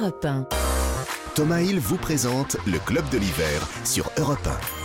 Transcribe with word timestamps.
Europe 0.00 0.24
1. 0.24 0.46
Thomas 1.34 1.60
Hill 1.60 1.80
vous 1.80 1.96
présente 1.96 2.56
le 2.66 2.78
Club 2.78 3.08
de 3.10 3.18
l'hiver 3.18 3.68
sur 3.84 4.10
Europe 4.16 4.46
1. 4.46 4.78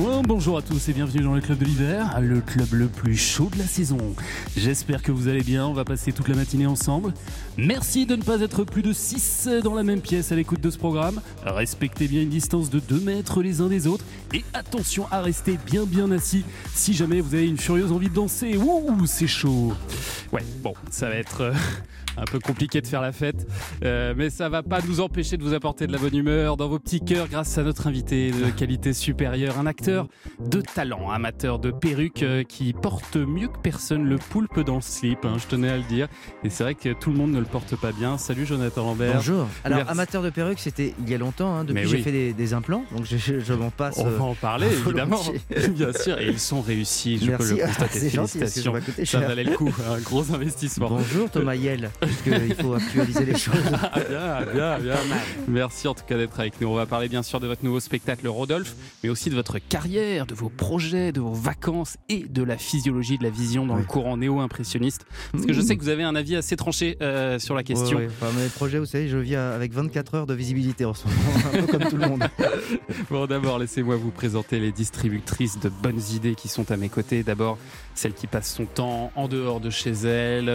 Ouais, 0.00 0.22
bonjour 0.22 0.58
à 0.58 0.62
tous 0.62 0.88
et 0.88 0.92
bienvenue 0.92 1.24
dans 1.24 1.34
le 1.34 1.40
club 1.40 1.58
de 1.58 1.64
l'hiver, 1.64 2.20
le 2.20 2.40
club 2.40 2.68
le 2.72 2.86
plus 2.86 3.16
chaud 3.16 3.48
de 3.52 3.58
la 3.58 3.66
saison. 3.66 3.98
J'espère 4.56 5.02
que 5.02 5.10
vous 5.10 5.26
allez 5.26 5.42
bien, 5.42 5.66
on 5.66 5.72
va 5.72 5.84
passer 5.84 6.12
toute 6.12 6.28
la 6.28 6.36
matinée 6.36 6.68
ensemble. 6.68 7.14
Merci 7.56 8.06
de 8.06 8.14
ne 8.14 8.22
pas 8.22 8.40
être 8.40 8.62
plus 8.62 8.82
de 8.82 8.92
6 8.92 9.48
dans 9.64 9.74
la 9.74 9.82
même 9.82 10.00
pièce 10.00 10.30
à 10.30 10.36
l'écoute 10.36 10.60
de 10.60 10.70
ce 10.70 10.78
programme. 10.78 11.20
Respectez 11.44 12.06
bien 12.06 12.22
une 12.22 12.28
distance 12.28 12.70
de 12.70 12.78
2 12.78 13.00
mètres 13.00 13.42
les 13.42 13.60
uns 13.60 13.66
des 13.66 13.88
autres 13.88 14.04
et 14.32 14.44
attention 14.54 15.06
à 15.10 15.20
rester 15.20 15.58
bien 15.66 15.84
bien 15.84 16.12
assis 16.12 16.44
si 16.74 16.94
jamais 16.94 17.20
vous 17.20 17.34
avez 17.34 17.48
une 17.48 17.58
furieuse 17.58 17.90
envie 17.90 18.08
de 18.08 18.14
danser. 18.14 18.56
Ouh, 18.56 19.04
c'est 19.06 19.26
chaud. 19.26 19.72
Ouais, 20.32 20.42
bon, 20.62 20.74
ça 20.90 21.08
va 21.08 21.14
être 21.14 21.40
euh, 21.40 21.52
un 22.18 22.24
peu 22.24 22.38
compliqué 22.38 22.82
de 22.82 22.86
faire 22.86 23.00
la 23.00 23.12
fête, 23.12 23.46
euh, 23.82 24.12
mais 24.14 24.28
ça 24.28 24.50
va 24.50 24.62
pas 24.62 24.80
nous 24.86 25.00
empêcher 25.00 25.38
de 25.38 25.42
vous 25.42 25.54
apporter 25.54 25.86
de 25.86 25.92
la 25.92 25.98
bonne 25.98 26.14
humeur 26.14 26.58
dans 26.58 26.68
vos 26.68 26.78
petits 26.78 27.00
cœurs 27.00 27.28
grâce 27.28 27.56
à 27.56 27.62
notre 27.62 27.86
invité 27.86 28.30
de 28.30 28.50
qualité 28.50 28.92
supérieure, 28.92 29.58
un 29.58 29.64
acteur 29.64 30.06
de 30.38 30.60
talent, 30.60 31.10
amateur 31.10 31.58
de 31.58 31.70
perruques 31.70 32.22
euh, 32.24 32.42
qui 32.42 32.74
porte 32.74 33.16
mieux 33.16 33.48
que 33.48 33.56
personne 33.62 34.04
le 34.04 34.16
poulpe 34.18 34.60
dans 34.60 34.74
le 34.76 34.80
slip, 34.82 35.24
hein, 35.24 35.36
je 35.38 35.46
tenais 35.46 35.70
à 35.70 35.78
le 35.78 35.82
dire. 35.84 36.08
Et 36.44 36.50
c'est 36.50 36.62
vrai 36.62 36.74
que 36.74 36.92
tout 36.92 37.10
le 37.10 37.16
monde 37.16 37.30
ne 37.32 37.38
le 37.38 37.46
porte 37.46 37.74
pas 37.76 37.92
bien. 37.92 38.18
Salut 38.18 38.44
Jonathan 38.44 38.84
Lambert. 38.84 39.14
Bonjour. 39.14 39.46
Alors, 39.64 39.78
Merci. 39.78 39.92
amateur 39.92 40.22
de 40.22 40.28
perruques, 40.28 40.60
c'était 40.60 40.94
il 41.00 41.08
y 41.08 41.14
a 41.14 41.18
longtemps. 41.18 41.54
hein, 41.56 41.64
depuis, 41.64 41.88
j'ai 41.88 41.96
oui. 41.96 42.02
fait 42.02 42.12
des, 42.12 42.32
des 42.34 42.52
implants, 42.52 42.84
donc 42.94 43.06
je, 43.06 43.16
je- 43.16 43.40
je 43.40 43.54
m'en 43.54 43.70
passe. 43.70 43.96
On 43.98 44.10
va 44.10 44.24
en 44.24 44.34
parler 44.34 44.66
évidemment, 44.86 45.22
bien 45.70 45.92
sûr, 45.94 46.18
et 46.18 46.26
ils 46.28 46.38
sont 46.38 46.60
réussis, 46.60 47.18
je 47.18 47.30
Merci. 47.30 47.48
peux 47.48 47.56
le 47.56 47.62
Ah, 47.64 47.66
constater. 47.68 48.10
gentil, 48.10 48.32
que 48.40 48.46
Félicitations, 48.46 48.72
coûté 48.72 49.04
ça 49.06 49.20
valait 49.20 49.44
le 49.44 49.56
coup, 49.56 49.72
un 49.90 49.98
gros 50.00 50.17
investissement. 50.32 50.88
Bonjour 50.88 51.30
Thomas 51.30 51.54
Yel, 51.54 51.90
parce 52.00 52.12
qu'il 52.22 52.54
faut 52.54 52.74
actualiser 52.74 53.24
les 53.24 53.36
choses. 53.36 53.54
Ah, 53.90 54.00
bien, 54.10 54.78
bien, 54.78 54.78
bien. 54.78 54.96
Merci 55.48 55.88
en 55.88 55.94
tout 55.94 56.04
cas 56.06 56.16
d'être 56.16 56.38
avec 56.40 56.60
nous. 56.60 56.68
On 56.68 56.74
va 56.74 56.86
parler 56.86 57.08
bien 57.08 57.22
sûr 57.22 57.40
de 57.40 57.46
votre 57.46 57.64
nouveau 57.64 57.80
spectacle 57.80 58.26
Rodolphe, 58.28 58.74
mais 59.02 59.08
aussi 59.08 59.30
de 59.30 59.34
votre 59.34 59.58
carrière, 59.58 60.26
de 60.26 60.34
vos 60.34 60.48
projets, 60.48 61.12
de 61.12 61.20
vos 61.20 61.32
vacances 61.32 61.96
et 62.08 62.24
de 62.28 62.42
la 62.42 62.56
physiologie 62.58 63.18
de 63.18 63.22
la 63.24 63.30
vision 63.30 63.64
dans 63.66 63.74
le 63.76 63.82
Oui. 63.82 63.86
courant 63.86 64.16
néo-impressionniste. 64.16 65.06
Parce 65.32 65.46
que 65.46 65.52
je 65.52 65.60
sais 65.60 65.76
que 65.76 65.82
vous 65.82 65.88
avez 65.88 66.02
un 66.04 66.14
avis 66.14 66.36
assez 66.36 66.56
tranché 66.56 66.96
euh, 67.02 67.38
sur 67.38 67.54
la 67.54 67.62
question. 67.62 67.98
Ouais. 67.98 68.08
Enfin, 68.20 68.32
mes 68.38 68.48
projets, 68.48 68.78
vous 68.78 68.86
savez, 68.86 69.08
je 69.08 69.18
vis 69.18 69.36
avec 69.36 69.72
24 69.72 70.14
heures 70.14 70.26
de 70.26 70.34
visibilité 70.34 70.84
en 70.84 70.94
ce 70.94 71.06
moment, 71.06 71.18
un 71.54 71.66
peu 71.66 71.66
comme 71.78 71.88
tout 71.90 71.96
le 71.96 72.08
monde. 72.08 72.24
Bon, 73.10 73.26
d'abord, 73.26 73.58
laissez-moi 73.58 73.96
vous 73.96 74.10
présenter 74.10 74.58
les 74.60 74.72
distributrices 74.72 75.58
de 75.58 75.68
bonnes 75.68 76.00
idées 76.14 76.34
qui 76.34 76.48
sont 76.48 76.70
à 76.70 76.76
mes 76.76 76.88
côtés. 76.88 77.22
D'abord, 77.22 77.58
celle 77.94 78.12
qui 78.12 78.26
passe 78.26 78.52
son 78.54 78.64
temps 78.66 79.10
en 79.16 79.28
dehors 79.28 79.60
de 79.60 79.70
chez 79.70 79.92
elle, 79.92 80.07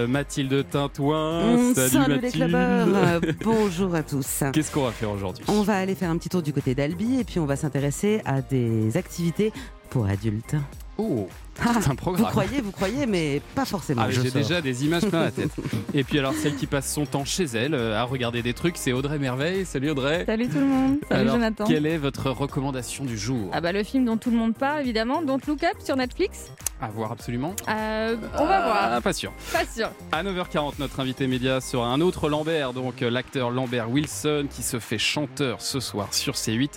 Mathilde 0.06 0.68
Tintouin. 0.70 1.56
Mmh, 1.56 1.74
Salut, 1.74 1.88
salut 1.90 2.14
les 2.14 2.20
Mathilde. 2.20 2.54
Euh, 2.54 3.32
bonjour 3.44 3.94
à 3.94 4.02
tous. 4.02 4.44
Qu'est-ce 4.52 4.70
qu'on 4.70 4.84
va 4.84 4.92
faire 4.92 5.10
aujourd'hui 5.10 5.44
On 5.48 5.62
va 5.62 5.76
aller 5.78 5.94
faire 5.94 6.10
un 6.10 6.18
petit 6.18 6.28
tour 6.28 6.42
du 6.42 6.52
côté 6.52 6.74
d'Albi 6.74 7.20
et 7.20 7.24
puis 7.24 7.38
on 7.38 7.46
va 7.46 7.56
s'intéresser 7.56 8.20
à 8.24 8.40
des 8.42 8.96
activités 8.96 9.52
pour 9.90 10.06
adultes. 10.06 10.56
Oh, 10.98 11.28
c'est 11.56 11.68
un 11.68 11.80
vous 11.90 11.94
programme. 11.94 12.30
croyez, 12.30 12.60
vous 12.60 12.72
croyez, 12.72 13.06
mais 13.06 13.40
pas 13.54 13.64
forcément. 13.64 14.02
Ah, 14.04 14.10
j'ai 14.10 14.30
déjà 14.30 14.60
des 14.60 14.84
images 14.84 15.06
plein 15.06 15.22
la 15.24 15.30
tête. 15.30 15.50
Et 15.94 16.04
puis 16.04 16.18
alors 16.18 16.34
celle 16.34 16.56
qui 16.56 16.66
passe 16.66 16.92
son 16.92 17.06
temps 17.06 17.24
chez 17.24 17.44
elle 17.44 17.74
euh, 17.74 17.98
à 17.98 18.02
regarder 18.04 18.42
des 18.42 18.52
trucs, 18.54 18.76
c'est 18.76 18.92
Audrey 18.92 19.18
Merveille. 19.18 19.64
Salut 19.64 19.90
Audrey. 19.90 20.24
Salut 20.26 20.48
tout 20.48 20.58
le 20.58 20.64
monde, 20.66 20.96
salut 21.08 21.20
Alors, 21.22 21.34
Jonathan. 21.36 21.64
Quelle 21.64 21.86
est 21.86 21.98
votre 21.98 22.30
recommandation 22.30 23.04
du 23.04 23.16
jour? 23.16 23.50
Ah 23.52 23.60
bah 23.60 23.72
le 23.72 23.82
film 23.84 24.04
dont 24.04 24.16
tout 24.16 24.30
le 24.30 24.36
monde 24.36 24.54
parle 24.54 24.80
évidemment, 24.80 25.22
Don't 25.22 25.40
Look 25.46 25.62
Up 25.64 25.76
sur 25.82 25.96
Netflix. 25.96 26.50
À 26.80 26.88
voir 26.88 27.12
absolument. 27.12 27.54
Euh, 27.68 28.16
on 28.38 28.44
va 28.46 28.56
Ah, 28.56 28.88
voir, 28.90 29.02
Pas 29.02 29.12
sûr. 29.12 29.32
pas 29.52 29.64
sûr. 29.64 29.90
À 30.12 30.22
9h40, 30.22 30.74
notre 30.80 31.00
invité 31.00 31.26
média 31.26 31.60
sera 31.60 31.86
un 31.86 32.00
autre 32.00 32.28
Lambert, 32.28 32.72
donc 32.72 33.00
euh, 33.00 33.08
l'acteur 33.10 33.50
Lambert 33.50 33.88
Wilson 33.90 34.46
qui 34.50 34.62
se 34.62 34.78
fait 34.80 34.98
chanteur 34.98 35.62
ce 35.62 35.78
soir 35.80 36.12
sur 36.12 36.34
C8. 36.34 36.70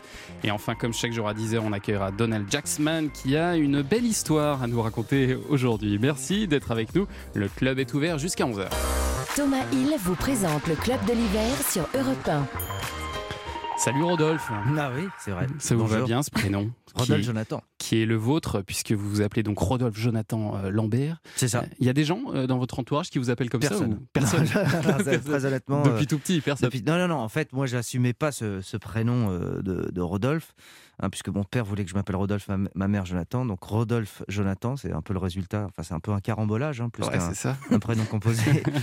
Et 0.44 0.52
enfin, 0.52 0.76
comme 0.76 0.94
chaque 0.94 1.12
jour 1.14 1.28
à 1.28 1.34
10h, 1.34 1.60
on 1.66 1.74
accueillera 1.74 2.12
Donald 2.12 2.46
Jacksman 2.50 3.10
qui 3.10 3.36
a 3.36 3.56
une 3.58 3.82
belle 3.82 4.06
histoire 4.06 4.62
à 4.68 4.70
nous 4.70 4.82
raconter 4.82 5.38
aujourd'hui. 5.50 5.98
Merci 6.00 6.48
d'être 6.48 6.72
avec 6.72 6.94
nous. 6.94 7.08
Le 7.34 7.48
club 7.48 7.80
est 7.80 7.94
ouvert 7.94 8.18
jusqu'à 8.18 8.46
11h. 8.46 8.68
Thomas 9.36 9.64
Hill 9.72 9.94
vous 10.00 10.16
présente 10.16 10.68
le 10.68 10.76
club 10.76 11.00
de 11.06 11.14
l'hiver 11.14 11.52
sur 11.70 11.88
Europe 11.98 12.28
1. 12.28 12.48
Salut 13.78 14.04
Rodolphe. 14.04 14.50
Ah 14.78 14.92
oui, 14.96 15.08
c'est 15.20 15.32
vrai. 15.32 15.48
Ça 15.60 15.76
vous 15.76 15.88
va 15.88 16.02
bien 16.02 16.22
ce 16.24 16.32
prénom? 16.32 16.70
Rodolphe 16.96 17.24
Jonathan. 17.26 17.64
qui 17.78 18.02
est 18.02 18.06
le 18.06 18.16
vôtre, 18.16 18.62
puisque 18.62 18.92
vous 18.92 19.10
vous 19.10 19.22
appelez 19.22 19.44
donc 19.44 19.60
Rodolphe 19.60 19.98
Jonathan 19.98 20.56
euh, 20.58 20.70
Lambert. 20.70 21.22
C'est 21.36 21.48
ça. 21.48 21.62
Euh, 21.64 21.68
Il 21.80 21.86
y 21.86 21.90
a 21.90 21.94
des 21.94 22.04
gens 22.06 22.22
euh, 22.34 22.48
dans 22.48 22.58
votre 22.58 22.80
entourage 22.80 23.10
qui 23.10 23.20
vous 23.20 23.30
appellent 23.30 23.50
comme 23.50 23.62
Personne. 23.62 23.92
ça 23.92 23.98
ou- 23.98 24.08
Personne. 24.14 24.46
C'est 25.04 25.24
Très 25.24 25.46
honnêtement. 25.46 25.82
euh, 25.86 25.90
Depuis 25.92 26.08
tout 26.08 26.18
petit, 26.20 26.42
personne. 26.42 26.68
Depuis- 26.70 26.84
Non, 26.84 26.98
non, 26.98 27.08
non. 27.08 27.18
En 27.20 27.30
fait, 27.30 27.54
moi, 27.54 27.66
j'assumais 27.66 28.14
pas 28.14 28.32
ce, 28.32 28.62
ce 28.62 28.78
prénom 28.78 29.30
euh, 29.32 29.62
de, 29.62 29.90
de 29.92 30.02
Rodolphe, 30.02 30.54
hein, 31.00 31.10
puisque 31.10 31.30
mon 31.30 31.44
père 31.44 31.66
voulait 31.66 31.84
que 31.84 31.90
je 31.90 31.96
m'appelle 31.96 32.16
Rodolphe, 32.16 32.48
ma, 32.48 32.58
ma 32.76 32.88
mère 32.88 33.06
Jonathan. 33.06 33.46
Donc 33.46 33.64
Rodolphe 33.64 34.24
Jonathan, 34.28 34.76
c'est 34.76 34.92
un 34.92 35.02
peu 35.02 35.14
le 35.14 35.20
résultat. 35.20 35.66
Enfin, 35.70 35.84
c'est 35.84 35.94
un 35.94 36.00
peu 36.00 36.12
un 36.12 36.20
carambolage, 36.20 36.82
hein, 36.82 36.90
plus 36.90 37.04
Ouais, 37.04 37.12
qu'un 37.12 37.20
c'est 37.30 37.36
ça. 37.36 37.58
un 37.70 37.80
prénom 37.80 38.06
composé. 38.06 38.42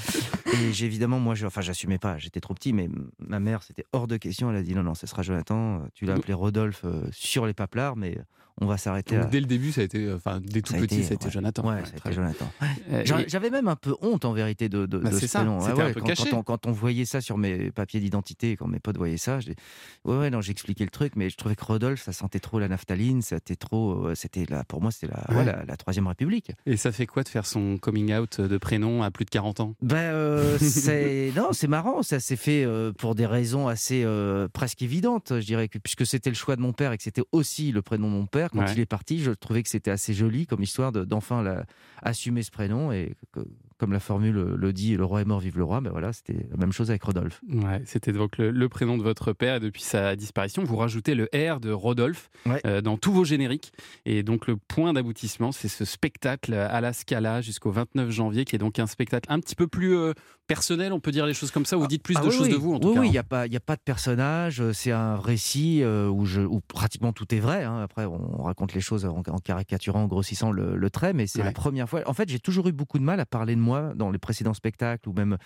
et 0.53 0.73
j'ai 0.73 0.87
évidemment, 0.87 1.19
moi, 1.21 1.35
je, 1.35 1.47
enfin, 1.47 1.61
j'assumais 1.61 1.99
pas. 1.99 2.19
J'étais 2.19 2.41
trop 2.41 2.55
petit, 2.55 2.73
mais 2.73 2.89
ma 3.19 3.41
mère, 3.41 3.63
c'était 3.63 3.85
hors 3.93 4.07
de 4.07 4.17
question. 4.17 4.51
Elle 4.51 4.57
a 4.57 4.63
dit 4.63 4.75
non, 4.75 4.83
non, 4.83 4.95
ce 4.95 5.07
sera 5.07 5.23
Jonathan. 5.23 5.83
Tu 5.95 6.05
l'as 6.07 6.15
appelé 6.15 6.35
Rodolphe 6.35 6.83
euh, 6.85 7.03
sur 7.13 7.47
les 7.47 7.55
paplards, 7.55 7.94
mais 7.97 8.17
on 8.61 8.67
va 8.67 8.77
s'arrêter. 8.79 9.17
Donc, 9.17 9.25
à... 9.25 9.29
dès 9.29 9.41
le 9.41 9.47
début, 9.47 9.73
ça 9.73 9.81
a 9.81 9.85
été, 9.85 10.13
enfin, 10.13 10.41
dès 10.43 10.63
tout 10.63 10.73
Ça 10.73 10.79
petit, 10.79 10.97
été, 10.97 11.03
ça 11.05 11.11
a 11.13 11.15
été 11.15 11.25
ouais. 11.27 11.31
Jonathan. 11.31 11.67
Ouais, 11.69 11.75
Ouais, 11.75 11.85
ça 11.85 11.93
a 11.95 11.99
très 11.99 12.11
été 12.13 12.21
bien. 12.21 12.33
Jonathan. 12.39 12.51
Euh, 12.93 13.25
J'avais 13.27 13.51
même 13.51 13.69
un 13.69 13.77
peu 13.77 13.95
honte 14.01 14.25
en 14.25 14.33
vérité 14.33 14.69
de, 14.69 14.87
de, 14.87 14.99
Bah, 14.99 15.11
de 15.11 15.15
c'est 15.15 15.23
ce 15.23 15.27
ça, 15.29 15.41
prénom. 15.41 15.61
c'était 15.61 15.83
un 15.83 15.93
peu 15.93 16.01
quand, 16.01 16.07
caché. 16.07 16.31
Quand 16.31 16.39
on, 16.39 16.43
quand 16.43 16.67
on 16.67 16.73
voyait 16.73 17.05
ça 17.05 17.21
sur 17.21 17.37
mes 17.39 17.71
papiers 17.71 18.01
d'identité, 18.01 18.57
quand 18.57 18.69
mes 18.69 18.79
potes 18.81 18.97
voyaient 18.97 19.17
ça, 19.17 19.39
dis, 19.39 19.55
ouais, 20.05 20.17
ouais, 20.19 20.31
non, 20.31 20.41
j'expliquais 20.41 20.85
le 20.85 20.91
truc, 20.91 21.15
mais 21.17 21.31
je 21.31 21.37
trouvais 21.37 21.57
que 21.57 21.65
Rodolphe, 21.65 22.03
ça 22.03 22.13
sentait 22.13 22.41
trop 22.41 22.59
la 22.59 22.69
naphtaline, 22.69 23.23
c'était 23.23 23.57
trop, 23.57 24.07
euh, 24.07 24.15
c'était 24.15 24.47
là, 24.49 24.65
pour 24.65 24.81
moi, 24.81 24.91
c'était 24.91 25.13
la, 25.29 25.45
la, 25.45 25.65
la 25.65 25.77
troisième 25.77 26.07
République. 26.07 26.53
Et 26.67 26.77
ça 26.77 26.93
fait 26.93 27.07
quoi 27.07 27.23
de 27.25 27.29
faire 27.29 27.47
son 27.47 27.77
coming 27.79 28.15
out 28.15 28.41
de 28.41 28.59
prénom 28.59 29.03
à 29.03 29.11
plus 29.11 29.25
de 29.25 29.31
40 29.31 29.61
ans? 29.61 29.75
Ben, 29.83 29.97
euh, 29.97 30.59
c'est 30.59 31.33
non, 31.37 31.49
c'est 31.53 31.69
marrant. 31.69 32.03
Ça 32.03 32.21
s'est 32.21 32.37
fait 32.37 32.65
euh, 32.65 32.93
pour 32.93 33.15
des 33.15 33.27
raisons 33.27 33.69
assez 33.69 34.03
euh, 34.05 34.49
presque 34.53 34.83
évidentes, 34.83 35.33
je 35.41 35.45
dirais, 35.47 35.69
que, 35.69 35.79
puisque 35.79 36.07
c'était 36.07 36.31
le 36.31 36.37
choix 36.37 36.57
de 36.57 36.61
mon 36.61 36.73
père 36.73 36.93
et 36.93 36.97
que 36.97 37.03
c'était 37.03 37.23
aussi 37.33 37.73
le 37.73 37.83
prénom 37.83 38.09
de 38.09 38.13
mon 38.15 38.27
père. 38.27 38.44
Quand 38.49 38.61
Ouais. 38.61 38.73
il 38.73 38.81
est 38.81 38.87
parti, 38.87 39.21
je 39.21 39.31
trouvais 39.31 39.63
que 39.63 39.69
c'était 39.69 39.91
assez 39.91 40.15
joli 40.15 40.47
comme 40.47 40.63
histoire 40.63 40.93
de- 40.93 41.05
d'enfin 41.05 41.43
assumer 42.03 42.43
ce 42.43 42.51
prénom 42.51 42.93
et 42.93 43.15
que- 43.33 43.41
comme 43.79 43.93
la 43.93 44.01
formule 44.01 44.35
le 44.37 44.73
dit, 44.73 44.97
le 44.97 45.05
roi 45.05 45.21
est 45.23 45.25
mort, 45.25 45.41
vive 45.41 45.59
le 45.59 45.65
roi. 45.65 45.81
Ben 45.81 45.91
voilà, 45.91 46.13
c'était 46.13 46.47
la 46.51 46.57
même 46.57 46.73
chose 46.73 46.91
avec 46.91 47.03
Rodolphe. 47.03 47.41
Ouais, 47.49 47.83
c'était 47.87 48.13
donc 48.13 48.39
le, 48.39 48.51
le 48.51 48.69
prénom 48.69 48.97
de 48.97 49.03
votre 49.03 49.33
père 49.33 49.57
et 49.57 49.61
depuis 49.61 49.83
sa 49.83 50.15
disparition, 50.17 50.63
vous 50.65 50.77
rajoutez 50.77 51.15
le 51.15 51.29
R 51.35 51.59
de 51.61 51.71
Rodolphe 51.73 52.31
Ouais. 52.47 52.61
euh, 52.67 52.81
dans 52.81 52.97
tous 52.97 53.13
vos 53.13 53.25
génériques. 53.25 53.73
Et 54.07 54.23
donc 54.23 54.47
le 54.47 54.57
point 54.57 54.93
d'aboutissement, 54.93 55.51
c'est 55.51 55.69
ce 55.69 55.85
spectacle 55.85 56.55
à 56.55 56.81
la 56.81 56.93
Scala 56.93 57.41
jusqu'au 57.41 57.73
29 57.73 58.11
janvier, 58.11 58.45
qui 58.45 58.55
est 58.55 58.61
donc 58.61 58.79
un 58.79 58.87
spectacle 58.87 59.27
un 59.31 59.41
petit 59.41 59.57
peu 59.57 59.67
plus 59.67 59.97
euh, 59.97 60.13
personnel, 60.47 60.93
on 60.93 61.01
peut 61.01 61.11
dire 61.11 61.27
les 61.27 61.35
choses 61.35 61.51
comme 61.51 61.65
ça, 61.65 61.77
ou 61.77 61.81
vous 61.81 61.87
dites 61.87 62.03
plus 62.03 62.17
Ah 62.19 62.21
de 62.23 62.29
oui, 62.29 62.33
choses 62.37 62.47
oui. 62.47 62.53
de 62.53 62.57
vous 62.57 62.75
en 62.75 62.79
tout 62.81 62.89
oui, 62.89 62.95
cas. 62.95 63.01
Oui, 63.01 63.07
il 63.07 63.09
hein. 63.09 63.13
n'y 63.13 63.19
a, 63.19 63.23
pas- 63.23 63.47
il 63.47 63.53
y 63.53 63.57
a 63.57 63.61
pas 63.61 63.77
de 63.77 63.81
personnage, 63.83 64.61
euh, 64.61 64.73
c'est 64.73 64.91
un 64.93 65.17
récit 65.17 65.83
euh, 65.83 66.09
où, 66.09 66.27
je, 66.27 66.41
où 66.43 66.61
pratiquement 66.61 67.13
tout 67.13 67.35
est 67.35 67.39
vrai. 67.41 67.65
hein. 67.65 67.81
Après, 67.83 68.05
on 68.05 68.43
raconte 68.43 68.75
les 68.75 68.81
choses 68.81 69.05
en, 69.07 69.23
en 69.27 69.39
caricaturant, 69.39 70.03
en 70.03 70.07
grossissant 70.07 70.51
le, 70.53 70.77
le 70.77 70.91
trait, 70.91 71.13
mais 71.13 71.27
c'est 71.27 71.39
Ouais. 71.41 71.45
la 71.47 71.53
première 71.53 71.89
fois. 71.89 72.03
En 72.07 72.13
fait, 72.15 72.29
j'ai 72.29 72.39
toujours 72.39 72.69
eu 72.69 72.73
beaucoup 72.73 72.99
de 72.99 73.05
mal 73.05 73.21
à 73.21 73.27
parler 73.27 73.55
de 73.57 73.61
moi 73.61 73.93
dans 73.95 74.11
les 74.11 74.19
précédents 74.19 74.55
spectacles 74.55 75.09
ou 75.09 75.13
même 75.13 75.37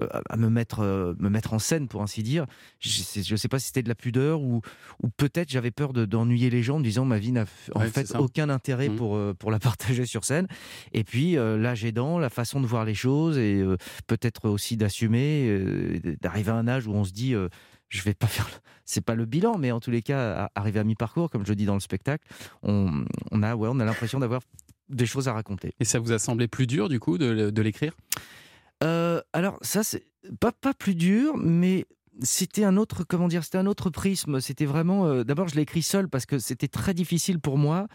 euh, 0.00 0.06
à 0.28 0.36
me 0.36 0.48
mettre, 0.48 0.80
euh, 0.80 1.14
me 1.18 1.28
mettre 1.28 1.52
en 1.52 1.58
scène, 1.58 1.86
pour 1.88 2.02
ainsi 2.02 2.22
dire. 2.22 2.46
Je 2.80 3.32
ne 3.32 3.36
sais 3.36 3.48
pas 3.48 3.58
si 3.58 3.66
c'était 3.66 3.82
de 3.82 3.88
la 3.88 3.94
pudeur 3.94 4.40
ou, 4.40 4.62
ou 5.02 5.08
peut-être 5.08 5.50
j'avais 5.50 5.70
peur 5.70 5.92
de- 5.92 6.04
d'ennuyer 6.06 6.50
les 6.50 6.62
gens 6.62 6.76
en 6.76 6.80
disant 6.80 7.04
ma 7.04 7.18
vie 7.18 7.32
n'a 7.32 7.44
en 7.74 7.80
Ouais, 7.80 7.88
fait 7.88 8.14
aucun 8.16 8.48
intérêt 8.48 8.88
Mhm. 8.88 8.96
pour, 8.96 9.16
euh, 9.16 9.34
pour 9.38 9.50
la 9.50 9.58
partager 9.98 10.06
sur 10.06 10.24
scène. 10.24 10.46
Et 10.92 11.04
puis, 11.04 11.34
l'âge 11.34 11.84
aidant, 11.84 12.18
la 12.18 12.30
façon 12.30 12.60
de 12.60 12.66
voir 12.66 12.84
les 12.84 12.94
choses 12.94 13.36
et 13.38 13.60
euh, 13.60 13.76
peut-être 14.30 14.48
aussi 14.48 14.76
d'assumer, 14.76 15.46
euh, 15.48 15.98
d'arriver 16.20 16.50
à 16.50 16.54
un 16.56 16.68
âge 16.68 16.86
où 16.86 16.92
on 16.92 17.04
se 17.04 17.12
dit, 17.12 17.34
euh, 17.34 17.48
je 17.88 18.02
vais 18.02 18.14
pas 18.14 18.26
faire, 18.26 18.46
le- 18.46 18.58
c'est 18.84 19.00
pas 19.04 19.14
le 19.14 19.24
bilan, 19.24 19.58
mais 19.58 19.72
en 19.72 19.80
tous 19.80 19.90
les 19.90 20.02
cas, 20.02 20.44
à- 20.44 20.50
arriver 20.54 20.80
à 20.80 20.84
mi-parcours, 20.84 21.30
comme 21.30 21.44
je 21.44 21.50
le 21.50 21.56
dis 21.56 21.66
dans 21.66 21.74
le 21.74 21.80
spectacle, 21.80 22.26
on, 22.62 23.04
on 23.30 23.42
a, 23.42 23.54
ouais, 23.56 23.68
on 23.70 23.80
a 23.80 23.84
l'impression 23.84 24.18
d'avoir 24.20 24.42
des 24.88 25.06
choses 25.06 25.28
à 25.28 25.32
raconter. 25.32 25.72
Et 25.80 25.84
ça 25.84 25.98
vous 26.00 26.12
a 26.12 26.18
semblé 26.18 26.48
plus 26.48 26.66
dur 26.66 26.88
du 26.88 26.98
coup 27.00 27.16
de, 27.18 27.50
de 27.50 27.62
l'écrire? 27.62 27.92
Euh, 28.82 29.20
alors 29.32 29.58
ça, 29.62 29.82
c'est 29.82 30.04
pas, 30.40 30.52
pas 30.52 30.74
plus 30.74 30.94
dur, 30.94 31.36
mais 31.36 31.86
c'était 32.22 32.64
un 32.64 32.76
autre, 32.76 33.04
comment 33.04 33.28
dire, 33.28 33.44
c'était 33.44 33.58
un 33.58 33.66
autre 33.66 33.88
prisme. 33.90 34.40
C'était 34.40 34.64
vraiment. 34.66 35.06
euh, 35.06 35.22
D'abord, 35.24 35.48
je 35.48 35.54
l'ai 35.54 35.62
écrit 35.62 35.82
seul 35.82 36.08
parce 36.08 36.26
que 36.26 36.38
c'était 36.38 36.68
très 36.68 36.92
difficile 36.92 37.38
pour 37.40 37.56
moi. 37.56 37.86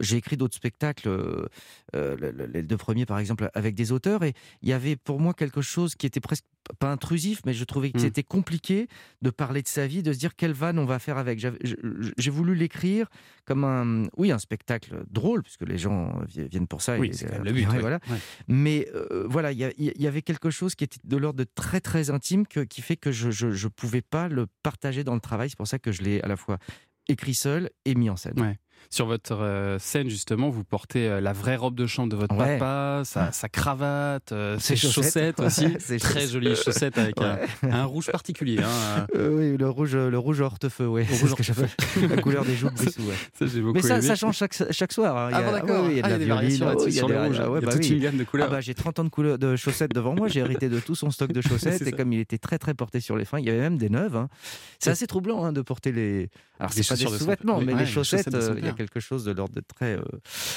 J'ai 0.00 0.16
écrit 0.16 0.36
d'autres 0.36 0.56
spectacles, 0.56 1.08
euh, 1.08 1.46
euh, 1.94 2.16
le- 2.16 2.30
le- 2.32 2.46
les 2.46 2.62
deux 2.62 2.76
premiers 2.76 3.06
par 3.06 3.18
exemple, 3.18 3.50
avec 3.54 3.74
des 3.74 3.92
auteurs, 3.92 4.22
et 4.24 4.32
il 4.62 4.68
y 4.68 4.72
avait 4.72 4.96
pour 4.96 5.20
moi 5.20 5.34
quelque 5.34 5.60
chose 5.62 5.94
qui 5.94 6.06
était 6.06 6.20
presque 6.20 6.44
pas 6.78 6.90
intrusif, 6.90 7.42
mais 7.44 7.52
je 7.52 7.62
trouvais 7.64 7.90
que 7.90 7.98
Mm. 7.98 8.00
c'était 8.00 8.22
compliqué 8.22 8.88
de 9.22 9.30
parler 9.30 9.60
de 9.62 9.68
sa 9.68 9.86
vie, 9.86 10.02
de 10.02 10.12
se 10.12 10.18
dire 10.18 10.34
quelle 10.34 10.52
vanne 10.52 10.78
on 10.78 10.86
va 10.86 10.98
faire 10.98 11.18
avec. 11.18 11.38
Je- 11.38 11.48
je- 11.62 11.74
J'ai 12.16 12.30
voulu 12.30 12.54
l'écrire 12.54 13.06
comme 13.44 13.64
un, 13.64 14.04
oui, 14.16 14.32
un 14.32 14.38
spectacle 14.38 15.04
drôle, 15.10 15.42
puisque 15.42 15.62
les 15.68 15.76
gens 15.78 16.20
vi- 16.26 16.48
viennent 16.48 16.66
pour 16.66 16.80
ça. 16.82 16.98
Oui, 16.98 17.10
c'est 17.12 17.30
euh, 17.32 17.38
le 17.42 17.52
but. 17.52 17.68
ouais, 17.68 17.78
voilà. 17.80 17.98
Ouais. 18.10 18.16
Mais 18.48 18.88
euh, 18.94 19.26
voilà, 19.28 19.52
il 19.52 19.58
y, 19.58 20.06
avait 20.06 20.22
quelque 20.22 20.50
chose 20.50 20.74
qui 20.74 20.84
était 20.84 20.98
de 21.04 21.16
l'ordre 21.16 21.38
de 21.38 21.46
très 21.54 21.80
très 21.80 22.10
intime 22.10 22.46
que- 22.46 22.60
qui 22.60 22.80
fait 22.82 22.96
que 22.96 23.12
je 23.12 23.28
ne 23.46 23.68
pouvais 23.68 24.02
pas 24.02 24.28
le 24.28 24.46
partager 24.62 25.04
dans 25.04 25.14
le 25.14 25.20
travail. 25.20 25.50
C'est 25.50 25.56
pour 25.58 25.68
ça 25.68 25.78
que 25.78 25.92
je 25.92 26.02
l'ai 26.02 26.20
à 26.22 26.28
la 26.28 26.36
fois 26.36 26.58
écrit 27.08 27.34
seul 27.34 27.68
et 27.84 27.94
mis 27.94 28.08
en 28.08 28.16
scène. 28.16 28.40
Ouais. 28.40 28.58
Sur 28.90 29.06
votre 29.06 29.32
euh, 29.40 29.76
scène, 29.80 30.08
justement, 30.08 30.50
vous 30.50 30.62
portez 30.62 31.08
euh, 31.08 31.20
la 31.20 31.32
vraie 31.32 31.56
robe 31.56 31.74
de 31.74 31.84
chambre 31.84 32.10
de 32.10 32.16
votre 32.16 32.32
Ouais. 32.36 32.58
papa, 32.58 33.02
sa, 33.04 33.32
sa 33.32 33.48
cravate, 33.48 34.30
euh, 34.30 34.56
ses 34.60 34.76
Ses 34.76 34.88
chaussettes, 34.88 35.36
chaussettes. 35.38 35.40
aussi. 35.40 35.76
Ses 35.80 35.98
Très 35.98 36.14
chaussettes. 36.20 36.30
jolies 36.30 36.54
chaussettes 36.54 36.98
avec 36.98 37.20
un- 37.20 37.34
Ouais. 37.64 37.70
un, 37.72 37.84
rouge 37.86 38.06
particulier. 38.12 38.58
hein. 38.62 39.06
Euh, 39.16 39.30
oui, 39.30 39.56
le 39.58 39.68
rouge, 39.68 39.96
le 39.96 40.18
rouge 40.18 40.42
oui. 40.80 41.04
j'appelle 41.40 41.68
la 42.08 42.22
couleur 42.22 42.44
des 42.44 42.54
joues 42.54 42.68
de 42.70 42.74
Brissou. 42.74 43.02
ouais. 43.02 43.14
Ça, 43.38 43.46
j'ai 43.46 43.60
beaucoup 43.60 43.74
Mais 43.74 43.82
ça, 43.82 44.00
ça 44.00 44.14
change 44.14 44.36
chaque, 44.36 44.54
chaque 44.70 44.92
soir. 44.92 45.16
hein. 45.16 45.28
Il 45.30 45.32
y 45.32 45.34
Ah 45.34 45.38
a- 45.38 45.42
bon, 45.42 45.52
d'accord. 45.52 45.86
il 45.90 45.96
y 45.96 45.98
a 45.98 46.02
de 46.02 46.06
Ah, 46.06 46.10
la 46.10 46.18
des 46.18 46.24
violine, 46.26 46.34
variations 46.58 46.66
oh, 46.66 46.68
là-dessus, 46.68 46.88
il 46.90 46.94
y 46.94 46.98
a 46.98 47.00
sur 47.00 47.08
des- 47.08 47.18
rouge. 47.18 47.36
ah 47.40 47.50
ouais, 47.50 47.58
il 47.58 47.62
y 47.62 47.64
a 47.64 47.66
bah 47.66 47.72
toute 47.72 47.82
oui. 47.82 47.90
une 47.90 48.00
gamme 48.00 48.16
de 48.16 48.22
Ah 48.22 48.30
couleurs. 48.30 48.50
bah, 48.50 48.60
j'ai 48.60 48.74
30 48.74 48.98
ans 49.00 49.04
de, 49.04 49.56
chaussettes 49.56 49.92
devant 49.94 50.14
moi, 50.14 50.28
j'ai 50.28 50.40
hérité 50.40 50.68
de 50.68 50.78
tout 50.78 50.94
son 50.94 51.10
stock 51.10 51.32
de 51.32 51.40
chaussettes 51.80 51.84
et 51.86 51.92
comme 51.92 52.12
il 52.12 52.20
était 52.20 52.38
très 52.38 52.58
très 52.58 52.74
porté 52.74 53.00
sur 53.00 53.16
les 53.16 53.24
fins, 53.24 53.38
il 53.40 53.46
y 53.46 53.50
avait 53.50 53.58
même 53.60 53.78
des 53.78 53.88
neuves. 53.90 54.16
hein. 54.16 54.28
C'est 54.78 54.90
assez 54.90 55.06
troublant 55.08 55.50
de 55.52 55.62
porter 55.62 55.90
les. 55.90 56.28
Alors 56.60 56.72
c'est 56.72 56.86
pas 56.86 56.94
des 56.96 57.06
sous-vêtements, 57.06 57.60
mais 57.60 57.74
les 57.74 57.86
chaussettes, 57.86 58.28
il 58.64 58.68
y 58.68 58.70
a 58.70 58.74
quelque 58.74 59.00
chose 59.00 59.24
de 59.24 59.32
l'ordre 59.32 59.54
de 59.54 59.60
très, 59.60 59.96
euh, 59.98 60.02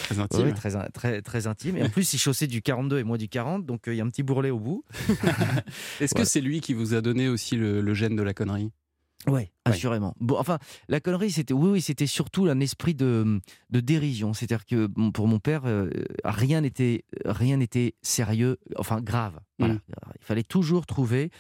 Très 0.04 0.16
ouais, 0.16 0.22
intime. 0.22 0.54
très, 0.54 0.76
in- 0.76 0.88
très, 0.94 1.22
très 1.22 1.48
intime. 1.48 1.78
Et 1.78 1.84
en 1.84 1.90
plus, 1.90 2.14
il 2.14 2.18
chaussait 2.20 2.48
du 2.48 2.62
42 2.62 3.00
et 3.00 3.04
moi 3.04 3.18
du 3.18 3.28
40, 3.30 3.66
donc 3.66 3.88
euh, 3.88 3.94
il 3.94 3.98
y 3.98 4.02
a 4.02 4.04
un 4.04 4.10
petit 4.10 4.24
bourrelet 4.24 4.50
au 4.52 4.60
bout. 4.60 4.84
Est-ce 6.00 6.16
que 6.16 6.24
c'est 6.26 6.42
lui 6.42 6.62
qui 6.62 6.74
vous 6.74 6.94
a 6.94 7.02
donné 7.02 7.28
aussi 7.28 7.56
le, 7.56 7.82
le 7.82 7.94
gène 7.94 8.16
de 8.16 8.24
la 8.24 8.34
connerie? 8.34 8.72
Oui, 9.28 9.50
assurément. 9.66 10.16
Bon, 10.20 10.38
enfin, 10.38 10.60
la 10.88 11.00
connerie, 11.00 11.32
c'était 11.32 11.54
oui, 11.54 11.70
oui, 11.72 11.82
c'était 11.82 12.06
surtout 12.06 12.46
un 12.46 12.60
esprit 12.60 12.94
de, 12.94 13.42
de 13.72 13.80
dérision. 13.80 14.34
C'est-à-dire 14.34 14.66
que 14.66 14.86
pour 15.12 15.28
mon 15.28 15.40
père, 15.40 15.64
euh, 15.66 15.90
rien 16.24 16.62
n'était 16.62 17.04
rien 17.26 17.58
n'était 17.58 17.96
sérieux, 18.04 18.58
enfin 18.78 19.02
grave. 19.02 19.40
Voilà. 19.60 19.74
Mm. 19.74 19.80
Il 20.22 20.26
fallait 20.26 20.44
toujours 20.44 20.86
trouver 20.86 21.32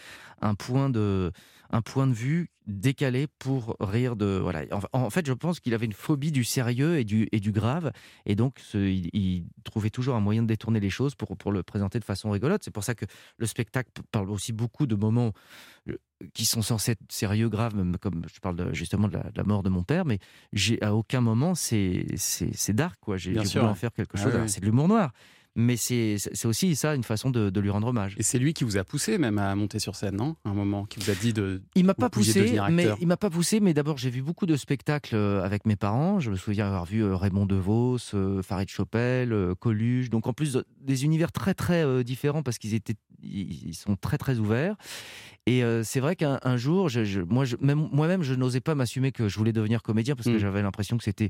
un 0.41 0.55
point 0.55 0.89
de 0.89 1.31
un 1.69 1.81
point 1.81 2.07
de 2.07 2.13
vue 2.13 2.49
décalé 2.65 3.27
pour 3.39 3.77
rire 3.79 4.15
de 4.15 4.39
voilà. 4.41 4.63
En, 4.93 5.05
en 5.05 5.09
fait, 5.09 5.25
je 5.25 5.33
pense 5.33 5.59
qu'il 5.59 5.73
avait 5.73 5.85
une 5.85 5.93
phobie 5.93 6.31
du 6.31 6.43
sérieux 6.43 6.97
et 6.99 7.03
du 7.05 7.27
et 7.31 7.39
du 7.39 7.51
grave, 7.51 7.91
et 8.25 8.35
donc 8.35 8.59
ce- 8.59 8.77
il, 8.77 9.09
il 9.13 9.45
trouvait 9.63 9.89
toujours 9.89 10.15
un 10.15 10.19
moyen 10.19 10.41
de 10.43 10.47
détourner 10.47 10.79
les 10.79 10.89
choses 10.89 11.15
pour 11.15 11.37
pour 11.37 11.51
le 11.51 11.63
présenter 11.63 11.99
de 11.99 12.03
façon 12.03 12.29
rigolote. 12.31 12.61
C'est 12.63 12.71
pour 12.71 12.83
ça 12.83 12.93
que 12.95 13.05
le 13.37 13.45
spectacle 13.45 13.89
parle 14.11 14.29
aussi 14.29 14.51
beaucoup 14.53 14.85
de 14.85 14.95
moments 14.95 15.31
euh, 15.89 15.95
qui 16.33 16.45
sont 16.45 16.61
censés 16.61 16.91
être 16.91 17.01
sérieux, 17.09 17.47
graves, 17.47 17.75
même 17.75 17.95
comme 17.97 18.23
je 18.33 18.39
parle 18.39 18.55
de- 18.57 18.73
justement 18.73 19.07
de 19.07 19.13
la, 19.13 19.23
de 19.23 19.37
la 19.37 19.43
mort 19.43 19.63
de 19.63 19.69
mon 19.69 19.83
père, 19.83 20.03
mais 20.03 20.19
j'ai 20.51 20.81
à 20.81 20.93
aucun 20.95 21.21
moment 21.21 21.55
c'est 21.55 22.05
c'est 22.17 22.53
c'est 22.53 22.73
dark 22.73 22.97
quoi. 22.99 23.15
J'ai 23.17 23.33
voulu 23.33 23.59
en 23.59 23.69
ouais. 23.69 23.75
faire 23.75 23.93
quelque 23.93 24.15
Ah 24.17 24.23
chose. 24.23 24.33
oui. 24.35 24.49
C'est 24.49 24.59
de 24.61 24.65
l'humour 24.65 24.87
noir, 24.89 25.11
mais 25.59 25.75
c'est 25.75 26.17
aussi 26.45 26.75
ça 26.75 26.93
une 26.95 27.03
façon 27.03 27.31
de, 27.31 27.49
de 27.49 27.59
lui 27.59 27.69
rendre 27.71 27.87
hommage. 27.87 28.13
Et 28.17 28.23
c'est 28.23 28.37
lui 28.37 28.53
qui 28.53 28.63
vous 28.63 28.77
a 28.77 28.83
poussé 28.83 29.17
même 29.17 29.39
à 29.39 29.53
monter 29.55 29.79
sur 29.79 29.95
scène, 29.95 30.15
non? 30.15 30.35
À 30.45 30.49
un 30.49 30.53
moment, 30.53 30.85
qui 30.85 30.99
vous 30.99 31.09
a 31.09 31.15
dit 31.15 31.33
de. 31.33 31.61
Il 31.75 31.83
m'a 31.83 31.95
pas 31.95 32.09
poussé, 32.09 32.55
mais 32.69 32.87
il 33.01 33.07
m'a 33.07 33.17
pas 33.17 33.29
poussé, 33.31 33.59
mais 33.59 33.73
d'abord 33.73 33.97
j'ai 33.97 34.11
vu 34.11 34.21
beaucoup 34.21 34.45
de 34.45 34.55
spectacles 34.55 35.15
euh, 35.15 35.43
avec 35.43 35.65
mes 35.65 35.75
parents. 35.75 36.19
Je 36.19 36.29
me 36.31 36.35
souviens 36.35 36.67
avoir 36.67 36.85
vu 36.85 37.03
euh, 37.03 37.15
Raymond 37.15 37.47
DeVos, 37.47 37.97
euh, 38.13 38.41
Farid 38.43 38.69
Chopel, 38.69 39.35
Coluche. 39.59 40.09
Donc 40.11 40.27
en 40.27 40.33
plus 40.33 40.57
des 40.79 41.03
univers 41.03 41.31
très 41.31 41.53
très 41.55 42.03
différents 42.03 42.43
parce 42.43 42.59
qu'ils 42.59 42.75
étaient, 42.75 42.95
ils 43.23 43.73
sont 43.73 43.95
très 43.95 44.17
très 44.19 44.37
ouverts. 44.37 44.75
Et 45.47 45.63
c'est 45.83 46.01
vrai 46.01 46.15
qu'un 46.17 46.39
un 46.43 46.57
jour, 46.57 46.89
je, 46.89 47.03
je- 47.05 47.21
moi 47.21 47.45
je- 47.45 47.55
même 47.61 47.87
moi-même 47.91 48.21
je 48.21 48.33
n'osais 48.33 48.59
pas 48.59 48.75
m'assumer 48.75 49.11
que 49.13 49.29
je 49.29 49.37
voulais 49.37 49.53
devenir 49.53 49.81
comédien 49.81 50.15
parce 50.15 50.27
que 50.27 50.35
Mm. 50.35 50.39
j'avais 50.39 50.61
l'impression 50.61 50.97
que 50.97 51.03
c'était 51.05 51.29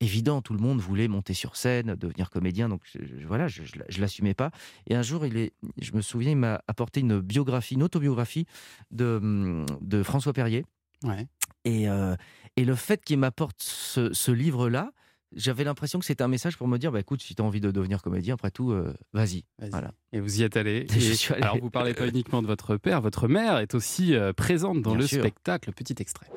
évident. 0.00 0.42
Tout 0.42 0.52
le 0.54 0.60
monde 0.60 0.80
voulait 0.80 1.08
monter 1.08 1.34
sur 1.34 1.56
scène, 1.56 1.94
devenir 1.94 2.30
comédien. 2.30 2.68
Donc 2.68 2.82
je- 2.84 3.04
je- 3.04 3.26
voilà, 3.26 3.48
je, 3.48 3.62
je, 3.64 3.72
je 3.88 4.00
l'assumais 4.00 4.34
pas. 4.34 4.50
Et 4.88 4.94
un 4.94 5.02
jour, 5.02 5.26
il 5.26 5.36
est, 5.36 5.52
je 5.80 5.92
me 5.92 6.00
souviens, 6.02 6.30
il 6.32 6.36
m'a 6.36 6.62
apporté 6.68 7.00
une 7.00 7.20
biographie, 7.20 7.74
une 7.74 7.82
autobiographie 7.82 8.46
de, 8.90 9.64
de 9.80 10.02
François 10.02 10.32
Perrier. 10.32 10.64
Ouais. 11.04 11.26
Et, 11.64 11.88
euh, 11.88 12.16
et 12.56 12.64
le 12.64 12.74
fait 12.74 13.04
qu'il 13.04 13.18
m'apporte 13.18 13.56
ce, 13.62 14.12
ce 14.12 14.30
livre-là, 14.32 14.90
j'avais 15.36 15.62
l'impression 15.62 15.98
que 15.98 16.06
c'était 16.06 16.22
un 16.24 16.28
message 16.28 16.56
pour 16.56 16.68
me 16.68 16.78
dire 16.78 16.90
bah, 16.90 17.00
écoute, 17.00 17.20
si 17.20 17.34
tu 17.34 17.42
as 17.42 17.44
envie 17.44 17.60
de 17.60 17.70
devenir 17.70 18.00
comédien, 18.00 18.34
après 18.34 18.50
tout, 18.50 18.70
euh, 18.72 18.94
vas-y. 19.12 19.44
Voilà. 19.58 19.92
Et 20.12 20.20
vous 20.20 20.40
y 20.40 20.42
êtes 20.42 20.56
allé. 20.56 20.86
Je 20.90 20.96
Et- 20.96 21.14
suis 21.14 21.34
allé. 21.34 21.42
Alors, 21.42 21.58
vous 21.58 21.68
parlez 21.70 21.92
pas 21.92 22.06
uniquement 22.08 22.40
de 22.40 22.46
votre 22.46 22.76
père, 22.78 23.00
votre 23.02 23.28
mère 23.28 23.58
est 23.58 23.74
aussi 23.74 24.14
euh, 24.14 24.32
présente 24.32 24.80
dans 24.80 24.92
Bien 24.92 25.00
le 25.00 25.06
sûr. 25.06 25.20
spectacle. 25.20 25.70
Petit 25.72 25.94
extrait. 26.00 26.28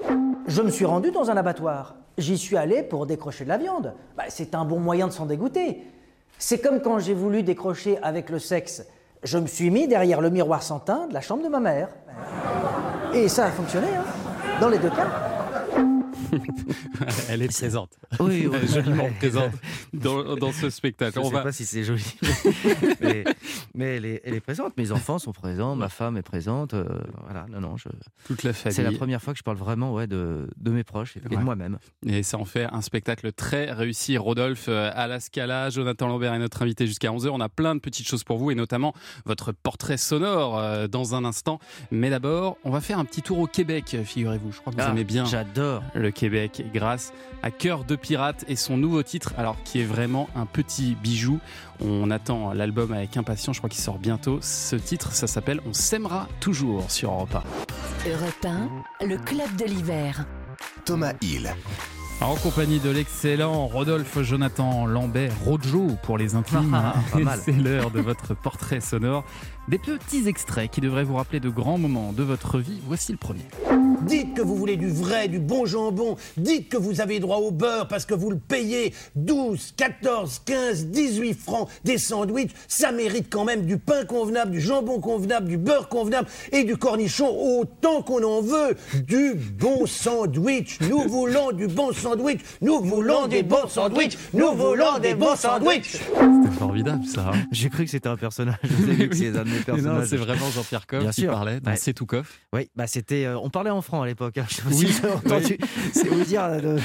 Je 0.47 0.61
me 0.61 0.69
suis 0.69 0.85
rendu 0.85 1.11
dans 1.11 1.29
un 1.29 1.37
abattoir. 1.37 1.95
J'y 2.17 2.37
suis 2.37 2.57
allé 2.57 2.83
pour 2.83 3.05
décrocher 3.05 3.43
de 3.43 3.49
la 3.49 3.57
viande. 3.57 3.93
Bah, 4.17 4.23
c'est 4.29 4.55
un 4.55 4.65
bon 4.65 4.79
moyen 4.79 5.07
de 5.07 5.11
s'en 5.11 5.25
dégoûter. 5.25 5.83
C'est 6.37 6.59
comme 6.59 6.81
quand 6.81 6.99
j'ai 6.99 7.13
voulu 7.13 7.43
décrocher 7.43 7.97
avec 8.01 8.29
le 8.29 8.39
sexe. 8.39 8.85
Je 9.23 9.37
me 9.37 9.47
suis 9.47 9.69
mis 9.69 9.87
derrière 9.87 10.21
le 10.21 10.29
miroir 10.29 10.63
sans 10.63 10.79
de 10.79 11.13
la 11.13 11.21
chambre 11.21 11.43
de 11.43 11.49
ma 11.49 11.59
mère. 11.59 11.89
Et 13.13 13.27
ça 13.27 13.45
a 13.45 13.51
fonctionné, 13.51 13.87
hein, 13.87 14.03
dans 14.59 14.69
les 14.69 14.79
deux 14.79 14.89
cas. 14.89 15.30
Elle 17.29 17.41
est 17.41 17.47
présente. 17.47 17.91
Oui, 18.19 18.47
oui, 18.51 18.57
Joliment 18.67 19.09
présente 19.19 19.51
dans, 19.93 20.35
dans 20.35 20.51
ce 20.51 20.69
spectacle. 20.69 21.13
Je 21.15 21.19
ne 21.19 21.25
sais 21.25 21.31
va- 21.31 21.41
pas 21.41 21.51
si 21.51 21.65
c'est 21.65 21.83
joli, 21.83 22.03
mais, 23.01 23.23
mais 23.73 23.95
elle, 23.97 24.05
est, 24.05 24.21
elle 24.23 24.33
est 24.35 24.39
présente. 24.41 24.75
Mes 24.77 24.91
enfants 24.91 25.19
sont 25.19 25.31
présents, 25.31 25.75
ma 25.75 25.89
femme 25.89 26.17
est 26.17 26.21
présente. 26.21 26.73
euh, 26.73 26.85
voilà, 27.23 27.45
non, 27.49 27.59
non, 27.61 27.77
je- 27.77 27.89
Toute 28.25 28.43
la 28.43 28.53
famille. 28.53 28.75
c'est 28.75 28.83
la 28.83 28.91
première 28.91 29.21
fois 29.21 29.33
que 29.33 29.39
je 29.39 29.43
parle 29.43 29.57
vraiment 29.57 29.93
ouais, 29.93 30.07
de, 30.07 30.47
de 30.57 30.71
mes 30.71 30.83
proches 30.83 31.17
et 31.17 31.21
Ouais. 31.21 31.37
de 31.37 31.41
moi-même. 31.43 31.77
Et 32.05 32.23
ça 32.23 32.37
en 32.37 32.45
fait 32.45 32.65
un 32.71 32.81
spectacle 32.81 33.31
très 33.31 33.71
réussi. 33.71 34.17
Rodolphe 34.17 34.65
euh, 34.67 34.91
à 34.93 35.07
la 35.07 35.19
Scala, 35.19 35.69
Jonathan 35.69 36.07
Lambert 36.07 36.33
est 36.33 36.39
notre 36.39 36.61
invité 36.61 36.87
jusqu'à 36.87 37.09
11h. 37.09 37.29
On 37.29 37.39
a 37.41 37.49
plein 37.49 37.75
de 37.75 37.79
petites 37.79 38.07
choses 38.07 38.23
pour 38.23 38.37
vous 38.37 38.51
et 38.51 38.55
notamment 38.55 38.93
votre 39.25 39.51
portrait 39.51 39.97
sonore 39.97 40.57
euh, 40.57 40.87
dans 40.87 41.15
un 41.15 41.23
instant. 41.25 41.59
Mais 41.91 42.09
d'abord, 42.09 42.57
on 42.63 42.71
va 42.71 42.81
faire 42.81 42.99
un 42.99 43.05
petit 43.05 43.21
tour 43.21 43.39
au 43.39 43.47
Québec, 43.47 43.95
figurez-vous. 44.03 44.51
Je 44.51 44.59
crois 44.59 44.73
que 44.73 44.77
vous 44.77 44.83
Ah, 44.87 44.91
aimez 44.91 45.03
bien 45.03 45.25
J'adore. 45.25 45.83
le 45.93 46.09
Québec 46.11 46.20
grâce 46.73 47.13
à 47.43 47.51
Cœur 47.51 47.83
de 47.83 47.95
Pirate 47.95 48.45
et 48.47 48.55
son 48.55 48.77
nouveau 48.77 49.03
titre, 49.03 49.33
alors 49.37 49.57
qui 49.63 49.81
est 49.81 49.85
vraiment 49.85 50.29
un 50.35 50.45
petit 50.45 50.95
bijou. 50.95 51.39
On 51.83 52.11
attend 52.11 52.53
l'album 52.53 52.91
avec 52.91 53.17
impatience, 53.17 53.55
je 53.55 53.61
crois 53.61 53.69
qu'il 53.69 53.81
sort 53.81 53.97
bientôt. 53.97 54.39
Ce 54.41 54.75
titre, 54.75 55.13
ça 55.13 55.27
s'appelle 55.27 55.61
On 55.65 55.73
s'aimera 55.73 56.27
toujours 56.39 56.91
sur 56.91 57.11
Europe 57.11 57.35
1. 57.35 58.09
Europe 58.09 58.45
1, 59.01 59.05
le 59.07 59.17
club 59.17 59.55
de 59.57 59.65
l'hiver. 59.65 60.25
Thomas 60.85 61.13
Hill. 61.21 61.53
En 62.21 62.35
compagnie 62.35 62.79
de 62.79 62.91
l'excellent 62.91 63.65
Rodolphe 63.65 64.21
Jonathan 64.21 64.85
Lambert, 64.85 65.33
Rojo 65.43 65.87
pour 66.03 66.19
les 66.19 66.35
intimes. 66.35 66.75
Ah. 66.75 66.93
C'est 67.43 67.51
l'heure 67.51 67.89
de 67.89 67.99
votre 67.99 68.35
portrait 68.35 68.79
sonore. 68.79 69.25
Des 69.71 69.77
petits 69.79 70.27
extraits 70.27 70.69
qui 70.69 70.81
devraient 70.81 71.05
vous 71.05 71.15
rappeler 71.15 71.39
de 71.39 71.47
grands 71.47 71.77
moments 71.77 72.11
de 72.11 72.23
votre 72.23 72.59
vie. 72.59 72.79
Voici 72.85 73.13
le 73.13 73.17
premier. 73.17 73.45
Dites 74.01 74.33
que 74.33 74.41
vous 74.41 74.55
voulez 74.57 74.75
du 74.75 74.89
vrai, 74.89 75.29
du 75.29 75.39
bon 75.39 75.65
jambon. 75.65 76.17
Dites 76.35 76.67
que 76.67 76.75
vous 76.75 76.99
avez 76.99 77.19
droit 77.21 77.37
au 77.37 77.51
beurre 77.51 77.87
parce 77.87 78.05
que 78.05 78.13
vous 78.13 78.31
le 78.31 78.37
payez 78.37 78.93
12, 79.15 79.75
14, 79.77 80.41
15, 80.43 80.87
18 80.87 81.33
francs 81.39 81.69
des 81.85 81.97
sandwichs. 81.97 82.51
Ça 82.67 82.91
mérite 82.91 83.27
quand 83.29 83.45
même 83.45 83.65
du 83.65 83.77
pain 83.77 84.03
convenable, 84.03 84.51
du 84.51 84.59
jambon 84.59 84.99
convenable, 84.99 85.47
du 85.47 85.57
beurre 85.57 85.87
convenable 85.87 86.27
et 86.51 86.65
du 86.65 86.75
cornichon 86.75 87.29
autant 87.59 88.01
qu'on 88.01 88.23
en 88.23 88.41
veut. 88.41 88.75
Du 89.07 89.35
bon 89.35 89.85
sandwich. 89.85 90.79
Nous 90.81 91.07
voulons 91.07 91.53
du 91.53 91.67
bon 91.67 91.93
sandwich. 91.93 92.41
Nous 92.61 92.81
voulons 92.81 93.27
des 93.27 93.43
bons 93.43 93.67
sandwichs. 93.69 94.17
Nous 94.33 94.51
voulons 94.53 94.99
des 94.99 95.13
bons 95.13 95.35
sandwichs. 95.37 95.91
C'était 95.93 96.55
formidable 96.57 97.05
ça. 97.05 97.29
hein. 97.33 97.37
J'ai 97.51 97.69
cru 97.69 97.85
que 97.85 97.91
c'était 97.91 98.09
un 98.09 98.17
personnage. 98.17 98.57
Vous 98.63 98.83
avez 98.89 98.95
vu 98.95 99.09
que 99.09 99.15
c'est 99.15 99.29
un 99.29 99.43
de 99.43 99.49
mes 99.49 99.60
C'est 100.05 100.17
vraiment 100.17 100.49
Jean-Pierre 100.49 100.87
Coff 100.87 101.01
Bien 101.01 101.11
qui 101.11 101.21
sûr. 101.21 101.31
parlait 101.31 101.59
dans 101.59 101.71
Ouais. 101.71 101.77
C'est 101.77 101.93
tout 101.93 102.05
Coff. 102.05 102.39
Oui, 102.53 102.69
bah 102.75 102.87
c'était. 102.87 103.25
euh, 103.25 103.37
on 103.39 103.49
parlait 103.49 103.69
en 103.69 103.81
franc 103.81 104.01
à 104.01 104.05
l'époque. 104.07 104.37
hein. 104.37 104.45
Oui, 104.71 104.87
entendu. 105.03 105.57
C'est 105.93 106.07
vous 106.07 106.23
dire 106.23 106.43
euh, 106.43 106.77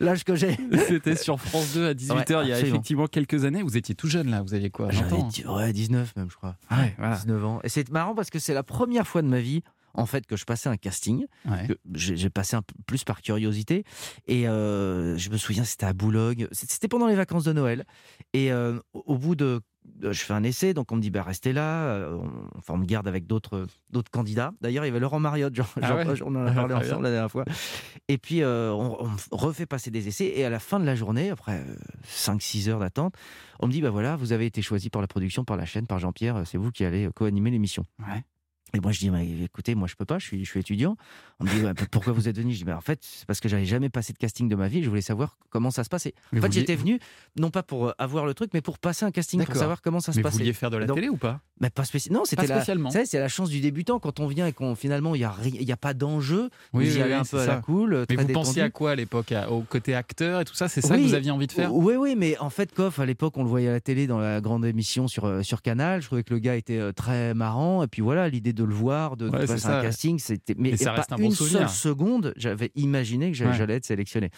l'âge 0.00 0.24
que 0.24 0.34
j'ai. 0.34 0.56
C'était 0.88 1.16
sur 1.16 1.40
France 1.40 1.72
2 1.74 1.86
à 1.88 1.94
18h 1.94 2.12
Ouais, 2.14 2.24
il 2.26 2.30
y 2.30 2.34
a 2.34 2.38
absolument. 2.38 2.56
effectivement 2.56 3.06
quelques 3.06 3.44
années. 3.44 3.62
Vous 3.62 3.76
étiez 3.76 3.94
tout 3.94 4.08
jeune 4.08 4.30
là, 4.30 4.42
vous 4.42 4.54
aviez 4.54 4.70
quoi 4.70 4.86
20 4.86 4.92
J'avais 4.92 5.12
ans 5.14 5.28
dix- 5.28 5.46
ouais, 5.46 5.72
19 5.72 6.14
même, 6.16 6.30
je 6.30 6.36
crois. 6.36 6.56
Ah 6.70 6.80
ouais, 6.80 6.94
voilà. 6.98 7.16
19 7.16 7.44
ans. 7.44 7.60
Et 7.64 7.68
c'est 7.68 7.88
marrant 7.90 8.14
parce 8.14 8.30
que 8.30 8.38
c'est 8.38 8.54
la 8.54 8.62
première 8.62 9.06
fois 9.06 9.22
de 9.22 9.28
ma 9.28 9.40
vie, 9.40 9.62
en 9.96 10.06
fait 10.06 10.26
que 10.26 10.36
je 10.36 10.44
passais 10.44 10.68
un 10.68 10.76
casting. 10.76 11.26
Ouais. 11.48 11.66
que 11.68 11.74
J'ai 11.94 12.30
passé 12.30 12.56
un 12.56 12.62
peu 12.62 12.74
plus 12.86 13.04
par 13.04 13.22
curiosité. 13.22 13.84
Et 14.26 14.48
euh, 14.48 15.16
je 15.16 15.30
me 15.30 15.36
souviens, 15.36 15.64
c'était 15.64 15.86
à 15.86 15.92
Boulogne. 15.92 16.46
C'était 16.52 16.88
pendant 16.88 17.06
les 17.06 17.14
vacances 17.16 17.44
de 17.44 17.52
Noël. 17.52 17.84
Et 18.32 18.52
euh, 18.52 18.78
au 18.92 19.16
bout 19.18 19.34
de. 19.34 19.60
Je 20.02 20.10
fais 20.18 20.32
un 20.32 20.42
essai, 20.42 20.74
donc 20.74 20.90
on 20.90 20.96
me 20.96 21.00
dit 21.00 21.10
bah, 21.10 21.22
restez 21.22 21.52
là. 21.52 21.84
euh, 21.84 22.16
on- 22.16 22.58
Enfin, 22.58 22.74
on 22.74 22.78
me 22.78 22.84
garde 22.84 23.06
avec 23.06 23.28
d'autres 23.28 23.68
candidats. 24.10 24.50
D'ailleurs, 24.60 24.84
il 24.84 24.88
y 24.88 24.90
avait 24.90 24.98
Laurent 24.98 25.20
Mariotte, 25.20 25.54
genre, 25.54 25.68
Ah 25.80 25.86
genre, 25.86 25.96
ouais 25.98 26.22
on 26.24 26.34
en 26.34 26.44
a 26.46 26.50
parlé 26.52 26.74
ensemble 26.74 27.04
la 27.04 27.10
dernière 27.12 27.30
fois. 27.30 27.44
Et 28.08 28.18
puis, 28.18 28.42
euh, 28.42 28.72
on, 28.72 29.08
refait 29.30 29.64
passer 29.66 29.92
des 29.92 30.08
essais. 30.08 30.26
Et 30.34 30.44
à 30.44 30.50
la 30.50 30.58
fin 30.58 30.80
de 30.80 30.84
la 30.84 30.96
journée, 30.96 31.30
après 31.30 31.64
5-6 32.04 32.68
heures 32.68 32.80
d'attente, 32.80 33.14
on 33.60 33.68
me 33.68 33.72
dit 33.72 33.80
bah 33.80 33.90
voilà, 33.90 34.16
vous 34.16 34.32
avez 34.32 34.46
été 34.46 34.60
choisi 34.60 34.90
par 34.90 35.00
la 35.02 35.08
production, 35.08 35.44
par 35.44 35.56
la 35.56 35.64
chaîne, 35.66 35.86
par 35.86 36.00
Jean-Pierre. 36.00 36.42
C'est 36.46 36.58
vous 36.58 36.72
qui 36.72 36.84
allez 36.84 37.08
co-animer 37.14 37.50
l'émission. 37.52 37.84
Ouais. 38.00 38.24
Et 38.76 38.80
moi, 38.80 38.92
je 38.92 38.98
dis, 38.98 39.08
mais 39.10 39.26
écoutez, 39.44 39.74
moi, 39.74 39.88
je 39.88 39.94
peux 39.94 40.04
pas, 40.04 40.18
je 40.18 40.26
suis, 40.26 40.44
je 40.44 40.50
suis 40.50 40.60
étudiant. 40.60 40.98
On 41.40 41.44
me 41.44 41.48
dit, 41.50 41.84
pourquoi 41.90 42.12
vous 42.12 42.28
êtes 42.28 42.36
venu? 42.36 42.52
Je 42.52 42.58
dis, 42.58 42.64
mais 42.66 42.74
en 42.74 42.82
fait, 42.82 42.98
c'est 43.02 43.24
parce 43.26 43.40
que 43.40 43.48
j'avais 43.48 43.64
jamais 43.64 43.88
passé 43.88 44.12
de 44.12 44.18
casting 44.18 44.50
de 44.50 44.54
ma 44.54 44.68
vie. 44.68 44.82
Je 44.82 44.88
voulais 44.90 45.00
savoir 45.00 45.38
comment 45.48 45.70
ça 45.70 45.82
se 45.82 45.88
passait. 45.88 46.12
Mais 46.32 46.40
en 46.40 46.42
fait, 46.42 46.52
j'étais 46.52 46.76
venu, 46.76 46.98
non 47.38 47.48
pas 47.50 47.62
pour 47.62 47.88
euh, 47.88 47.92
avoir 47.98 48.26
le 48.26 48.34
truc, 48.34 48.50
mais 48.52 48.60
pour 48.60 48.78
passer 48.78 49.06
un 49.06 49.10
casting, 49.10 49.42
pour 49.42 49.56
savoir 49.56 49.80
comment 49.80 50.00
ça 50.00 50.12
se 50.12 50.18
Mais 50.18 50.22
vous 50.24 50.30
vouliez 50.30 50.52
faire 50.52 50.70
de 50.70 50.76
la 50.76 50.84
Donc- 50.84 50.96
télé 50.96 51.08
ou 51.08 51.16
pas? 51.16 51.40
Mais 51.58 51.70
pas 51.70 51.84
spécialement. 51.86 52.18
Non, 52.20 52.24
c'était 52.26 52.46
la, 52.46 52.62
c'est 53.06 53.18
la 53.18 53.28
chance 53.28 53.48
du 53.48 53.60
débutant 53.60 53.98
quand 53.98 54.20
on 54.20 54.26
vient 54.26 54.46
et 54.46 54.52
qu'on 54.52 54.74
finalement, 54.74 55.14
il 55.14 55.18
n'y 55.20 55.24
a, 55.24 55.30
ri- 55.30 55.56
y 55.64 55.72
a 55.72 55.76
pas 55.78 55.94
d'enjeu. 55.94 56.50
Oui, 56.74 56.84
vous 56.84 56.90
y 56.92 56.96
oui, 56.96 57.02
allez 57.02 57.12
oui, 57.14 57.18
un 57.20 57.24
c'est 57.24 57.30
peu 57.30 57.38
à 57.42 57.46
la 57.46 57.54
ça. 57.54 57.60
cool. 57.62 58.04
Mais 58.10 58.16
très 58.16 58.24
vous 58.26 58.32
pensiez 58.34 58.60
à 58.60 58.68
quoi 58.68 58.90
à 58.90 58.94
l'époque 58.94 59.32
Au 59.48 59.62
côté 59.62 59.94
acteur 59.94 60.42
et 60.42 60.44
tout 60.44 60.52
ça? 60.54 60.68
C'est 60.68 60.82
ça 60.82 60.96
que 60.98 61.02
vous 61.02 61.14
aviez 61.14 61.30
envie 61.30 61.46
de 61.46 61.52
faire? 61.52 61.74
Oui, 61.74 61.94
oui, 61.96 62.14
mais 62.14 62.36
en 62.38 62.50
fait, 62.50 62.74
Koff, 62.74 62.98
à 62.98 63.06
l'époque, 63.06 63.38
on 63.38 63.42
le 63.42 63.48
voyait 63.48 63.68
à 63.68 63.72
la 63.72 63.80
télé 63.80 64.06
dans 64.06 64.18
la 64.18 64.42
grande 64.42 64.66
émission 64.66 65.08
sur, 65.08 65.24
euh, 65.24 65.42
sur 65.42 65.62
Canal. 65.62 66.02
Je 66.02 66.06
trouvais 66.08 66.24
que 66.24 66.34
le 66.34 66.40
gars 66.40 66.56
était 66.56 66.76
euh, 66.78 66.92
très 66.92 67.32
marrant. 67.32 67.82
Et 67.82 67.86
puis 67.86 68.02
voilà, 68.02 68.28
l'idée 68.28 68.52
de 68.52 68.62
le 68.66 68.74
voir, 68.74 69.16
de, 69.16 69.28
de 69.28 69.32
Ouais, 69.36 69.46
c'est 69.46 69.54
passer 69.54 69.66
un 69.68 69.82
casting, 69.82 70.18
c'était. 70.18 70.54
Mais, 70.58 70.76
ça 70.76 70.90
pas 70.90 70.96
reste 70.96 71.12
un 71.12 71.16
bon 71.16 71.24
une 71.24 71.30
souvenir. 71.32 71.68
seule 71.70 71.92
seconde, 71.92 72.34
j'avais 72.36 72.70
imaginé 72.74 73.30
que 73.30 73.36
j'allais 73.36 73.64
Ouais. 73.66 73.74
être 73.76 73.84
sélectionné. 73.86 74.30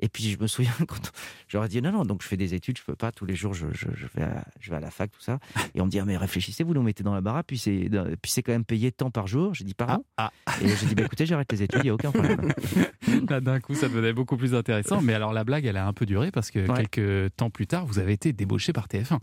Et 0.00 0.08
puis 0.08 0.24
je 0.30 0.38
me 0.38 0.46
souviens 0.46 0.72
quand 0.88 1.12
j'aurais 1.48 1.68
dit 1.68 1.80
non, 1.82 1.92
non, 1.92 2.04
donc 2.04 2.22
je 2.22 2.28
fais 2.28 2.36
des 2.36 2.54
études, 2.54 2.78
je 2.78 2.82
peux 2.84 2.96
pas. 2.96 3.12
Tous 3.12 3.26
les 3.26 3.34
jours, 3.36 3.54
je, 3.54 3.66
je, 3.72 3.86
je 3.94 4.06
vais, 4.14 4.22
à, 4.24 4.44
je 4.60 4.70
vais 4.70 4.76
à 4.76 4.80
la 4.80 4.90
fac, 4.90 5.10
tout 5.10 5.20
ça. 5.20 5.38
Et 5.74 5.80
on 5.80 5.86
me 5.86 5.90
dit 5.90 5.98
ah, 6.00 6.04
mais 6.04 6.16
réfléchissez, 6.16 6.64
vous 6.64 6.74
nous 6.74 6.82
mettez 6.82 7.04
dans 7.04 7.14
la 7.14 7.20
baraque, 7.20 7.46
puis 7.46 7.58
c'est 7.58 7.88
puis 8.22 8.30
c'est 8.32 8.42
quand 8.42 8.52
même 8.52 8.64
payé 8.64 8.90
tant 8.92 9.10
par 9.10 9.26
jour. 9.26 9.54
J'ai 9.54 9.64
dit 9.64 9.74
pardon. 9.74 10.04
Ah, 10.16 10.30
Et 10.62 10.68
j'ai 10.68 10.86
dit 10.86 10.94
bah 10.94 11.02
écoutez, 11.04 11.26
j'arrête 11.26 11.50
les 11.52 11.62
études, 11.62 11.80
il 11.84 11.86
y 11.86 11.90
a 11.90 11.94
aucun 11.94 12.10
problème. 12.10 12.52
Là, 13.28 13.40
d'un 13.40 13.60
coup, 13.60 13.74
ça 13.74 13.88
devenait 13.88 14.12
beaucoup 14.12 14.36
plus 14.36 14.54
intéressant. 14.54 15.00
Mais 15.00 15.14
alors, 15.14 15.32
la 15.32 15.44
blague, 15.44 15.64
elle 15.66 15.76
a 15.76 15.86
un 15.86 15.92
peu 15.92 16.06
duré 16.06 16.30
parce 16.30 16.50
que 16.50 16.64
Ouais. 16.70 16.86
quelques 16.86 17.34
temps 17.36 17.50
plus 17.50 17.66
tard, 17.66 17.84
vous 17.86 17.98
avez 17.98 18.12
été 18.14 18.32
débauché 18.32 18.72
par 18.72 18.86
TF1. 18.88 19.18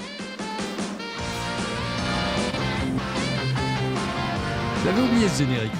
J'avais 4.83 5.01
oublié 5.01 5.27
ce 5.29 5.43
générique. 5.43 5.71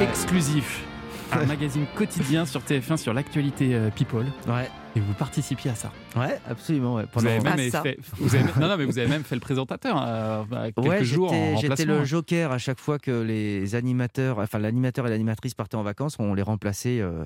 Exclusif. 0.00 0.84
Un 1.32 1.46
magazine 1.46 1.86
quotidien 1.96 2.44
sur 2.46 2.60
TF1 2.62 2.96
sur 2.96 3.14
l'actualité 3.14 3.74
euh, 3.74 3.90
People. 3.90 4.26
Ouais, 4.46 4.68
Et 4.96 5.00
vous 5.00 5.14
participiez 5.14 5.70
à 5.70 5.74
ça. 5.74 5.90
ouais, 6.16 6.38
absolument. 6.48 6.94
Ouais. 6.96 7.02
Vous 7.04 7.08
Pendant- 7.08 7.30
avez 7.30 7.40
même 7.40 7.54
Ah, 7.68 7.70
ça. 7.70 7.82
fait, 7.82 7.98
vous 8.18 8.34
avez- 8.34 8.44
non, 8.60 8.68
non, 8.68 8.76
mais 8.76 8.84
vous 8.84 8.98
avez 8.98 9.08
même 9.08 9.24
fait 9.24 9.34
le 9.34 9.40
présentateur 9.40 9.96
euh, 10.04 10.42
bah, 10.50 10.70
quelques 10.72 10.86
Ouais, 10.86 11.04
jours 11.04 11.32
en 11.32 11.56
j'étais- 11.56 11.84
le 11.84 12.04
joker 12.04 12.52
à 12.52 12.58
chaque 12.58 12.78
fois 12.78 12.98
que 12.98 13.10
les 13.22 13.74
animateurs, 13.74 14.38
enfin 14.38 14.58
l'animateur 14.58 15.06
et 15.06 15.10
l'animatrice 15.10 15.54
partaient 15.54 15.76
en 15.76 15.82
vacances, 15.82 16.16
on 16.18 16.34
les 16.34 16.42
remplaçait 16.42 17.00
euh, 17.00 17.24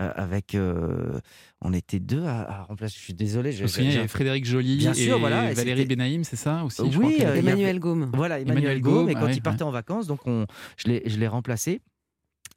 euh, 0.00 0.10
avec. 0.16 0.54
euh, 0.54 1.20
on 1.66 1.72
était 1.72 2.00
deux 2.00 2.24
à, 2.24 2.40
à 2.60 2.62
remplacer. 2.64 2.96
Je 2.98 3.02
suis 3.04 3.14
désolé. 3.14 3.52
Je 3.52 3.62
me 3.62 3.68
souviens, 3.68 3.84
il 3.84 3.90
y 3.90 3.92
j'ai- 3.92 3.98
avait 4.00 4.08
Frédéric 4.08 4.44
Joly 4.44 4.76
Bien 4.78 4.90
et 4.92 4.94
sûr, 4.94 5.18
voilà, 5.18 5.50
et 5.50 5.54
Valérie 5.54 5.86
Benaïm, 5.86 6.24
c'est 6.24 6.36
ça 6.36 6.64
aussi 6.64 6.82
je 6.90 6.98
Oui, 6.98 7.04
crois 7.04 7.10
qu'il 7.12 7.22
y 7.22 7.26
euh, 7.26 7.34
Emmanuel 7.36 7.78
Gaume. 7.78 8.10
Voilà, 8.14 8.40
Emmanuel, 8.40 8.64
Emmanuel 8.64 8.80
Gaume. 8.82 9.08
Et 9.10 9.14
quand 9.14 9.24
ouais, 9.26 9.34
il 9.34 9.40
partait 9.42 9.62
en 9.62 9.70
vacances, 9.70 10.06
donc 10.06 10.26
on, 10.26 10.46
je 10.76 10.88
l'ai 10.88 11.02
je 11.06 11.16
l'ai 11.18 11.28
remplacé. 11.28 11.80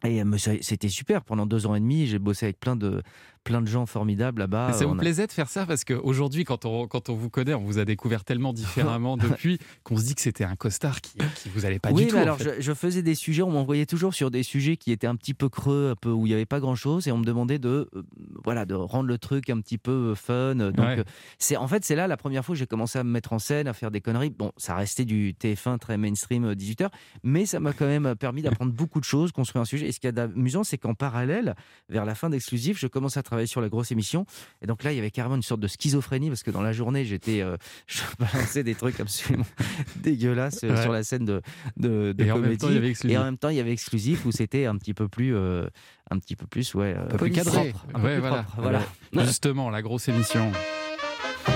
Et 0.03 0.21
euh, 0.21 0.37
c'était 0.61 0.89
super. 0.89 1.23
Pendant 1.23 1.45
deux 1.45 1.65
ans 1.65 1.75
et 1.75 1.79
demi, 1.79 2.05
j'ai 2.05 2.19
bossé 2.19 2.45
avec 2.45 2.59
plein 2.59 2.75
de, 2.75 3.01
plein 3.47 3.61
de 3.61 3.67
gens 3.67 3.85
formidables 3.85 4.39
là-bas. 4.39 4.73
Ça 4.73 4.85
vous 4.85 4.93
a- 4.93 4.97
plaisait 4.97 5.25
de 5.25 5.31
faire 5.31 5.47
ça 5.49 5.65
parce 5.65 5.85
qu'aujourd'hui, 5.85 6.43
quand 6.43 6.65
on, 6.65 6.85
quand 6.87 7.09
on 7.09 7.15
vous 7.15 7.29
connaît, 7.29 7.53
on 7.53 7.63
vous 7.63 7.79
a 7.79 7.85
découvert 7.85 8.25
tellement 8.25 8.51
différemment 8.51 9.15
depuis 9.17 9.57
qu'on 9.83 9.95
se 9.97 10.03
dit 10.03 10.15
que 10.15 10.21
c'était 10.21 10.43
un 10.43 10.55
costard 10.57 10.99
qui, 10.99 11.13
qui 11.35 11.47
vous 11.49 11.65
allait 11.65 11.79
pas 11.79 11.91
oui, 11.91 12.03
du 12.03 12.07
tout. 12.09 12.15
mais 12.15 12.21
en 12.21 12.23
alors 12.23 12.37
fait. 12.39 12.55
je, 12.57 12.61
je 12.61 12.73
faisais 12.73 13.01
des 13.01 13.15
sujets, 13.15 13.41
on 13.43 13.51
m'envoyait 13.51 13.85
toujours 13.85 14.13
sur 14.13 14.31
des 14.31 14.43
sujets 14.43 14.75
qui 14.75 14.91
étaient 14.91 15.07
un 15.07 15.15
petit 15.15 15.33
peu 15.33 15.47
creux, 15.47 15.91
un 15.91 15.95
peu 15.95 16.11
où 16.11 16.25
il 16.25 16.29
n'y 16.29 16.35
avait 16.35 16.45
pas 16.45 16.59
grand-chose, 16.59 17.07
et 17.07 17.11
on 17.13 17.17
me 17.17 17.23
demandait 17.25 17.57
de, 17.59 17.89
euh, 17.95 18.03
voilà, 18.43 18.65
de 18.65 18.73
rendre 18.75 19.07
le 19.07 19.17
truc 19.17 19.49
un 19.49 19.61
petit 19.61 19.77
peu 19.77 19.91
euh, 20.11 20.15
fun. 20.15 20.55
Donc, 20.55 20.77
Ouais. 20.77 20.99
euh, 20.99 21.03
c'est 21.39 21.55
en 21.55 21.67
fait 21.67 21.85
c'est 21.85 21.95
là 21.95 22.07
la 22.07 22.17
première 22.17 22.43
fois 22.43 22.53
que 22.53 22.59
j'ai 22.59 22.67
commencé 22.67 22.99
à 22.99 23.03
me 23.05 23.09
mettre 23.11 23.31
en 23.31 23.39
scène, 23.39 23.67
à 23.67 23.73
faire 23.73 23.91
des 23.91 24.01
conneries. 24.01 24.29
Bon, 24.31 24.51
ça 24.57 24.75
restait 24.75 25.05
du 25.05 25.33
TF1 25.39 25.77
très 25.77 25.97
mainstream, 25.97 26.43
euh, 26.45 26.55
18h, 26.55 26.89
mais 27.23 27.45
ça 27.45 27.59
m'a 27.59 27.71
quand 27.71 27.85
même 27.87 28.15
permis 28.15 28.41
d'apprendre 28.41 28.73
beaucoup 28.73 28.99
de 28.99 29.05
choses, 29.05 29.31
construire 29.31 29.61
un 29.61 29.65
sujet. 29.65 29.87
Et 29.87 29.91
ce 29.91 29.99
qui 29.99 30.07
est 30.07 30.11
d'amusant, 30.11 30.63
c'est 30.63 30.77
qu'en 30.77 30.95
parallèle, 30.95 31.55
vers 31.87 32.03
la 32.03 32.15
fin 32.15 32.29
d'Exclusif, 32.29 32.79
je 32.79 32.87
commençais 32.87 33.19
à 33.19 33.23
travailler 33.23 33.36
sur 33.45 33.61
la 33.61 33.69
grosse 33.69 33.91
émission, 33.91 34.25
et 34.61 34.65
donc 34.67 34.83
là, 34.83 34.91
il 34.91 34.95
y 34.95 34.99
avait 34.99 35.11
carrément 35.11 35.35
une 35.35 35.41
sorte 35.43 35.61
de 35.61 35.67
schizophrénie 35.67 36.29
parce 36.29 36.43
que 36.43 36.51
dans 36.51 36.61
la 36.61 36.71
journée, 36.71 37.05
j'étais, 37.05 37.41
euh, 37.41 37.57
je 37.87 38.01
balançais 38.19 38.63
des 38.63 38.75
trucs 38.75 38.99
absolument 38.99 39.45
dégueulasses 39.97 40.63
euh, 40.63 40.69
Ouais. 40.75 40.81
sur 40.81 40.91
la 40.91 41.03
scène 41.03 41.25
de, 41.25 41.41
de, 41.77 42.13
de 42.13 42.23
Et 42.23 42.31
en 42.31 42.35
même 42.35 42.43
comédie. 42.43 42.57
temps, 42.57 42.69
il 42.69 42.75
y 42.75 42.77
avait 42.77 42.93
Et 43.05 43.17
en 43.17 43.23
même 43.25 43.37
temps, 43.37 43.49
il 43.49 43.57
y 43.57 43.59
avait 43.59 43.71
exclusif 43.73 44.25
où 44.25 44.31
c'était 44.31 44.65
un 44.65 44.75
petit 44.77 44.93
peu 44.93 45.07
plus, 45.07 45.35
euh, 45.35 45.67
un 46.09 46.17
petit 46.19 46.35
peu 46.35 46.45
plus, 46.47 46.73
ouais, 46.75 46.95
Un 46.95 47.05
peu 47.05 47.17
plus 47.17 47.31
cadré. 47.31 47.73
Ouais, 48.01 48.19
voilà. 48.19 48.43
propre, 48.43 48.61
voilà. 48.61 48.81
Justement, 49.25 49.69
la 49.69 49.81
grosse 49.81 50.07
émission. 50.07 50.51
Ah. 50.53 51.47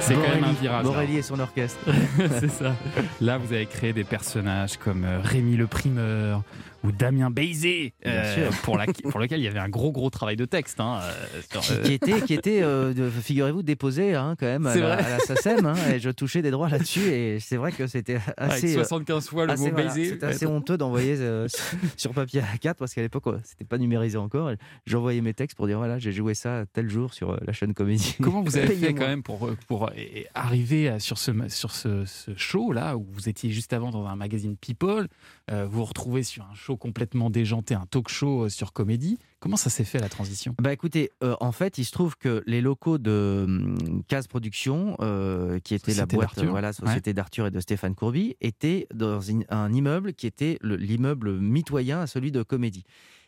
C'est 0.00 0.14
quand 0.14 0.20
même 0.20 0.44
un 0.44 0.52
virage. 0.52 0.84
là. 0.84 0.90
Borelli 0.90 1.16
et 1.16 1.22
son 1.22 1.40
orchestre. 1.40 1.80
c'est 2.38 2.48
ça. 2.50 2.76
Là, 3.20 3.38
vous 3.38 3.52
avez 3.52 3.66
créé 3.66 3.92
des 3.92 4.04
personnages 4.04 4.76
comme 4.76 5.04
Rémi 5.04 5.56
le 5.56 5.66
Primeur 5.66 6.42
ou 6.86 6.92
Damien 6.92 7.30
Bien 7.30 8.34
sûr. 8.34 8.50
pour, 8.62 8.78
la- 8.78 8.86
pour 8.86 9.18
lequel 9.20 9.40
il 9.40 9.44
y 9.44 9.48
avait 9.48 9.58
un 9.58 9.68
gros 9.68 9.92
gros 9.92 10.10
travail 10.10 10.36
de 10.36 10.44
texte. 10.44 10.80
hein, 10.80 11.00
euh, 11.02 11.40
sur, 11.50 11.60
qui, 11.60 11.72
euh, 11.72 11.82
qui 11.82 11.92
était, 11.94 12.20
qui 12.22 12.34
était 12.34 12.62
euh, 12.62 13.10
figurez-vous, 13.10 13.62
déposé 13.62 14.14
hein, 14.14 14.36
quand 14.38 14.46
même 14.46 14.66
à 14.66 14.74
la, 14.76 14.94
à 14.94 15.08
la 15.10 15.18
SACEM, 15.20 15.66
hein, 15.66 15.74
et 15.92 15.98
je 16.00 16.10
touchais 16.10 16.42
des 16.42 16.50
droits 16.50 16.68
là-dessus, 16.68 17.08
et 17.10 17.40
c'est 17.40 17.56
vrai 17.56 17.72
que 17.72 17.86
c'était 17.86 18.18
assez. 18.36 18.72
euh, 18.76 18.84
75 18.84 19.28
fois 19.28 19.46
le 19.46 19.52
assez, 19.52 19.64
mot 19.66 19.70
voilà. 19.72 19.90
C'était 19.90 20.26
assez 20.26 20.46
honteux 20.46 20.76
d'envoyer 20.78 21.16
euh, 21.18 21.48
sur 21.96 22.12
papier 22.12 22.42
A4 22.42 22.74
parce 22.74 22.94
qu'à 22.94 23.02
l'époque, 23.02 23.24
c'était 23.44 23.64
pas 23.64 23.78
numérisé 23.78 24.16
encore. 24.18 24.50
J'envoyais 24.86 25.20
mes 25.20 25.34
textes 25.34 25.56
pour 25.56 25.66
dire 25.66 25.78
voilà, 25.78 25.98
j'ai 25.98 26.12
joué 26.12 26.34
ça 26.34 26.64
tel 26.72 26.88
jour 26.88 27.12
sur 27.14 27.30
euh, 27.32 27.36
la 27.46 27.52
chaîne 27.52 27.74
comédie. 27.74 28.16
Comment 28.22 28.42
vous 28.42 28.56
avez 28.56 28.74
fait 28.76 28.94
quand 28.94 29.06
même 29.06 29.22
pour, 29.22 29.50
pour 29.66 29.86
euh, 29.88 29.90
arriver 30.34 30.88
à- 30.88 30.98
sur 31.00 31.18
ce, 31.18 31.32
sur 31.48 31.70
ce, 31.72 32.04
ce 32.04 32.34
show 32.36 32.72
là 32.72 32.96
où 32.96 33.06
vous 33.12 33.28
étiez 33.28 33.50
juste 33.50 33.72
avant 33.72 33.90
dans 33.90 34.06
un 34.06 34.16
magazine 34.16 34.56
People, 34.56 35.08
euh, 35.50 35.64
vous 35.66 35.78
vous 35.78 35.84
retrouvez 35.84 36.22
sur 36.22 36.42
un 36.44 36.54
show 36.54 36.75
complètement 36.76 37.30
déjanté, 37.30 37.74
un 37.74 37.86
talk 37.86 38.08
show 38.08 38.44
euh, 38.44 38.48
sur 38.48 38.72
comédie. 38.72 39.18
Comment 39.40 39.56
ça 39.56 39.70
s'est 39.70 39.84
fait 39.84 39.98
la 39.98 40.08
transition? 40.08 40.54
Bah 40.60 40.72
écoutez, 40.72 41.10
euh, 41.22 41.36
en 41.40 41.52
fait, 41.52 41.78
il 41.78 41.84
se 41.84 41.92
trouve 41.92 42.16
que 42.16 42.42
les 42.46 42.60
locaux 42.60 42.98
de 42.98 43.44
hum, 43.46 44.02
Case 44.08 44.26
Production, 44.26 44.96
euh, 45.00 45.58
qui 45.60 45.74
était 45.74 45.90
la 45.92 45.94
Société 45.94 46.16
boîte, 46.16 46.28
d'Arthur. 46.34 46.50
voilà, 46.50 46.72
société 46.72 47.12
d'Arthur 47.14 47.46
et 47.46 47.50
de 47.50 47.60
Stéphane 47.60 47.94
Courby, 47.94 48.36
étaient 48.40 48.86
dans 48.94 49.20
une- 49.20 49.44
un 49.50 49.72
immeuble 49.72 50.14
qui 50.14 50.26
était 50.26 50.58
le- 50.62 50.76
l'immeuble 50.76 51.38
mitoyen 51.38 52.00
à 52.00 52.06
celui 52.06 52.32
de 52.32 52.42
Comédie. 52.42 52.84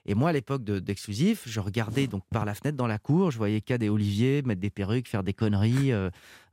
Et 0.08 0.14
moi, 0.14 0.30
à 0.30 0.32
l'époque 0.32 0.64
de- 0.64 0.78
d'Exclusif, 0.78 1.42
je 1.46 1.60
regardais 1.60 2.06
donc 2.06 2.22
par 2.30 2.44
la 2.46 2.54
fenêtre 2.54 2.76
dans 2.78 2.86
la 2.86 2.98
cour, 2.98 3.30
je 3.30 3.36
voyais 3.36 3.60
Cad 3.60 3.82
et 3.82 3.90
Olivier 3.90 4.40
mettre 4.42 4.60
des 4.60 4.70
perruques, 4.70 5.06
faire 5.06 5.22
des 5.22 5.34
conneries, 5.34 5.92
euh, 5.92 6.08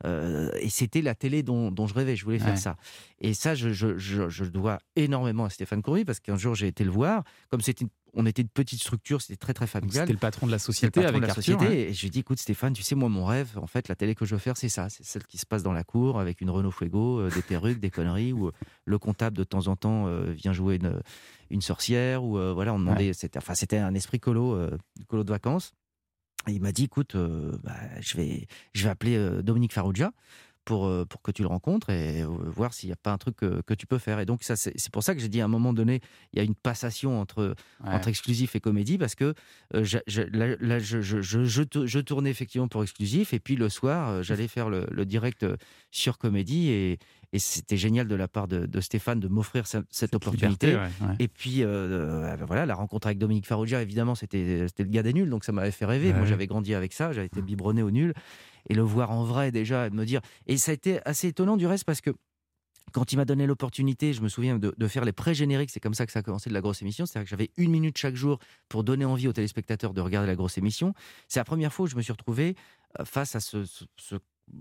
euh, 0.06 0.52
et 0.60 0.70
c'était 0.70 1.02
la 1.02 1.16
télé 1.16 1.42
dont, 1.42 1.72
dont 1.72 1.88
je 1.88 1.94
rêvais. 1.94 2.16
Je 2.18 2.26
voulais 2.26 2.38
faire 2.40 2.50
Ouais. 2.56 2.58
ça. 2.58 2.76
Et 3.22 3.34
ça, 3.34 3.56
je, 3.56 3.70
je, 3.72 3.98
je, 3.98 4.28
je 4.30 4.44
dois 4.44 4.78
énormément 4.98 5.46
à 5.46 5.50
Stéphane 5.50 5.82
Courby 5.82 6.04
parce 6.06 6.20
qu'un 6.20 6.36
jour 6.38 6.54
j'ai 6.54 6.68
été 6.68 6.84
le 6.84 6.92
voir, 6.92 7.24
comme 7.50 7.62
c'était, 7.62 7.86
on 8.14 8.26
était 8.26 8.42
une 8.42 8.50
petite 8.50 8.80
structure, 8.82 9.22
c'était 9.22 9.38
très 9.38 9.54
très 9.54 9.68
familial. 9.68 10.04
C'était 10.04 10.14
le 10.14 10.20
patron 10.20 10.46
de 10.48 10.52
la 10.52 10.56
le 10.58 10.60
société 10.60 11.00
patron 11.02 11.10
avec 11.10 11.22
de 11.22 11.28
la 11.28 11.32
Arthur. 11.32 11.44
société. 11.60 11.66
hein. 11.66 11.88
Et 11.90 11.94
je 11.94 12.02
lui 12.02 12.08
ai 12.08 12.10
dit, 12.12 12.20
écoute 12.20 12.40
Stéphane, 12.40 12.74
tu 12.74 12.84
sais, 12.84 12.96
moi, 12.96 13.08
mon 13.10 13.26
rêve, 13.26 13.58
en 13.58 13.68
fait, 13.68 13.88
la 13.88 13.96
télé 13.96 14.16
que 14.16 14.26
je 14.26 14.36
veux 14.36 14.40
faire, 14.40 14.58
c'est 14.58 14.70
ça. 14.70 14.90
C'est 14.90 15.06
celle 15.06 15.24
qui 15.26 15.38
se 15.38 15.46
passe 15.46 15.64
dans 15.64 15.74
la 15.74 15.84
cour 15.86 16.20
avec 16.20 16.42
une 16.42 16.50
Renault 16.50 16.72
Fuego, 16.72 17.20
euh, 17.22 17.30
des 17.30 17.42
perruques, 17.42 17.80
des 17.80 17.90
conneries, 17.90 18.34
où 18.34 18.52
le 18.86 18.98
comptable, 19.00 19.38
de 19.38 19.44
temps 19.46 19.68
en 19.68 19.76
temps, 19.78 20.08
euh, 20.08 20.32
vient 20.34 20.54
jouer 20.54 20.76
une, 20.76 21.00
une 21.50 21.62
sorcière, 21.62 22.24
ou 22.24 22.38
euh, 22.38 22.54
voilà, 22.54 22.74
on 22.74 22.80
demandait, 22.80 23.14
c'était, 23.14 23.38
enfin, 23.38 23.56
c'était 23.56 23.78
un 23.78 23.94
esprit 23.94 24.20
colo, 24.20 24.54
euh, 24.56 24.78
colo 25.08 25.24
de 25.24 25.30
vacances. 25.32 25.74
Et 26.48 26.52
il 26.52 26.62
m'a 26.62 26.72
dit, 26.72 26.84
écoute, 26.86 27.16
euh, 27.16 27.52
bah, 27.64 27.74
je, 28.02 28.18
vais, 28.18 28.48
je 28.74 28.84
vais 28.84 28.90
appeler 28.90 29.42
Dominique 29.44 29.74
Farrugia. 29.74 30.12
Pour, 30.68 30.90
pour 31.10 31.22
que 31.22 31.30
tu 31.30 31.44
le 31.44 31.48
rencontres 31.48 31.92
et 31.92 32.24
voir 32.26 32.74
s'il 32.74 32.90
n'y 32.90 32.94
a 32.94 32.96
pas 32.96 33.12
un 33.12 33.20
truc 33.20 33.36
que, 33.36 33.62
que 33.62 33.76
tu 33.76 33.86
peux 33.86 34.00
faire. 34.00 34.20
Et 34.20 34.26
donc, 34.26 34.42
ça, 34.42 34.56
c'est 34.56 34.74
c'est 34.80 34.92
pour 34.92 35.04
ça 35.04 35.14
que 35.14 35.22
j'ai 35.22 35.30
dit 35.30 35.40
à 35.40 35.46
un 35.46 35.48
moment 35.48 35.74
donné, 35.74 36.02
il 36.34 36.40
y 36.40 36.40
a 36.40 36.44
une 36.44 36.56
passation 36.56 37.22
entre, 37.22 37.54
Ouais. 37.84 37.92
entre 37.94 38.08
exclusif 38.08 38.56
et 38.56 38.60
comédie 38.60 38.98
parce 38.98 39.14
que 39.14 39.36
euh, 39.76 39.86
là, 40.34 40.56
là, 40.60 40.80
je, 40.80 41.02
je, 41.02 41.22
je, 41.22 41.44
je 41.44 41.62
tou- 41.62 41.86
je 41.86 42.00
tournais 42.00 42.32
effectivement 42.32 42.68
pour 42.68 42.82
exclusif 42.82 43.32
et 43.32 43.40
puis 43.40 43.56
le 43.56 43.70
soir 43.70 44.24
j'allais 44.24 44.48
faire 44.48 44.72
le, 44.72 44.88
le 44.90 45.06
direct 45.06 45.46
sur 45.92 46.18
comédie 46.18 46.70
et, 46.70 46.98
et 47.36 47.40
c'était 47.40 47.78
génial 47.78 48.08
de 48.08 48.16
la 48.16 48.28
part 48.28 48.48
de, 48.48 48.66
de 48.66 48.82
Stéphane 48.82 49.20
de 49.20 49.28
m'offrir 49.28 49.68
ce- 49.68 49.78
cette, 49.90 50.16
opportunité. 50.16 50.68
Liberté, 50.68 50.94
ouais, 51.04 51.08
ouais. 51.10 51.16
Et 51.20 51.28
puis 51.28 51.64
euh, 51.64 51.68
euh, 51.68 52.38
voilà, 52.48 52.66
la 52.66 52.76
rencontre 52.76 53.08
avec 53.08 53.18
Dominique 53.18 53.46
Farrugia, 53.46 53.82
évidemment, 53.82 54.16
c'était 54.16 54.66
le 54.78 54.84
gars 54.86 55.04
des 55.04 55.14
nuls, 55.14 55.30
donc 55.30 55.44
ça 55.44 55.52
m'avait 55.52 55.72
fait 55.72 55.86
rêver. 55.86 56.14
Moi, 56.14 56.26
j'avais 56.26 56.48
grandi 56.48 56.74
avec 56.74 56.94
ça, 56.94 57.12
j'avais 57.14 57.28
été 57.28 57.42
biberonné 57.42 57.82
au 57.84 57.92
nul. 57.92 58.14
Et 58.70 58.74
le 58.74 58.82
voir 58.82 59.12
en 59.12 59.24
vrai 59.24 59.52
déjà, 59.52 59.88
et 59.88 59.90
de 59.92 59.96
me 59.96 60.06
dire. 60.06 60.22
Et 60.48 60.58
ça 60.58 60.72
a 60.72 60.74
été 60.74 61.00
assez 61.06 61.28
étonnant 61.28 61.56
du 61.58 61.68
reste 61.68 61.84
parce 61.84 62.02
que 62.02 62.12
quand 62.94 63.12
il 63.12 63.18
m'a 63.18 63.26
donné 63.26 63.46
l'opportunité, 63.46 64.14
je 64.14 64.22
me 64.22 64.30
souviens 64.30 64.58
de, 64.58 64.74
de 64.78 64.88
faire 64.88 65.04
les 65.06 65.12
pré-génériques, 65.12 65.70
c'est 65.72 65.80
comme 65.80 65.94
ça 65.94 66.06
que 66.06 66.12
ça 66.12 66.20
a 66.20 66.22
commencé 66.24 66.50
de 66.50 66.54
la 66.54 66.62
grosse 66.62 66.82
émission, 66.82 67.06
c'est-à-dire 67.06 67.26
que 67.26 67.30
j'avais 67.30 67.52
une 67.58 67.72
minute 67.72 67.98
chaque 67.98 68.16
jour 68.16 68.40
pour 68.70 68.84
donner 68.84 69.04
envie 69.06 69.28
aux 69.28 69.34
téléspectateurs 69.34 69.94
de 69.94 70.02
regarder 70.02 70.28
la 70.28 70.36
grosse 70.36 70.58
émission. 70.58 70.94
C'est 71.28 71.40
la 71.40 71.44
première 71.46 71.74
fois 71.74 71.86
où 71.86 71.88
je 71.88 71.96
me 71.96 72.02
suis 72.02 72.14
retrouvé 72.14 72.56
euh, 73.00 73.06
face 73.06 73.36
à 73.36 73.40
ce, 73.40 73.66
ce- 73.66 73.84
ce- 73.98 74.16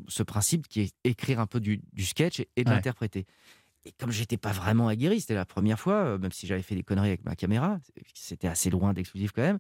ce 0.08 0.22
principe 0.22 0.68
qui 0.68 0.80
est 0.82 0.94
écrire 1.04 1.40
un 1.40 1.46
peu 1.46 1.60
du, 1.60 1.80
du 1.92 2.04
sketch 2.04 2.40
et, 2.56 2.64
de 2.64 2.70
Ouais. 2.70 2.76
l'interpréter. 2.76 3.26
Et 3.84 3.92
comme 3.92 4.10
j'étais 4.10 4.38
pas 4.38 4.52
vraiment 4.52 4.88
aguerri, 4.88 5.20
c'était 5.20 5.34
la 5.34 5.44
première 5.44 5.78
fois, 5.78 5.94
euh, 6.04 6.18
même 6.18 6.32
si 6.32 6.46
j'avais 6.46 6.62
fait 6.62 6.74
des 6.74 6.82
conneries 6.82 7.08
avec 7.08 7.24
ma 7.24 7.36
caméra, 7.36 7.78
c'était 8.14 8.48
assez 8.48 8.70
loin 8.70 8.94
d'exclusif 8.94 9.32
quand 9.32 9.42
même, 9.42 9.58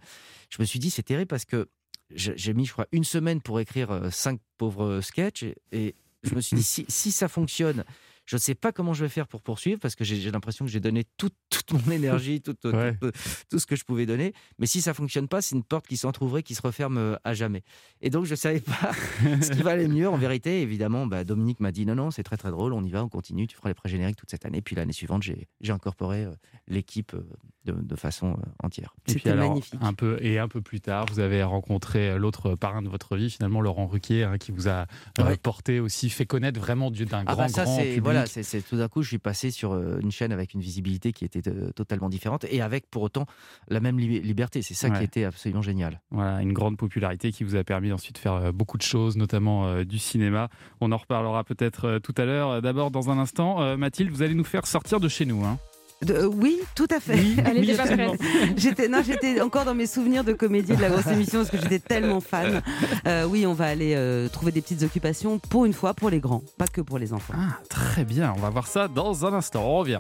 je 0.50 0.56
me 0.60 0.64
suis 0.64 0.78
dit 0.78 0.90
c'est 0.90 1.02
terrible 1.02 1.26
parce 1.28 1.44
que 1.44 1.68
j'ai 2.10 2.54
mis, 2.54 2.64
je 2.66 2.72
crois, 2.72 2.86
une 2.92 3.04
semaine 3.04 3.40
pour 3.42 3.60
écrire 3.60 3.90
euh, 3.90 4.10
cinq 4.10 4.40
pauvres 4.56 5.00
sketchs 5.00 5.42
et, 5.42 5.56
et 5.72 5.94
je 6.22 6.34
me 6.34 6.40
suis 6.40 6.56
dit 6.56 6.62
si, 6.62 6.86
si 6.88 7.12
ça 7.12 7.28
fonctionne, 7.28 7.84
je 8.26 8.36
ne 8.36 8.40
sais 8.40 8.54
pas 8.54 8.72
comment 8.72 8.94
je 8.94 9.04
vais 9.04 9.08
faire 9.10 9.26
pour 9.26 9.42
poursuivre 9.42 9.78
parce 9.80 9.94
que 9.94 10.04
j'ai 10.04 10.30
l'impression 10.30 10.64
que 10.64 10.70
j'ai 10.70 10.80
donné 10.80 11.04
toute, 11.18 11.34
toute 11.50 11.72
mon 11.72 11.92
énergie, 11.92 12.40
tout, 12.40 12.54
tout- 12.54 12.68
Ouais. 12.70 12.94
tout- 13.00 13.10
tout 13.50 13.58
ce 13.58 13.66
que 13.66 13.76
je 13.76 13.84
pouvais 13.84 14.06
donner. 14.06 14.32
Mais 14.58 14.66
si 14.66 14.80
ça 14.80 14.94
fonctionne 14.94 15.28
pas, 15.28 15.42
c'est 15.42 15.54
une 15.56 15.62
porte 15.64 15.86
qui 15.86 15.96
s'entrouvrait, 15.96 16.42
qui 16.42 16.54
se 16.54 16.62
referme 16.62 16.96
euh, 16.98 17.16
à 17.24 17.34
jamais. 17.34 17.62
Et 18.00 18.10
donc, 18.10 18.24
je 18.24 18.34
savais 18.34 18.60
pas 18.60 18.72
ce 19.42 19.50
qui 19.50 19.62
valait 19.62 19.88
mieux. 19.88 20.08
En 20.08 20.16
vérité, 20.16 20.62
évidemment, 20.62 21.06
bah, 21.06 21.24
Dominique 21.24 21.60
m'a 21.60 21.70
dit 21.72 21.84
non, 21.86 21.94
non, 21.94 22.10
c'est 22.10 22.22
très 22.22 22.36
très 22.36 22.50
drôle, 22.50 22.72
on 22.72 22.82
y 22.82 22.90
va, 22.90 23.04
on 23.04 23.08
continue, 23.08 23.46
tu 23.46 23.56
feras 23.56 23.68
les 23.68 23.74
pré-génériques 23.74 24.16
toute 24.16 24.30
cette 24.30 24.46
année. 24.46 24.62
Puis 24.62 24.74
l'année 24.76 24.92
suivante, 24.92 25.22
j'ai 25.22 25.48
j'ai 25.60 25.72
incorporé 25.72 26.24
euh, 26.24 26.30
l'équipe 26.66 27.12
euh, 27.14 27.22
de, 27.64 27.72
de 27.72 27.96
façon 27.96 28.36
entière. 28.62 28.94
C'était 29.06 29.34
magnifique. 29.34 29.78
un 29.80 29.92
peu 29.94 30.18
et 30.20 30.38
un 30.38 30.48
peu 30.48 30.60
plus 30.60 30.80
tard, 30.80 31.06
vous 31.10 31.18
avez 31.20 31.42
rencontré 31.42 32.18
l'autre 32.18 32.54
parrain 32.54 32.82
de 32.82 32.88
votre 32.88 33.16
vie, 33.16 33.30
finalement 33.30 33.60
Laurent 33.60 33.86
Ruquier, 33.86 34.24
hein, 34.24 34.38
qui 34.38 34.52
vous 34.52 34.68
a 34.68 34.86
Ouais. 35.18 35.36
porté 35.38 35.80
aussi, 35.80 36.10
fait 36.10 36.26
connaître 36.26 36.60
vraiment 36.60 36.90
du- 36.90 37.06
d'un 37.06 37.22
Ah 37.26 37.32
grand 37.34 37.42
bah 37.44 37.48
ça, 37.48 37.64
grand 37.64 37.78
public. 37.78 38.02
voilà, 38.02 38.13
c'est 38.26 38.42
c'est- 38.42 38.62
tout 38.62 38.76
d'un 38.76 38.88
coup, 38.88 39.02
je 39.02 39.08
suis 39.08 39.18
passé 39.18 39.50
sur 39.50 39.72
euh, 39.72 39.98
une 40.00 40.10
chaîne 40.10 40.32
avec 40.32 40.54
une 40.54 40.60
visibilité 40.60 41.12
qui 41.12 41.24
était 41.24 41.46
euh, 41.48 41.70
totalement 41.72 42.08
différente 42.08 42.44
et 42.50 42.60
avec 42.60 42.88
pour 42.90 43.02
autant 43.02 43.26
la 43.68 43.80
même 43.80 43.98
li- 43.98 44.20
liberté. 44.20 44.62
C'est 44.62 44.74
ça 44.74 44.88
Ouais. 44.88 44.98
qui 44.98 45.04
était 45.04 45.24
absolument 45.24 45.62
génial. 45.62 46.00
Voilà, 46.10 46.40
une 46.42 46.52
grande 46.52 46.76
popularité 46.76 47.32
qui 47.32 47.44
vous 47.44 47.56
a 47.56 47.64
permis 47.64 47.92
ensuite 47.92 48.14
de 48.16 48.20
faire 48.20 48.34
euh, 48.34 48.52
beaucoup 48.52 48.78
de 48.78 48.82
choses, 48.82 49.16
notamment 49.16 49.66
euh, 49.66 49.84
du 49.84 49.98
cinéma. 49.98 50.48
On 50.80 50.92
en 50.92 50.96
reparlera 50.96 51.44
peut-être 51.44 51.84
euh, 51.86 51.98
tout 51.98 52.14
à 52.16 52.24
l'heure. 52.24 52.62
D'abord, 52.62 52.90
dans 52.90 53.10
un 53.10 53.18
instant, 53.18 53.62
euh, 53.62 53.76
Mathilde, 53.76 54.10
vous 54.10 54.22
allez 54.22 54.34
nous 54.34 54.44
faire 54.44 54.66
sortir 54.66 55.00
de 55.00 55.08
chez 55.08 55.26
nous. 55.26 55.44
hein. 55.44 55.58
De- 56.04 56.14
euh, 56.14 56.26
oui, 56.26 56.60
tout 56.74 56.86
à 56.90 57.00
fait. 57.00 57.18
Elle 57.44 57.58
Oui, 57.58 57.64
était 57.70 57.74
pas 57.76 57.82
absolument. 57.84 58.14
prête. 58.16 58.54
J'étais 58.58 58.88
non, 58.88 59.02
j'étais 59.04 59.40
encore 59.40 59.64
dans 59.64 59.74
mes 59.74 59.86
souvenirs 59.86 60.24
de 60.24 60.32
comédie 60.32 60.74
de 60.76 60.80
la 60.82 60.90
grosse 60.90 61.06
émission 61.06 61.38
parce 61.40 61.50
que 61.50 61.58
j'étais 61.58 61.78
tellement 61.80 62.20
fan. 62.20 62.62
Euh, 63.06 63.24
oui, 63.26 63.44
on 63.46 63.52
va 63.52 63.66
aller 63.66 63.94
euh, 63.96 64.28
trouver 64.28 64.50
des 64.52 64.62
petites 64.62 64.82
occupations 64.82 65.38
pour 65.38 65.64
une 65.66 65.72
fois 65.74 65.92
pour 65.94 66.08
les 66.10 66.20
grands, 66.20 66.42
pas 66.58 66.66
que 66.66 66.80
pour 66.80 66.98
les 66.98 67.12
enfants. 67.12 67.34
Ah, 67.36 67.58
très 67.68 68.04
bien, 68.04 68.32
on 68.36 68.40
va 68.40 68.48
voir 68.50 68.66
ça 68.66 68.88
dans 68.88 69.26
un 69.26 69.34
instant. 69.34 69.62
On 69.64 69.78
revient. 69.78 69.98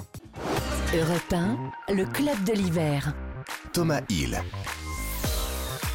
Europe 0.94 1.32
1, 1.88 1.92
le 1.94 2.04
club 2.06 2.42
de 2.44 2.52
l'hiver. 2.52 3.12
Thomas 3.72 4.00
Hill. 4.08 4.38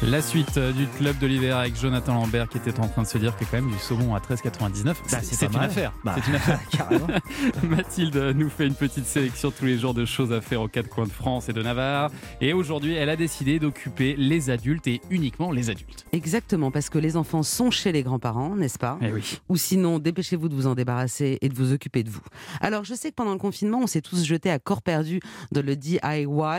La 0.08 0.22
suite 0.22 0.56
euh, 0.56 0.72
du 0.72 0.86
club 0.86 1.18
de 1.18 1.26
l'hiver 1.26 1.58
avec 1.58 1.78
Jonathan 1.78 2.14
Lambert 2.14 2.48
qui 2.48 2.56
était 2.56 2.80
en 2.80 2.88
train 2.88 3.02
de 3.02 3.06
se 3.06 3.18
dire 3.18 3.36
que 3.36 3.44
quand 3.44 3.58
même 3.60 3.70
du 3.70 3.78
saumon 3.78 4.14
à 4.14 4.18
13,99, 4.18 4.84
Bah, 4.84 4.94
c'est 5.06 5.22
c'est 5.24 5.34
c'est 5.34 5.48
pas 5.48 5.58
une 5.58 5.64
affaire. 5.64 5.92
Bah, 6.02 6.16
C'est 6.16 6.30
une 6.30 6.36
affaire. 6.36 6.58
Carrément. 6.70 7.06
Mathilde 7.68 8.16
nous 8.34 8.48
fait 8.48 8.66
une 8.66 8.74
petite 8.74 9.04
sélection 9.04 9.50
tous 9.50 9.66
les 9.66 9.76
jours 9.78 9.92
de 9.92 10.06
choses 10.06 10.32
à 10.32 10.40
faire 10.40 10.62
aux 10.62 10.68
quatre 10.68 10.88
coins 10.88 11.04
de 11.04 11.12
France 11.12 11.50
et 11.50 11.52
de 11.52 11.62
Navarre. 11.62 12.10
Et 12.40 12.54
aujourd'hui, 12.54 12.94
elle 12.94 13.10
a 13.10 13.16
décidé 13.16 13.58
d'occuper 13.58 14.14
les 14.16 14.48
adultes 14.48 14.86
et 14.86 15.02
uniquement 15.10 15.52
les 15.52 15.68
adultes. 15.68 16.06
Exactement, 16.12 16.70
parce 16.70 16.88
que 16.88 16.98
les 16.98 17.18
enfants 17.18 17.42
sont 17.42 17.70
chez 17.70 17.92
les 17.92 18.02
grands-parents, 18.02 18.56
n'est-ce 18.56 18.78
pas? 18.78 18.98
Eh 19.02 19.12
oui. 19.12 19.38
Ou 19.50 19.58
sinon, 19.58 19.98
dépêchez-vous 19.98 20.48
de 20.48 20.54
vous 20.54 20.66
en 20.66 20.74
débarrasser 20.74 21.36
et 21.42 21.48
de 21.50 21.54
vous 21.54 21.72
occuper 21.74 22.04
de 22.04 22.10
vous. 22.10 22.22
Alors, 22.62 22.84
je 22.84 22.94
sais 22.94 23.10
que 23.10 23.16
pendant 23.16 23.32
le 23.32 23.38
confinement, 23.38 23.80
on 23.82 23.86
s'est 23.86 24.00
tous 24.00 24.24
jetés 24.24 24.50
à 24.50 24.58
corps 24.58 24.80
perdu 24.82 25.20
dans 25.52 25.62
le 25.64 25.76
DIY, 25.76 26.00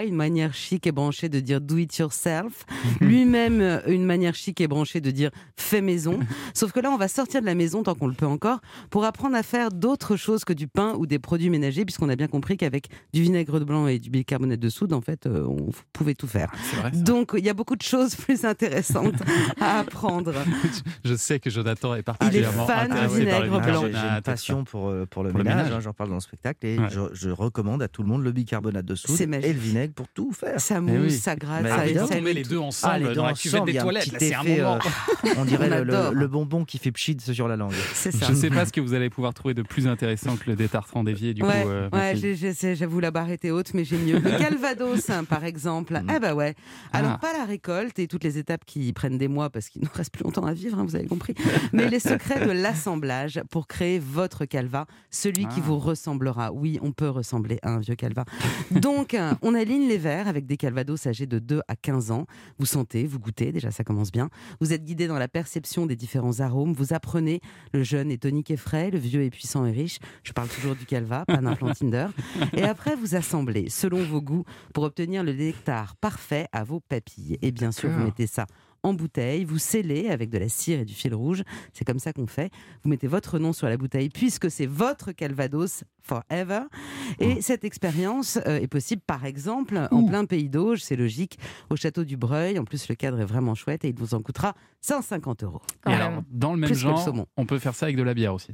une 0.08 0.16
manière 0.16 0.54
chic 0.54 0.86
et 0.86 0.92
branchée 0.92 1.28
de 1.28 1.40
dire 1.40 1.60
do 1.60 1.78
it 1.78 1.98
yourself. 1.98 2.66
Lui-même, 3.32 3.62
euh, 3.62 3.80
une 3.88 4.04
manière 4.04 4.36
chic 4.36 4.60
et 4.60 4.68
branchée 4.68 5.00
de 5.00 5.10
dire 5.10 5.32
fais 5.56 5.80
maison. 5.82 6.20
Sauf 6.54 6.72
que 6.74 6.80
là, 6.82 6.92
on 6.92 6.98
va 6.98 7.08
sortir 7.08 7.40
de 7.42 7.46
la 7.46 7.56
maison 7.56 7.82
tant 7.84 7.96
qu'on 7.96 8.08
le 8.08 8.14
peut 8.14 8.26
encore 8.26 8.60
pour 8.90 9.06
apprendre 9.06 9.36
à 9.38 9.44
faire 9.44 9.70
d'autres 9.70 10.18
choses 10.18 10.44
que 10.44 10.52
du 10.54 10.68
pain 10.68 10.96
ou 10.98 11.06
des 11.06 11.18
produits 11.20 11.50
ménagers, 11.50 11.86
puisqu'on 11.86 12.10
a 12.10 12.16
bien 12.18 12.28
compris 12.28 12.58
qu'avec 12.58 12.88
du 13.14 13.22
vinaigre 13.22 13.60
de 13.60 13.64
blanc 13.66 13.88
et 13.88 14.00
du 14.00 14.10
bicarbonate 14.10 14.60
de 14.60 14.70
soude, 14.70 14.92
en 14.92 15.00
fait, 15.02 15.26
euh, 15.28 15.46
on 15.48 15.70
pouvait 15.94 16.14
tout 16.16 16.28
faire. 16.28 16.52
C'est 16.70 16.76
vrai. 16.78 16.92
ça. 16.94 17.00
Donc, 17.00 17.32
il 17.38 17.46
y 17.46 17.50
a 17.50 17.54
beaucoup 17.54 17.76
de 17.78 17.82
choses 17.82 18.16
plus 18.16 18.44
intéressantes 18.44 19.16
à 19.62 19.80
apprendre. 19.80 20.34
Je 21.06 21.16
sais 21.16 21.40
que 21.40 21.50
Jonathan 21.50 21.96
est 21.96 22.04
particulièrement 22.04 22.68
fan 22.68 22.88
du 22.90 22.94
intéressé 22.94 23.14
le 23.20 23.26
vinaigre 23.32 23.62
blanc. 23.62 23.82
J'ai 23.92 23.98
une 23.98 24.22
passion 24.22 24.64
pour, 24.66 24.90
euh, 24.90 25.06
pour 25.10 25.24
le 25.24 25.30
Pour 25.30 25.38
le 25.40 25.44
ménage, 25.46 25.66
ménage. 25.66 25.74
hein, 25.78 25.80
j'en 25.80 25.94
parle 25.94 26.10
dans 26.10 26.16
le 26.16 26.22
spectacle 26.22 26.66
et 26.66 26.78
Ouais. 26.80 26.88
je, 26.90 27.02
je 27.14 27.30
recommande 27.30 27.82
à 27.82 27.88
tout 27.88 28.02
le 28.02 28.08
monde 28.10 28.24
le 28.24 28.32
bicarbonate 28.32 28.86
de 28.86 28.96
soude 28.96 29.20
et 29.22 29.26
le 29.54 29.60
vinaigre 29.60 29.94
pour 29.94 30.08
tout 30.10 30.32
faire. 30.34 30.60
Ça 30.60 30.78
Eh 30.78 30.82
mousse, 30.82 31.02
oui. 31.04 31.12
ça 31.12 31.36
gratte, 31.36 31.66
ça 31.68 31.76
Ah, 32.02 32.08
ça 32.08 32.22
met 32.22 32.34
les 32.34 32.44
deux 32.44 32.58
ensemble 32.58 32.94
Ah, 32.96 33.00
les 33.00 33.14
deux 33.14 33.21
dans 33.22 33.28
la 33.28 33.34
cuvette 33.34 33.56
ensemble, 33.62 33.72
des 33.72 33.78
toilettes. 33.80 34.16
C'est 34.20 34.34
un 34.34 34.44
moment. 34.44 34.76
euh, 35.26 35.30
on 35.38 35.46
dirait 35.46 35.70
le, 35.70 35.84
le- 35.84 35.96
adore. 35.96 36.14
le 36.14 36.28
bonbon 36.28 36.66
qui 36.66 36.78
fait 36.78 36.92
pchit 36.92 37.18
sur 37.20 37.48
la 37.48 37.56
langue. 37.56 37.74
C'est 37.94 38.12
ça. 38.12 38.26
Je 38.28 38.32
ne 38.32 38.36
sais 38.38 38.50
pas 38.50 38.66
ce 38.66 38.72
que 38.72 38.82
vous 38.82 38.94
allez 38.94 39.10
pouvoir 39.10 39.34
trouver 39.34 39.54
de 39.54 39.62
plus 39.62 39.88
intéressant 39.88 40.36
que 40.36 40.50
le 40.50 40.56
détartrant 40.56 41.04
d'évier, 41.04 41.34
du 41.34 41.44
ouais, 41.44 41.64
coup. 41.64 41.70
euh, 41.70 41.90
ouais, 41.92 42.16
c'est- 42.54 42.76
j'avoue 42.76 43.00
la 43.00 43.12
barre 43.12 43.30
était 43.32 43.52
haute, 43.52 43.74
mais 43.74 43.84
j'ai 43.86 43.98
mieux. 43.98 44.20
Le 44.20 44.32
Calvados, 44.38 45.10
hein, 45.10 45.24
par 45.24 45.44
exemple. 45.46 45.94
Mm. 45.94 46.12
Eh 46.16 46.20
ben 46.20 46.34
ouais. 46.34 46.56
Alors 46.94 47.12
Ah. 47.14 47.18
pas 47.20 47.34
la 47.38 47.46
récolte 47.46 47.98
et 48.00 48.08
toutes 48.08 48.24
les 48.24 48.38
étapes 48.38 48.66
qui 48.66 48.92
prennent 48.94 49.18
des 49.18 49.28
mois 49.28 49.50
parce 49.50 49.70
qu'il 49.70 49.82
nous 49.82 49.90
reste 49.94 50.12
plus 50.14 50.24
longtemps 50.24 50.46
à 50.46 50.54
vivre, 50.54 50.78
hein, 50.80 50.86
vous 50.86 50.96
avez 50.96 51.08
compris. 51.08 51.34
Mais 51.74 51.90
les 51.90 52.00
secrets 52.00 52.46
de 52.46 52.52
l'assemblage 52.52 53.42
pour 53.50 53.68
créer 53.68 54.00
votre 54.00 54.46
calva, 54.46 54.86
celui 55.10 55.46
qui 55.48 55.58
Ah. 55.60 55.64
vous 55.66 55.78
ressemblera. 55.80 56.52
Oui, 56.54 56.80
on 56.82 56.92
peut 56.92 57.10
ressembler 57.10 57.60
à 57.62 57.72
un 57.72 57.80
vieux 57.80 57.96
calva. 57.96 58.26
Donc, 58.72 59.14
euh, 59.14 59.34
on 59.42 59.54
aligne 59.54 59.88
les 59.88 59.98
verres 59.98 60.28
avec 60.28 60.46
des 60.46 60.58
calvados 60.58 61.06
âgés 61.08 61.26
de 61.26 61.40
2 61.40 61.62
à 61.68 61.76
15 61.76 62.12
ans. 62.12 62.26
Vous 62.60 62.66
sentez, 62.66 63.06
vous 63.12 63.20
goûtez, 63.20 63.52
déjà 63.52 63.72
ça 63.72 63.84
commence 63.84 64.12
bien. 64.12 64.30
Vous 64.60 64.74
êtes 64.74 64.84
guidé 64.84 65.08
dans 65.08 65.18
la 65.18 65.28
perception 65.28 65.86
des 65.86 65.96
différents 65.96 66.40
arômes. 66.40 66.74
Vous 66.74 66.94
apprenez 66.94 67.42
le 67.74 67.84
jeune 67.84 68.12
est 68.12 68.24
tonique 68.24 68.52
et 68.52 68.58
frais, 68.58 68.90
le 68.90 68.98
vieux 68.98 69.24
est 69.24 69.30
puissant 69.30 69.66
et 69.66 69.72
riche. 69.72 70.00
Je 70.24 70.32
parle 70.34 70.48
toujours 70.48 70.76
du 70.76 70.86
calva, 70.86 71.26
pas 71.26 71.38
d'un 71.38 71.56
plan 71.56 71.74
Tinder. 71.74 72.08
Et 72.54 72.64
après, 72.64 72.96
vous 72.96 73.16
assemblez 73.16 73.70
selon 73.70 74.04
vos 74.04 74.22
goûts 74.22 74.46
pour 74.74 74.84
obtenir 74.84 75.24
le 75.24 75.34
nectar 75.34 75.96
parfait 75.96 76.48
à 76.52 76.64
vos 76.64 76.80
papilles. 76.80 77.38
Et 77.42 77.52
bien 77.52 77.72
sûr, 77.72 77.90
vous 77.90 78.04
mettez 78.04 78.28
ça 78.28 78.46
en 78.84 78.94
bouteille, 78.94 79.44
vous 79.44 79.60
scellez 79.60 80.10
avec 80.10 80.30
de 80.30 80.38
la 80.38 80.50
cire 80.50 80.80
et 80.80 80.86
du 80.86 80.94
fil 80.94 81.14
rouge. 81.14 81.44
C'est 81.74 81.86
comme 81.86 82.00
ça 82.00 82.14
qu'on 82.14 82.28
fait. 82.28 82.52
Vous 82.84 82.90
mettez 82.90 83.08
votre 83.08 83.38
nom 83.40 83.54
sur 83.54 83.68
la 83.68 83.78
bouteille 83.78 84.10
puisque 84.10 84.50
c'est 84.50 84.66
votre 84.66 85.12
Calvados 85.12 85.84
forever. 86.04 86.62
Et 87.20 87.42
cette 87.42 87.64
expérience 87.64 88.40
euh, 88.48 88.60
est 88.60 88.68
possible, 88.68 89.02
par 89.06 89.26
exemple, 89.26 89.88
en 89.92 90.04
plein 90.04 90.26
pays 90.26 90.50
d'Auge, 90.50 90.82
c'est 90.82 90.96
logique, 90.96 91.38
au 91.70 91.76
château 91.76 92.04
du 92.04 92.18
Breuil. 92.18 92.60
En 92.60 92.66
plus, 92.66 92.88
le 92.90 92.96
cadre 92.96 93.20
est 93.20 93.26
vraiment 93.26 93.56
chouette 93.56 93.86
et 93.86 93.90
il 93.90 93.96
vous 93.96 94.14
en 94.14 94.22
coûtera 94.22 94.56
150 94.82 95.44
euros. 95.44 95.62
Et 95.88 95.94
alors, 95.94 96.24
dans 96.30 96.54
le 96.54 96.60
même 96.60 96.70
Plus 96.70 96.82
que 96.84 96.88
le 96.88 96.96
genre, 96.96 97.28
on 97.38 97.46
peut 97.46 97.60
faire 97.60 97.76
ça 97.76 97.86
avec 97.86 97.98
de 97.98 98.04
la 98.04 98.14
bière 98.14 98.34
aussi. 98.34 98.52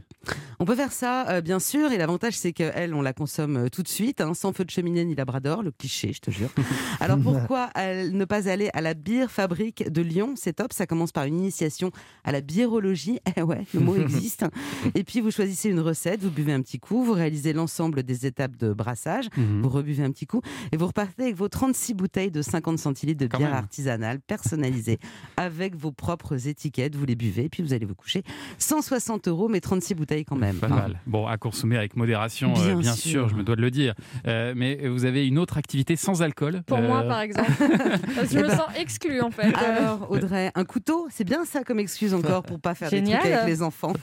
On 0.59 0.65
peut 0.65 0.75
faire 0.75 0.91
ça, 0.91 1.29
euh, 1.29 1.41
bien 1.41 1.59
sûr, 1.59 1.91
et 1.91 1.97
l'avantage 1.97 2.33
c'est 2.33 2.51
qu'elle, 2.51 2.93
on 2.93 3.01
la 3.01 3.13
consomme 3.13 3.57
euh, 3.57 3.69
tout 3.69 3.83
de 3.83 3.87
suite, 3.87 4.21
hein, 4.21 4.33
sans 4.33 4.53
feu 4.53 4.65
de 4.65 4.71
cheminée 4.71 5.05
ni 5.05 5.15
labrador, 5.15 5.63
le 5.63 5.71
cliché, 5.71 6.11
je 6.13 6.19
te 6.19 6.31
jure. 6.31 6.49
Alors 6.99 7.19
pourquoi 7.19 7.69
elle- 7.75 8.11
ne 8.17 8.25
pas 8.25 8.49
aller 8.49 8.69
à 8.73 8.81
la 8.81 8.93
bière 8.93 9.31
fabrique 9.31 9.89
de 9.89 10.01
Lyon? 10.01 10.33
C'est 10.35 10.53
top, 10.53 10.73
ça 10.73 10.85
commence 10.87 11.11
par 11.11 11.25
une 11.25 11.37
initiation 11.37 11.91
à 12.23 12.31
la 12.31 12.41
biérologie. 12.41 13.19
Eh 13.37 13.41
ouais, 13.43 13.65
le 13.73 13.81
mot 13.81 13.95
existe. 14.01 14.45
Et 14.95 15.03
puis 15.03 15.21
vous 15.21 15.29
choisissez 15.29 15.69
une 15.69 15.79
recette, 15.79 16.21
vous 16.23 16.31
buvez 16.31 16.53
un 16.53 16.61
petit 16.61 16.79
coup, 16.79 17.03
vous 17.03 17.13
réalisez 17.13 17.36
l'ensemble 17.53 18.03
des 18.03 18.25
étapes 18.25 18.55
de 18.57 18.73
brassage, 18.73 19.25
Mhm. 19.37 19.61
vous 19.61 19.69
rebuvez 19.69 20.03
un 20.03 20.11
petit 20.11 20.25
coup, 20.27 20.41
et 20.71 20.77
vous 20.77 20.87
repartez 20.87 21.23
avec 21.23 21.35
vos 21.35 21.47
36 21.49 21.93
bouteilles 21.93 22.31
de 22.31 22.41
50 22.41 22.79
centilitres 22.79 23.19
de 23.19 23.27
Quand 23.27 23.37
bière 23.37 23.49
même. 23.49 23.57
artisanale 23.59 24.19
personnalisée, 24.19 24.99
avec 25.37 25.75
vos 25.75 25.91
propres 25.91 26.47
étiquettes, 26.47 26.95
vous 26.95 27.05
les 27.05 27.15
buvez, 27.15 27.45
et 27.45 27.49
puis 27.49 27.63
vous 27.63 27.73
allez 27.73 27.85
vous 27.85 27.95
coucher. 27.95 28.23
160 28.57 29.27
euros, 29.27 29.47
mais 29.49 29.61
36 29.61 29.95
bouteilles 29.95 30.25
quand 30.25 30.35
même. 30.35 30.57
Pas 30.57 30.67
Hein. 30.67 30.75
mal. 30.75 30.99
Bon, 31.07 31.25
à 31.27 31.37
consommer 31.37 31.77
avec 31.77 31.95
modération, 31.95 32.53
euh, 32.57 32.65
Bien 32.65 32.79
bien, 32.79 32.93
sûr. 32.93 33.11
sûr. 33.11 33.29
je 33.29 33.35
me 33.35 33.43
dois 33.43 33.55
de 33.55 33.61
le 33.61 33.71
dire. 33.71 33.93
Euh, 34.27 34.53
mais 34.55 34.87
vous 34.87 35.05
avez 35.05 35.25
une 35.27 35.37
autre 35.37 35.57
activité 35.57 35.95
sans 35.95 36.21
alcool. 36.21 36.63
Pour 36.65 36.77
euh, 36.77 36.87
moi, 36.87 37.03
par 37.03 37.21
exemple. 37.21 37.51
Parce 38.15 38.27
que 38.29 38.33
je 38.33 38.39
Eh 38.39 38.43
me 38.43 38.47
ben- 38.47 38.57
sens 38.57 38.67
exclue, 38.77 39.21
en 39.21 39.31
fait. 39.31 39.47
Euh, 39.47 39.53
Alors, 39.55 40.11
Audrey, 40.11 40.51
un 40.55 40.65
couteau, 40.65 41.07
c'est 41.11 41.23
bien 41.23 41.45
ça 41.45 41.63
comme 41.63 41.79
excuse 41.79 42.13
encore 42.13 42.43
pour 42.43 42.59
pas 42.59 42.75
faire 42.75 42.89
des 42.89 42.97
Génial. 42.97 43.19
trucs 43.19 43.31
avec 43.31 43.47
les 43.47 43.61
enfants. 43.61 43.93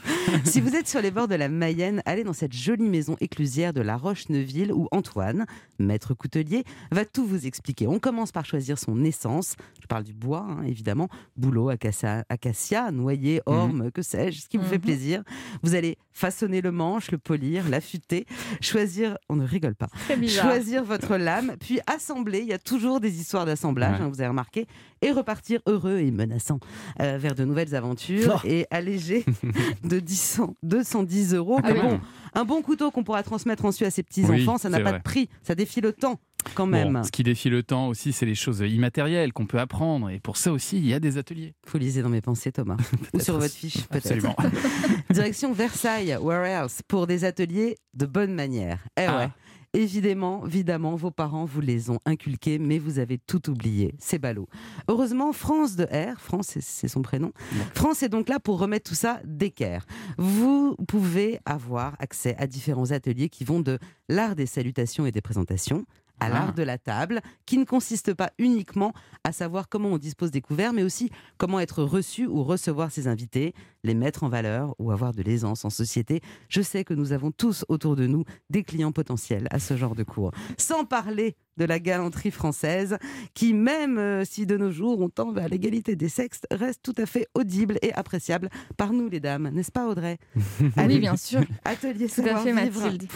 si 0.43 0.61
vous 0.61 0.75
êtes 0.75 0.87
sur 0.87 1.01
les 1.01 1.11
bords 1.11 1.27
de 1.27 1.35
la 1.35 1.49
Mayenne, 1.49 2.01
allez 2.05 2.23
dans 2.23 2.33
cette 2.33 2.53
jolie 2.53 2.89
maison 2.89 3.15
éclusière 3.25 3.73
de 3.73 3.81
La 3.81 3.97
Roche-Neuville 3.97 4.71
où 4.71 4.87
Antoine, 4.91 5.45
maître 5.79 6.13
coutelier, 6.13 6.63
va 6.91 7.03
tout 7.03 7.25
vous 7.25 7.45
expliquer. 7.45 7.87
On 7.87 7.99
commence 7.99 8.31
par 8.31 8.45
choisir 8.45 8.79
son 8.79 9.03
essence. 9.03 9.55
Je 9.81 9.87
parle 9.87 10.03
du 10.03 10.13
bois, 10.13 10.45
hein, 10.47 10.63
évidemment. 10.63 11.09
Bouleau, 11.35 11.69
acacia, 11.69 12.23
acacia, 12.29 12.91
noyer, 12.91 13.41
orme, 13.45 13.91
que 13.91 14.01
sais-je, 14.01 14.41
ce 14.41 14.47
qui 14.47 14.57
vous 14.57 14.63
fait 14.65 14.75
Mhm. 14.77 14.81
plaisir. 14.81 15.23
Vous 15.63 15.75
allez 15.75 15.97
façonner 16.13 16.61
le 16.61 16.71
manche, 16.71 17.11
le 17.11 17.17
polir, 17.17 17.67
l'affûter, 17.67 18.25
choisir, 18.61 19.17
on 19.27 19.35
ne 19.35 19.45
rigole 19.45 19.75
pas, 19.75 19.87
choisir 20.29 20.83
votre 20.85 21.17
lame, 21.17 21.55
puis 21.59 21.79
assembler. 21.87 22.39
Il 22.39 22.47
y 22.47 22.53
a 22.53 22.59
toujours 22.59 22.99
des 23.01 23.19
histoires 23.19 23.45
d'assemblage, 23.45 23.99
Ouais. 23.99 24.05
hein, 24.05 24.09
vous 24.09 24.21
avez 24.21 24.29
remarqué, 24.29 24.65
et 25.01 25.11
repartir 25.11 25.59
heureux 25.65 25.97
et 25.97 26.11
menaçant 26.11 26.59
euh, 27.01 27.17
vers 27.19 27.35
de 27.35 27.43
nouvelles 27.43 27.75
aventures 27.75 28.41
Oh. 28.43 28.47
et 28.47 28.65
allégé 28.71 29.25
de 29.83 29.99
10 29.99 30.39
210 30.63 31.33
euros. 31.33 31.59
Ah 31.63 31.73
Mais 31.73 31.79
oui. 31.79 31.81
bon, 31.81 31.99
un 32.33 32.45
bon 32.45 32.61
couteau 32.61 32.91
qu'on 32.91 33.03
pourra 33.03 33.14
transmettre 33.23 33.65
ensuite 33.65 33.87
à 33.87 33.91
ses 33.91 34.03
petits-enfants, 34.03 34.53
Oui, 34.53 34.59
ça 34.59 34.69
n'a 34.69 34.79
pas 34.79 34.89
vrai. 34.91 34.97
de 34.99 35.03
prix, 35.03 35.29
ça 35.43 35.55
défie 35.55 35.81
le 35.81 35.93
temps 35.93 36.19
quand 36.53 36.65
Bon, 36.67 36.71
même. 36.91 37.03
ce 37.03 37.11
qui 37.11 37.23
défie 37.23 37.49
le 37.49 37.63
temps 37.63 37.87
aussi, 37.87 38.13
c'est 38.13 38.25
les 38.27 38.35
choses 38.35 38.59
immatérielles 38.59 39.33
qu'on 39.33 39.47
peut 39.47 39.59
apprendre. 39.59 40.09
Et 40.11 40.19
pour 40.19 40.37
ça 40.37 40.51
aussi, 40.51 40.77
il 40.77 40.85
y 40.85 40.93
a 40.93 40.99
des 40.99 41.17
ateliers. 41.17 41.55
Faut 41.65 41.77
liser 41.79 42.01
dans 42.03 42.09
mes 42.09 42.21
pensées, 42.21 42.51
Thomas. 42.51 42.77
Ou 43.13 43.19
sur 43.19 43.39
votre 43.39 43.53
fiche, 43.53 43.87
peut-être. 43.87 44.05
Absolument. 44.05 44.35
Direction 45.09 45.53
Versailles, 45.53 46.17
where 46.21 46.45
else, 46.45 46.81
pour 46.87 47.07
des 47.07 47.23
ateliers 47.25 47.77
de 47.95 48.05
bonne 48.05 48.33
manière. 48.33 48.79
Eh 48.99 49.05
Ah. 49.05 49.17
ouais. 49.17 49.29
Évidemment, 49.75 50.45
évidemment, 50.45 50.95
vos 50.95 51.11
parents 51.11 51.45
vous 51.45 51.61
les 51.61 51.89
ont 51.89 51.99
inculqués, 52.05 52.59
mais 52.59 52.79
vous 52.79 52.97
avez 52.99 53.17
tout 53.17 53.49
oublié. 53.49 53.93
C'est 53.99 54.19
ballot. 54.19 54.47
Heureusement, 54.87 55.33
France 55.33 55.75
de 55.75 55.83
R, 55.83 56.19
France 56.19 56.47
c'est- 56.47 56.61
c'est 56.61 56.87
son 56.87 57.01
prénom, 57.01 57.31
France 57.73 58.01
est 58.01 58.09
donc 58.09 58.29
là 58.29 58.39
pour 58.39 58.57
remettre 58.59 58.89
tout 58.89 58.95
ça 58.95 59.19
d'équerre. 59.25 59.85
Vous 60.17 60.75
pouvez 60.87 61.39
avoir 61.45 61.95
accès 61.99 62.35
à 62.37 62.47
différents 62.47 62.91
ateliers 62.91 63.29
qui 63.29 63.43
vont 63.43 63.59
de 63.59 63.77
l'art 64.09 64.35
des 64.35 64.45
salutations 64.45 65.05
et 65.05 65.11
des 65.11 65.21
présentations 65.21 65.85
à 66.19 66.25
Ah. 66.25 66.29
l'art 66.29 66.53
de 66.53 66.63
la 66.63 66.77
table, 66.77 67.21
qui 67.45 67.57
ne 67.57 67.65
consiste 67.65 68.13
pas 68.13 68.31
uniquement 68.39 68.93
à 69.23 69.31
savoir 69.31 69.69
comment 69.69 69.89
on 69.89 69.97
dispose 69.97 70.31
des 70.31 70.41
couverts, 70.41 70.73
mais 70.73 70.83
aussi 70.83 71.09
comment 71.37 71.59
être 71.59 71.83
reçu 71.83 72.25
ou 72.27 72.43
recevoir 72.43 72.91
ses 72.91 73.07
invités, 73.07 73.53
les 73.83 73.93
mettre 73.93 74.23
en 74.23 74.29
valeur 74.29 74.75
ou 74.79 74.91
avoir 74.91 75.13
de 75.13 75.21
l'aisance 75.21 75.65
en 75.65 75.69
société. 75.69 76.21
Je 76.49 76.61
sais 76.61 76.83
que 76.83 76.93
nous 76.93 77.11
avons 77.11 77.31
tous 77.31 77.65
autour 77.69 77.95
de 77.95 78.07
nous 78.07 78.23
des 78.49 78.63
clients 78.63 78.91
potentiels 78.91 79.47
à 79.51 79.59
ce 79.59 79.75
genre 79.77 79.95
de 79.95 80.03
cours. 80.03 80.31
Sans 80.57 80.85
parler 80.85 81.35
de 81.57 81.65
la 81.65 81.79
galanterie 81.79 82.31
française, 82.31 82.97
qui 83.33 83.53
même 83.53 83.97
euh, 83.97 84.23
si 84.25 84.45
de 84.45 84.57
nos 84.57 84.71
jours 84.71 84.99
on 84.99 85.09
tend 85.09 85.31
vers 85.31 85.47
l'égalité 85.49 85.95
des 85.95 86.09
sexes, 86.09 86.41
reste 86.51 86.81
tout 86.83 86.95
à 86.97 87.05
fait 87.05 87.27
audible 87.33 87.77
et 87.81 87.93
appréciable 87.93 88.49
par 88.77 88.91
nous 88.93 89.09
les 89.09 89.19
dames, 89.19 89.49
n'est-ce 89.49 89.71
pas 89.71 89.87
Audrey 89.87 90.17
Oui, 90.77 90.99
bien 90.99 91.15
sûr. 91.15 91.41
Atelier 91.63 92.07
Mathilde. 92.53 93.07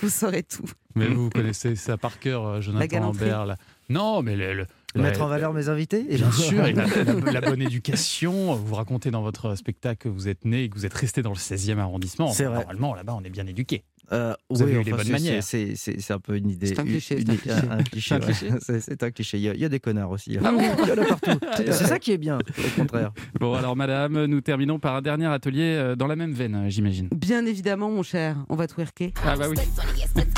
vous 0.00 0.08
saurez 0.08 0.42
tout. 0.42 0.64
Mais 0.96 1.06
vous, 1.06 1.24
vous 1.24 1.30
connaissez 1.30 1.76
ça 1.76 1.96
par 1.96 2.18
cœur, 2.18 2.46
euh, 2.46 2.54
La 2.56 2.60
Jonathan 2.60 2.86
galanterie. 2.86 3.24
Lambert. 3.30 3.46
là. 3.46 3.56
Non, 3.88 4.22
mais 4.22 4.36
le, 4.36 4.54
le- 4.54 4.66
Mettre 4.96 5.20
ouais, 5.20 5.24
en 5.26 5.28
valeur 5.28 5.52
mes 5.52 5.68
invités 5.68 6.04
et 6.08 6.16
Bien 6.16 6.32
sûr, 6.32 6.64
et 6.66 6.72
la, 6.72 6.84
la- 6.84 7.32
la 7.32 7.40
bonne 7.40 7.62
éducation. 7.62 8.56
Vous 8.56 8.74
racontez 8.74 9.12
dans 9.12 9.22
votre 9.22 9.54
spectacle 9.54 9.98
que 9.98 10.08
vous 10.08 10.26
êtes 10.28 10.44
né 10.44 10.64
et 10.64 10.68
que 10.68 10.74
vous 10.74 10.84
êtes 10.86 10.94
resté 10.94 11.22
dans 11.22 11.30
le 11.30 11.36
16e 11.36 11.78
arrondissement. 11.78 12.28
C'est 12.32 12.44
vrai. 12.44 12.56
Normalement, 12.58 12.94
là-bas, 12.96 13.14
on 13.16 13.22
est 13.22 13.30
bien 13.30 13.46
éduqué. 13.46 13.84
Euh, 14.12 14.34
Vous 14.48 14.62
avez 14.62 14.72
oui, 14.76 14.80
eu 14.80 14.84
les 14.84 14.92
enfin, 14.92 14.96
bonnes 15.04 15.06
c'est- 15.42 15.56
manières. 15.58 16.16
Un 16.16 16.18
peu 16.18 16.36
une 16.36 16.50
idée. 16.50 16.66
C'est 16.66 16.78
un 16.80 16.84
cliché, 16.84 17.18
c'est 17.18 17.30
un 17.30 17.82
cliché. 17.82 18.10
un 18.12 18.58
C'est 18.60 19.02
un. 19.02 19.10
Il 19.34 19.40
y, 19.40 19.48
a, 19.48 19.54
il 19.54 19.60
y 19.60 19.64
a 19.64 19.68
des 19.68 19.78
connards 19.80 20.10
aussi. 20.10 20.36
Ah 20.44 20.50
bon 20.50 20.58
il 20.60 20.88
y 20.88 20.92
en 20.92 21.02
a 21.02 21.06
partout. 21.06 21.38
C'est 21.56 21.86
ça 21.86 21.98
qui 21.98 22.12
est 22.12 22.18
bien, 22.18 22.38
au 22.38 22.80
contraire. 22.80 23.12
Bon, 23.38 23.54
alors, 23.54 23.76
madame, 23.76 24.24
nous 24.24 24.40
terminons 24.40 24.78
par 24.78 24.96
un 24.96 25.02
dernier 25.02 25.26
atelier 25.26 25.76
euh, 25.76 25.94
dans 25.96 26.06
la 26.08 26.16
même 26.16 26.32
veine, 26.32 26.64
j'imagine. 26.68 27.08
Bien 27.14 27.46
évidemment, 27.46 27.90
mon 27.90 28.02
cher, 28.02 28.36
on 28.48 28.56
va 28.56 28.66
twerker. 28.66 29.12
Ah, 29.24 29.36
bah 29.36 29.46
oui. 29.48 29.56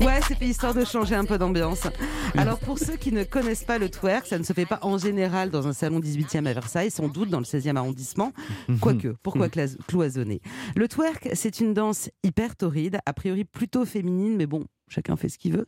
Ouais, 0.00 0.15
c'était 0.28 0.46
histoire 0.46 0.74
de 0.74 0.84
changer 0.84 1.14
un 1.14 1.24
peu 1.24 1.38
d'ambiance. 1.38 1.86
Alors, 2.36 2.58
pour 2.58 2.78
ceux 2.78 2.96
qui 2.96 3.12
ne 3.12 3.24
connaissent 3.24 3.64
pas 3.64 3.78
le 3.78 3.88
twerk, 3.88 4.26
ça 4.26 4.38
ne 4.38 4.42
se 4.44 4.52
fait 4.52 4.66
pas 4.66 4.78
en 4.82 4.98
général 4.98 5.50
dans 5.50 5.66
un 5.68 5.72
salon 5.72 6.00
18e 6.00 6.46
à 6.46 6.52
Versailles, 6.52 6.90
sans 6.90 7.08
doute 7.08 7.28
dans 7.30 7.38
le 7.38 7.44
16e 7.44 7.76
arrondissement. 7.76 8.32
Quoique, 8.80 9.08
pourquoi 9.22 9.48
clas- 9.48 9.76
cloisonner? 9.86 10.40
Le 10.74 10.88
twerk, 10.88 11.28
c'est 11.34 11.60
une 11.60 11.74
danse 11.74 12.10
hyper 12.24 12.56
torride, 12.56 12.98
a 13.06 13.12
priori 13.12 13.44
plutôt 13.44 13.84
féminine, 13.84 14.36
mais 14.36 14.46
bon. 14.46 14.64
Chacun 14.88 15.16
fait 15.16 15.28
ce 15.28 15.36
qu'il 15.36 15.52
veut, 15.52 15.66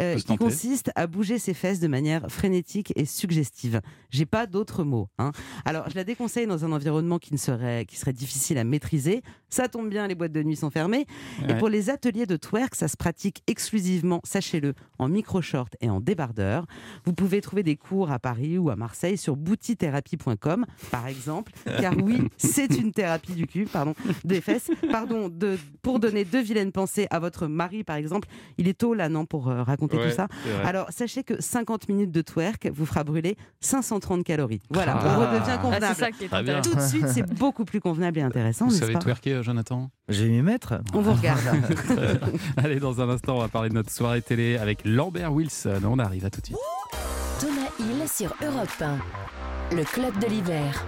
euh, 0.00 0.14
qui 0.14 0.22
tenter. 0.22 0.38
consiste 0.38 0.92
à 0.94 1.08
bouger 1.08 1.40
ses 1.40 1.52
fesses 1.52 1.80
de 1.80 1.88
manière 1.88 2.30
frénétique 2.30 2.92
et 2.94 3.06
suggestive. 3.06 3.80
J'ai 4.10 4.24
pas 4.24 4.46
d'autres 4.46 4.84
mots. 4.84 5.08
Hein. 5.18 5.32
Alors, 5.64 5.90
je 5.90 5.96
la 5.96 6.04
déconseille 6.04 6.46
dans 6.46 6.64
un 6.64 6.70
environnement 6.70 7.18
qui, 7.18 7.32
ne 7.32 7.38
serait, 7.38 7.86
qui 7.86 7.96
serait 7.96 8.12
difficile 8.12 8.58
à 8.58 8.62
maîtriser. 8.64 9.22
Ça 9.48 9.66
tombe 9.66 9.88
bien, 9.90 10.06
les 10.06 10.14
boîtes 10.14 10.30
de 10.30 10.44
nuit 10.44 10.54
sont 10.54 10.70
fermées. 10.70 11.06
Et 11.48 11.54
pour 11.54 11.68
les 11.68 11.90
ateliers 11.90 12.24
de 12.24 12.36
twerk, 12.36 12.76
ça 12.76 12.86
se 12.86 12.96
pratique 12.96 13.42
exclusivement, 13.48 13.82
sachez-le, 14.24 14.74
en 14.98 15.08
micro-short 15.08 15.76
et 15.80 15.90
en 15.90 16.00
débardeur. 16.00 16.66
Vous 17.04 17.12
pouvez 17.12 17.40
trouver 17.40 17.62
des 17.62 17.76
cours 17.76 18.10
à 18.10 18.18
Paris 18.18 18.58
ou 18.58 18.70
à 18.70 18.76
Marseille 18.76 19.16
sur 19.18 19.36
boutithérapie.com, 19.36 20.64
par 20.90 21.06
exemple. 21.06 21.52
Car 21.80 21.94
oui, 22.02 22.22
c'est 22.36 22.76
une 22.78 22.92
thérapie 22.92 23.32
du 23.34 23.46
cul, 23.46 23.66
pardon, 23.66 23.94
des 24.24 24.40
fesses. 24.40 24.70
Pardon, 24.90 25.28
de, 25.28 25.58
pour 25.82 25.98
donner 26.00 26.24
deux 26.24 26.42
vilaines 26.42 26.72
pensées 26.72 27.06
à 27.10 27.18
votre 27.18 27.46
mari, 27.46 27.84
par 27.84 27.96
exemple. 27.96 28.28
Il 28.58 28.68
est 28.68 28.78
tôt 28.78 28.94
là, 28.94 29.08
non, 29.08 29.26
pour 29.26 29.48
euh, 29.48 29.62
raconter 29.62 29.96
Ouais, 29.96 30.10
tout 30.10 30.16
ça. 30.16 30.28
Alors, 30.64 30.86
sachez 30.90 31.22
que 31.24 31.40
50 31.40 31.88
minutes 31.88 32.10
de 32.10 32.22
twerk 32.22 32.68
vous 32.72 32.86
fera 32.86 33.04
brûler 33.04 33.36
530 33.60 34.24
calories. 34.24 34.60
Voilà, 34.70 34.96
Ah. 34.98 35.16
on 35.18 35.20
redevient 35.20 35.50
Ah, 35.54 35.58
convenable. 35.58 35.94
c'est 35.96 36.00
ça 36.00 36.10
qui 36.12 36.24
est 36.24 36.28
Très 36.28 36.42
bien. 36.42 36.58
intéressant. 36.58 36.70
Tout 36.70 36.76
de 36.76 36.88
suite, 37.04 37.08
c'est 37.08 37.34
beaucoup 37.38 37.64
plus 37.64 37.80
convenable 37.80 38.18
et 38.18 38.22
intéressant, 38.22 38.66
Vous 38.66 38.70
n'est-ce 38.72 38.80
savez 38.82 38.92
pas? 38.94 39.00
twerker, 39.00 39.32
euh, 39.34 39.42
Jonathan? 39.42 39.90
Je 40.08 40.24
vais 40.24 40.30
m'y 40.30 40.42
mettre. 40.42 40.74
On 40.94 41.00
vous 41.00 41.12
regarde. 41.12 41.40
Allez, 42.56 42.80
dans 42.80 43.00
un 43.00 43.08
instant, 43.08 43.36
on 43.36 43.40
va 43.40 43.48
parler 43.48 43.68
de 43.68 43.74
notre 43.74 43.81
soirée 43.90 44.22
télé 44.22 44.56
avec 44.56 44.80
Lambert 44.84 45.32
Wilson. 45.32 45.80
On 45.84 45.98
arrive 45.98 46.24
à 46.24 46.30
tout 46.30 46.40
de 46.40 46.46
suite. 46.46 46.58
Thomas 47.40 47.70
Hill 47.78 48.08
sur 48.08 48.34
Europe 48.42 48.68
1. 48.80 48.98
Le 49.74 49.84
club 49.84 50.18
de 50.18 50.26
l'hiver. 50.26 50.86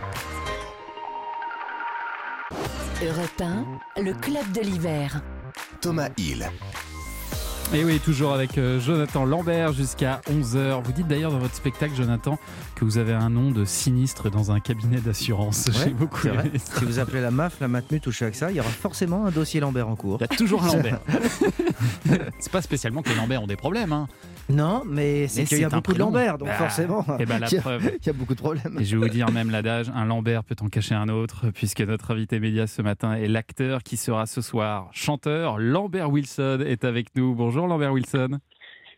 Europe 3.03 3.41
1, 3.41 4.03
le 4.03 4.13
club 4.15 4.53
de 4.53 4.61
l'hiver. 4.61 5.21
Thomas 5.81 6.09
Hill. 6.17 6.49
Et 7.72 7.85
oui, 7.85 7.98
toujours 7.98 8.33
avec 8.33 8.57
euh, 8.57 8.79
Jonathan 8.79 9.24
Lambert 9.24 9.72
jusqu'à 9.72 10.20
11h. 10.31 10.83
Vous 10.83 10.92
dites 10.92 11.09
d'ailleurs 11.09 11.33
dans 11.33 11.38
votre 11.38 11.55
spectacle, 11.55 11.94
Jonathan, 11.96 12.38
que 12.77 12.85
vous 12.85 12.98
avez 12.98 13.12
un 13.12 13.31
nom 13.31 13.50
de 13.50 13.64
sinistre 13.64 14.31
dans 14.31 14.53
un 14.53 14.61
cabinet 14.61 14.98
d'assurance. 15.00 15.68
Ouais, 15.74 15.81
J'ai 15.85 15.90
beaucoup 15.90 16.29
aimé 16.29 16.53
ça. 16.59 16.79
Si 16.79 16.85
vous 16.85 16.98
appelez 16.98 17.20
la 17.20 17.31
MAF, 17.31 17.59
la 17.61 17.68
Matmut 17.68 18.07
ou 18.07 18.11
AXA, 18.24 18.50
il 18.50 18.57
y 18.57 18.61
aura 18.61 18.68
forcément 18.68 19.27
un 19.27 19.31
dossier 19.31 19.61
Lambert 19.61 19.88
en 19.88 19.96
cours. 19.96 20.18
Il 20.20 20.22
y 20.31 20.35
a 20.35 20.37
toujours 20.37 20.62
un 20.62 20.66
Lambert. 20.77 21.00
c'est 22.38 22.53
pas 22.53 22.62
spécialement 22.62 23.03
que 23.03 23.09
les 23.09 23.16
Lambert 23.16 23.42
ont 23.42 23.46
des 23.46 23.57
problèmes. 23.57 23.92
Hein. 23.92 24.07
Non, 24.51 24.83
mais 24.87 25.27
c'est 25.27 25.45
qu'il 25.45 25.59
y 25.61 25.65
a 25.65 25.69
beaucoup 25.71 25.95
de. 25.95 25.99
Lambert, 25.99 26.37
donc 26.39 26.49
Bah, 26.49 26.55
forcément, 26.55 27.05
Et 27.19 27.25
ben 27.25 27.39
la 27.39 27.47
il 27.51 27.55
y 27.55 27.59
a- 27.59 27.61
preuve. 27.63 27.91
il 28.01 28.07
y 28.07 28.11
a 28.11 28.13
beaucoup 28.13 28.35
de 28.35 28.41
problèmes. 28.41 28.77
Et 28.79 28.85
je 28.85 28.97
vais 28.97 29.03
vous 29.07 29.09
dire 29.13 29.31
même 29.31 29.51
l'adage, 29.51 29.91
un 29.95 30.05
Lambert 30.05 30.45
peut 30.45 30.57
en 30.61 30.69
cacher 30.69 30.95
un 30.95 31.09
autre, 31.09 31.47
puisque 31.55 31.81
notre 31.81 32.11
invité 32.11 32.41
média 32.41 32.67
ce 32.67 32.83
matin 32.83 33.15
est 33.15 33.27
l'acteur 33.29 33.83
qui 33.83 33.97
sera 33.97 34.27
ce 34.27 34.41
soir 34.43 34.89
chanteur. 34.93 35.59
Lambert 35.59 36.11
Wilson 36.11 36.63
est 36.67 36.85
avec 36.85 37.15
nous. 37.17 37.35
Bonjour 37.35 37.67
Lambert 37.67 37.93
Wilson. 37.93 38.39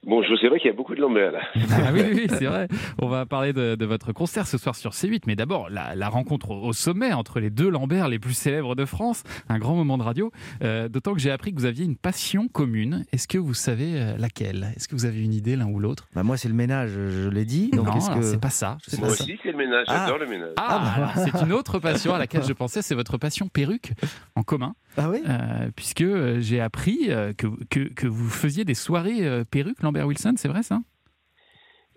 Bonjour, 0.08 0.36
c'est 0.40 0.46
vrai 0.46 0.60
qu'il 0.60 0.68
y 0.70 0.72
a 0.72 0.76
beaucoup 0.76 0.94
de 0.94 1.00
Lambert 1.00 1.32
là. 1.32 1.40
Ah 1.84 1.90
oui, 1.92 2.02
oui, 2.14 2.26
c'est 2.28 2.44
vrai. 2.44 2.68
On 3.02 3.08
va 3.08 3.26
parler 3.26 3.52
de, 3.52 3.74
de 3.74 3.84
votre 3.84 4.12
concert 4.12 4.46
ce 4.46 4.56
soir 4.56 4.76
sur 4.76 4.92
C8, 4.92 5.22
mais 5.26 5.34
d'abord 5.34 5.68
la, 5.68 5.96
la 5.96 6.08
rencontre 6.08 6.52
au, 6.52 6.68
au 6.68 6.72
sommet 6.72 7.12
entre 7.12 7.40
les 7.40 7.50
deux 7.50 7.68
Lambert 7.68 8.08
les 8.08 8.20
plus 8.20 8.32
célèbres 8.34 8.76
de 8.76 8.84
France, 8.84 9.24
un 9.48 9.58
grand 9.58 9.74
moment 9.74 9.98
de 9.98 10.04
radio. 10.04 10.30
Euh, 10.62 10.88
D'autant 10.88 11.12
que 11.12 11.18
j'ai 11.18 11.32
appris 11.32 11.52
que 11.52 11.58
vous 11.58 11.64
aviez 11.64 11.84
une 11.84 11.96
passion 11.96 12.46
commune. 12.46 13.04
Est-ce 13.12 13.26
que 13.26 13.36
vous 13.38 13.52
savez 13.52 13.94
euh, 14.00 14.16
laquelle? 14.16 14.68
Est-ce 14.76 14.86
que 14.86 14.94
vous 14.94 15.06
avez 15.06 15.20
une 15.24 15.34
idée 15.34 15.56
l'un 15.56 15.66
ou 15.66 15.80
l'autre? 15.80 16.06
Bah, 16.14 16.22
moi, 16.22 16.36
c'est 16.36 16.48
le 16.48 16.54
ménage, 16.54 16.90
je 16.90 17.28
l'ai 17.28 17.44
dit. 17.44 17.70
Donc 17.72 17.86
Non, 17.86 17.96
est-ce 17.96 18.06
alors, 18.06 18.20
que... 18.20 18.26
c'est 18.26 18.40
pas 18.40 18.50
ça. 18.50 18.78
C'est 18.86 18.98
Moi 19.00 19.08
pas 19.08 19.12
aussi, 19.14 19.36
c'est 19.42 19.50
le 19.50 19.58
ménage, 19.58 19.86
Ah. 19.88 20.04
j'adore 20.04 20.18
le 20.18 20.26
ménage. 20.28 20.52
Ah, 20.56 20.94
alors, 20.96 21.12
c'est 21.16 21.42
une 21.44 21.52
autre 21.52 21.80
passion 21.80 22.14
à 22.14 22.18
laquelle 22.18 22.44
je 22.44 22.52
pensais, 22.52 22.80
c'est 22.80 22.94
votre 22.94 23.18
passion 23.18 23.48
perruque 23.48 23.90
en 24.36 24.44
commun, 24.44 24.74
Ah 24.96 25.10
oui 25.10 25.22
euh, 25.28 25.70
puisque 25.76 26.00
euh, 26.02 26.40
j'ai 26.40 26.60
appris 26.60 27.10
euh, 27.10 27.32
que, 27.32 27.46
que, 27.70 27.92
que 27.92 28.06
vous 28.06 28.28
faisiez 28.30 28.64
des 28.64 28.74
soirées 28.74 29.44
perruques, 29.50 29.82
Lambert 29.82 30.06
Wilson, 30.06 30.34
c'est 30.36 30.48
vrai 30.48 30.62
ça? 30.62 30.80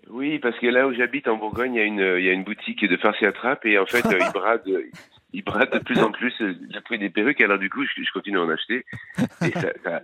Oui, 0.08 0.38
parce 0.40 0.58
que 0.58 0.66
là 0.66 0.88
où 0.88 0.92
j'habite 0.92 1.28
en 1.28 1.36
Bourgogne, 1.36 1.74
il 1.74 1.78
y 1.78 1.82
a 1.82 1.84
une, 1.84 2.16
il 2.18 2.24
y 2.24 2.28
a 2.28 2.32
une 2.32 2.42
boutique 2.44 2.84
de 2.84 2.96
farce 2.96 3.16
et 3.22 3.26
attrape 3.26 3.64
et 3.64 3.78
en 3.78 3.86
fait, 3.86 4.04
ils 4.10 4.32
bradent. 4.32 4.82
Ils 5.32 5.44
bradent 5.44 5.72
de 5.72 5.78
plus 5.78 6.02
en 6.02 6.10
plus 6.10 6.34
le 6.40 6.80
prix 6.80 6.98
des 6.98 7.08
perruques, 7.10 7.40
alors 7.40 7.58
du 7.60 7.70
coup, 7.70 7.84
je, 7.84 8.02
je 8.02 8.12
continue 8.12 8.38
à 8.38 8.42
en 8.42 8.50
acheter. 8.50 8.84
Et 9.46 9.52
ça, 9.52 9.68
ça- 9.84 10.02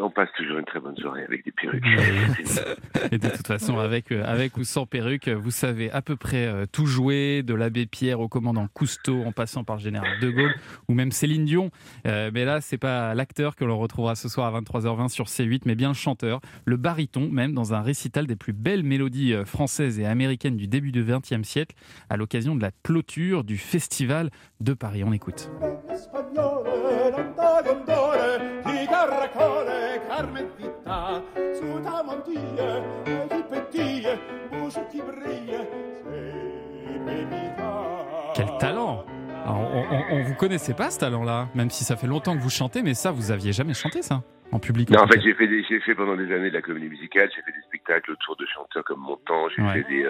on 0.00 0.10
passe 0.10 0.28
toujours 0.36 0.58
une 0.58 0.64
très 0.64 0.80
bonne 0.80 0.96
soirée 0.96 1.24
avec 1.24 1.44
des 1.44 1.52
perruques. 1.52 1.84
Et 3.12 3.18
de 3.18 3.28
toute 3.28 3.46
façon, 3.46 3.78
avec, 3.78 4.12
euh, 4.12 4.22
avec 4.24 4.56
ou 4.56 4.64
sans 4.64 4.86
perruque, 4.86 5.28
vous 5.28 5.50
savez 5.50 5.90
à 5.90 6.02
peu 6.02 6.16
près 6.16 6.46
euh, 6.46 6.66
tout 6.70 6.86
jouer, 6.86 7.42
de 7.42 7.54
l'abbé 7.54 7.86
Pierre 7.86 8.20
au 8.20 8.28
commandant 8.28 8.66
Cousteau, 8.72 9.22
en 9.24 9.32
passant 9.32 9.64
par 9.64 9.76
le 9.76 9.82
général 9.82 10.20
de 10.20 10.30
Gaulle 10.30 10.54
ou 10.88 10.94
même 10.94 11.12
Céline 11.12 11.44
Dion. 11.44 11.70
Euh, 12.06 12.30
mais 12.32 12.44
là, 12.44 12.60
c'est 12.60 12.78
pas 12.78 13.14
l'acteur 13.14 13.56
que 13.56 13.64
l'on 13.64 13.78
retrouvera 13.78 14.14
ce 14.14 14.28
soir 14.28 14.54
à 14.54 14.60
23h20 14.60 15.08
sur 15.08 15.26
C8, 15.26 15.62
mais 15.66 15.74
bien 15.74 15.88
le 15.88 15.94
chanteur, 15.94 16.40
le 16.64 16.76
baryton, 16.76 17.28
même 17.28 17.52
dans 17.52 17.74
un 17.74 17.82
récital 17.82 18.26
des 18.26 18.36
plus 18.36 18.52
belles 18.52 18.84
mélodies 18.84 19.34
françaises 19.44 19.98
et 19.98 20.06
américaines 20.06 20.56
du 20.56 20.68
début 20.68 20.92
du 20.92 21.04
XXe 21.04 21.46
siècle, 21.46 21.74
à 22.08 22.16
l'occasion 22.16 22.54
de 22.54 22.62
la 22.62 22.70
clôture 22.82 23.44
du 23.44 23.58
Festival 23.58 24.30
de 24.60 24.74
Paris. 24.74 25.02
On 25.04 25.12
écoute. 25.12 25.50
Quel 38.34 38.46
talent 38.58 39.04
Alors, 39.44 39.58
on, 39.74 39.84
on, 39.90 40.16
on 40.18 40.22
vous 40.22 40.34
connaissait 40.34 40.74
pas 40.74 40.90
ce 40.90 40.98
talent-là, 40.98 41.48
même 41.54 41.70
si 41.70 41.84
ça 41.84 41.96
fait 41.96 42.06
longtemps 42.06 42.34
que 42.36 42.40
vous 42.42 42.50
chantez, 42.50 42.82
mais 42.82 42.94
ça, 42.94 43.10
vous 43.10 43.30
aviez 43.30 43.52
jamais 43.52 43.74
chanté 43.74 44.02
ça 44.02 44.22
en 44.52 44.58
public. 44.58 44.90
Non, 44.90 45.00
en 45.02 45.06
fait, 45.08 45.20
j'ai 45.20 45.34
fait, 45.34 45.46
des- 45.46 45.62
j'ai 45.64 45.80
fait 45.80 45.94
pendant 45.94 46.16
des 46.16 46.32
années 46.34 46.48
de 46.50 46.54
la 46.54 46.62
comédie 46.62 46.88
musicale, 46.88 47.28
j'ai 47.34 47.42
fait 47.42 47.52
des 47.52 47.62
spectacles 47.66 48.12
autour 48.12 48.36
de 48.36 48.46
chanteurs 48.46 48.84
comme 48.84 49.00
Montand, 49.00 49.48
j'ai 49.54 49.62
Ouais. 49.62 49.72
fait 49.82 49.88
des, 49.88 50.06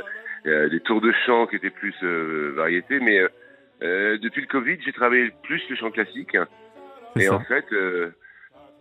euh, 0.46 0.68
des 0.68 0.80
tours 0.80 1.00
de 1.00 1.12
chant 1.26 1.46
qui 1.46 1.56
étaient 1.56 1.70
plus 1.70 1.94
euh, 2.02 2.52
variétés, 2.56 3.00
mais 3.00 3.18
euh, 3.18 3.28
euh, 3.82 4.18
depuis 4.18 4.40
le 4.42 4.46
Covid, 4.48 4.78
j'ai 4.84 4.92
travaillé 4.92 5.32
plus 5.42 5.62
le 5.68 5.76
chant 5.76 5.90
classique. 5.90 6.36
Et 7.16 7.22
ça. 7.22 7.34
en 7.34 7.40
fait, 7.40 7.64
euh, 7.72 8.10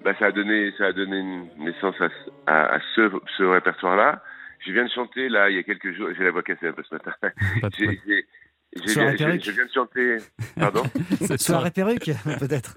bah, 0.03 0.13
ça 0.19 0.27
a 0.27 0.31
donné, 0.31 0.71
ça 0.77 0.87
a 0.87 0.93
donné 0.93 1.17
une 1.19 1.49
naissance 1.57 1.95
à, 2.01 2.09
ce- 2.09 2.29
à, 2.45 2.75
à 2.75 2.79
ce, 2.95 3.09
ce 3.37 3.43
répertoire-là. 3.43 4.23
Je 4.65 4.71
viens 4.71 4.85
de 4.85 4.89
chanter 4.91 5.29
là 5.29 5.49
il 5.49 5.55
y 5.55 5.59
a 5.59 5.63
quelques 5.63 5.91
jours. 5.93 6.09
J'ai 6.17 6.23
la 6.23 6.31
voix 6.31 6.43
cassée 6.43 6.67
un 6.67 6.73
peu 6.73 6.83
ce 6.83 6.93
matin. 6.95 7.13
Je, 8.75 9.17
perruque. 9.17 9.43
je 9.43 9.51
viens 9.51 9.65
de 9.65 9.71
chanter. 9.71 10.17
Pardon. 10.57 10.83
Soirée 11.19 11.37
soirée. 11.37 11.71
perruque, 11.71 12.09
peut-être. 12.39 12.75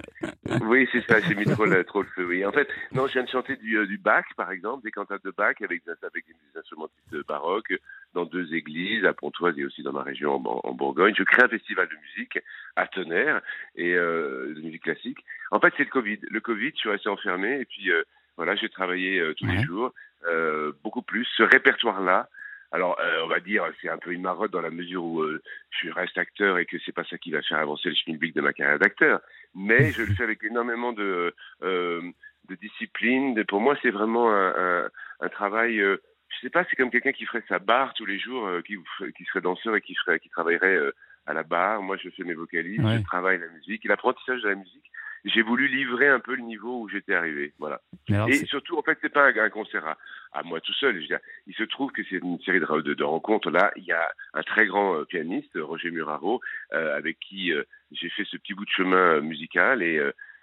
Oui, 0.63 0.89
c'est 0.93 1.05
ça. 1.07 1.21
J'ai 1.21 1.35
mis 1.37 1.45
trop 1.45 1.65
le, 1.67 1.85
trop 1.85 2.03
le 2.03 2.09
feu. 2.09 2.27
Oui. 2.27 2.45
En 2.45 2.51
fait, 2.53 2.69
non, 2.93 3.07
je 3.07 3.13
viens 3.13 3.23
de 3.23 3.29
chanter 3.29 3.57
du, 3.57 3.77
euh, 3.79 3.87
du 3.87 3.97
Bach, 3.99 4.25
par 4.37 4.51
exemple, 4.51 4.83
des 4.83 4.91
cantates 4.91 5.25
de 5.25 5.31
Bach 5.31 5.55
avec, 5.63 5.83
avec 6.03 6.27
des 6.27 6.59
instrumentistes 6.59 7.27
baroques 7.29 7.73
dans 8.13 8.25
deux 8.25 8.53
églises, 8.55 9.05
à 9.05 9.13
Pontoise 9.13 9.57
et 9.59 9.65
aussi 9.65 9.83
dans 9.83 9.93
ma 9.93 10.03
région 10.03 10.35
en, 10.35 10.61
en 10.65 10.73
Bourgogne. 10.73 11.15
Je 11.17 11.23
crée 11.23 11.43
un 11.45 11.49
festival 11.49 11.89
de 11.89 11.97
musique 11.97 12.39
à 12.77 12.87
Tonnerre 12.89 13.41
et 13.77 13.95
euh, 13.95 14.53
de 14.55 14.61
musique 14.61 14.83
classique. 14.83 15.19
En 15.53 15.61
fait, 15.61 15.73
c'est 15.77 15.85
le 15.85 15.91
Covid. 15.91 16.19
Le 16.29 16.41
Covid, 16.41 16.71
je 16.75 16.79
suis 16.79 16.91
resté 16.91 17.09
enfermé 17.09 17.61
et 17.61 17.65
puis 17.67 17.91
euh, 17.93 18.03
voilà, 18.37 18.57
j'ai 18.57 18.69
travaillé 18.69 19.21
euh, 19.21 19.33
tous 19.35 19.47
Ouais. 19.47 19.57
les 19.59 19.63
jours, 19.65 19.93
euh, 20.27 20.73
beaucoup 20.83 21.03
plus. 21.03 21.25
Ce 21.37 21.43
répertoire-là. 21.45 22.29
Alors, 22.75 22.99
euh, 22.99 23.23
on 23.23 23.29
va 23.29 23.39
dire, 23.39 23.65
c'est 23.81 23.89
un 23.89 23.99
peu 23.99 24.11
une 24.11 24.23
marotte 24.23 24.51
dans 24.51 24.61
la 24.61 24.71
mesure 24.71 25.05
où 25.05 25.21
euh, 25.23 25.41
je 25.71 25.91
reste 25.91 26.19
acteur 26.19 26.59
et 26.59 26.67
que 26.67 26.77
c'est 26.85 26.91
pas 26.95 27.05
ça 27.05 27.17
qui 27.19 27.31
va 27.31 27.41
faire 27.43 27.59
avancer 27.61 27.89
le 27.89 27.95
schmilblick 27.95 28.35
de 28.35 28.41
ma 28.41 28.53
carrière 28.53 28.81
d'acteur. 28.81 29.21
Mais 29.55 29.93
je 29.93 30.03
le 30.03 30.13
fais 30.15 30.25
avec 30.25 30.43
énormément 30.43 30.93
de, 30.93 31.33
euh, 31.63 32.03
de 32.49 32.55
discipline. 32.57 33.45
Pour 33.45 33.61
moi, 33.61 33.77
c'est 33.81 33.91
vraiment 33.91 34.29
un, 34.33 34.55
un, 34.57 34.91
un 35.21 35.29
travail. 35.29 35.77
je 35.79 35.99
sais 36.43 36.51
pas, 36.51 36.65
c'est 36.69 36.75
comme 36.75 36.91
quelqu'un 36.91 37.13
qui 37.13 37.27
ferait 37.27 37.45
sa 37.49 37.61
barre 37.61 37.95
tous 37.95 38.07
les 38.07 38.19
jours, 38.19 38.51
qui, 38.67 38.77
qui 39.17 39.25
serait 39.27 39.41
danseur 39.41 39.77
et 39.77 39.81
qui, 39.81 39.95
ferait, 39.95 40.19
qui 40.19 40.29
travaillerait 40.31 40.79
à 41.27 41.33
la 41.33 41.45
barre. 41.45 41.81
Moi, 41.81 41.97
je 42.03 42.11
fais 42.11 42.25
mes 42.25 42.35
vocalises, 42.35 42.81
Ouais. 42.85 42.99
je 42.99 43.05
travaille 43.05 43.39
la 43.39 43.49
musique. 43.49 43.85
Et 43.85 43.89
l'apprentissage 43.89 44.43
de 44.43 44.49
la 44.49 44.57
musique, 44.57 44.91
j'ai 45.25 45.43
voulu 45.43 45.69
livrer 45.69 46.09
un 46.09 46.21
peu 46.21 46.35
le 46.35 46.43
niveau 46.43 46.81
où 46.83 46.89
j'étais 46.89 47.15
arrivé. 47.15 47.55
Voilà. 47.59 47.81
Alors, 48.11 48.29
Et 48.29 48.45
surtout, 48.47 48.77
en 48.79 48.83
fait, 48.83 48.99
c'est 49.01 49.13
pas 49.13 49.29
un, 49.29 49.37
un 49.37 49.51
concert 49.51 49.87
à, 49.87 49.97
à 50.33 50.43
moi 50.43 50.61
tout 50.61 50.73
seul. 50.75 50.97
Je 50.97 51.01
veux 51.01 51.07
dire, 51.07 51.19
il 51.47 51.55
se 51.55 51.63
trouve 51.63 51.93
que 51.93 52.03
c'est 52.09 52.17
une 52.17 52.39
série 52.41 52.61
de, 52.61 52.81
de- 52.83 52.95
de 52.95 53.05
rencontres. 53.05 53.51
Là, 53.51 53.73
il 53.77 53.85
y 53.85 53.93
a 53.93 54.11
un 54.35 54.43
très 54.43 54.67
grand 54.67 54.97
euh, 54.97 55.05
pianiste, 55.05 55.53
Roger 55.57 55.91
Muraro, 55.91 56.41
euh, 56.73 56.97
avec 56.97 57.19
qui 57.21 57.53
euh, 57.53 57.63
j'ai 57.93 58.11
fait 58.11 58.25
ce 58.25 58.37
petit 58.37 58.55
bout 58.55 58.65
de 58.65 58.71
chemin 58.71 59.21
musical. 59.21 59.83
Et 59.83 60.01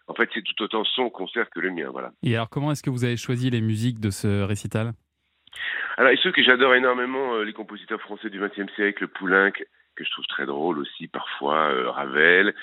en 0.08 0.14
fait, 0.16 0.30
c'est 0.34 0.42
tout 0.44 0.62
autant 0.64 0.84
son 0.84 1.10
concert 1.10 1.50
que 1.50 1.60
le 1.60 1.70
mien. 1.72 1.90
Voilà. 1.92 2.12
Et 2.24 2.34
alors, 2.36 2.50
comment 2.50 2.72
est-ce 2.72 2.84
que 2.84 2.90
vous 2.90 3.04
avez 3.06 3.18
choisi 3.18 3.50
les 3.50 3.62
musiques 3.62 4.00
de 4.00 4.10
ce 4.10 4.42
récital? 4.44 4.94
Alors, 5.98 6.12
il 6.12 6.18
se 6.18 6.22
trouve 6.24 6.34
que 6.34 6.44
j'adore 6.44 6.74
énormément 6.74 7.38
les 7.40 7.54
compositeurs 7.54 8.02
français 8.02 8.30
du 8.30 8.40
XXe 8.40 8.74
siècle, 8.76 9.08
Poulenc, 9.08 9.52
que 9.96 10.04
je 10.04 10.10
trouve 10.10 10.26
très 10.26 10.46
drôle 10.46 10.80
aussi 10.80 11.08
parfois, 11.08 11.92
Ravel. 11.92 12.56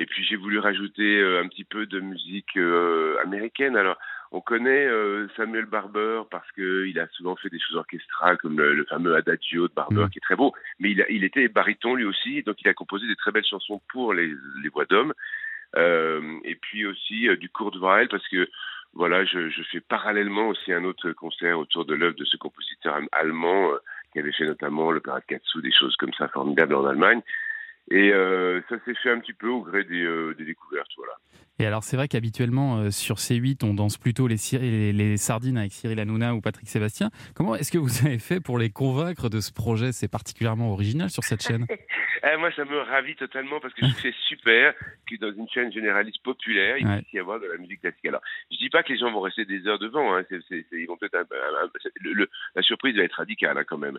Et 0.00 0.06
puis 0.06 0.24
j'ai 0.24 0.36
voulu 0.36 0.58
rajouter 0.58 1.20
euh, 1.20 1.42
un 1.42 1.48
petit 1.48 1.64
peu 1.64 1.84
de 1.84 2.00
musique 2.00 2.56
euh, 2.56 3.16
américaine. 3.22 3.76
Alors, 3.76 3.98
on 4.32 4.40
connaît 4.40 4.86
euh, 4.86 5.28
Samuel 5.36 5.66
Barber 5.66 6.22
parce 6.30 6.50
que 6.52 6.86
il 6.86 6.98
a 6.98 7.06
souvent 7.08 7.36
fait 7.36 7.50
des 7.50 7.60
choses 7.60 7.76
orchestrales 7.76 8.38
comme 8.38 8.58
le, 8.58 8.74
le 8.74 8.84
fameux 8.86 9.14
Adagio 9.14 9.68
de 9.68 9.74
Barber 9.74 10.06
Mm. 10.06 10.10
qui 10.10 10.18
est 10.18 10.22
très 10.22 10.36
beau. 10.36 10.54
Mais 10.78 10.90
il, 10.92 11.02
a, 11.02 11.10
il 11.10 11.22
était 11.22 11.48
baryton 11.48 11.96
lui 11.96 12.06
aussi, 12.06 12.42
donc 12.42 12.56
il 12.62 12.68
a 12.68 12.72
composé 12.72 13.06
des 13.08 13.16
très 13.16 13.30
belles 13.30 13.44
chansons 13.44 13.82
pour 13.92 14.14
les, 14.14 14.32
les 14.62 14.68
voix 14.70 14.86
d'hommes. 14.86 15.12
Euh, 15.76 16.38
et 16.44 16.54
puis 16.54 16.86
aussi 16.86 17.28
du 17.36 17.50
Kurt 17.50 17.76
Weill 17.76 18.08
parce 18.08 18.26
que 18.28 18.48
voilà, 18.94 19.24
je, 19.24 19.50
je 19.50 19.62
fais 19.70 19.80
parallèlement 19.80 20.48
aussi 20.48 20.72
un 20.72 20.84
autre 20.84 21.12
concert 21.12 21.58
autour 21.58 21.84
de 21.84 21.94
l'œuvre 21.94 22.16
de 22.16 22.24
ce 22.24 22.36
compositeur 22.36 22.98
allemand 23.12 23.70
euh, 23.72 23.76
qui 24.12 24.18
avait 24.18 24.32
fait 24.32 24.46
notamment 24.46 24.90
l'opéra 24.90 25.20
de 25.20 25.26
Katsu, 25.26 25.62
des 25.62 25.72
choses 25.72 25.94
comme 25.96 26.12
ça 26.14 26.26
formidables 26.28 26.74
en 26.74 26.86
Allemagne. 26.86 27.20
Et 27.90 28.12
euh, 28.12 28.60
ça 28.68 28.76
s'est 28.84 28.94
fait 29.02 29.10
un 29.10 29.18
petit 29.18 29.32
peu 29.32 29.48
au 29.48 29.62
gré 29.62 29.84
des, 29.84 30.02
euh, 30.02 30.34
des 30.38 30.44
découvertes, 30.44 30.90
voilà. 30.96 31.12
Et 31.58 31.66
alors, 31.66 31.84
c'est 31.84 31.96
vrai 31.96 32.08
qu'habituellement, 32.08 32.78
euh, 32.78 32.90
sur 32.90 33.16
C8, 33.16 33.64
on 33.64 33.74
danse 33.74 33.98
plutôt 33.98 34.26
les, 34.28 34.36
Cyr- 34.36 34.60
les, 34.60 34.92
les 34.94 35.16
sardines 35.18 35.58
avec 35.58 35.72
Cyril 35.72 36.00
Hanouna 36.00 36.34
ou 36.34 36.40
Patrick 36.40 36.68
Sébastien. 36.68 37.10
Comment 37.34 37.54
est-ce 37.54 37.70
que 37.70 37.76
vous 37.78 37.90
avez 38.06 38.18
fait 38.18 38.40
pour 38.40 38.58
les 38.58 38.70
convaincre 38.70 39.28
de 39.28 39.40
ce 39.40 39.52
projet? 39.52 39.92
C'est 39.92 40.08
particulièrement 40.08 40.72
original 40.72 41.10
sur 41.10 41.24
cette 41.24 41.42
chaîne. 41.42 41.66
Eh, 42.22 42.36
moi, 42.36 42.50
ça 42.54 42.66
me 42.66 42.78
ravit 42.80 43.16
totalement 43.16 43.60
parce 43.60 43.72
que 43.72 43.80
je 43.80 43.86
trouve 43.90 44.02
que 44.02 44.10
c'est 44.10 44.16
super 44.28 44.74
que 45.08 45.16
dans 45.16 45.32
une 45.34 45.48
chaîne 45.48 45.72
généraliste 45.72 46.22
populaire, 46.22 46.76
il 46.76 46.86
Ouais. 46.86 46.98
puisse 47.00 47.14
y 47.14 47.18
avoir 47.18 47.40
de 47.40 47.46
la 47.46 47.56
musique 47.56 47.80
classique. 47.80 48.04
Alors, 48.04 48.20
je 48.52 48.58
dis 48.58 48.68
pas 48.68 48.82
que 48.82 48.92
les 48.92 48.98
gens 48.98 49.10
vont 49.10 49.22
rester 49.22 49.46
des 49.46 49.66
heures 49.66 49.78
devant. 49.78 50.14
Hein. 50.14 50.22
C'est- 50.28 50.40
c'est- 50.46 50.66
c'est- 50.68 50.82
ils 50.82 50.86
vont 50.86 50.98
peut-être 50.98 51.14
un- 51.14 51.20
un- 51.20 51.64
un- 51.64 51.70
c'est- 51.82 51.90
le- 52.02 52.12
le- 52.12 52.28
la 52.54 52.60
surprise 52.60 52.94
va 52.94 53.04
être 53.04 53.14
radicale 53.14 53.56
hein, 53.56 53.64
quand 53.66 53.78
même. 53.78 53.98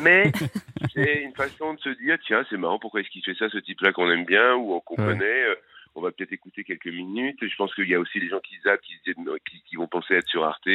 Mais 0.00 0.30
c'est 0.94 1.22
une 1.24 1.34
façon 1.34 1.74
de 1.74 1.80
se 1.80 1.88
dire 2.00 2.16
tiens, 2.24 2.44
c'est 2.48 2.56
marrant. 2.56 2.78
Pourquoi 2.78 3.00
est-ce 3.00 3.10
qu'il 3.10 3.22
fait 3.26 3.34
ça, 3.38 3.48
ce 3.50 3.58
type-là 3.58 3.92
qu'on 3.92 4.10
aime 4.10 4.24
bien 4.24 4.54
ou 4.54 4.80
qu'on 4.80 4.96
Ouais. 4.96 5.08
connaît 5.12 5.42
euh, 5.44 5.54
on 5.98 6.02
va 6.02 6.10
peut-être 6.12 6.32
écouter 6.32 6.62
quelques 6.62 6.88
minutes. 6.88 7.38
Je 7.40 7.56
pense 7.56 7.74
qu'il 7.74 7.88
y 7.88 7.94
a 7.94 7.98
aussi 8.00 8.20
des 8.20 8.28
gens 8.28 8.40
qui 8.40 8.54
zappent, 8.64 8.82
qui, 8.82 9.76
vont 9.76 9.86
penser 9.86 10.12
être 10.14 10.28
sur 10.28 10.44
Arte 10.44 10.68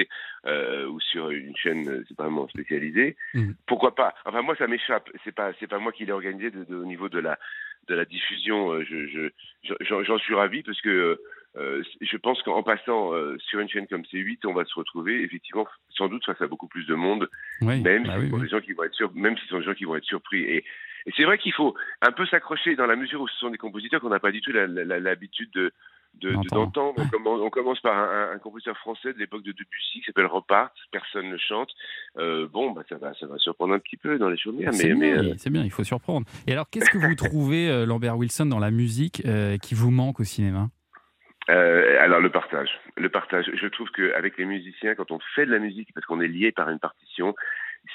euh, 0.48 0.88
ou 0.88 1.00
sur 1.00 1.30
une 1.30 1.56
chaîne 1.56 1.88
euh, 1.90 2.04
c'est 2.08 2.18
vraiment 2.18 2.48
spécialisée. 2.48 3.16
Mhm. 3.36 3.54
Pourquoi 3.68 3.94
pas? 3.94 4.16
Enfin 4.26 4.42
moi 4.42 4.56
ça 4.56 4.68
m'échappe. 4.68 5.10
C'est 5.24 5.34
pas 5.36 5.52
c'est 5.60 5.68
pas 5.68 5.78
moi 5.80 5.92
qui 5.92 6.06
l'ai 6.06 6.12
organisé 6.12 6.50
de, 6.50 6.64
de- 6.64 6.76
au 6.76 6.86
niveau 6.86 7.08
de 7.08 7.20
la 7.20 7.38
de 7.88 7.94
la 7.96 8.06
diffusion. 8.06 8.82
Je 8.84 9.08
je- 9.08 9.30
je- 9.64 10.04
j'en 10.04 10.18
suis 10.18 10.34
ravi 10.34 10.64
parce 10.64 10.82
que 10.82 11.20
euh, 11.58 11.84
je 12.00 12.18
pense 12.18 12.42
qu'en 12.44 12.64
passant 12.64 13.14
euh, 13.14 13.38
sur 13.40 13.60
une 13.60 13.70
chaîne 13.70 13.86
comme 13.88 14.04
C8, 14.04 14.40
on 14.46 14.54
va 14.54 14.66
se 14.66 14.74
retrouver 14.74 15.22
effectivement 15.22 15.68
sans 15.90 16.08
doute 16.08 16.26
face 16.26 16.42
à 16.42 16.48
beaucoup 16.48 16.68
plus 16.68 16.86
de 16.88 16.96
monde 16.96 17.30
Oui, 17.62 17.80
même 17.82 18.08
bah 18.08 18.16
si 18.20 18.32
oui, 18.34 18.42
des 18.42 18.48
gens 18.48 18.62
qui 18.62 18.74
vont 18.74 18.84
être 18.86 18.96
sur, 18.96 19.14
même 19.14 19.36
si 19.38 19.44
ce 19.44 19.50
sont 19.50 19.60
des 19.60 19.66
gens 19.66 19.74
qui 19.76 19.86
vont 19.86 19.96
être 19.98 20.06
surpris. 20.06 20.42
Et, 20.44 20.64
et 21.06 21.12
c'est 21.18 21.24
vrai 21.24 21.38
qu'il 21.38 21.54
faut 21.54 21.76
un 22.02 22.12
peu 22.12 22.26
s'accrocher 22.26 22.76
dans 22.76 22.86
la 22.88 22.96
mesure 22.96 23.22
où 23.22 23.28
ce 23.28 23.38
sont 23.38 23.50
des 23.50 23.58
compositeurs 23.58 24.02
qu'on 24.02 24.10
n'a 24.10 24.20
pas 24.20 24.32
du 24.32 24.42
tout 24.42 24.52
l'habitude 24.52 25.52
de 25.54 25.72
de- 26.16 26.32
de- 26.36 26.50
D'entendre. 26.50 26.96
on, 27.02 27.08
commence, 27.08 27.40
on 27.42 27.50
commence 27.50 27.80
par 27.80 27.98
un, 27.98 28.32
un 28.34 28.38
compositeur 28.38 28.78
français 28.78 29.14
de 29.14 29.18
l'époque 29.18 29.44
de 29.44 29.54
Debussy 29.54 30.00
qui 30.02 30.04
s'appelle 30.06 30.26
Repart, 30.26 30.74
personne 30.92 31.30
ne 31.30 31.38
chante. 31.38 31.70
Euh, 32.18 32.50
bon, 32.50 32.72
bah, 32.72 32.84
ça 32.90 32.98
va, 32.98 33.14
ça 33.14 33.28
va 33.28 33.38
surprendre 33.38 33.74
un 33.74 33.80
petit 33.80 33.96
peu 33.96 34.18
dans 34.20 34.28
les 34.30 34.36
chaumières, 34.38 34.74
C'est 34.74 34.94
bien, 34.94 35.24
euh, 35.24 35.36
bien, 35.50 35.64
il 35.64 35.72
faut 35.72 35.86
surprendre. 35.86 36.28
Et 36.48 36.52
alors, 36.52 36.70
qu'est-ce 36.70 36.90
que 36.90 36.98
vous 36.98 37.16
trouvez, 37.16 37.70
euh, 37.70 37.86
Lambert 37.86 38.18
Wilson, 38.18 38.46
dans 38.48 38.60
la 38.60 38.72
musique 38.72 39.24
euh, 39.26 39.58
qui 39.58 39.74
vous 39.74 39.90
manque 39.90 40.20
au 40.20 40.26
cinéma? 40.26 40.68
Euh, 41.50 41.98
alors 42.02 42.20
le 42.20 42.30
partage, 42.30 42.70
le 42.98 43.10
partage. 43.10 43.50
Je 43.54 43.68
trouve 43.68 43.90
qu'avec 43.92 44.38
les 44.38 44.46
musiciens, 44.46 44.96
quand 44.96 45.12
on 45.12 45.20
fait 45.36 45.46
de 45.46 45.52
la 45.52 45.60
musique, 45.60 45.90
parce 45.94 46.06
qu'on 46.06 46.22
est 46.22 46.28
lié 46.28 46.52
par 46.52 46.70
une 46.70 46.80
partition, 46.80 47.34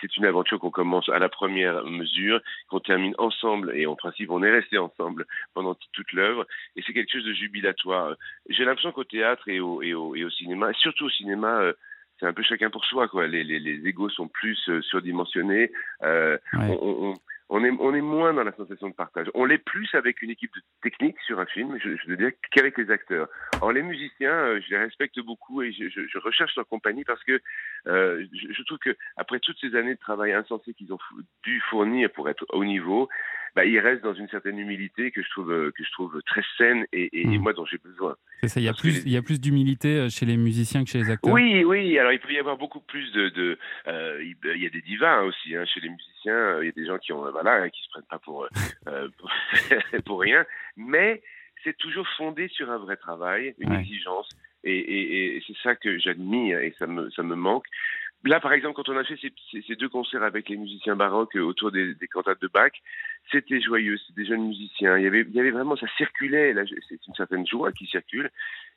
c'est 0.01 0.17
une 0.17 0.25
aventure 0.25 0.59
qu'on 0.59 0.71
commence 0.71 1.09
à 1.09 1.19
la 1.19 1.29
première 1.29 1.85
mesure, 1.85 2.41
qu'on 2.69 2.81
termine 2.81 3.15
ensemble, 3.19 3.73
et 3.77 3.87
en 3.87 3.97
principe 3.97 4.31
on 4.31 4.43
est 4.43 4.51
resté 4.51 4.79
ensemble 4.79 5.27
pendant 5.55 5.75
toute 5.93 6.13
l'œuvre, 6.13 6.47
et 6.75 6.83
c'est 6.83 6.93
quelque 6.93 7.13
chose 7.13 7.25
de 7.25 7.33
jubilatoire. 7.33 8.17
J'ai 8.49 8.65
l'impression 8.65 8.93
qu'au 8.93 9.05
théâtre 9.05 9.49
et 9.49 9.61
au, 9.61 9.83
et, 9.83 9.95
au, 9.95 10.15
et 10.15 10.25
au 10.25 10.31
cinéma, 10.31 10.71
et 10.71 10.75
surtout 10.75 11.07
au 11.07 11.11
cinéma, 11.11 11.61
euh, 11.61 11.73
c'est 12.19 12.27
un 12.27 12.33
peu 12.33 12.43
chacun 12.43 12.71
pour 12.71 12.85
soi, 12.87 13.09
quoi. 13.09 13.27
Les, 13.27 13.45
les, 13.45 13.61
les 13.61 13.87
égos 13.87 14.09
sont 14.09 14.27
plus 14.27 14.59
euh, 14.69 14.81
surdimensionnés. 14.83 15.71
Euh, 16.03 16.39
Ouais. 16.55 16.79
on, 16.81 17.11
on, 17.11 17.15
on 17.49 17.65
est, 17.65 17.71
on 17.79 17.95
est 17.95 18.01
moins 18.01 18.35
dans 18.35 18.43
la 18.43 18.53
sensation 18.53 18.89
de 18.89 18.95
partage. 18.95 19.29
On 19.35 19.45
l'est 19.45 19.59
plus 19.59 19.89
avec 19.95 20.21
une 20.23 20.31
équipe 20.31 20.53
de 20.55 20.61
technique 20.83 21.21
sur 21.21 21.39
un 21.39 21.47
film, 21.47 21.79
je, 21.83 21.97
je 21.97 22.09
veux 22.09 22.17
dire, 22.17 22.33
qu'avec 22.51 22.77
les 22.77 22.91
acteurs. 22.91 23.29
Or, 23.61 23.73
les 23.73 23.83
musiciens, 23.83 24.33
euh, 24.33 24.61
je 24.61 24.71
les 24.71 24.79
respecte 24.79 25.19
beaucoup 25.21 25.63
et 25.63 25.73
je, 25.73 25.89
je, 25.89 26.01
je 26.09 26.19
recherche 26.19 26.57
leur 26.57 26.67
compagnie 26.67 27.05
parce 27.05 27.23
que 27.23 27.41
euh, 27.87 28.27
je, 28.33 28.53
je 28.53 28.63
trouve 28.65 28.79
que 28.79 28.97
après 29.17 29.39
toutes 29.39 29.59
ces 29.61 29.75
années 29.77 29.95
de 29.95 30.01
travail 30.01 30.33
insensé 30.33 30.75
qu'ils 30.75 30.93
ont 30.93 30.99
dû 31.45 31.61
fournir 31.71 32.11
pour 32.11 32.29
être 32.29 32.45
au 32.51 32.65
niveau, 32.65 33.09
bah, 33.55 33.65
ils 33.65 33.79
restent 33.79 34.03
dans 34.03 34.15
une 34.15 34.29
certaine 34.29 34.59
humilité 34.59 35.11
que 35.13 35.23
je 35.23 35.31
trouve 35.31 35.53
euh, 35.53 35.71
que 35.71 35.85
je 35.85 35.91
trouve 35.93 36.21
très 36.27 36.43
saine 36.59 36.85
et, 36.93 37.05
et, 37.05 37.23
et 37.33 37.39
Mm. 37.39 37.43
moi 37.43 37.53
dont 37.53 37.65
j'ai 37.65 37.79
besoin. 37.79 38.17
C'est 38.43 38.49
ça, 38.49 38.61
il 38.61 38.65
y 38.65 38.69
a 38.69 38.73
Parce 38.73 38.81
plus, 38.83 38.93
les- 38.93 39.03
il 39.07 39.13
y 39.13 39.17
a 39.17 39.23
plus 39.23 39.41
d'humilité 39.41 39.89
euh, 39.97 40.09
chez 40.11 40.27
les 40.27 40.37
musiciens 40.37 40.85
que 40.85 40.91
chez 40.91 40.99
les 40.99 41.11
acteurs. 41.11 41.33
Oui, 41.33 41.65
oui. 41.65 41.99
Alors 41.99 42.13
il 42.13 42.19
peut 42.21 42.33
y 42.33 42.39
avoir 42.39 42.57
beaucoup 42.57 42.81
plus 42.81 43.11
de, 43.13 43.29
de 43.31 43.59
euh, 43.89 44.23
il 44.23 44.63
y 44.63 44.67
a 44.67 44.71
des 44.71 44.83
divas 44.83 45.21
hein, 45.21 45.23
aussi 45.25 45.57
hein, 45.57 45.65
chez 45.65 45.81
les 45.81 45.89
musiciens. 45.89 46.35
euh, 46.35 46.63
Il 46.63 46.67
y 46.67 46.69
a 46.69 46.73
des 46.73 46.87
gens 46.87 46.99
qui 46.99 47.13
ont 47.13 47.31
voilà, 47.31 47.63
hein, 47.63 47.71
qui 47.71 47.83
se 47.83 47.89
prennent 47.91 48.05
pas 48.11 48.19
pour 48.19 48.47
euh, 48.89 49.09
pour, 49.19 49.31
pour 50.05 50.21
rien, 50.21 50.45
mais 50.77 51.23
c'est 51.65 51.77
toujours 51.79 52.07
fondé 52.17 52.49
sur 52.49 52.71
un 52.71 52.79
vrai 52.79 52.97
travail, 52.97 53.55
une 53.59 53.73
Ouais. 53.73 53.81
exigence, 53.81 54.29
et, 54.65 54.77
et, 54.79 55.37
et 55.37 55.43
c'est 55.47 55.57
ça 55.63 55.75
que 55.75 55.99
j'admire 55.99 56.59
et 56.61 56.75
ça 56.79 56.87
me 56.87 57.11
ça 57.11 57.23
me 57.23 57.35
manque. 57.35 57.65
Là, 58.25 58.41
par 58.41 58.53
exemple, 58.53 58.75
quand 58.75 58.89
on 58.89 58.97
a 58.97 59.05
fait 59.05 59.17
ces, 59.21 59.33
ces- 59.53 59.63
ces 59.63 59.77
deux 59.77 59.89
concerts 59.89 60.23
avec 60.23 60.49
les 60.49 60.57
musiciens 60.57 60.97
baroques 60.97 61.37
autour 61.37 61.71
des, 61.71 61.95
des 61.95 62.09
cantates 62.09 62.41
de 62.41 62.49
Bach, 62.49 62.73
c'était 63.31 63.61
joyeux, 63.61 63.97
c'était 63.99 64.23
des 64.23 64.29
jeunes 64.29 64.47
musiciens. 64.49 64.97
Il 64.99 65.05
y 65.05 65.07
avait, 65.07 65.23
il 65.23 65.35
y 65.35 65.41
avait 65.41 65.51
vraiment, 65.51 65.77
ça 65.77 65.87
circulait. 65.97 66.53
Là, 66.53 66.63
c'est 66.89 66.99
une 67.07 67.15
certaine 67.15 67.47
joie 67.47 67.73
qui 67.73 67.87
circule. 67.87 68.31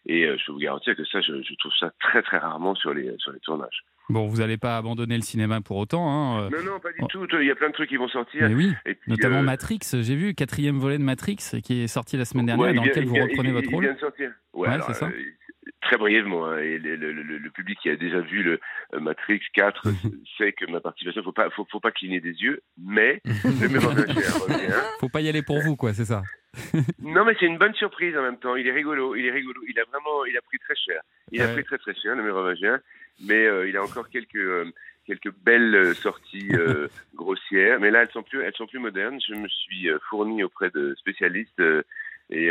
Et 0.05 0.25
euh, 0.25 0.37
je 0.37 0.45
peux 0.45 0.51
vous 0.53 0.59
garantir 0.59 0.95
que 0.95 1.03
ça, 1.05 1.19
je, 1.21 1.41
je, 1.41 1.53
trouve 1.55 1.73
ça 1.79 1.91
très 1.99 2.21
très 2.21 2.37
rarement 2.37 2.73
sur 2.75 2.93
les 2.93 3.13
sur 3.17 3.31
les 3.33 3.39
tournages. 3.39 3.83
Bon, 4.07 4.25
vous 4.27 4.37
n'allez 4.37 4.57
pas 4.57 4.77
abandonner 4.77 5.15
le 5.15 5.21
cinéma 5.21 5.61
pour 5.61 5.77
autant. 5.77 6.09
Hein. 6.09 6.49
Non, 6.49 6.63
non, 6.63 6.79
pas 6.79 6.91
du 6.91 6.99
tout. 7.09 7.27
Il 7.39 7.47
y 7.47 7.51
a 7.51 7.55
plein 7.55 7.67
de 7.67 7.73
trucs 7.73 7.89
qui 7.89 7.97
vont 7.97 8.07
sortir. 8.07 8.47
Mais 8.49 8.55
oui, 8.55 8.71
Et 8.85 8.95
puis, 8.95 9.11
notamment 9.11 9.39
euh, 9.39 9.43
Matrix. 9.43 9.79
J'ai 10.01 10.15
vu 10.15 10.33
quatrième 10.33 10.77
volet 10.79 10.97
de 10.97 11.03
Matrix 11.03 11.35
qui 11.63 11.81
est 11.83 11.87
sorti 11.87 12.17
la 12.17 12.25
semaine 12.25 12.45
dernière, 12.47 12.67
ouais, 12.67 12.73
dans 12.73 12.81
il 12.83 12.85
vient- 12.85 12.89
lequel 12.91 13.03
il 13.03 13.09
vous 13.09 13.15
reprenez 13.15 13.49
il- 13.49 13.53
votre 13.53 13.67
il 13.69 13.75
rôle. 13.75 13.83
vient 13.83 13.93
de 13.93 13.99
sortir. 13.99 14.31
Ouais, 14.53 14.69
c'est 14.87 14.93
ça. 14.93 15.05
euh, 15.07 15.11
très 15.81 15.97
brièvement, 15.97 16.45
hein, 16.47 16.57
et 16.59 16.77
le, 16.77 16.95
le- 16.95 17.11
le- 17.11 17.37
le 17.37 17.49
public 17.51 17.77
qui 17.81 17.89
a 17.89 17.95
déjà 17.95 18.19
vu 18.21 18.43
le 18.43 18.59
euh, 18.93 18.99
Matrix 18.99 19.41
4 19.53 19.87
sait 20.37 20.53
que 20.53 20.65
ma 20.69 20.79
participation, 20.81 21.23
faut 21.23 21.31
pas, 21.31 21.49
faut, 21.49 21.65
faut 21.71 21.79
pas 21.79 21.91
cligner 21.91 22.19
des 22.19 22.31
yeux, 22.41 22.61
mais 22.77 23.21
le 23.25 23.79
revient. 23.79 24.73
Faut 24.99 25.09
pas 25.09 25.21
y 25.21 25.29
aller 25.29 25.41
pour 25.43 25.59
vous, 25.61 25.75
quoi, 25.75 25.93
c'est 25.93 26.05
ça. 26.05 26.21
Non, 26.99 27.25
mais 27.25 27.35
c'est 27.39 27.45
une 27.45 27.57
bonne 27.57 27.73
surprise 27.75 28.15
en 28.17 28.21
même 28.23 28.37
temps. 28.39 28.55
Il 28.55 28.67
est 28.67 28.71
rigolo, 28.71 29.15
il 29.15 29.25
est 29.25 29.31
rigolo. 29.31 29.61
Il 29.67 29.79
a 29.79 29.83
vraiment, 29.85 30.25
il 30.25 30.35
a 30.37 30.41
pris 30.41 30.57
très 30.59 30.75
cher. 30.75 31.01
Il 31.31 31.41
a 31.41 31.47
pris 31.47 31.63
très 31.63 31.77
très 31.77 31.93
cher 31.95 32.15
le 32.15 32.23
mérovingien, 32.23 32.79
mais 33.25 33.45
euh, 33.45 33.67
il 33.69 33.77
a 33.77 33.83
encore 33.83 34.09
quelques 34.09 34.35
euh, 34.35 34.65
quelques 35.05 35.31
belles 35.43 35.93
sorties 35.95 36.49
euh, 36.53 36.87
grossières. 37.15 37.79
Mais 37.79 37.91
là, 37.91 38.01
elles 38.01 38.09
sont 38.11 38.23
plus, 38.23 38.41
elles 38.41 38.55
sont 38.55 38.67
plus 38.67 38.79
modernes. 38.79 39.19
Je 39.27 39.35
me 39.35 39.47
suis 39.47 39.89
fourni 40.09 40.43
auprès 40.43 40.69
de 40.71 40.95
spécialistes 40.95 41.61
et 42.31 42.49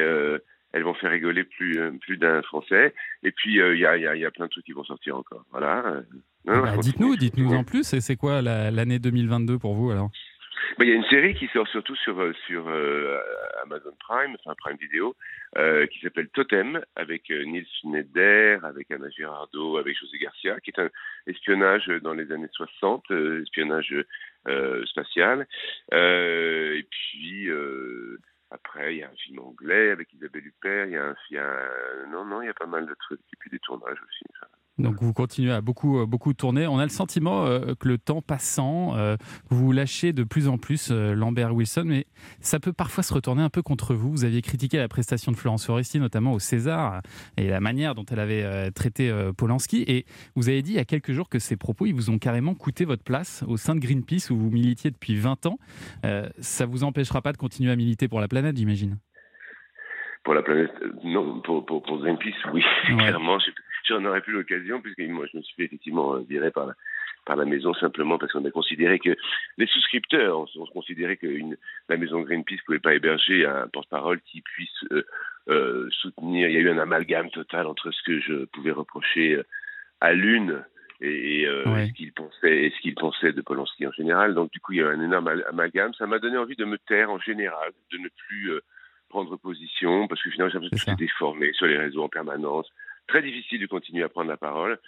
elles 0.72 0.82
vont 0.84 0.94
faire 0.94 1.10
rigoler 1.10 1.44
plus 1.44 1.78
euh, 1.80 1.90
plus 2.00 2.16
d'un 2.18 2.42
Français. 2.42 2.94
Et 3.22 3.32
puis 3.32 3.60
euh, 3.60 3.74
il 3.74 3.80
y 3.80 3.86
a 3.86 3.96
y 3.96 4.06
a 4.06 4.14
y 4.16 4.24
a 4.24 4.30
plein 4.30 4.46
de 4.46 4.50
trucs 4.50 4.64
qui 4.64 4.72
vont 4.72 4.84
sortir 4.84 5.16
encore. 5.16 5.44
Voilà. 5.50 5.86
Euh, 5.86 6.02
Bah, 6.44 6.76
dites-nous, 6.80 7.16
dites-nous 7.16 7.52
en 7.54 7.64
plus. 7.64 7.92
Et 7.94 8.00
c'est 8.00 8.16
quoi 8.16 8.40
la- 8.42 8.70
l'année 8.70 8.98
2022 8.98 9.58
pour 9.58 9.74
vous 9.74 9.90
alors? 9.90 10.10
Bah, 10.76 10.84
Il 10.84 10.88
y 10.88 10.92
a 10.92 10.96
une 10.96 11.04
série 11.04 11.34
qui 11.34 11.46
sort 11.48 11.68
surtout 11.68 11.94
sur, 11.96 12.16
sur 12.46 12.68
euh, 12.68 13.18
Amazon 13.64 13.92
Prime, 14.00 14.36
enfin 14.38 14.54
Prime 14.58 14.76
Video, 14.80 15.14
euh, 15.56 15.86
qui 15.86 16.00
s'appelle 16.00 16.28
Totem, 16.28 16.80
avec 16.96 17.30
euh, 17.30 17.44
Nils 17.44 17.66
Schneider, 17.80 18.64
avec 18.64 18.90
Anna 18.90 19.08
Girardot, 19.10 19.76
avec 19.78 19.96
José 19.98 20.18
Garcia, 20.18 20.58
qui 20.60 20.70
est 20.70 20.80
un 20.80 20.90
espionnage 21.26 21.86
dans 22.02 22.12
les 22.14 22.30
années 22.32 22.48
60, 22.52 23.04
euh, 23.10 23.42
espionnage 23.42 23.94
spatial. 24.86 25.46
Et 25.92 26.86
puis, 26.90 27.48
après, 28.50 28.94
il 28.94 28.98
y 28.98 29.02
a 29.02 29.08
un 29.10 29.16
film 29.16 29.40
anglais 29.40 29.90
avec 29.90 30.12
Isabelle 30.14 30.46
Huppert, 30.46 30.86
il 30.86 30.92
y 30.92 30.96
a 30.96 31.04
un... 31.08 31.16
il 31.30 31.34
y 31.34 31.38
a 31.38 31.46
un- 31.46 32.06
Non, 32.08 32.24
non, 32.24 32.42
il 32.42 32.46
y 32.46 32.50
a 32.50 32.54
pas 32.54 32.66
mal 32.66 32.86
de 32.86 32.94
trucs, 32.94 33.20
et 33.32 33.36
puis 33.38 33.50
des 33.50 33.58
tournages 33.60 34.02
aussi. 34.02 34.24
Donc 34.78 35.02
vous 35.02 35.12
continuez 35.12 35.52
à 35.52 35.60
beaucoup, 35.60 35.98
euh, 35.98 36.06
beaucoup 36.06 36.32
tourner. 36.34 36.66
On 36.68 36.78
a 36.78 36.84
le 36.84 36.88
sentiment 36.90 37.44
euh, 37.46 37.74
que 37.78 37.88
le 37.88 37.98
temps 37.98 38.22
passant, 38.22 38.96
euh, 38.96 39.16
vous 39.50 39.72
lâchez 39.72 40.12
de 40.12 40.22
plus 40.22 40.46
en 40.46 40.56
plus 40.56 40.90
euh, 40.92 41.14
Lambert 41.14 41.52
Wilson, 41.54 41.82
mais 41.86 42.06
ça 42.40 42.60
peut 42.60 42.72
parfois 42.72 43.02
se 43.02 43.12
retourner 43.12 43.42
un 43.42 43.50
peu 43.50 43.60
contre 43.62 43.94
vous. 43.94 44.10
Vous 44.10 44.24
aviez 44.24 44.40
critiqué 44.40 44.78
la 44.78 44.86
prestation 44.88 45.32
de 45.32 45.36
Florence 45.36 45.66
Foresti, 45.66 45.98
notamment 45.98 46.32
au 46.32 46.38
César, 46.38 47.02
et 47.36 47.48
la 47.48 47.58
manière 47.60 47.94
dont 47.96 48.04
elle 48.04 48.20
avait 48.20 48.70
traité 48.70 49.12
Polanski. 49.36 49.84
Et 49.88 50.06
vous 50.36 50.48
avez 50.48 50.62
dit 50.62 50.72
il 50.72 50.76
y 50.76 50.80
a 50.80 50.84
quelques 50.84 51.12
jours 51.12 51.28
que 51.28 51.38
ces 51.40 51.56
propos, 51.56 51.86
ils 51.86 51.94
vous 51.94 52.10
ont 52.10 52.18
carrément 52.18 52.54
coûté 52.54 52.84
votre 52.84 53.02
place 53.02 53.44
au 53.48 53.56
sein 53.56 53.74
de 53.74 53.80
Greenpeace, 53.80 54.30
où 54.30 54.36
vous 54.36 54.50
militiez 54.50 54.90
depuis 54.92 55.16
20 55.16 55.46
ans. 55.46 55.58
Ça 56.38 56.66
vous 56.66 56.84
empêchera 56.84 57.20
pas 57.20 57.32
de 57.32 57.36
continuer 57.38 57.72
à 57.72 57.76
militer 57.76 58.06
pour 58.08 58.20
la 58.20 58.28
planète, 58.28 58.56
j'imagine? 58.56 58.98
Pour 60.24 60.34
la 60.34 60.42
planète, 60.42 60.70
non, 61.04 61.40
pour, 61.40 61.64
pour, 61.64 61.82
pour 61.82 61.98
Greenpeace, 62.00 62.34
oui, 62.52 62.62
clairement. 62.86 63.38
j'ai- 63.38 63.52
J'en 63.88 64.04
aurais 64.04 64.20
plus 64.20 64.32
l'occasion, 64.32 64.80
puisque 64.80 65.00
moi, 65.10 65.26
je 65.32 65.36
me 65.38 65.42
suis 65.42 65.54
fait 65.56 65.64
effectivement 65.64 66.14
euh, 66.16 66.20
virer 66.28 66.50
par 66.50 66.66
la, 66.66 66.74
par 67.24 67.36
la 67.36 67.44
maison 67.44 67.74
simplement 67.74 68.18
parce 68.18 68.32
qu'on 68.32 68.44
a 68.44 68.50
considéré 68.50 68.98
que 68.98 69.14
les 69.58 69.66
souscripteurs, 69.66 70.40
on, 70.40 70.46
on 70.62 70.66
considérait 70.66 71.16
que 71.16 71.26
une, 71.26 71.56
la 71.88 71.96
maison 71.96 72.20
Greenpeace 72.22 72.60
pouvait 72.66 72.78
pas 72.78 72.94
héberger 72.94 73.44
un 73.46 73.68
porte-parole 73.68 74.20
qui 74.22 74.40
puisse 74.42 74.84
euh, 74.92 75.04
euh, 75.48 75.88
soutenir. 75.90 76.48
Il 76.48 76.54
y 76.54 76.56
a 76.56 76.60
eu 76.60 76.70
un 76.70 76.78
amalgame 76.78 77.30
total 77.30 77.66
entre 77.66 77.90
ce 77.90 78.02
que 78.02 78.18
je 78.20 78.44
pouvais 78.46 78.70
reprocher 78.72 79.40
à 80.00 80.12
l'une 80.12 80.62
et, 81.00 81.40
et, 81.42 81.46
euh, 81.46 81.64
Ouais. 81.68 81.86
ce 81.88 81.92
qu'il 81.92 82.12
pensait 82.12 82.64
et 82.64 82.70
ce 82.70 82.80
qu'il 82.80 82.94
pensait 82.94 83.32
de 83.32 83.40
Polanski 83.42 83.86
en 83.86 83.92
général. 83.92 84.34
Donc 84.34 84.50
du 84.52 84.60
coup, 84.60 84.72
il 84.72 84.78
y 84.78 84.82
a 84.82 84.84
eu 84.84 84.94
un 84.94 85.00
énorme 85.02 85.28
al- 85.28 85.44
amalgame. 85.48 85.92
Ça 85.94 86.06
m'a 86.06 86.18
donné 86.18 86.36
envie 86.38 86.56
de 86.56 86.64
me 86.64 86.78
taire 86.78 87.10
en 87.10 87.18
général, 87.20 87.72
de 87.92 87.98
ne 87.98 88.08
plus 88.26 88.50
prendre 89.08 89.36
position, 89.38 90.06
parce 90.06 90.22
que 90.22 90.30
finalement, 90.30 90.50
j'ai 90.50 90.58
l'impression 90.58 90.76
que 90.76 90.90
je 90.90 90.96
suis 90.96 91.06
déformé 91.06 91.52
sur 91.54 91.66
les 91.66 91.78
réseaux 91.78 92.02
en 92.02 92.08
permanence. 92.08 92.68
Très 93.08 93.22
difficile 93.22 93.60
de 93.60 93.66
continuer 93.66 94.04
à 94.04 94.08
prendre 94.08 94.28
la 94.30 94.36
parole. 94.36 94.78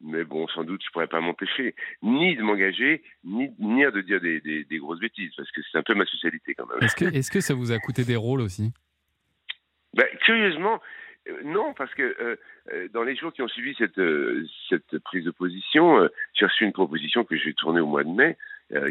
Mais 0.00 0.22
bon, 0.24 0.46
sans 0.48 0.62
doute, 0.62 0.80
je 0.84 0.90
pourrais 0.92 1.08
pas 1.08 1.20
m'empêcher 1.20 1.74
ni 2.02 2.36
de 2.36 2.42
m'engager, 2.42 3.02
ni, 3.24 3.50
ni 3.58 3.82
de 3.82 4.00
dire 4.00 4.20
des, 4.20 4.40
des, 4.40 4.62
des 4.64 4.78
grosses 4.78 5.00
bêtises, 5.00 5.32
parce 5.36 5.50
que 5.50 5.60
c'est 5.72 5.78
un 5.78 5.82
peu 5.82 5.94
ma 5.94 6.06
spécialité 6.06 6.54
quand 6.54 6.66
même. 6.68 6.78
Est-ce 6.82 6.94
que, 6.94 7.06
est-ce 7.06 7.30
que 7.32 7.40
ça 7.40 7.54
vous 7.54 7.72
a 7.72 7.78
coûté 7.78 8.04
des 8.04 8.14
rôles 8.14 8.40
aussi? 8.42 8.72
Ben, 9.94 10.06
curieusement, 10.24 10.80
euh, 11.28 11.40
non, 11.44 11.74
parce 11.74 11.92
que 11.94 12.02
euh, 12.02 12.36
euh, 12.72 12.88
dans 12.92 13.02
les 13.02 13.16
jours 13.16 13.32
qui 13.32 13.42
ont 13.42 13.48
suivi 13.48 13.74
cette, 13.76 13.98
euh, 13.98 14.46
cette 14.68 14.98
prise 15.00 15.24
de 15.24 15.32
position, 15.32 15.98
euh, 16.02 16.08
j'ai 16.34 16.46
reçu 16.46 16.62
une 16.64 16.72
proposition 16.72 17.24
que 17.24 17.36
j'ai 17.36 17.52
tournée 17.54 17.80
au 17.80 17.86
mois 17.88 18.04
de 18.04 18.10
mai, 18.10 18.36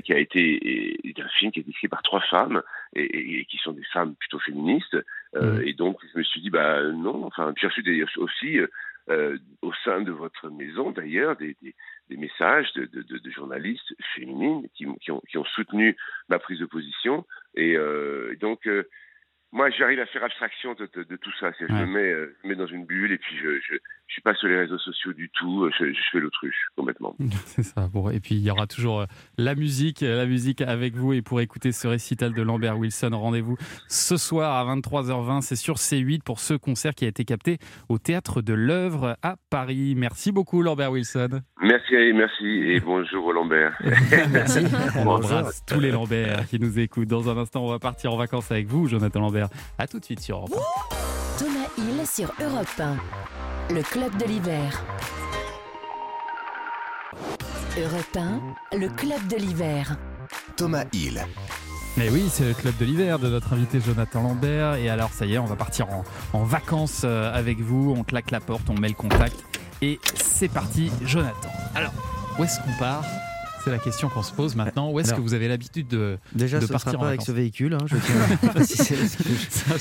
qui 0.04 0.12
a 0.12 0.18
été 0.18 0.42
et- 0.42 1.14
un 1.22 1.28
film 1.38 1.52
qui 1.52 1.60
est 1.60 1.70
écrit 1.70 1.88
par 1.88 2.02
trois 2.02 2.22
femmes 2.22 2.64
et, 2.96 3.04
et- 3.04 3.40
et 3.42 3.46
qui 3.46 3.58
sont 3.58 3.74
des 3.74 3.84
femmes 3.94 4.16
plutôt 4.16 4.40
féministes. 4.40 4.98
Euh, 5.38 5.62
Et 5.66 5.74
donc, 5.74 5.98
je 6.14 6.18
me 6.18 6.24
suis 6.24 6.42
dit, 6.42 6.50
bah 6.50 6.82
non. 6.92 7.26
Enfin, 7.26 7.54
j'ai 7.60 7.68
reçu 7.68 7.84
des, 7.84 8.04
aussi 8.18 8.60
euh, 8.60 8.68
euh, 9.10 9.38
au 9.62 9.72
sein 9.86 10.02
de 10.02 10.12
votre 10.12 10.50
maison, 10.50 10.92
d'ailleurs, 10.92 11.36
des, 11.38 11.56
des, 11.62 11.74
des 12.10 12.18
messages 12.18 12.72
de, 12.74 12.86
de, 12.86 13.02
de, 13.04 13.18
de 13.20 13.30
journalistes 13.32 13.94
féminines 14.16 14.68
qui, 14.76 14.86
ont, 14.86 15.22
qui 15.30 15.38
ont 15.38 15.46
soutenu 15.46 15.96
ma 16.30 16.40
prise 16.40 16.60
de 16.60 16.66
position. 16.66 17.26
Et 17.56 17.76
euh, 17.78 18.36
donc, 18.40 18.68
euh, 18.68 18.84
moi, 19.54 19.70
j'arrive 19.70 20.00
à 20.02 20.06
faire 20.08 20.24
abstraction 20.26 20.74
de, 20.74 20.86
tout 20.88 21.32
ça. 21.40 21.52
Je 21.60 21.66
Ouais. 21.66 21.86
me 21.86 21.86
mets, 21.86 22.12
je 22.12 22.48
me 22.48 22.50
mets 22.50 22.56
dans 22.56 22.68
une 22.68 22.86
bulle 22.86 23.14
et 23.14 23.18
puis 23.18 23.38
je, 23.38 23.60
je, 23.62 23.76
je 24.08 24.14
suis 24.14 24.22
pas 24.22 24.34
sur 24.36 24.48
les 24.48 24.58
réseaux 24.58 24.78
sociaux 24.78 25.14
du 25.14 25.30
tout. 25.30 25.70
Je, 25.78 25.86
je 25.86 26.00
fais 26.12 26.20
l'autruche 26.20 26.56
complètement. 26.76 27.16
C'est 27.46 27.64
ça. 27.64 27.90
Bon, 27.92 28.10
et 28.10 28.20
puis 28.20 28.36
il 28.36 28.42
y 28.42 28.50
aura 28.50 28.66
toujours 28.66 29.02
euh, 29.02 29.06
la 29.38 29.54
musique, 29.54 30.02
euh, 30.02 30.18
la 30.18 30.26
musique 30.26 30.62
avec 30.62 30.96
vous. 30.96 31.14
Et 31.14 31.22
pour 31.22 31.42
écouter 31.42 31.72
ce 31.72 31.88
récital 31.88 32.34
de 32.34 32.42
Lambert 32.42 32.78
Wilson, 32.78 33.10
rendez-vous 33.14 33.58
ce 33.88 34.18
soir 34.18 34.56
à 34.56 34.76
23h20. 34.76 35.42
C'est 35.42 35.56
sur 35.56 35.76
C8 35.76 36.24
pour 36.24 36.40
ce 36.40 36.54
concert 36.54 36.96
qui 36.96 37.06
a 37.06 37.08
été 37.10 37.26
capté 37.26 37.58
au 37.90 37.98
théâtre 37.98 38.42
de 38.42 38.54
l'œuvre 38.54 39.18
à 39.22 39.36
Paris. 39.50 39.94
Merci 39.98 40.32
beaucoup, 40.32 40.62
Lambert 40.62 40.92
Wilson. 40.92 41.42
Merci, 41.62 42.14
merci 42.14 42.46
et 42.46 42.80
bonjour 42.86 43.34
Lambert. 43.34 43.78
On 44.96 45.08
embrasse 45.08 45.66
tous 45.66 45.80
les 45.80 45.92
Lambert 45.92 46.48
qui 46.48 46.60
nous 46.60 46.80
écoutent. 46.80 47.10
Dans 47.10 47.30
un 47.30 47.38
instant, 47.38 47.64
on 47.64 47.70
va 47.70 47.80
partir 47.80 48.14
en 48.14 48.18
vacances 48.18 48.52
avec 48.52 48.68
vous, 48.68 48.88
Jonathan 48.88 49.20
Lambert. 49.20 49.50
À 49.78 49.88
tout 49.88 50.00
de 50.00 50.06
suite 50.06 50.20
sur 50.20 50.38
Europe 50.38 50.54
1. 50.54 51.44
Thomas 51.44 51.70
Hill 51.78 52.06
sur 52.06 52.34
Europe 52.42 52.68
1. 52.80 53.57
Le 53.70 53.82
club 53.84 54.16
de 54.18 54.26
l'hiver. 54.26 54.84
Europe 57.78 58.18
1, 58.72 58.78
le 58.78 58.90
club 58.90 59.28
de 59.28 59.36
l'hiver. 59.36 59.98
Thomas 60.56 60.86
Hill. 60.94 61.22
Mais 61.98 62.10
oui, 62.10 62.28
c'est 62.32 62.46
le 62.46 62.54
club 62.54 62.76
de 62.78 62.86
l'hiver 62.86 63.20
de 63.20 63.28
notre 63.28 63.54
invité 63.54 63.80
Jonathan 63.82 64.24
Lambert. 64.24 64.76
Et 64.76 64.90
alors, 64.90 65.10
ça 65.12 65.26
y 65.26 65.34
est, 65.34 65.38
on 65.38 65.46
va 65.46 65.56
partir 65.56 65.90
en, 65.90 66.04
en 66.34 66.44
vacances 66.44 67.02
euh, 67.04 67.32
avec 67.34 67.60
vous. 67.60 67.94
On 67.98 68.04
claque 68.04 68.32
la 68.32 68.40
porte, 68.40 68.70
on 68.70 68.76
met 68.76 68.88
le 68.88 68.94
contact. 68.94 69.44
Et 69.82 70.00
c'est 70.16 70.50
parti, 70.50 70.92
Jonathan. 71.04 71.50
Alors, 71.76 71.94
où 72.40 72.44
est-ce 72.44 72.60
qu'on 72.62 72.78
part? 72.80 73.04
C'est 73.68 73.74
la 73.74 73.80
question 73.80 74.08
qu'on 74.10 74.24
se 74.24 74.32
pose 74.32 74.56
maintenant. 74.56 74.92
Où 74.92 75.00
est-ce 75.02 75.14
que 75.14 75.20
vous 75.20 75.34
avez 75.34 75.48
l'habitude 75.50 75.88
de, 75.90 76.18
Déjà, 76.34 76.60
de 76.60 76.66
ce 76.66 76.72
partir 76.72 76.92
sera 76.94 77.02
en 77.02 77.04
pas 77.04 77.08
avec 77.10 77.22
ce 77.22 77.32
véhicule. 77.34 77.74
hein, 77.74 77.86
je 77.86 77.96
tiens 78.06 78.16
à 78.50 78.54
préciser, 78.54 78.96
parce 78.96 79.16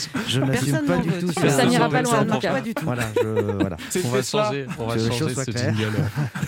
que 0.09 0.19
je- 0.27 0.31
je 0.33 0.41
n'assume 0.41 0.73
Personne 0.73 0.87
pas 0.87 0.97
du 0.99 1.09
tout. 1.27 1.33
ça. 1.33 1.49
Ça 1.51 1.67
n'ira 1.67 1.89
pas 1.89 2.03
loin, 2.03 2.25
ne 2.25 2.31
pas 2.41 2.61
du 2.61 2.75
tout. 2.75 2.85
Voilà, 2.85 3.05
je, 3.15 3.29
voilà. 3.61 3.77
On 4.05 4.09
va 4.09 4.23
changer. 4.23 4.67
On 4.79 4.87
va 4.87 4.99
changer 4.99 5.35
ce 5.35 5.51
jingle. 5.53 5.93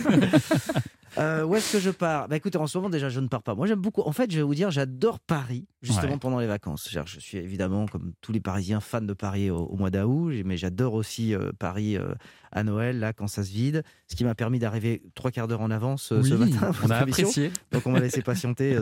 Euh, 1.19 1.45
où 1.45 1.55
est-ce 1.57 1.73
que 1.73 1.81
je 1.81 1.91
pars? 1.91 2.29
Bah, 2.29 2.37
Écoutez, 2.37 2.59
en 2.59 2.67
ce 2.67 2.79
moment, 2.79 2.91
déjà, 2.91 3.09
je 3.09 3.19
ne 3.21 3.27
pars 3.29 3.43
pas. 3.43 3.55
Moi, 3.55 3.67
j'aime 3.67 3.81
beaucoup. 3.81 4.03
En 4.03 4.13
fait, 4.13 4.31
je 4.31 4.37
vais 4.37 4.43
vous 4.43 4.55
dire, 4.55 4.71
j'adore 4.71 5.19
Paris, 5.21 5.67
justement, 5.83 6.13
Ouais. 6.13 6.19
pendant 6.19 6.39
les 6.39 6.47
vacances. 6.47 6.89
Je 6.91 7.21
suis 7.21 7.39
évidemment, 7.39 7.87
comme 7.87 8.13
tous 8.21 8.33
les 8.33 8.41
Parisiens, 8.41 8.81
fan 8.81 9.07
de 9.07 9.13
Paris 9.15 9.51
au, 9.51 9.59
au 9.59 9.77
mois 9.77 9.91
d'août, 9.91 10.33
mais 10.45 10.57
j'adore 10.57 10.95
aussi 10.95 11.35
euh, 11.35 11.51
Paris 11.59 11.97
euh, 11.97 12.15
à 12.53 12.63
Noël, 12.63 12.99
là, 13.01 13.13
quand 13.13 13.27
ça 13.27 13.43
se 13.43 13.51
vide. 13.51 13.83
Ce 14.07 14.17
qui 14.17 14.25
m'a 14.25 14.35
permis 14.35 14.59
d'arriver 14.59 15.03
trois 15.15 15.31
quarts 15.31 15.49
d'heure 15.49 15.61
en 15.61 15.71
avance 15.71 16.05
ce 16.23 16.35
matin. 16.35 16.71
on 16.85 16.91
a 16.91 16.97
apprécié. 16.99 17.51
Donc, 17.73 17.87
on 17.87 17.91
m'a 17.91 18.01
laissé 18.01 18.23
patienter 18.23 18.79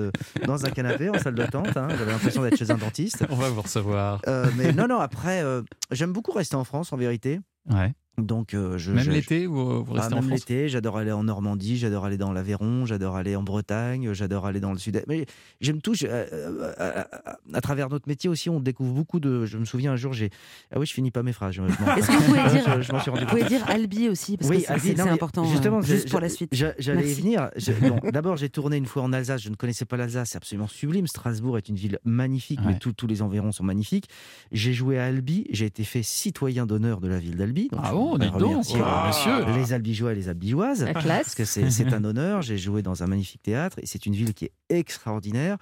dans 0.46 0.64
un 0.66 0.70
canapé, 0.70 1.08
en 1.10 1.18
salle 1.18 1.34
d'attente. 1.34 1.76
hein. 1.76 1.88
J'avais 1.90 2.12
l'impression 2.12 2.42
d'être 2.42 2.56
chez 2.56 2.70
un 2.70 2.76
dentiste. 2.76 3.24
On 3.30 3.36
va 3.36 3.48
vous 3.50 3.62
recevoir. 3.62 4.20
Mais 4.56 4.72
non, 4.72 4.86
non, 4.88 4.98
après, 4.98 5.42
j'aime 5.90 6.12
beaucoup 6.12 6.32
rester 6.32 6.56
en 6.56 6.64
France, 6.64 6.92
en 6.92 6.96
vérité. 6.96 7.40
Ouais. 7.70 7.94
Donc, 8.18 8.54
euh, 8.54 8.78
je, 8.78 8.92
Même 8.92 9.10
l'été 9.10 9.46
ou 9.46 9.58
euh, 9.60 9.82
vous 9.84 9.92
restez 9.92 10.14
en 10.14 10.16
même 10.20 10.28
France 10.28 10.40
l'été, 10.40 10.68
j'adore 10.70 10.96
aller 10.96 11.12
en 11.12 11.24
Normandie, 11.24 11.76
j'adore 11.76 12.06
aller 12.06 12.16
dans 12.16 12.32
l'Aveyron, 12.32 12.86
j'adore 12.86 13.14
aller 13.16 13.36
en 13.36 13.42
Bretagne, 13.42 14.12
j'adore 14.14 14.46
aller 14.46 14.58
dans 14.60 14.72
le 14.72 14.78
sud. 14.78 15.02
Mais 15.06 15.26
j'aime 15.60 15.82
tout. 15.82 15.92
je- 15.94 16.06
euh, 16.06 16.24
euh, 16.32 16.72
euh, 16.80 17.04
à 17.52 17.60
travers 17.60 17.90
notre 17.90 18.08
métier 18.08 18.30
aussi, 18.30 18.48
on 18.48 18.58
découvre 18.60 18.94
beaucoup 18.94 19.20
de. 19.20 19.44
Je 19.44 19.58
me 19.58 19.64
souviens 19.66 19.92
un 19.92 19.96
jour, 19.96 20.14
j'ai. 20.14 20.30
Ah 20.74 20.78
oui, 20.78 20.86
je 20.86 20.94
finis 20.94 21.10
pas 21.10 21.22
mes 21.22 21.32
phrases. 21.34 21.54
je- 21.54 21.62
Est-ce 21.98 22.06
que 22.06 22.12
vous 22.12 22.22
pouvez 22.24 22.48
dire, 22.50 22.82
je 22.82 22.92
m'en 22.92 23.00
suis 23.00 23.10
rendu 23.10 23.24
vous 23.24 23.28
pouvez 23.30 23.44
dire 23.44 23.68
Albi 23.68 24.08
aussi 24.08 24.36
parce 24.38 24.48
Oui, 24.50 24.56
que 24.58 24.62
c'est- 24.62 24.72
Albi, 24.72 24.86
c'est 24.88 24.92
non, 24.94 24.96
c'est 25.04 25.04
mais 25.04 25.10
important 25.14 25.44
euh, 25.44 25.50
Justement, 25.50 25.80
juste 25.82 26.04
j'ai- 26.04 26.10
pour 26.10 26.20
la 26.20 26.28
suite. 26.30 26.48
j'a- 26.54 26.74
J'allais 26.78 27.10
y 27.10 27.14
venir. 27.14 27.50
Je- 27.56 27.72
bon, 27.72 27.98
D'abord, 28.12 28.36
j'ai 28.38 28.48
tourné 28.48 28.76
une 28.78 28.86
fois 28.86 29.02
en 29.02 29.12
Alsace. 29.12 29.42
Je 29.42 29.50
ne 29.50 29.56
connaissais 29.56 29.84
pas 29.84 29.96
l'Alsace. 29.98 30.30
C'est 30.30 30.36
absolument 30.38 30.68
sublime. 30.68 31.06
Strasbourg 31.06 31.58
est 31.58 31.68
une 31.68 31.76
ville 31.76 31.98
magnifique, 32.04 32.60
mais 32.64 32.72
Ouais. 32.72 32.78
tous- 32.78 32.92
tous 32.94 33.06
les 33.06 33.20
environs 33.20 33.52
sont 33.52 33.64
magnifiques. 33.64 34.08
J'ai 34.52 34.72
joué 34.72 34.98
à 34.98 35.04
Albi. 35.04 35.46
J'ai 35.50 35.66
été 35.66 35.84
fait 35.84 36.02
citoyen 36.02 36.64
d'honneur 36.66 37.00
de 37.00 37.08
la 37.08 37.18
ville 37.18 37.36
d'Albi. 37.36 37.68
Donc, 37.70 37.80
Ah 37.82 37.92
bon, 37.92 38.05
donc. 38.38 38.64
Ah, 38.84 39.04
monsieur. 39.08 39.44
Les 39.56 39.72
Albigeois 39.72 40.12
et 40.12 40.14
les 40.14 40.28
Albigeoises. 40.28 40.84
La 40.84 40.92
Parce 41.24 41.34
que 41.34 41.44
c'est 41.44 41.92
un 41.92 42.04
honneur. 42.04 42.42
J'ai 42.42 42.58
joué 42.58 42.82
dans 42.82 43.02
un 43.02 43.06
magnifique 43.06 43.42
théâtre 43.42 43.78
et 43.82 43.86
c'est 43.86 44.06
une 44.06 44.14
ville 44.14 44.32
qui 44.34 44.46
est 44.46 44.52
extraordinaire. 44.68 45.56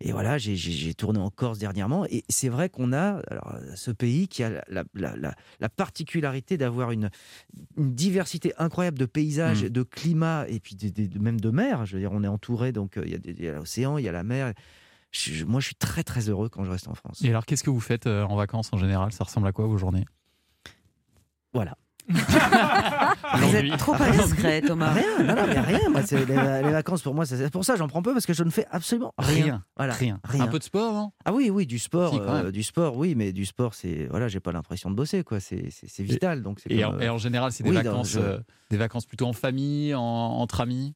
Et 0.00 0.10
voilà, 0.12 0.38
j'ai- 0.38 0.94
tourné 0.94 1.20
en 1.20 1.30
Corse 1.30 1.58
dernièrement. 1.58 2.04
Et 2.06 2.24
c'est 2.28 2.48
vrai 2.48 2.68
qu'on 2.68 2.92
a 2.92 3.20
alors, 3.30 3.54
ce 3.76 3.90
pays 3.92 4.26
qui 4.28 4.42
a 4.42 4.50
la, 4.50 4.64
la- 4.68 4.84
la- 4.94 5.16
la- 5.16 5.34
la 5.60 5.68
particularité 5.68 6.56
d'avoir 6.58 6.90
une, 6.90 7.10
une 7.78 7.94
diversité 7.94 8.52
incroyable 8.58 8.98
de 8.98 9.06
paysages, 9.06 9.64
Mm. 9.64 9.68
de 9.68 9.82
climats 9.84 10.46
et 10.48 10.58
puis 10.60 10.74
des- 10.74 10.90
des- 10.90 11.06
de- 11.08 11.18
même 11.20 11.40
de 11.40 11.50
mer. 11.50 11.86
Je 11.86 11.94
veux 11.94 12.00
dire, 12.00 12.10
on 12.12 12.24
est 12.24 12.28
entouré, 12.28 12.72
donc 12.72 12.96
euh, 12.98 13.04
il 13.06 13.40
y 13.42 13.48
a 13.48 13.52
l'océan, 13.52 13.96
il 13.98 14.04
y 14.04 14.08
a 14.08 14.12
la 14.12 14.24
mer. 14.24 14.52
Je- 15.12 15.32
je- 15.32 15.44
moi, 15.44 15.60
je 15.60 15.66
suis 15.66 15.76
très 15.76 16.02
très 16.02 16.28
heureux 16.28 16.48
quand 16.48 16.64
je 16.64 16.70
reste 16.72 16.88
en 16.88 16.94
France. 16.96 17.22
Et 17.22 17.28
alors, 17.30 17.46
qu'est-ce 17.46 17.62
que 17.62 17.70
vous 17.70 17.78
faites 17.80 18.06
euh, 18.08 18.24
en 18.24 18.34
vacances 18.34 18.70
en 18.72 18.78
général? 18.78 19.12
Ça 19.12 19.22
ressemble 19.24 19.46
à 19.46 19.52
quoi 19.52 19.66
vos 19.66 19.78
journées? 19.78 20.04
Voilà. 21.52 21.76
Vous 22.08 23.56
êtes 23.56 23.76
trop 23.78 23.94
indiscret, 23.94 24.60
Thomas. 24.62 24.92
Rien, 24.92 25.18
non, 25.24 25.34
non, 25.34 25.46
mais 25.46 25.60
rien. 25.60 25.88
Moi, 25.90 26.00
les, 26.10 26.62
les 26.62 26.70
vacances 26.72 27.02
pour 27.02 27.14
moi, 27.14 27.26
c'est 27.26 27.50
pour 27.50 27.64
ça 27.64 27.76
j'en 27.76 27.88
prends 27.88 28.02
peu 28.02 28.12
parce 28.12 28.26
que 28.26 28.32
je 28.34 28.44
ne 28.44 28.50
fais 28.50 28.66
absolument 28.70 29.12
rien. 29.18 29.44
Rien. 29.44 29.64
Voilà, 29.76 29.92
Rien. 29.94 30.20
rien. 30.24 30.44
Un 30.44 30.46
peu 30.48 30.58
de 30.58 30.64
sport, 30.64 30.92
non? 30.92 31.12
Ah 31.24 31.32
oui, 31.32 31.50
oui, 31.50 31.66
du 31.66 31.78
sport, 31.78 32.12
Si, 32.14 32.20
euh, 32.20 32.50
du 32.50 32.62
sport, 32.62 32.96
oui, 32.96 33.14
mais 33.16 33.32
du 33.32 33.44
sport, 33.46 33.74
c'est 33.74 34.06
voilà, 34.10 34.28
j'ai 34.28 34.40
pas 34.40 34.52
l'impression 34.52 34.90
de 34.90 34.94
bosser, 34.94 35.24
quoi. 35.24 35.40
C'est 35.40 35.68
vital, 36.00 36.42
donc 36.42 36.60
c'est 36.60 36.70
et, 36.72 36.82
comme, 36.82 36.94
en, 36.94 36.98
euh, 36.98 37.00
et 37.00 37.08
en 37.08 37.18
général, 37.18 37.52
c'est 37.52 37.64
des 37.64 37.70
oui, 37.70 37.76
dans- 37.76 37.82
vacances, 37.82 38.10
je- 38.10 38.20
euh, 38.20 38.38
des 38.70 38.76
vacances 38.76 39.06
plutôt 39.06 39.26
en 39.26 39.32
famille, 39.32 39.94
en- 39.94 40.00
entre 40.02 40.60
amis? 40.60 40.94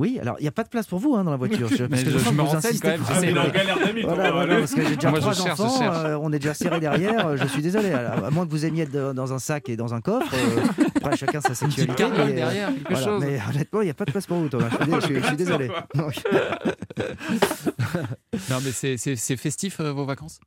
Oui, 0.00 0.18
alors 0.18 0.36
il 0.38 0.42
n'y 0.42 0.48
a 0.48 0.52
pas 0.52 0.64
de 0.64 0.70
place 0.70 0.86
pour 0.86 0.98
vous 0.98 1.14
hein, 1.14 1.24
dans 1.24 1.30
la 1.30 1.36
voiture. 1.36 1.68
Je, 1.76 1.84
parce 1.84 2.02
que 2.02 2.10
je- 2.10 2.30
me 2.30 2.40
renseigne 2.40 2.78
quand 2.80 2.88
même, 2.88 3.00
pour- 3.00 3.14
j'essaie 3.14 3.30
il 3.30 3.36
est 3.36 3.38
en 3.38 3.44
de- 3.44 3.50
galère 3.50 3.78
Voilà, 4.04 4.30
voilà, 4.32 4.52
allez. 4.54 4.60
parce 4.62 4.74
que 4.74 4.82
j'ai 4.86 4.94
déjà 4.96 5.10
Moi, 5.10 5.20
trois 5.20 5.34
cherche, 5.34 5.60
enfants, 5.60 5.82
euh, 5.82 6.18
on 6.22 6.32
est 6.32 6.38
déjà 6.38 6.54
serré 6.54 6.80
derrière. 6.80 7.26
euh, 7.26 7.36
je 7.36 7.46
suis 7.46 7.60
désolé. 7.60 7.90
Alors, 7.92 8.24
à 8.24 8.30
moins 8.30 8.46
que 8.46 8.50
vous 8.50 8.64
aimiez 8.64 8.84
être 8.84 9.12
dans 9.12 9.32
un 9.34 9.38
sac 9.38 9.68
et 9.68 9.76
dans 9.76 9.92
un 9.92 10.00
coffre. 10.00 10.32
euh, 10.34 10.84
après, 10.96 11.16
chacun 11.18 11.42
sa 11.42 11.54
sexualité. 11.54 12.02
mais, 12.16 12.32
derrière, 12.32 12.68
quelque 12.68 12.88
voilà, 12.88 13.04
chose. 13.04 13.22
Mais 13.22 13.38
honnêtement, 13.50 13.82
il 13.82 13.84
n'y 13.84 13.90
a 13.90 13.94
pas 13.94 14.06
de 14.06 14.10
place 14.12 14.26
pour 14.26 14.38
vous, 14.38 14.48
Thomas. 14.48 14.68
Je 14.70 14.76
suis, 14.76 14.86
dé- 14.86 14.92
je 15.00 15.04
suis- 15.06 15.20
je 15.20 15.26
suis 15.26 15.36
désolé. 15.36 15.70
Non, 18.48 18.58
mais 18.64 18.70
c'est- 18.72 18.96
c'est 18.96 19.16
c'est 19.16 19.36
festif 19.36 19.80
euh, 19.80 19.92
vos 19.92 20.04
vacances? 20.04 20.40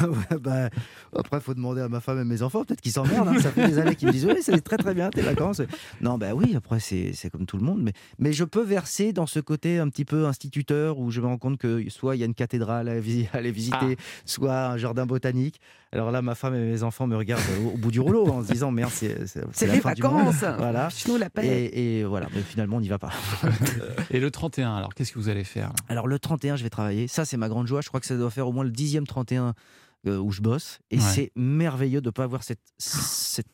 Ouais, 0.00 0.38
bah, 0.40 0.70
après, 1.16 1.36
il 1.38 1.40
faut 1.40 1.54
demander 1.54 1.80
à 1.82 1.88
ma 1.88 2.00
femme 2.00 2.20
et 2.20 2.24
mes 2.24 2.42
enfants. 2.42 2.64
Peut-être 2.64 2.80
qu'ils 2.80 2.92
s'emmerdent. 2.92 3.28
hein. 3.28 3.38
Ça 3.40 3.50
fait 3.50 3.66
des 3.68 3.78
années 3.78 3.94
qu'ils 3.94 4.08
me 4.08 4.12
disent 4.12 4.24
Oui, 4.26 4.36
c'est 4.42 4.60
très 4.60 4.76
très 4.76 4.92
bien 4.94 5.10
tes 5.10 5.20
vacances. 5.20 5.62
Non, 6.00 6.18
bah 6.18 6.34
oui, 6.34 6.54
après, 6.56 6.80
c'est 6.80 7.12
c'est 7.14 7.30
comme 7.30 7.46
tout 7.46 7.56
le 7.58 7.62
monde. 7.64 7.80
Mais, 7.82 7.92
mais 8.18 8.32
je 8.32 8.44
peux 8.44 8.62
verser 8.62 8.97
dans 9.12 9.26
ce 9.26 9.40
côté 9.40 9.78
un 9.78 9.88
petit 9.88 10.04
peu 10.04 10.26
instituteur 10.26 10.98
où 10.98 11.10
je 11.10 11.20
me 11.20 11.26
rends 11.26 11.38
compte 11.38 11.58
que 11.58 11.88
soit 11.88 12.16
il 12.16 12.18
y 12.18 12.22
a 12.22 12.26
une 12.26 12.34
cathédrale 12.34 12.88
à, 12.88 12.92
aller 13.32 13.50
visiter, 13.52 13.96
soit 14.24 14.66
un 14.68 14.76
jardin 14.76 15.06
botanique. 15.06 15.60
Alors 15.92 16.10
là, 16.10 16.20
ma 16.20 16.34
femme 16.34 16.54
et 16.54 16.58
mes 16.60 16.82
enfants 16.82 17.06
me 17.06 17.16
regardent 17.16 17.42
au, 17.64 17.76
bout 17.78 17.90
du 17.90 18.00
rouleau 18.00 18.28
en 18.28 18.42
se 18.44 18.52
disant 18.52 18.70
Merde, 18.70 18.90
c'est 18.92 19.26
c'est- 19.26 19.44
C'est 19.52 19.66
la 19.66 19.74
les 19.74 19.80
fin 19.80 19.92
du 19.92 20.02
monde. 20.02 20.32
vacances. 20.32 20.58
Voilà. 20.58 20.88
La 21.18 21.30
paix. 21.30 21.46
Et, 21.46 22.00
et 22.00 22.04
voilà, 22.04 22.28
mais 22.34 22.42
finalement, 22.42 22.76
on 22.76 22.80
n'y 22.80 22.88
va 22.88 22.98
pas. 22.98 23.10
Et 24.10 24.20
le 24.20 24.30
31, 24.30 24.74
alors 24.76 24.94
qu'est-ce 24.94 25.12
que 25.12 25.18
vous 25.18 25.28
allez 25.28 25.44
faire 25.44 25.72
Alors 25.88 26.06
le 26.06 26.18
31, 26.18 26.56
je 26.56 26.62
vais 26.62 26.70
travailler. 26.70 27.08
Ça, 27.08 27.24
c'est 27.24 27.36
ma 27.36 27.48
grande 27.48 27.66
joie. 27.66 27.80
Je 27.80 27.88
crois 27.88 28.00
que 28.00 28.06
ça 28.06 28.16
doit 28.16 28.30
faire 28.30 28.46
au 28.48 28.52
moins 28.52 28.64
le 28.64 28.70
dixième 28.70 29.06
31 29.06 29.54
euh, 30.06 30.18
où 30.18 30.30
je 30.30 30.40
bosse. 30.42 30.78
Et 30.90 30.96
Ouais. 30.96 31.02
c'est 31.02 31.32
merveilleux 31.36 32.00
de 32.00 32.08
ne 32.08 32.10
pas 32.12 32.24
avoir 32.24 32.42
cette, 32.42 32.60
cette 32.78 33.46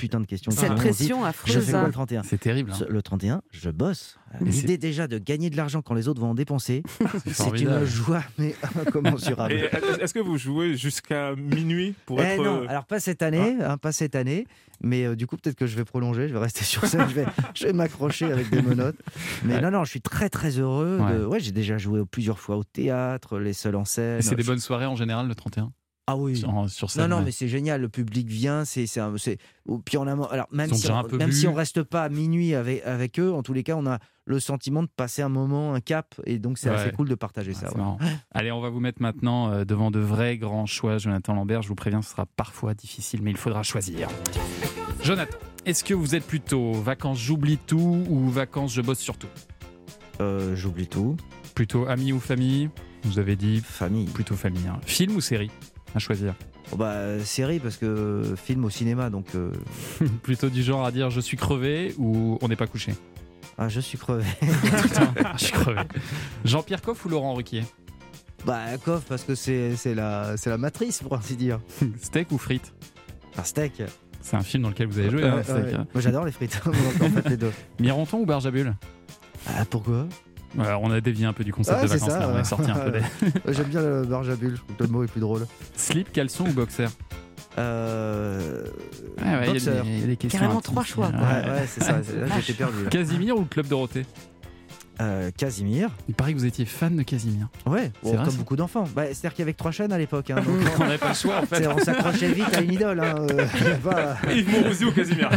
putain 0.00 0.20
de 0.20 0.26
question. 0.26 0.50
Cette 0.50 0.74
pression 0.74 1.22
Je 1.22 1.26
affreuse. 1.28 1.64
fais 1.64 1.70
quoi 1.72 1.80
hein. 1.80 1.86
le 1.86 1.92
31 1.92 2.22
C'est 2.24 2.38
terrible. 2.38 2.72
hein. 2.72 2.84
Le 2.88 3.02
31, 3.02 3.42
je 3.50 3.70
bosse. 3.70 4.16
Et 4.40 4.44
L'idée 4.44 4.78
déjà 4.78 5.08
de 5.08 5.18
gagner 5.18 5.50
de 5.50 5.56
l'argent 5.56 5.82
quand 5.82 5.94
les 5.94 6.06
autres 6.08 6.20
vont 6.20 6.30
en 6.30 6.34
dépenser, 6.34 6.82
c'est 7.26 7.60
une 7.60 7.84
joie 7.84 8.22
mais 8.38 8.54
incommensurable. 8.86 9.54
Est-ce 10.00 10.14
que 10.14 10.20
vous 10.20 10.38
jouez 10.38 10.76
jusqu'à 10.76 11.34
minuit 11.36 11.94
pour 12.06 12.20
Eh 12.20 12.24
être. 12.24 12.42
non, 12.44 12.62
euh, 12.62 12.66
alors 12.68 12.84
pas 12.86 13.00
cette 13.00 13.22
année, 13.22 13.56
hein, 13.60 13.76
pas 13.76 13.92
cette 13.92 14.14
année, 14.14 14.46
mais 14.82 15.04
euh, 15.04 15.16
du 15.16 15.26
coup 15.26 15.36
peut-être 15.36 15.56
que 15.56 15.66
je 15.66 15.76
vais 15.76 15.84
prolonger, 15.84 16.28
je 16.28 16.32
vais 16.32 16.38
rester 16.38 16.64
sur 16.64 16.86
scène, 16.86 17.06
je 17.08 17.14
vais, 17.14 17.26
je 17.54 17.64
vais 17.66 17.72
m'accrocher 17.72 18.26
avec 18.32 18.50
des 18.50 18.62
menottes. 18.62 18.96
Mais 19.44 19.54
Ouais. 19.54 19.60
non, 19.60 19.70
non, 19.72 19.84
je 19.84 19.90
suis 19.90 20.00
très 20.00 20.28
très 20.28 20.58
heureux. 20.58 20.98
de- 20.98 21.02
Ouais. 21.24 21.24
Ouais, 21.24 21.40
j'ai 21.40 21.52
déjà 21.52 21.76
joué 21.78 22.02
plusieurs 22.10 22.38
fois 22.38 22.56
au 22.56 22.64
théâtre, 22.64 23.38
les 23.38 23.52
seuls 23.52 23.76
en 23.76 23.84
scène. 23.84 24.18
Et 24.20 24.22
c'est 24.22 24.36
des 24.36 24.42
Je- 24.42 24.46
bonnes 24.48 24.58
soirées 24.60 24.86
en 24.86 24.96
général 24.96 25.26
le 25.28 25.34
31 25.34 25.72
Ah 26.12 26.16
oui. 26.16 26.36
sur, 26.36 26.68
sur 26.70 26.90
scène. 26.90 27.08
Non, 27.08 27.18
non, 27.18 27.24
mais 27.24 27.30
c'est 27.32 27.48
génial. 27.48 27.80
Le 27.80 27.88
public 27.88 28.28
vient, 28.28 28.64
c'est, 28.64 28.86
c'est, 28.86 29.00
un- 29.00 29.16
c'est- 29.16 29.38
puis 29.84 29.96
on 29.98 30.06
a, 30.06 30.12
alors 30.30 30.46
même 30.52 30.72
si, 30.72 30.90
on, 30.90 31.16
même 31.16 31.32
si 31.32 31.46
on 31.46 31.54
reste 31.54 31.82
pas 31.82 32.02
à 32.04 32.08
minuit 32.08 32.54
avec, 32.54 32.82
avec 32.84 33.18
eux, 33.20 33.32
en 33.32 33.42
tous 33.42 33.52
les 33.52 33.62
cas, 33.62 33.76
on 33.76 33.86
a 33.86 33.98
le 34.24 34.38
sentiment 34.40 34.82
de 34.82 34.88
passer 34.88 35.22
un 35.22 35.28
moment, 35.28 35.74
un 35.74 35.80
cap, 35.80 36.14
et 36.24 36.38
donc 36.38 36.58
c'est 36.58 36.70
Ouais. 36.70 36.76
assez 36.76 36.92
cool 36.92 37.08
de 37.08 37.14
partager 37.14 37.52
Ah, 37.64 37.68
ça. 37.70 37.78
ouais. 37.78 37.96
Allez, 38.32 38.52
on 38.52 38.60
va 38.60 38.70
vous 38.70 38.80
mettre 38.80 39.02
maintenant 39.02 39.50
euh, 39.50 39.64
devant 39.64 39.90
de 39.90 39.98
vrais 39.98 40.36
grands 40.38 40.66
choix, 40.66 40.98
Jonathan 40.98 41.34
Lambert. 41.34 41.62
Je 41.62 41.68
vous 41.68 41.74
préviens, 41.74 42.02
ce 42.02 42.10
sera 42.10 42.26
parfois 42.26 42.74
difficile, 42.74 43.20
mais 43.22 43.30
il 43.30 43.36
faudra 43.36 43.62
choisir. 43.62 44.08
Jonathan, 45.02 45.36
est-ce 45.66 45.82
que 45.84 45.94
vous 45.94 46.14
êtes 46.14 46.26
plutôt 46.26 46.72
vacances 46.72 47.18
j'oublie 47.18 47.58
tout 47.58 48.04
ou 48.08 48.28
vacances 48.28 48.72
je 48.72 48.82
bosse 48.82 48.98
sur 49.00 49.16
tout 49.16 49.28
Euh, 50.20 50.54
j'oublie 50.54 50.86
tout. 50.86 51.16
Plutôt 51.54 51.86
amis 51.86 52.12
ou 52.12 52.20
famille? 52.20 52.68
Vous 53.04 53.18
avez 53.18 53.34
dit 53.34 53.60
Famille. 53.64 54.04
plutôt 54.06 54.36
famille. 54.36 54.66
hein. 54.68 54.78
Film 54.84 55.16
ou 55.16 55.20
série? 55.22 55.50
À 55.94 55.98
choisir. 55.98 56.34
Bon, 56.70 56.76
bah, 56.76 57.18
série 57.24 57.58
parce 57.58 57.76
que 57.76 58.22
film 58.36 58.64
au 58.64 58.70
cinéma, 58.70 59.10
donc 59.10 59.26
euh, 59.34 59.50
plutôt 60.22 60.48
du 60.48 60.62
genre 60.62 60.84
à 60.84 60.92
dire 60.92 61.10
je 61.10 61.20
suis 61.20 61.36
crevé 61.36 61.94
ou 61.98 62.38
on 62.40 62.48
n'est 62.48 62.56
pas 62.56 62.66
couché 62.66 62.92
ah, 63.62 63.68
je 63.68 63.80
suis 63.80 63.98
crevé. 63.98 64.24
Putain, 64.40 65.12
je 65.36 65.44
suis 65.44 65.52
crevé. 65.52 65.82
Jean-Pierre 66.46 66.80
Coff 66.80 67.04
ou 67.04 67.10
Laurent 67.10 67.34
Ruquier? 67.34 67.62
Bah, 68.46 68.78
Coff 68.82 69.04
parce 69.06 69.22
que 69.22 69.34
c'est, 69.34 69.76
la, 69.94 70.38
c'est 70.38 70.48
la 70.48 70.56
matrice 70.56 71.02
pour 71.02 71.14
ainsi 71.14 71.36
dire. 71.36 71.60
Steak 72.00 72.32
ou 72.32 72.38
frites? 72.38 72.72
Un 73.36 73.44
steak. 73.44 73.82
C'est 74.22 74.36
un 74.36 74.42
film 74.42 74.62
dans 74.62 74.70
lequel 74.70 74.86
vous 74.86 74.98
avez 74.98 75.10
joué, 75.10 75.24
hein, 75.24 75.42
steak, 75.42 75.56
ouais. 75.56 75.74
hein. 75.74 75.86
Moi 75.92 76.00
j'adore 76.00 76.24
les 76.24 76.32
frites. 76.32 76.58
En 76.66 76.72
fait 77.10 77.28
les 77.28 77.36
deux. 77.36 77.52
Mironton 77.78 78.20
ou 78.20 78.26
Barjabul? 78.26 78.74
Ah, 79.46 79.64
pourquoi? 79.68 80.06
Ouais, 80.58 80.66
On 80.82 80.90
a 80.90 81.00
dévié 81.00 81.26
un 81.26 81.32
peu 81.32 81.44
du 81.44 81.52
concept 81.52 81.78
Ouais, 81.78 81.82
de 81.84 81.88
c'est 81.88 81.94
vacances, 81.98 82.10
ça, 82.12 82.18
là, 82.20 82.28
on 82.28 82.34
ouais. 82.34 82.40
est 82.40 82.44
sorti 82.44 82.70
un 82.70 82.74
peu 82.74 82.90
des... 82.90 83.00
J'aime 83.52 83.66
bien 83.68 83.80
le 83.82 84.02
barge 84.04 84.28
à 84.30 84.36
bulles, 84.36 84.56
je 84.56 84.62
trouve 84.62 84.76
que 84.76 84.82
le 84.84 84.88
mot 84.88 85.04
est 85.04 85.08
plus 85.08 85.20
drôle. 85.20 85.46
Slip, 85.76 86.12
caleçon 86.12 86.44
ou 86.48 86.52
boxer? 86.52 86.86
Euh... 87.58 88.64
Ouais, 89.18 89.24
ouais, 89.24 89.50
il 89.54 89.64
y 89.64 89.68
a 89.68 89.72
des- 89.82 89.88
il 89.88 90.00
y 90.00 90.04
a 90.04 90.06
des 90.06 90.16
questions 90.16 90.40
Carrément 90.40 90.60
trois 90.60 90.84
choix, 90.84 91.06
Ouais, 91.06 91.12
quoi. 91.12 91.52
ouais, 91.52 91.64
c'est 91.66 91.82
ça. 91.82 92.00
c'est- 92.02 92.16
Là, 92.16 92.26
j'étais 92.40 92.52
perdu. 92.54 92.84
là. 92.84 92.90
Casimir 92.90 93.36
ou 93.36 93.40
le 93.40 93.46
Club 93.46 93.66
Dorothée? 93.66 94.06
Euh, 95.00 95.30
Casimir. 95.36 95.88
Il 96.08 96.14
paraît 96.14 96.32
que 96.34 96.38
vous 96.38 96.44
étiez 96.44 96.66
fan 96.66 96.94
de 96.94 97.02
Casimir. 97.02 97.48
Ouais, 97.64 97.90
vrai, 98.02 98.16
comme 98.16 98.30
ça 98.30 98.36
beaucoup 98.36 98.56
d'enfants. 98.56 98.84
Bah, 98.94 99.04
C'est-à-dire 99.06 99.30
qu'il 99.32 99.38
y 99.40 99.42
avait 99.44 99.52
que 99.54 99.58
trois 99.58 99.70
chaînes 99.70 99.92
à 99.92 99.98
l'époque. 99.98 100.30
hein, 100.30 100.42
On 100.78 100.84
n'avait 100.84 100.98
pas 100.98 101.08
le 101.08 101.14
choix 101.14 101.38
en 101.40 101.46
fait. 101.46 101.56
c'est- 101.62 101.66
on 101.68 101.78
s'accrochait 101.78 102.32
vite 102.32 102.54
à 102.54 102.60
une 102.60 102.72
idole. 102.72 103.00
Hein, 103.00 103.14
euh, 103.30 103.46
Yves 104.34 104.50
Mourouzi 104.50 104.84
ou 104.84 104.92
Casimir? 104.92 105.30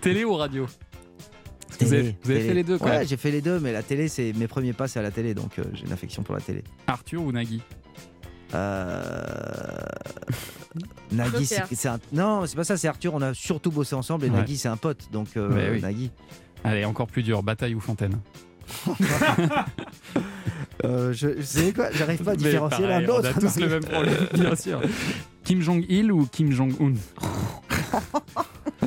Télé 0.00 0.24
ou 0.24 0.34
radio? 0.34 0.66
Vous 1.84 1.92
avez, 1.92 2.02
Télé, 2.02 2.16
vous 2.22 2.30
avez 2.30 2.38
télé. 2.40 2.48
fait 2.48 2.54
les 2.54 2.64
deux 2.64 2.78
quand 2.78 2.86
Ouais, 2.86 3.06
j'ai 3.06 3.16
fait 3.16 3.30
les 3.30 3.40
deux, 3.40 3.60
mais 3.60 3.72
la 3.72 3.82
télé, 3.82 4.08
c'est 4.08 4.32
mes 4.34 4.46
premiers 4.48 4.72
pas, 4.72 4.88
c'est 4.88 4.98
à 4.98 5.02
la 5.02 5.10
télé, 5.10 5.34
donc 5.34 5.58
euh, 5.58 5.64
j'ai 5.74 5.84
une 5.86 5.92
affection 5.92 6.22
pour 6.22 6.34
la 6.34 6.40
télé. 6.40 6.62
Arthur 6.86 7.22
ou 7.22 7.32
Nagui? 7.32 7.60
Euh... 8.54 9.80
Nagui, 11.12 11.46
c'est 11.46 11.88
un... 11.88 11.98
non, 12.12 12.46
c'est 12.46 12.56
pas 12.56 12.64
ça. 12.64 12.76
C'est 12.76 12.88
Arthur. 12.88 13.14
On 13.14 13.22
a 13.22 13.34
surtout 13.34 13.70
bossé 13.70 13.94
ensemble 13.94 14.26
et 14.26 14.30
Ouais. 14.30 14.36
Nagui, 14.36 14.56
c'est 14.56 14.68
un 14.68 14.76
pote, 14.76 15.08
donc 15.12 15.28
euh, 15.36 15.48
Mais 15.52 15.70
oui. 15.70 15.80
Nagui. 15.80 16.10
Allez, 16.64 16.84
encore 16.84 17.06
plus 17.06 17.22
dur, 17.22 17.42
bataille 17.42 17.74
ou 17.74 17.80
fontaine? 17.80 18.18
Euh, 20.84 21.10
je, 21.14 21.28
je 21.38 21.42
sais 21.42 21.72
quoi, 21.72 21.86
j'arrive 21.90 22.22
pas 22.22 22.32
à 22.32 22.36
différencier 22.36 22.86
l'un 22.86 23.00
de 23.00 23.06
On 23.10 23.16
l'autre. 23.16 23.28
a 23.30 23.40
tous 23.40 23.56
le 23.58 23.66
même 23.66 23.82
problème, 23.82 24.14
bien 24.34 24.54
sûr. 24.54 24.80
Kim 25.42 25.62
Jong-il 25.62 26.12
ou 26.12 26.26
Kim 26.30 26.52
Jong-un? 26.52 26.92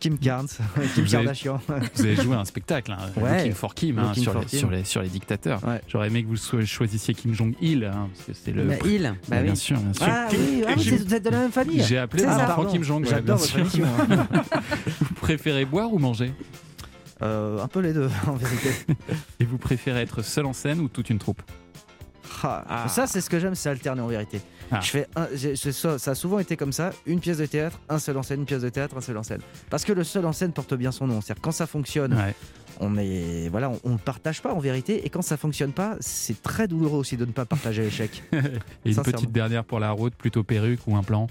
Kim 0.00 0.18
Carnes, 0.18 0.48
Kim 0.48 1.04
Vous 1.04 1.14
avez- 1.14 1.24
Kardashian. 1.26 1.60
Vous 1.94 2.02
avez 2.04 2.16
joué 2.16 2.34
à 2.34 2.40
un 2.40 2.44
spectacle, 2.46 2.92
hein, 2.92 3.10
Ouais. 3.20 3.36
Looking 3.38 3.52
for 3.52 3.74
Kim, 3.74 3.98
hein, 3.98 4.04
Looking 4.08 4.22
sur, 4.22 4.32
for 4.32 4.40
les, 4.40 4.46
Kim. 4.46 4.58
sur, 4.58 4.70
les, 4.70 4.84
sur 4.84 5.02
les 5.02 5.08
dictateurs. 5.10 5.60
Ouais. 5.66 5.82
J'aurais 5.86 6.06
aimé 6.08 6.22
que 6.24 6.28
vous 6.28 6.64
choisissiez 6.64 7.12
Kim 7.12 7.34
Jong-il, 7.34 7.84
hein, 7.84 8.08
parce 8.14 8.26
que 8.26 8.32
c'est 8.32 8.52
le. 8.52 8.64
Bah, 8.64 8.74
il. 8.86 9.14
Bah 9.28 9.42
bien 9.42 9.52
oui. 9.52 9.56
sûr, 9.56 9.78
bien 9.78 9.92
sûr. 9.92 10.06
Ah 10.08 10.28
oui, 10.32 10.64
ah, 10.66 10.72
vous 10.76 11.14
êtes- 11.14 11.24
de 11.24 11.30
la 11.30 11.40
même 11.40 11.52
famille. 11.52 11.82
J'ai 11.82 11.98
appelé 11.98 12.24
enfant 12.24 12.38
Pardon, 12.46 12.70
Kim 12.70 12.82
Jong. 12.82 13.06
ouais, 13.06 13.20
bien 13.20 13.36
sûr. 13.36 13.64
Vous 13.66 15.14
préférez 15.20 15.66
boire 15.66 15.92
ou 15.92 15.98
manger? 15.98 16.32
Euh, 17.22 17.60
un 17.62 17.68
peu 17.68 17.80
les 17.80 17.92
deux, 17.92 18.08
en 18.26 18.34
vérité. 18.34 18.70
Et 19.40 19.44
vous 19.44 19.58
préférez 19.58 20.02
être 20.02 20.22
seul 20.22 20.46
en 20.46 20.52
scène 20.52 20.80
ou 20.80 20.88
toute 20.88 21.10
une 21.10 21.18
troupe? 21.18 21.42
Ah, 22.42 22.64
Ah. 22.68 22.88
Ça, 22.88 23.06
c'est 23.06 23.20
ce 23.20 23.28
que 23.30 23.38
j'aime, 23.40 23.54
c'est 23.54 23.68
alterner 23.70 24.00
en 24.02 24.06
vérité. 24.06 24.40
Ah. 24.70 24.80
Je 24.80 24.90
fais 24.90 25.06
un- 25.16 25.26
ça, 25.98 26.10
a 26.10 26.14
souvent 26.14 26.38
été 26.38 26.56
comme 26.56 26.72
ça 26.72 26.90
une 27.06 27.20
pièce 27.20 27.38
de 27.38 27.46
théâtre, 27.46 27.80
un 27.88 27.98
seul 27.98 28.16
en 28.18 28.22
scène, 28.22 28.40
une 28.40 28.46
pièce 28.46 28.62
de 28.62 28.68
théâtre, 28.68 28.96
un 28.96 29.00
seul 29.00 29.16
en 29.16 29.22
scène. 29.22 29.40
Parce 29.70 29.84
que 29.84 29.92
le 29.92 30.04
seul 30.04 30.24
en 30.26 30.32
scène 30.32 30.52
porte 30.52 30.74
bien 30.74 30.92
son 30.92 31.06
nom. 31.06 31.20
C'est-à-dire 31.20 31.42
quand 31.42 31.52
ça 31.52 31.66
fonctionne, 31.66 32.14
Ouais. 32.14 32.34
on 32.80 32.96
est 32.98 33.48
voilà, 33.48 33.70
on, 33.70 33.80
on 33.82 33.92
le 33.92 33.98
partage 33.98 34.42
pas 34.42 34.52
en 34.52 34.58
vérité. 34.60 35.04
Et 35.06 35.08
quand 35.10 35.22
ça 35.22 35.36
fonctionne 35.38 35.72
pas, 35.72 35.96
c'est 36.00 36.40
très 36.42 36.68
douloureux 36.68 36.98
aussi 36.98 37.16
de 37.16 37.24
ne 37.24 37.32
pas 37.32 37.46
partager 37.46 37.82
l'échec. 37.82 38.22
Et 38.84 38.90
une 38.92 38.96
petite 39.02 39.32
dernière 39.32 39.64
pour 39.64 39.80
la 39.80 39.90
route, 39.90 40.14
plutôt 40.14 40.44
perruque 40.44 40.80
ou 40.86 40.96
un 40.96 41.02
plan? 41.02 41.28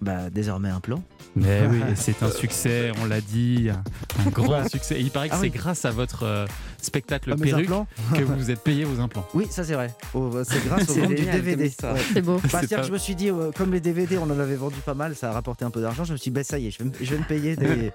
Bah 0.00 0.30
désormais 0.30 0.70
un 0.70 0.80
plan. 0.80 1.02
Mais 1.36 1.62
oui, 1.68 1.80
c'est 1.94 2.22
un 2.22 2.30
succès, 2.30 2.90
on 3.02 3.04
l'a 3.06 3.20
dit, 3.20 3.68
un, 3.70 4.30
grand 4.30 4.66
succès. 4.68 4.96
Et 4.96 5.00
il 5.00 5.10
paraît 5.10 5.28
que 5.28 5.34
Ah 5.34 5.38
c'est 5.38 5.48
oui. 5.48 5.50
grâce 5.50 5.84
à 5.84 5.90
votre 5.90 6.24
euh, 6.24 6.46
spectacle 6.84 7.30
Ah, 7.32 7.36
perruque 7.42 7.64
implants 7.66 7.86
que 8.14 8.22
vous 8.22 8.34
vous 8.36 8.50
êtes 8.50 8.60
payé 8.62 8.84
vos 8.84 9.00
implants. 9.00 9.26
Oui, 9.34 9.46
ça 9.50 9.64
c'est 9.64 9.74
vrai. 9.74 9.94
Au- 10.14 10.30
C'est 10.44 10.64
grâce 10.66 10.88
au 10.90 10.94
vente 10.94 11.08
du 11.14 11.24
DVD. 11.24 11.64
Ouais. 11.64 12.00
C'est 12.12 12.22
beau. 12.22 12.34
Bah, 12.40 12.40
C'est 12.44 12.50
C'est-à-dire 12.50 12.76
pas- 12.78 12.82
que 12.82 12.88
je 12.88 12.92
me 12.92 12.98
suis 12.98 13.14
dit, 13.14 13.28
euh, 13.30 13.50
comme 13.56 13.72
les 13.72 13.80
DVD, 13.80 14.18
on 14.18 14.24
en 14.24 14.38
avait 14.38 14.56
vendu 14.56 14.76
pas 14.84 14.94
mal, 14.94 15.14
ça 15.14 15.30
a 15.30 15.32
rapporté 15.32 15.64
un 15.64 15.70
peu 15.70 15.80
d'argent. 15.80 16.04
Je 16.04 16.12
me 16.12 16.16
suis 16.16 16.30
dit, 16.30 16.34
bah, 16.34 16.44
ça 16.44 16.58
y 16.58 16.66
est, 16.66 16.70
je 16.70 16.78
vais 16.78 16.84
me, 16.84 16.92
je 17.00 17.10
vais 17.10 17.18
me 17.18 17.24
payer 17.24 17.56
des, 17.56 17.92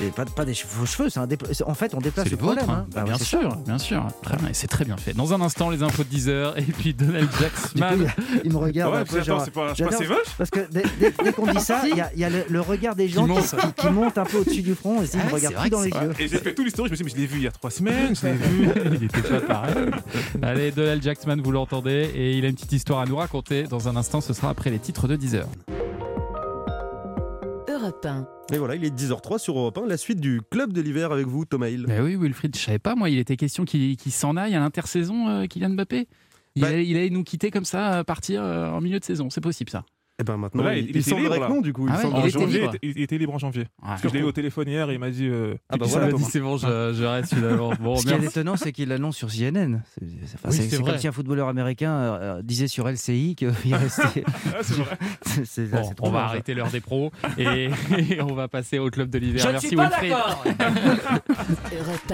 des- 0.00 0.10
pas, 0.14 0.24
pas 0.24 0.44
des 0.44 0.54
faux 0.54 0.86
cheveux. 0.86 1.08
C'est 1.10 1.20
un 1.20 1.26
dépla- 1.26 1.62
En 1.64 1.74
fait, 1.74 1.94
on 1.94 1.98
déplace 1.98 2.24
C'est 2.24 2.30
le 2.32 2.36
problème. 2.36 2.64
hein. 2.68 2.84
hein. 2.84 2.86
Bah, 2.92 3.00
Bah, 3.00 3.04
bien 3.04 3.18
sûr, 3.18 3.50
ça. 3.50 3.58
bien 3.66 3.78
sûr. 3.78 4.06
Très 4.22 4.36
bien, 4.36 4.48
et 4.48 4.54
c'est 4.54 4.66
très 4.68 4.84
bien 4.84 4.96
fait. 4.96 5.12
Dans 5.14 5.32
un 5.34 5.40
instant, 5.40 5.70
les 5.70 5.82
infos 5.82 6.04
de 6.04 6.08
10h 6.08 6.54
et 6.58 6.62
puis 6.62 6.94
Donald 6.94 7.28
Jacksman. 7.40 8.06
il 8.44 8.52
me 8.52 8.56
regarde 8.58 8.92
Ouais, 8.94 9.04
c'est 9.22 9.50
pas, 9.52 9.74
Parce 10.38 10.50
que 10.50 10.60
dès, 10.70 10.82
dès- 10.98 11.12
dès 11.24 11.32
qu'on 11.32 11.46
dit 11.52 11.60
ça, 11.60 11.82
il 11.90 11.96
y 11.96 12.00
a, 12.00 12.10
il 12.14 12.20
y 12.20 12.24
a 12.24 12.30
le, 12.30 12.44
le 12.48 12.60
regard 12.60 12.94
des 12.94 13.08
gens 13.08 13.24
qui, 13.24 13.30
monte. 13.30 13.42
qui- 13.56 13.72
qui 13.82 13.88
monte 13.90 14.18
un 14.18 14.24
peu 14.24 14.38
au-dessus 14.38 14.62
du 14.62 14.74
front 14.74 15.02
et 15.02 15.06
ils 15.12 15.20
Ah, 15.20 15.26
me 15.28 15.32
regardent 15.32 15.56
plus 15.56 15.70
dans 15.70 15.82
les 15.82 15.90
yeux. 15.90 16.12
Et 16.18 16.28
j'ai 16.28 16.38
fait 16.38 16.54
tout 16.54 16.64
l'historique, 16.64 16.94
je 16.94 17.02
me 17.04 17.08
suis 17.08 17.16
dit, 17.16 17.22
mais 17.22 17.26
je 17.28 17.30
l'ai 17.30 17.34
vu 17.34 17.38
il 17.40 17.44
y 17.44 17.48
a 17.48 17.52
trois 17.52 17.70
semaines, 17.70 18.11
je 18.14 18.26
l'ai 18.26 18.32
vu. 18.34 18.68
il 18.94 19.04
était 19.04 19.22
pas 19.22 19.40
pareil. 19.40 19.90
Allez, 20.42 20.70
Donald 20.72 21.02
Jacksman, 21.02 21.40
vous 21.40 21.52
l'entendez, 21.52 22.10
et 22.14 22.36
il 22.38 22.44
a 22.44 22.48
une 22.48 22.54
petite 22.54 22.72
histoire 22.72 23.00
à 23.00 23.06
nous 23.06 23.16
raconter. 23.16 23.64
Dans 23.64 23.88
un 23.88 23.96
instant, 23.96 24.20
ce 24.20 24.32
sera 24.32 24.50
après 24.50 24.70
les 24.70 24.78
titres 24.78 25.08
de 25.08 25.16
10h. 25.16 25.44
Europe 27.68 28.04
1. 28.06 28.26
Et 28.52 28.58
voilà, 28.58 28.74
il 28.74 28.84
est 28.84 28.94
10h03 28.94 29.38
sur 29.38 29.58
Europe 29.58 29.78
1, 29.82 29.86
la 29.86 29.96
suite 29.96 30.20
du 30.20 30.40
club 30.50 30.72
de 30.72 30.80
l'hiver 30.80 31.10
avec 31.12 31.26
vous, 31.26 31.44
Thomas 31.44 31.68
Hill. 31.68 31.86
Mais 31.88 32.00
oui, 32.00 32.16
Wilfried, 32.16 32.54
je 32.56 32.60
savais 32.60 32.78
pas, 32.78 32.94
moi, 32.94 33.08
il 33.10 33.18
était 33.18 33.36
question 33.36 33.64
qu'il 33.64 33.96
s'en 34.10 34.36
aille 34.36 34.54
à 34.54 34.60
l'intersaison, 34.60 35.28
euh, 35.28 35.46
Kylian 35.46 35.70
Mbappé. 35.70 36.06
Il, 36.54 36.62
Bah- 36.62 36.68
allait, 36.68 36.86
il 36.86 36.96
allait 36.96 37.10
nous 37.10 37.24
quitter 37.24 37.50
comme 37.50 37.64
ça, 37.64 38.04
partir 38.04 38.42
euh, 38.42 38.68
en 38.70 38.80
milieu 38.80 38.98
de 39.00 39.04
saison. 39.04 39.30
C'est 39.30 39.40
possible, 39.40 39.70
ça. 39.70 39.84
Et 40.20 40.24
ben 40.24 40.36
maintenant, 40.36 40.62
Là, 40.62 40.76
il, 40.76 40.90
il- 40.90 40.96
il 40.96 41.02
semblerait 41.02 41.40
que 41.40 41.48
non, 41.48 41.60
du 41.62 41.72
coup. 41.72 41.88
Ah 41.90 41.98
il 42.02 42.06
ouais, 42.06 42.12
En 42.14 42.20
était 42.20 42.30
janvier, 42.30 42.60
libre. 42.60 42.74
il 42.82 42.90
il 42.96 43.02
était 43.02 43.18
libre 43.18 43.34
en 43.34 43.38
janvier. 43.38 43.62
Ouais. 43.62 43.66
Parce 43.82 44.02
que 44.02 44.08
je 44.08 44.14
l'ai 44.14 44.20
eu 44.20 44.24
au 44.24 44.30
téléphone 44.32 44.68
hier 44.68 44.88
et 44.90 44.92
il 44.92 44.98
m'a 44.98 45.10
dit. 45.10 45.26
euh, 45.26 45.54
Ah 45.70 45.76
bah 45.78 45.86
voilà, 45.88 46.12
dit, 46.12 46.22
c'est 46.24 46.38
bon, 46.40 46.58
je, 46.58 46.66
je 46.94 47.02
reste 47.04 47.34
finalement. 47.34 47.72
Bon, 47.80 47.96
Ce 47.96 48.06
qui 48.06 48.12
est 48.12 48.22
étonnant, 48.24 48.56
c'est 48.56 48.72
qu'il 48.72 48.88
l'annonce 48.90 49.16
sur 49.16 49.28
CNN. 49.30 49.78
C'est 50.50 50.76
Oui, 50.78 50.84
comme 50.84 50.98
si 50.98 51.08
un 51.08 51.12
footballeur 51.12 51.48
américain 51.48 51.92
euh, 51.92 52.18
euh, 52.38 52.42
disait 52.42 52.68
sur 52.68 52.86
LCI 52.88 53.34
qu'il 53.36 53.48
restait. 53.74 54.24
Ah, 54.54 54.58
c'est 55.44 55.64
vrai. 55.64 55.80
Bon, 55.82 55.90
on 56.02 56.10
va 56.10 56.24
arrêter 56.24 56.52
l'heure 56.54 56.70
des 56.70 56.80
pros 56.80 57.10
et, 57.38 57.70
et 58.10 58.20
on 58.22 58.34
va 58.34 58.48
passer 58.48 58.78
au 58.78 58.90
club 58.90 59.08
de 59.08 59.18
l'hiver. 59.18 59.40
Je 59.42 59.46
ne 59.46 59.52
Merci 59.52 59.66
suis 59.68 59.76
pas 59.76 59.88
Wilfried. 59.88 60.10
d'accord. 60.10 60.44
Europe 61.72 62.12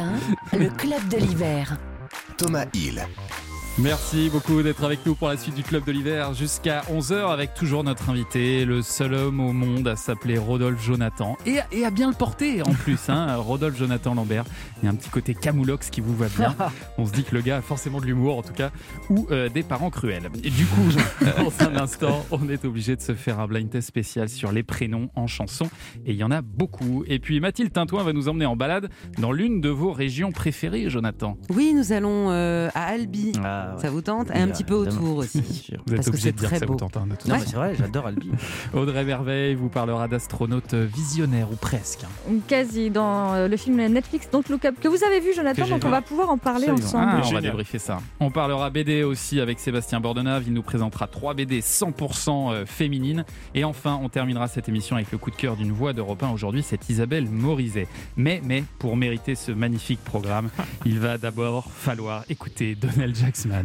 1, 0.52 0.58
le 0.58 0.68
club 0.70 1.08
de 1.10 1.16
l'hiver. 1.16 1.76
Thomas 2.36 2.66
Hill. 2.74 3.02
Merci 3.80 4.28
beaucoup 4.28 4.60
d'être 4.60 4.82
avec 4.82 5.06
nous 5.06 5.14
pour 5.14 5.28
la 5.28 5.36
suite 5.36 5.54
du 5.54 5.62
Club 5.62 5.84
de 5.84 5.92
l'Hiver 5.92 6.34
jusqu'à 6.34 6.80
11h 6.90 7.30
avec 7.30 7.54
toujours 7.54 7.84
notre 7.84 8.10
invité, 8.10 8.64
le 8.64 8.82
seul 8.82 9.14
homme 9.14 9.38
au 9.38 9.52
monde 9.52 9.86
à 9.86 9.94
s'appeler 9.94 10.36
Rodolphe 10.36 10.84
Jonathan 10.84 11.38
et, 11.46 11.58
et 11.70 11.84
à 11.84 11.92
bien 11.92 12.08
le 12.08 12.16
porter 12.16 12.60
en 12.62 12.72
plus, 12.72 13.08
hein, 13.08 13.36
Rodolphe 13.36 13.76
Jonathan 13.76 14.16
Lambert. 14.16 14.44
Il 14.82 14.86
y 14.86 14.88
a 14.88 14.90
un 14.90 14.96
petit 14.96 15.10
côté 15.10 15.32
camoulox 15.32 15.90
qui 15.90 16.00
vous 16.00 16.16
va 16.16 16.26
bien. 16.26 16.56
On 16.98 17.06
se 17.06 17.12
dit 17.12 17.22
que 17.22 17.36
le 17.36 17.40
gars 17.40 17.58
a 17.58 17.62
forcément 17.62 18.00
de 18.00 18.06
l'humour 18.06 18.36
en 18.36 18.42
tout 18.42 18.52
cas 18.52 18.72
ou 19.10 19.28
euh, 19.30 19.48
des 19.48 19.62
parents 19.62 19.90
cruels. 19.90 20.28
Et 20.42 20.50
du 20.50 20.66
coup, 20.66 20.88
dans 21.38 21.64
un 21.64 21.76
instant, 21.76 22.26
on 22.32 22.48
est 22.48 22.64
obligé 22.64 22.96
de 22.96 23.00
se 23.00 23.14
faire 23.14 23.38
un 23.38 23.46
blind 23.46 23.70
test 23.70 23.86
spécial 23.86 24.28
sur 24.28 24.50
les 24.50 24.64
prénoms 24.64 25.08
en 25.14 25.28
chanson 25.28 25.66
et 26.04 26.10
il 26.10 26.16
y 26.16 26.24
en 26.24 26.32
a 26.32 26.42
beaucoup. 26.42 27.04
Et 27.06 27.20
puis 27.20 27.38
Mathilde 27.38 27.72
Tintoin 27.72 28.02
va 28.02 28.12
nous 28.12 28.28
emmener 28.28 28.46
en 28.46 28.56
balade 28.56 28.90
dans 29.18 29.30
l'une 29.30 29.60
de 29.60 29.68
vos 29.68 29.92
régions 29.92 30.32
préférées, 30.32 30.90
Jonathan. 30.90 31.38
Oui, 31.50 31.74
nous 31.74 31.92
allons 31.92 32.32
euh, 32.32 32.70
à 32.74 32.86
Albi. 32.86 33.32
Ah, 33.44 33.67
ouais. 33.76 33.82
Ça 33.82 33.90
vous 33.90 34.00
tente 34.02 34.30
Et 34.30 34.38
un 34.38 34.48
petit 34.48 34.64
peu 34.64 34.74
autour 34.74 35.16
aussi. 35.18 35.70
Vous 35.86 35.94
êtes 35.94 36.08
obligé 36.08 36.32
de 36.32 36.36
dire 36.38 36.50
que 36.50 36.58
ça 36.58 36.66
vous 36.66 36.72
beau. 36.72 36.78
tente. 36.78 36.96
hein, 36.96 37.06
Non, 37.26 37.36
c'est 37.44 37.56
vrai, 37.56 37.74
j'adore 37.76 38.06
Albi. 38.06 38.30
Audrey 38.74 39.04
Merveille 39.04 39.54
vous 39.54 39.68
parlera 39.68 40.08
d'astronautes 40.08 40.74
visionnaires 40.74 41.50
ou 41.52 41.56
presque. 41.56 42.00
Quasi 42.46 42.90
dans 42.90 43.34
euh, 43.34 43.48
le 43.48 43.56
film 43.56 43.76
Netflix 43.76 44.28
Don't 44.30 44.42
Look 44.50 44.64
Up 44.64 44.76
que 44.80 44.88
vous 44.88 45.02
avez 45.04 45.20
vu 45.20 45.34
Jonathan, 45.34 45.66
donc 45.66 45.82
on 45.84 45.90
va 45.90 46.02
pouvoir 46.02 46.30
en 46.30 46.38
parler 46.38 46.68
Absolument. 46.68 46.86
ensemble. 46.86 47.22
Ah, 47.24 47.28
on 47.28 47.32
va 47.32 47.40
débriefer 47.40 47.78
ça. 47.78 48.00
On 48.20 48.30
parlera 48.30 48.70
BD 48.70 49.02
aussi 49.02 49.40
avec 49.40 49.58
Sébastien 49.60 50.00
Bordenave. 50.00 50.44
Il 50.46 50.52
nous 50.52 50.62
présentera 50.62 51.06
trois 51.06 51.34
BD 51.34 51.60
100% 51.60 52.52
euh, 52.52 52.66
féminines. 52.66 53.24
Et 53.54 53.64
enfin, 53.64 53.98
on 54.02 54.08
terminera 54.08 54.48
cette 54.48 54.68
émission 54.68 54.96
avec 54.96 55.10
le 55.12 55.18
coup 55.18 55.30
de 55.30 55.36
cœur 55.36 55.56
d'une 55.56 55.72
voix 55.72 55.92
d'Europe 55.92 56.22
1. 56.22 56.30
Aujourd'hui, 56.30 56.62
c'est 56.62 56.88
Isabelle 56.88 57.28
Morizet. 57.28 57.88
Mais, 58.16 58.40
mais, 58.44 58.64
pour 58.78 58.96
mériter 58.96 59.34
ce 59.34 59.52
magnifique 59.52 60.02
programme, 60.04 60.48
il 60.86 60.98
va 60.98 61.18
d'abord 61.18 61.70
falloir 61.72 62.24
écouter 62.28 62.74
Donald 62.74 63.14
Jacksman. 63.16 63.57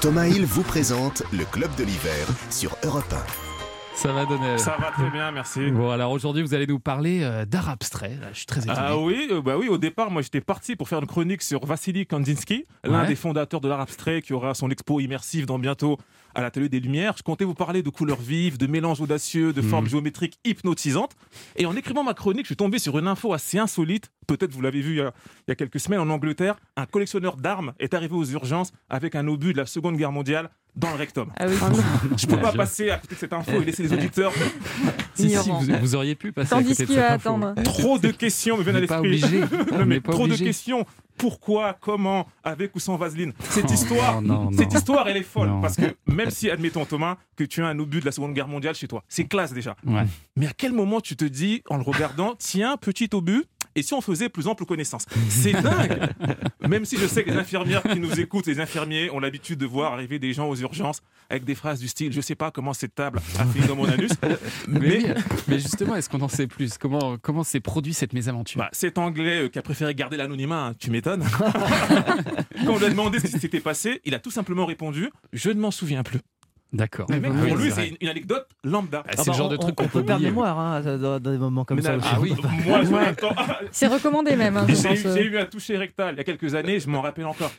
Thomas 0.00 0.26
Hill 0.26 0.44
vous 0.44 0.62
présente 0.62 1.22
le 1.32 1.44
club 1.44 1.74
de 1.76 1.84
l'hiver 1.84 2.26
sur 2.50 2.76
Europe 2.84 3.14
ça 3.98 4.12
va 4.12 4.24
Donald. 4.26 4.58
Ça 4.60 4.76
va 4.78 4.90
très 4.92 5.10
bien, 5.10 5.32
merci. 5.32 5.70
Bon, 5.72 5.90
alors 5.90 6.12
aujourd'hui, 6.12 6.42
vous 6.42 6.54
allez 6.54 6.66
nous 6.68 6.78
parler 6.78 7.20
euh, 7.22 7.44
d'art 7.44 7.68
abstrait. 7.68 8.16
Là, 8.20 8.28
je 8.32 8.38
suis 8.38 8.46
très 8.46 8.60
étonné. 8.62 8.78
Ah 8.80 8.96
oui, 8.96 9.26
euh, 9.32 9.42
bah 9.42 9.56
oui, 9.58 9.68
au 9.68 9.76
départ, 9.76 10.10
moi 10.10 10.22
j'étais 10.22 10.40
parti 10.40 10.76
pour 10.76 10.88
faire 10.88 11.00
une 11.00 11.06
chronique 11.06 11.42
sur 11.42 11.66
Vassili 11.66 12.06
Kandinsky, 12.06 12.64
l'un 12.84 13.00
Ouais. 13.02 13.06
des 13.08 13.16
fondateurs 13.16 13.60
de 13.60 13.68
l'art 13.68 13.80
abstrait 13.80 14.22
qui 14.22 14.32
aura 14.32 14.54
son 14.54 14.70
expo 14.70 15.00
immersive 15.00 15.46
dans 15.46 15.58
bientôt 15.58 15.98
à 16.36 16.42
l'Atelier 16.42 16.68
des 16.68 16.78
Lumières. 16.78 17.14
Je 17.18 17.22
comptais 17.24 17.44
vous 17.44 17.54
parler 17.54 17.82
de 17.82 17.90
couleurs 17.90 18.20
vives, 18.20 18.56
de 18.58 18.66
mélanges 18.68 19.00
audacieux, 19.00 19.52
de 19.52 19.62
formes 19.62 19.84
Mhm. 19.84 19.90
géométriques 19.90 20.38
hypnotisantes. 20.44 21.16
Et 21.56 21.66
en 21.66 21.74
écrivant 21.74 22.04
ma 22.04 22.14
chronique, 22.14 22.44
je 22.44 22.48
suis 22.50 22.56
tombé 22.56 22.78
sur 22.78 22.98
une 22.98 23.08
info 23.08 23.32
assez 23.32 23.58
insolite. 23.58 24.12
Peut-être 24.28 24.52
vous 24.52 24.60
l'avez 24.62 24.80
vu 24.80 24.92
il 24.92 24.96
y, 24.98 25.00
a, 25.00 25.12
il 25.46 25.50
y 25.50 25.52
a 25.52 25.54
quelques 25.56 25.80
semaines 25.80 26.00
en 26.00 26.08
Angleterre. 26.10 26.54
Un 26.76 26.86
collectionneur 26.86 27.36
d'armes 27.36 27.72
est 27.80 27.94
arrivé 27.94 28.14
aux 28.14 28.24
urgences 28.26 28.72
avec 28.90 29.16
un 29.16 29.26
obus 29.26 29.52
de 29.54 29.58
la 29.58 29.66
Seconde 29.66 29.96
Guerre 29.96 30.12
mondiale 30.12 30.50
dans 30.76 30.90
le 30.90 30.96
rectum. 30.96 31.30
Ah 31.36 31.46
oui. 31.48 31.54
Je 32.16 32.26
peux 32.26 32.38
pas 32.40 32.52
passer 32.52 32.90
à 32.90 32.98
côté 32.98 33.14
de 33.14 33.20
cette 33.20 33.32
info 33.32 33.60
et 33.60 33.64
laisser 33.64 33.82
les 33.82 33.92
auditeurs. 33.92 34.32
Si, 35.14 35.24
si, 35.24 35.34
Ignorant. 35.34 35.58
vous, 35.62 35.72
vous 35.80 35.94
auriez 35.96 36.14
pu 36.14 36.30
passer 36.30 36.54
à 36.54 36.58
Tandis 36.58 36.68
côté 36.68 36.82
de 36.82 36.86
qu'il 36.86 36.94
cette 36.94 37.04
va 37.04 37.14
info. 37.14 37.28
attendre. 37.30 37.54
Trop 37.64 37.98
de 37.98 38.12
questions 38.12 38.56
me 38.56 38.62
viennent 38.62 38.76
à 38.76 38.80
l'esprit. 38.80 38.98
obligé. 39.00 39.40
Non, 39.40 39.48
On 39.72 39.78
mais 39.84 39.96
n'est 39.96 40.00
pas 40.00 40.12
trop 40.12 40.22
obligé. 40.26 40.44
de 40.44 40.48
questions. 40.48 40.86
Pourquoi, 41.16 41.76
comment, 41.80 42.28
avec 42.44 42.76
ou 42.76 42.78
sans 42.78 42.94
vaseline? 42.96 43.32
Cette 43.50 43.64
Oh, 43.68 43.72
histoire, 43.72 44.22
non, 44.22 44.44
non, 44.44 44.50
cette 44.56 44.70
non. 44.72 44.78
histoire, 44.78 45.08
elle 45.08 45.16
est 45.16 45.24
folle. 45.24 45.48
Non. 45.48 45.60
Parce 45.60 45.74
que 45.74 45.96
même 46.06 46.30
si, 46.30 46.48
admettons 46.48 46.84
Thomas, 46.84 47.16
que 47.34 47.42
tu 47.42 47.64
as 47.64 47.66
un 47.66 47.76
obus 47.80 47.98
de 47.98 48.04
la 48.04 48.12
Seconde 48.12 48.32
Guerre 48.34 48.46
mondiale 48.46 48.76
chez 48.76 48.86
toi, 48.86 49.02
c'est 49.08 49.24
classe 49.24 49.52
déjà. 49.52 49.74
Ouais. 49.84 50.04
Mais 50.36 50.46
à 50.46 50.52
quel 50.56 50.72
moment 50.72 51.00
tu 51.00 51.16
te 51.16 51.24
dis, 51.24 51.64
en 51.68 51.78
le 51.78 51.82
regardant, 51.82 52.36
tiens, 52.38 52.76
petit 52.76 53.08
obus, 53.12 53.42
et 53.78 53.82
si 53.82 53.94
on 53.94 54.00
faisait 54.00 54.28
plus 54.28 54.48
ample 54.48 54.64
connaissance 54.64 55.06
C'est 55.28 55.52
dingue 55.52 56.08
Même 56.68 56.84
si 56.84 56.98
je 56.98 57.06
sais 57.06 57.22
que 57.22 57.30
les 57.30 57.36
infirmières 57.36 57.82
qui 57.82 58.00
nous 58.00 58.18
écoutent, 58.20 58.46
les 58.46 58.60
infirmiers, 58.60 59.10
ont 59.10 59.20
l'habitude 59.20 59.58
de 59.58 59.66
voir 59.66 59.92
arriver 59.92 60.18
des 60.18 60.32
gens 60.32 60.48
aux 60.48 60.56
urgences 60.56 61.00
avec 61.30 61.44
des 61.44 61.54
phrases 61.54 61.78
du 61.80 61.88
style 61.88 62.12
Je 62.12 62.20
sais 62.20 62.34
pas 62.34 62.50
comment 62.50 62.72
cette 62.72 62.94
table 62.94 63.20
a 63.38 63.46
fini 63.46 63.66
dans 63.66 63.76
mon 63.76 63.88
anus. 63.88 64.10
Mais, 64.68 64.78
Mais 64.80 65.04
oui, 65.04 65.22
mais 65.46 65.58
justement, 65.58 65.94
est-ce 65.94 66.08
qu'on 66.08 66.20
en 66.20 66.28
sait 66.28 66.46
plus? 66.46 66.76
Comment 66.78 67.16
comment 67.18 67.44
s'est 67.44 67.60
produit 67.60 67.94
cette 67.94 68.12
mésaventure? 68.12 68.58
Bah, 68.58 68.68
cet 68.72 68.98
Anglais 68.98 69.44
euh, 69.44 69.48
qui 69.48 69.58
a 69.58 69.62
préféré 69.62 69.94
garder 69.94 70.16
l'anonymat, 70.16 70.66
hein, 70.66 70.74
tu 70.78 70.90
m'étonnes. 70.90 71.24
Quand 72.64 72.74
on 72.74 72.78
lui 72.78 72.86
a 72.86 72.90
demandé 72.90 73.18
ce 73.20 73.26
qui 73.26 73.38
s'était 73.38 73.60
passé, 73.60 74.00
il 74.04 74.14
a 74.14 74.18
tout 74.18 74.30
simplement 74.30 74.66
répondu 74.66 75.10
Je 75.32 75.50
ne 75.50 75.60
m'en 75.60 75.70
souviens 75.70 76.02
plus. 76.02 76.20
D'accord. 76.70 77.06
Mais 77.08 77.18
mec, 77.18 77.32
Ah 77.34 77.46
pour 77.46 77.56
lui, 77.56 77.70
c'est 77.70 77.96
une, 78.00 78.08
anecdote 78.08 78.46
lambda. 78.62 79.02
Ah, 79.08 79.12
c'est 79.16 79.28
le 79.30 79.32
genre 79.36 79.48
de 79.48 79.56
truc 79.56 79.74
on 79.80 79.84
qu'on 79.84 79.88
peut 79.88 80.00
peut 80.00 80.04
perdre 80.04 80.22
mémoire 80.22 80.58
hein, 80.58 80.80
dans, 80.98 81.18
dans 81.18 81.30
des 81.30 81.38
moments 81.38 81.64
comme 81.64 81.78
Mais 81.78 81.82
ça. 81.82 81.96
Ah 82.02 82.18
oui. 82.20 82.34
Moi, 82.66 82.84
je 82.84 82.90
m'attends. 82.90 83.34
C'est 83.72 83.86
recommandé 83.86 84.36
même. 84.36 84.56
hein, 84.58 84.66
J'ai 84.68 84.92
eu, 84.92 84.96
j'ai 84.96 85.24
eu 85.24 85.38
un 85.38 85.46
toucher 85.46 85.78
rectal 85.78 86.14
il 86.14 86.18
y 86.18 86.20
a 86.20 86.24
quelques 86.24 86.54
années, 86.54 86.78
je 86.78 86.88
m'en 86.88 87.00
rappelle 87.00 87.24
encore. 87.26 87.50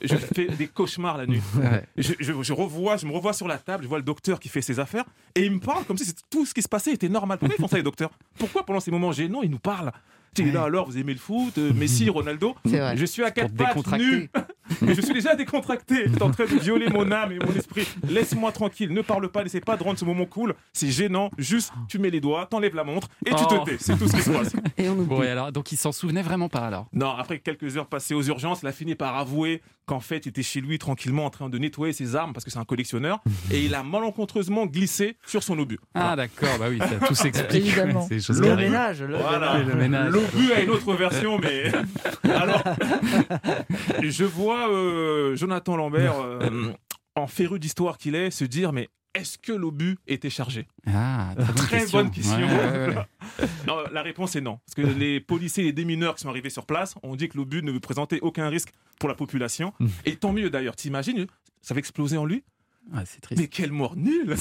Je 0.00 0.14
fais 0.16 0.46
des 0.46 0.68
cauchemars 0.68 1.18
la 1.18 1.26
nuit. 1.26 1.42
Ouais. 1.56 1.84
Je, 1.96 2.12
je- 2.20 2.42
je 2.42 2.52
revois, 2.52 2.96
je 2.96 3.06
me 3.06 3.12
revois 3.12 3.32
sur 3.32 3.48
la 3.48 3.58
table, 3.58 3.82
je 3.82 3.88
vois 3.88 3.98
le 3.98 4.04
docteur 4.04 4.38
qui 4.38 4.48
fait 4.48 4.62
ses 4.62 4.78
affaires 4.78 5.04
et 5.34 5.44
il 5.44 5.50
me 5.52 5.60
parle 5.60 5.84
comme 5.84 5.98
si 5.98 6.12
tout 6.30 6.46
ce 6.46 6.54
qui 6.54 6.62
se 6.62 6.68
passait 6.68 6.92
était 6.92 7.08
normal. 7.08 7.38
Pourquoi 7.38 7.56
ils 7.58 7.60
font 7.60 7.68
ça 7.68 7.76
les 7.78 7.82
docteurs? 7.82 8.10
Pourquoi 8.38 8.64
pendant 8.64 8.80
ces 8.80 8.90
moments 8.92 9.10
gênants 9.12 9.42
ils 9.42 9.50
nous 9.50 9.58
parlent? 9.58 9.90
Tu 10.34 10.48
es 10.48 10.50
là 10.52 10.62
alors, 10.62 10.86
vous 10.86 10.96
aimez 10.96 11.12
le 11.12 11.18
foot, 11.18 11.58
euh, 11.58 11.72
Messi, 11.74 12.08
Ronaldo. 12.08 12.54
Je 12.64 13.04
suis 13.04 13.22
à 13.22 13.30
quatre 13.30 13.52
te 13.52 13.62
pattes, 13.62 13.98
nu, 13.98 14.30
mais 14.82 14.94
je 14.94 15.00
suis 15.00 15.12
déjà 15.14 15.34
décontracté. 15.34 16.04
Tu 16.04 16.12
es 16.16 16.22
en 16.22 16.30
train 16.30 16.44
de 16.44 16.58
violer 16.58 16.88
mon 16.88 17.10
âme 17.10 17.32
et 17.32 17.38
mon 17.38 17.52
esprit. 17.54 17.86
Laisse-moi 18.08 18.52
tranquille, 18.52 18.92
ne 18.92 19.02
parle 19.02 19.28
pas, 19.30 19.42
n'essaie 19.42 19.60
pas 19.60 19.76
de 19.76 19.82
rendre 19.82 19.98
ce 19.98 20.04
moment 20.04 20.26
cool. 20.26 20.54
C'est 20.72 20.90
gênant, 20.90 21.30
juste 21.38 21.72
tu 21.88 21.98
mets 21.98 22.10
les 22.10 22.20
doigts, 22.20 22.46
t'enlèves 22.46 22.74
la 22.74 22.84
montre 22.84 23.08
et 23.26 23.30
tu 23.30 23.36
Oh. 23.48 23.58
te 23.64 23.70
tais. 23.70 23.76
C'est 23.80 23.96
tout 23.98 24.06
ce 24.08 24.16
qui 24.16 24.22
se 24.22 24.30
passe. 24.30 24.52
Et 24.78 24.88
on 24.88 24.92
oublie. 24.92 25.06
Bon, 25.06 25.22
et 25.22 25.28
alors, 25.28 25.50
donc 25.52 25.72
il 25.72 25.76
s'en 25.76 25.92
souvenait 25.92 26.22
vraiment 26.22 26.48
pas 26.48 26.60
alors 26.60 26.86
Non, 26.92 27.10
après 27.10 27.38
quelques 27.40 27.76
heures 27.76 27.86
passées 27.88 28.14
aux 28.14 28.22
urgences, 28.22 28.60
il 28.62 28.68
a 28.68 28.72
fini 28.72 28.94
par 28.94 29.16
avouer 29.16 29.62
qu'en 29.86 30.00
fait, 30.00 30.26
il 30.26 30.30
était 30.30 30.42
chez 30.42 30.60
lui 30.60 30.78
tranquillement 30.78 31.26
en 31.26 31.30
train 31.30 31.48
de 31.48 31.58
nettoyer 31.58 31.92
ses 31.92 32.16
armes 32.16 32.32
parce 32.32 32.44
que 32.44 32.50
c'est 32.50 32.58
un 32.58 32.64
collectionneur 32.64 33.22
et 33.50 33.64
il 33.64 33.74
a 33.74 33.82
malencontreusement 33.82 34.66
glissé 34.66 35.16
sur 35.26 35.42
son 35.42 35.58
obus. 35.58 35.78
Ah 35.94 36.16
d'accord, 36.16 36.58
bah 36.58 36.66
oui, 36.68 36.78
ça 36.78 37.06
tout 37.06 37.14
s'explique. 37.16 37.66
Évidemment. 37.66 38.08
Le 38.10 38.56
ménage, 38.56 39.02
le 39.02 39.16
Voilà. 39.16 39.58
Le 39.58 39.74
ménage. 39.74 40.12
L'obus 40.12 40.52
a 40.52 40.60
une 40.60 40.70
autre 40.70 40.94
version, 40.94 41.38
mais 41.38 41.72
alors 42.30 42.62
je 44.02 44.24
vois 44.24 44.70
euh, 44.70 45.36
Jonathan 45.36 45.76
Lambert 45.76 46.14
euh, 46.20 46.72
en 47.14 47.26
féru 47.26 47.58
d'histoire 47.58 47.98
qu'il 47.98 48.14
est, 48.14 48.30
se 48.30 48.44
dire 48.44 48.72
mais 48.72 48.88
est-ce 49.14 49.38
que 49.38 49.52
l'obus 49.52 49.98
était 50.06 50.30
chargé? 50.30 50.66
Ah, 50.86 51.34
très, 51.56 51.86
bonne 51.86 52.10
question. 52.10 52.36
Ouais, 52.36 52.44
ouais, 52.44 52.96
ouais. 52.96 53.46
Non, 53.66 53.76
la 53.92 54.02
réponse 54.02 54.36
est 54.36 54.40
non. 54.40 54.58
Parce 54.66 54.74
que 54.74 54.98
les 54.98 55.20
policiers 55.20 55.64
et 55.64 55.66
les 55.66 55.72
démineurs 55.72 56.14
qui 56.14 56.22
sont 56.22 56.28
arrivés 56.28 56.50
sur 56.50 56.66
place 56.66 56.94
ont 57.02 57.14
dit 57.16 57.28
que 57.28 57.36
l'obus 57.36 57.62
ne 57.62 57.76
présentait 57.78 58.20
aucun 58.20 58.48
risque 58.48 58.72
pour 58.98 59.08
la 59.08 59.14
population. 59.14 59.72
Et 60.04 60.16
tant 60.16 60.32
mieux 60.32 60.50
d'ailleurs. 60.50 60.76
T'imagines, 60.76 61.26
ça 61.60 61.74
va 61.74 61.78
exploser 61.78 62.16
en 62.16 62.24
lui? 62.24 62.42
C'est 63.06 63.20
triste. 63.20 63.40
Mais 63.40 63.48
quelle 63.48 63.72
mort 63.72 63.96
nulle 63.96 64.36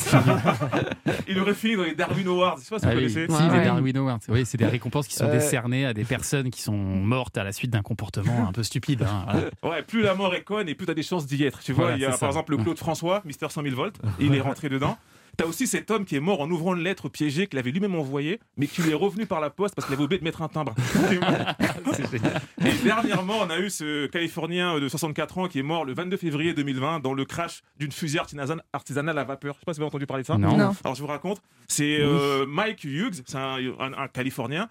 Il 1.28 1.39
aurait 1.39 1.54
fini 1.54 1.76
dans 1.76 1.84
les 1.84 1.96
Darwin 1.96 2.28
Awards. 2.28 2.58
Je 2.58 2.64
sais 2.66 2.70
pas 2.70 2.80
si 2.80 2.86
Ah 2.86 2.89
vous 2.92 2.98
oui, 2.98 3.14
connaissez. 3.14 3.28
si, 3.34 3.58
les 3.58 3.64
Darwin 3.64 3.98
Awards. 3.98 4.20
Oui, 4.30 4.46
c'est 4.46 4.58
des 4.58 4.66
récompenses 4.66 5.08
qui 5.08 5.16
sont 5.16 5.26
Euh, 5.26 5.32
décernées 5.32 5.86
à 5.86 5.94
des 5.94 6.04
personnes 6.04 6.50
qui 6.50 6.62
sont 6.62 6.76
mortes 6.76 7.38
à 7.38 7.44
la 7.44 7.52
suite 7.54 7.72
d'un 7.72 7.82
comportement 7.82 8.48
un 8.48 8.52
peu 8.52 8.64
stupide. 8.64 9.04
hein, 9.04 9.26
voilà. 9.32 9.50
Ouais, 9.78 9.84
plus 9.84 10.02
la 10.02 10.16
mort 10.16 10.34
est 10.36 10.44
conne 10.44 10.68
et 10.68 10.76
plus 10.76 10.86
t'as 10.86 10.94
des 10.94 11.04
chances 11.04 11.26
d'y 11.28 11.44
être. 11.44 11.60
Tu 11.60 11.72
vois, 11.72 11.86
Voilà, 11.86 11.98
il 11.98 12.02
y 12.02 12.06
a 12.06 12.18
par 12.18 12.30
exemple 12.30 12.52
le 12.56 12.62
Claude 12.64 12.78
François, 12.78 13.22
Mister 13.26 13.48
100 13.50 13.64
000 13.64 13.76
volts, 13.76 14.00
il 14.20 14.34
est 14.36 14.42
rentré 14.42 14.68
dedans. 14.70 14.98
T'as 15.38 15.46
aussi 15.46 15.66
cet 15.66 15.90
homme 15.92 16.06
qui 16.06 16.16
est 16.16 16.20
mort 16.20 16.42
en 16.42 16.50
ouvrant 16.52 16.76
une 16.76 16.84
lettre 16.84 17.10
piégée 17.10 17.48
qu'il 17.48 17.58
avait 17.58 17.72
lui-même 17.72 17.96
envoyée, 17.96 18.40
mais 18.58 18.68
qui 18.68 18.82
lui 18.82 18.92
est 18.92 18.96
revenu 18.96 19.26
par 19.26 19.40
la 19.42 19.50
poste 19.50 19.74
parce 19.76 19.86
qu'il 19.88 19.94
avait 19.96 20.04
oublié 20.04 20.20
de 20.20 20.24
mettre 20.24 20.42
un 20.42 20.48
timbre. 20.50 20.76
et 22.66 22.72
dernièrement, 22.84 23.40
on 23.42 23.50
a 23.50 23.60
eu 23.60 23.70
ce 23.70 24.08
Californien 24.08 24.80
de 24.80 24.88
64 24.88 25.38
ans 25.38 25.48
qui 25.48 25.60
est 25.60 25.64
mort 25.64 25.86
le 25.86 25.94
22 25.94 26.18
février 26.18 26.54
2020 26.54 27.00
dans 27.00 27.14
le 27.14 27.26
crash 27.26 27.62
d'une 27.78 27.92
fusée 27.92 28.20
artisanale, 28.20 29.18
à 29.18 29.24
vapeur. 29.24 29.56
Je 29.56 29.60
sais 29.60 29.66
pas 29.66 29.74
si 29.74 29.80
vous 29.80 29.84
avez 29.84 29.88
entendu 29.90 30.06
parler 30.06 30.24
de 30.24 30.28
ça. 30.28 30.38
Non. 30.38 30.58
Non. 30.58 30.76
Alors 30.84 30.96
je 30.96 31.02
vous 31.02 31.08
raconte. 31.08 31.42
C'est 31.68 31.98
euh, 32.02 32.46
Mike 32.48 32.84
Hughes, 32.84 33.22
c'est 33.26 33.38
un, 33.38 33.58
un- 33.80 33.94
un 33.94 34.08
Californien. 34.08 34.70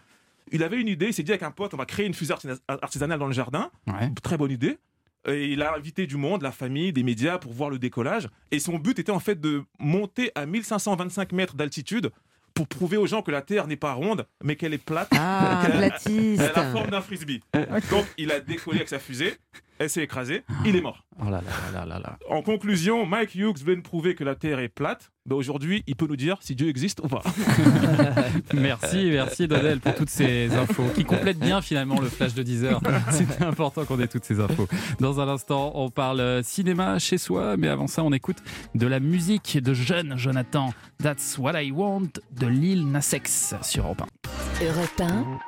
Il 0.52 0.62
avait 0.62 0.80
une 0.80 0.88
idée, 0.88 1.06
il 1.06 1.14
s'est 1.14 1.22
dit 1.22 1.30
avec 1.30 1.42
un 1.42 1.50
pote, 1.52 1.74
on 1.74 1.76
va 1.76 1.86
créer 1.86 2.06
une 2.06 2.14
fusée 2.14 2.34
artisanale 2.68 3.18
dans 3.18 3.26
le 3.26 3.32
jardin. 3.32 3.70
Très 4.22 4.36
bonne 4.36 4.50
idée. 4.50 4.78
Et 5.28 5.48
il 5.52 5.62
a 5.62 5.74
invité 5.74 6.06
du 6.06 6.16
monde, 6.16 6.42
la 6.42 6.52
famille, 6.52 6.92
des 6.92 7.02
médias 7.02 7.38
pour 7.38 7.52
voir 7.52 7.68
le 7.70 7.78
décollage. 7.78 8.28
Et 8.50 8.58
son 8.58 8.78
but 8.78 8.98
était 8.98 9.12
en 9.12 9.20
fait 9.20 9.38
de 9.40 9.62
monter 9.78 10.32
à 10.34 10.46
1525 10.46 11.32
mètres 11.32 11.54
d'altitude 11.56 12.10
pour 12.54 12.66
prouver 12.66 12.96
aux 12.96 13.06
gens 13.06 13.22
que 13.22 13.30
la 13.30 13.42
Terre 13.42 13.66
n'est 13.66 13.76
pas 13.76 13.92
ronde, 13.92 14.26
mais 14.42 14.56
qu'elle 14.56 14.74
est 14.74 14.78
plate. 14.84 15.08
Ah, 15.12 15.62
qu'elle 15.64 15.84
a- 15.84 15.86
a 15.86 16.52
la 16.62 16.72
forme 16.72 16.90
d'un 16.90 17.00
frisbee. 17.00 17.40
Donc 17.90 18.06
il 18.18 18.32
a 18.32 18.40
décollé 18.40 18.78
avec 18.78 18.88
sa 18.88 18.98
fusée, 18.98 19.34
elle 19.80 19.88
s'est 19.88 20.02
écrasée, 20.02 20.44
il 20.66 20.76
est 20.76 20.82
mort. 20.82 21.06
Oh 21.18 21.24
là 21.24 21.40
là 21.40 21.72
là 21.72 21.86
là 21.86 21.98
là. 21.98 22.18
En 22.28 22.42
conclusion, 22.42 23.06
Mike 23.06 23.34
Hughes 23.34 23.64
vient 23.64 23.76
de 23.76 23.80
prouver 23.80 24.14
que 24.14 24.22
la 24.22 24.34
Terre 24.34 24.58
est 24.58 24.68
plate. 24.68 25.10
Ben, 25.24 25.36
Aujourd'hui, 25.36 25.82
il 25.86 25.96
peut 25.96 26.06
nous 26.06 26.16
dire 26.16 26.36
si 26.40 26.54
Dieu 26.54 26.68
existe 26.68 27.00
ou 27.02 27.08
pas. 27.08 27.22
Merci, 28.54 29.08
merci 29.10 29.48
Dodel 29.48 29.80
pour 29.80 29.94
toutes 29.94 30.10
ces 30.10 30.54
infos 30.54 30.84
qui 30.94 31.04
complètent 31.04 31.38
bien 31.38 31.62
finalement 31.62 31.98
le 31.98 32.08
flash 32.08 32.34
de 32.34 32.42
10 32.42 32.64
heures. 32.64 32.80
C'était 33.10 33.42
important 33.42 33.86
qu'on 33.86 33.98
ait 34.00 34.08
toutes 34.08 34.24
ces 34.24 34.38
infos. 34.38 34.68
Dans 34.98 35.18
un 35.18 35.28
instant, 35.28 35.72
on 35.74 35.88
parle 35.88 36.20
euh, 36.20 36.42
cinéma 36.42 36.98
chez 36.98 37.16
soi, 37.16 37.56
mais 37.56 37.68
avant 37.68 37.86
ça, 37.86 38.04
on 38.04 38.12
écoute 38.12 38.38
de 38.74 38.86
la 38.86 39.00
musique 39.00 39.58
de 39.62 39.72
jeune 39.72 40.18
Jonathan. 40.18 40.74
That's 41.02 41.38
what 41.38 41.60
I 41.60 41.70
want 41.70 42.20
de 42.32 42.46
Lil 42.46 42.90
Nas 42.90 43.12
X 43.14 43.54
sur 43.62 43.84
Europe 43.84 44.02
1. 44.60 44.64
Europe 44.66 45.00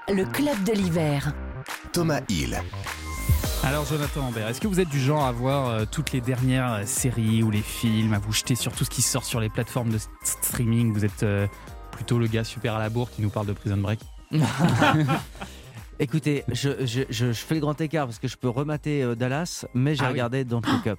1, 0.08 0.14
le 0.14 0.24
club 0.24 0.62
de 0.64 0.72
l'hiver. 0.72 1.34
Thomas 1.92 2.22
Hill. 2.30 2.58
Alors 3.64 3.84
Jonathan 3.86 4.22
Ambert, 4.22 4.48
est-ce 4.48 4.60
que 4.60 4.66
vous 4.66 4.80
êtes 4.80 4.88
du 4.88 5.00
genre 5.00 5.24
à 5.24 5.30
voir 5.32 5.68
euh, 5.68 5.84
toutes 5.90 6.12
les 6.12 6.20
dernières 6.20 6.72
euh, 6.72 6.82
séries 6.84 7.42
ou 7.44 7.50
les 7.50 7.62
films, 7.62 8.12
à 8.12 8.18
vous 8.18 8.32
jeter 8.32 8.56
sur 8.56 8.72
tout 8.72 8.84
ce 8.84 8.90
qui 8.90 9.02
sort 9.02 9.24
sur 9.24 9.38
les 9.40 9.48
plateformes 9.48 9.90
de 9.90 9.98
st- 9.98 10.08
streaming? 10.24 10.92
Vous 10.92 11.04
êtes 11.04 11.22
euh, 11.22 11.46
plutôt 11.92 12.18
le 12.18 12.26
gars 12.26 12.42
super 12.44 12.74
à 12.74 12.80
la 12.80 12.88
bourre 12.90 13.10
qui 13.10 13.22
nous 13.22 13.30
parle 13.30 13.46
de 13.46 13.52
Prison 13.52 13.76
Break? 13.76 14.00
Écoutez, 16.00 16.42
je, 16.48 16.84
je- 16.84 17.02
je- 17.08 17.32
je 17.32 17.40
fais 17.44 17.54
le 17.54 17.60
grand 17.60 17.80
écart 17.80 18.06
parce 18.06 18.18
que 18.18 18.26
je 18.26 18.36
peux 18.36 18.48
remater 18.48 19.02
euh, 19.04 19.14
Dallas, 19.14 19.64
mais 19.74 19.94
j'ai 19.94 20.02
Ah 20.02 20.06
oui. 20.06 20.12
regardé 20.12 20.44
Don't 20.44 20.62
Look 20.66 20.86
Up. 20.88 20.98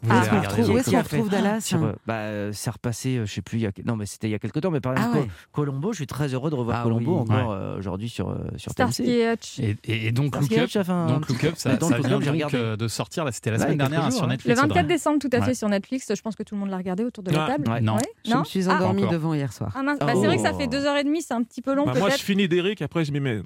Vous 0.00 0.10
Ah, 0.12 0.22
on 0.32 0.40
retrouve- 0.40 0.70
où 0.70 0.78
est-ce 0.78 0.90
qu'on 0.92 0.98
retrouve 0.98 1.28
Dallas 1.28 1.60
Sur, 1.60 1.82
euh, 1.82 1.92
bah, 2.06 2.14
euh, 2.14 2.50
c'est 2.52 2.70
repassé, 2.70 3.16
euh, 3.18 3.26
je 3.26 3.32
sais 3.32 3.42
plus, 3.42 3.58
il 3.58 3.62
y 3.62 3.66
a, 3.66 3.72
non 3.84 3.96
mais 3.96 4.06
c'était 4.06 4.28
il 4.28 4.30
y 4.30 4.34
a 4.34 4.38
quelques 4.38 4.60
temps, 4.60 4.70
mais 4.70 4.80
par 4.80 4.92
Ah 4.96 5.00
exemple, 5.00 5.18
ouais. 5.18 5.26
Colombo, 5.52 5.90
je 5.92 5.96
suis 5.96 6.06
très 6.06 6.32
heureux 6.34 6.50
de 6.50 6.54
revoir 6.54 6.78
Ah 6.80 6.82
Colombo 6.84 7.14
oui. 7.14 7.20
encore 7.22 7.50
Ouais. 7.50 7.56
euh, 7.56 7.78
aujourd'hui 7.78 8.08
sur, 8.08 8.32
sur 8.56 8.70
Starsky 8.70 9.02
TMC. 9.02 9.36
et. 9.58 9.76
Et, 9.92 10.06
et, 10.06 10.12
donc 10.12 10.36
Look 10.40 10.52
Up, 10.52 10.70
un 10.88 11.06
donc 11.06 11.28
Look 11.28 11.42
Up, 11.44 11.54
ça, 11.56 11.74
Donc 11.76 11.90
ça 11.90 11.98
vient 11.98 12.10
donc 12.20 12.24
regardé. 12.28 12.56
euh, 12.56 12.76
de 12.76 12.86
sortir, 12.86 13.24
là, 13.24 13.32
c'était 13.32 13.50
la 13.50 13.58
semaine 13.58 13.78
dernière 13.78 14.04
hein, 14.04 14.10
jours, 14.10 14.18
sur 14.18 14.24
hein. 14.24 14.28
Netflix. 14.28 14.56
Le 14.56 14.62
24 14.62 14.70
Audrey. 14.84 14.94
décembre, 14.94 15.18
tout 15.18 15.28
à 15.32 15.40
fait, 15.40 15.46
Ouais. 15.48 15.54
sur 15.54 15.68
Netflix. 15.68 16.12
Je 16.14 16.22
pense 16.22 16.36
que 16.36 16.42
tout 16.44 16.54
le 16.54 16.60
monde 16.60 16.70
l'a 16.70 16.76
regardé 16.76 17.02
autour 17.02 17.24
de 17.24 17.32
la 17.32 17.44
Ah, 17.44 17.46
table. 17.48 17.68
ouais, 17.68 17.80
non. 17.80 17.96
Ouais 17.96 18.02
Je 18.24 18.34
me 18.36 18.44
suis 18.44 18.68
endormie 18.68 19.02
encore. 19.02 19.12
devant 19.12 19.34
hier 19.34 19.52
soir. 19.52 19.72
Ah 19.74 19.82
bah, 19.84 19.94
c'est 20.14 20.26
vrai 20.26 20.36
que 20.36 20.42
ça 20.42 20.52
Oh. 20.54 20.58
fait 20.58 20.68
deux 20.68 20.84
heures 20.86 20.96
et 20.96 21.04
demie, 21.04 21.22
c'est 21.22 21.34
un 21.34 21.42
petit 21.42 21.60
peu 21.62 21.74
long 21.74 21.84
Bah, 21.86 21.94
moi, 21.98 22.10
je 22.10 22.22
finis 22.22 22.46
d'Eric, 22.48 22.82
après 22.82 23.04
je 23.04 23.10
m'y 23.12 23.18
mets. 23.20 23.40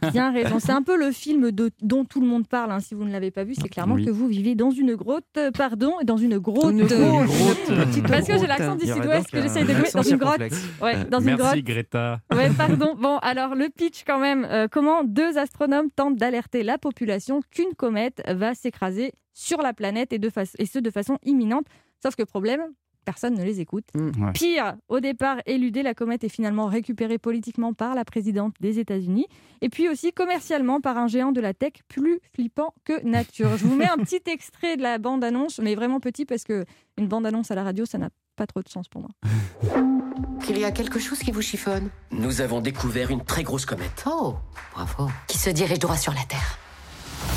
T'as 0.00 0.10
bien 0.10 0.32
raison. 0.32 0.58
C'est 0.60 0.72
un 0.72 0.82
peu 0.82 0.96
le 0.96 1.10
film 1.12 1.50
de- 1.50 1.70
dont 1.82 2.04
tout 2.06 2.20
le 2.22 2.26
monde 2.26 2.46
parle. 2.48 2.72
hein. 2.72 2.80
Si 2.80 2.94
vous 2.94 3.04
ne 3.04 3.12
l'avez 3.12 3.30
pas 3.30 3.44
vu, 3.44 3.54
c'est 3.54 3.68
clairement 3.68 3.96
que 3.96 4.10
vous 4.10 4.28
vivez 4.28 4.54
dans 4.54 4.70
une 4.70 4.94
grotte, 4.94 5.24
euh, 5.36 5.50
pardon, 5.74 6.00
et 6.00 6.04
dans 6.04 6.16
une 6.16 6.38
grotte. 6.38 6.72
Une 6.72 6.82
euh, 6.82 7.24
grotte. 7.24 7.86
Petite 7.86 8.06
Parce 8.06 8.26
que 8.26 8.38
j'ai 8.38 8.46
l'accent 8.46 8.76
du 8.76 8.86
sud-ouest 8.86 9.30
que 9.30 9.40
j'essaye 9.42 9.64
de 9.64 9.74
jouer 9.74 9.88
dans 9.92 10.02
une 10.02 10.16
grotte. 10.16 10.40
Ouais, 10.80 11.04
dans 11.10 11.20
une 11.20 11.36
grotte. 11.36 11.40
Merci 11.54 11.62
Greta. 11.62 12.20
Ouais, 12.32 12.50
pardon. 12.56 12.94
Bon, 12.98 13.18
alors 13.18 13.54
le 13.54 13.68
pitch 13.68 14.04
quand 14.06 14.18
même. 14.18 14.46
Euh, 14.50 14.68
comment 14.70 15.04
deux 15.04 15.36
astronomes 15.38 15.90
tentent 15.90 16.16
d'alerter 16.16 16.62
la 16.62 16.78
population 16.78 17.40
qu'une 17.50 17.74
comète 17.76 18.22
va 18.28 18.54
s'écraser 18.54 19.12
sur 19.32 19.62
la 19.62 19.72
planète 19.72 20.12
et, 20.12 20.18
de 20.18 20.30
fa- 20.30 20.42
et 20.58 20.66
ce 20.66 20.78
de 20.78 20.90
façon 20.90 21.18
imminente? 21.24 21.66
Sauf 22.02 22.14
que 22.14 22.22
problème, 22.22 22.60
personne 23.04 23.34
ne 23.34 23.44
les 23.44 23.60
écoute. 23.60 23.84
Mm. 23.94 24.24
Ouais. 24.24 24.32
Pire, 24.32 24.74
au 24.88 25.00
départ 25.00 25.38
éludée, 25.46 25.82
la 25.82 25.94
comète 25.94 26.24
est 26.24 26.28
finalement 26.28 26.66
récupérée 26.66 27.18
politiquement 27.18 27.72
par 27.72 27.94
la 27.94 28.04
présidente 28.04 28.54
des 28.60 28.78
États-Unis 28.78 29.26
et 29.60 29.68
puis 29.68 29.88
aussi 29.88 30.12
commercialement 30.12 30.80
par 30.80 30.98
un 30.98 31.06
géant 31.06 31.32
de 31.32 31.40
la 31.40 31.54
tech 31.54 31.72
plus 31.88 32.20
flippant 32.34 32.74
que 32.84 33.04
nature. 33.04 33.56
Je 33.56 33.66
vous 33.66 33.76
mets 33.76 33.88
un 33.88 33.96
petit 34.04 34.22
extrait 34.26 34.76
de 34.76 34.82
la 34.82 34.98
bande-annonce, 34.98 35.58
mais 35.58 35.74
vraiment 35.74 36.00
petit 36.00 36.24
parce 36.24 36.44
que 36.44 36.64
une 36.96 37.08
bande-annonce 37.08 37.50
à 37.50 37.54
la 37.54 37.64
radio, 37.64 37.84
ça 37.84 37.98
n'a 37.98 38.10
pas 38.36 38.46
trop 38.46 38.62
de 38.62 38.68
sens 38.68 38.88
pour 38.88 39.02
moi. 39.02 39.10
Qu'il 40.44 40.58
y 40.58 40.64
a 40.64 40.70
quelque 40.70 40.98
chose 40.98 41.18
qui 41.18 41.30
vous 41.30 41.42
chiffonne 41.42 41.88
Nous 42.10 42.40
avons 42.40 42.60
découvert 42.60 43.10
une 43.10 43.24
très 43.24 43.42
grosse 43.42 43.64
comète. 43.66 44.04
Oh, 44.06 44.34
bravo. 44.74 45.10
Qui 45.26 45.38
se 45.38 45.50
dirige 45.50 45.78
droit 45.78 45.96
sur 45.96 46.12
la 46.12 46.22
Terre. 46.28 46.58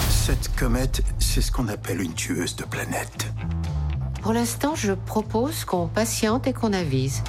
Cette 0.09 0.53
comète, 0.55 1.01
c'est 1.19 1.41
ce 1.41 1.51
qu'on 1.51 1.69
appelle 1.69 2.01
une 2.01 2.13
tueuse 2.13 2.55
de 2.57 2.65
planètes. 2.65 3.31
Pour 4.21 4.33
l'instant, 4.33 4.75
je 4.75 4.93
propose 4.93 5.63
qu'on 5.65 5.87
patiente 5.87 6.47
et 6.47 6.53
qu'on 6.53 6.73
avise. 6.73 7.23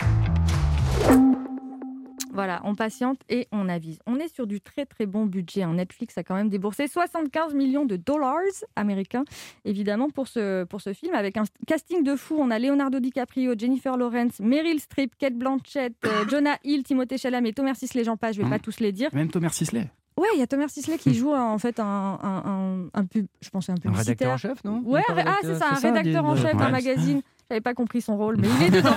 Voilà, 2.33 2.61
on 2.65 2.77
patiente 2.77 3.19
et 3.29 3.49
on 3.51 3.69
avise. 3.69 3.99
On 4.07 4.17
est 4.17 4.33
sur 4.33 4.47
du 4.47 4.61
très 4.61 4.87
très 4.87 5.07
bon 5.07 5.27
budget. 5.27 5.63
hein. 5.65 5.75
Netflix 5.75 6.17
a 6.19 6.23
quand 6.23 6.37
même 6.37 6.49
déboursé 6.49 6.87
75 6.87 7.53
millions 7.55 7.85
de 7.85 7.97
dollars 7.97 8.39
américains, 8.77 9.25
évidemment, 9.65 10.09
pour 10.09 10.29
ce, 10.29 10.63
pour 10.65 10.81
ce 10.81 10.93
film, 10.93 11.15
avec 11.15 11.37
un 11.37 11.43
casting 11.67 12.05
de 12.05 12.15
fou. 12.15 12.37
On 12.39 12.51
a 12.53 12.59
Leonardo 12.61 13.01
DiCaprio, 13.01 13.55
Jennifer 13.59 13.97
Lawrence, 13.97 14.39
Meryl 14.41 14.79
Streep, 14.79 15.15
Kate 15.19 15.35
Blanchett, 15.35 15.95
euh, 16.05 16.29
Jonah 16.29 16.59
Hill, 16.63 16.85
Timothée 16.85 17.19
Chalamet, 17.19 17.53
Thomas 17.53 17.75
Sisley, 17.75 18.05
j'en 18.05 18.17
passe, 18.17 18.37
je 18.37 18.43
vais 18.43 18.49
pas 18.51 18.61
tous 18.61 18.79
les 18.79 18.93
dire. 18.93 19.11
Même 19.13 19.31
Thomas 19.31 19.51
Sisley. 19.51 19.89
Ouais, 20.19 20.29
il 20.35 20.41
y 20.41 20.43
a 20.43 20.47
Thomas 20.47 20.69
Sisley 20.69 20.99
qui 20.99 21.15
joue 21.15 21.33
en 21.35 21.59
fait 21.59 21.79
un, 21.81 21.85
un, 22.23 22.43
un, 22.45 22.89
un 22.93 23.05
pub, 23.07 23.27
je 23.41 23.49
pense 23.51 23.69
un 23.71 23.75
Un 23.75 23.77
publicitaire. 23.77 24.07
rédacteur 24.07 24.33
en 24.33 24.37
chef, 24.37 24.65
non 24.65 24.83
Ouais, 24.85 25.01
ah, 25.09 25.13
c'est 25.13 25.15
rédacteur- 25.15 25.59
ça, 25.59 25.67
un 25.71 25.75
c'est 25.77 25.81
ça, 25.83 25.93
rédacteur 25.93 26.25
en 26.25 26.37
chef 26.37 26.57
d'un 26.57 26.71
magazine. 26.71 27.23
J'avais 27.51 27.63
pas 27.63 27.73
compris 27.73 28.03
son 28.03 28.19
rôle, 28.19 28.37
mais 28.39 28.49
il 28.61 28.67
est 28.67 28.71
dedans. 28.71 28.93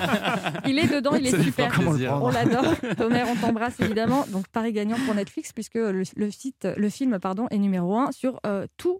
il 0.66 0.78
est 0.78 0.88
dedans, 0.94 1.16
il 1.16 1.26
est 1.28 1.32
Ça 1.32 1.42
super. 1.42 1.72
On 2.22 2.30
l'adore. 2.32 2.66
Homer, 3.00 3.24
on 3.32 3.36
t'embrasse 3.38 3.80
évidemment. 3.80 4.26
Donc 4.30 4.48
Paris 4.50 4.74
gagnant 4.74 4.98
pour 5.06 5.16
Netflix 5.16 5.54
puisque 5.54 5.76
le, 5.76 6.04
le 6.16 6.32
site, 6.32 6.68
le 6.76 6.90
film 6.90 7.18
pardon, 7.20 7.48
est 7.50 7.58
numéro 7.58 7.98
un 7.98 8.12
sur 8.12 8.42
euh, 8.46 8.66
tout, 8.76 9.00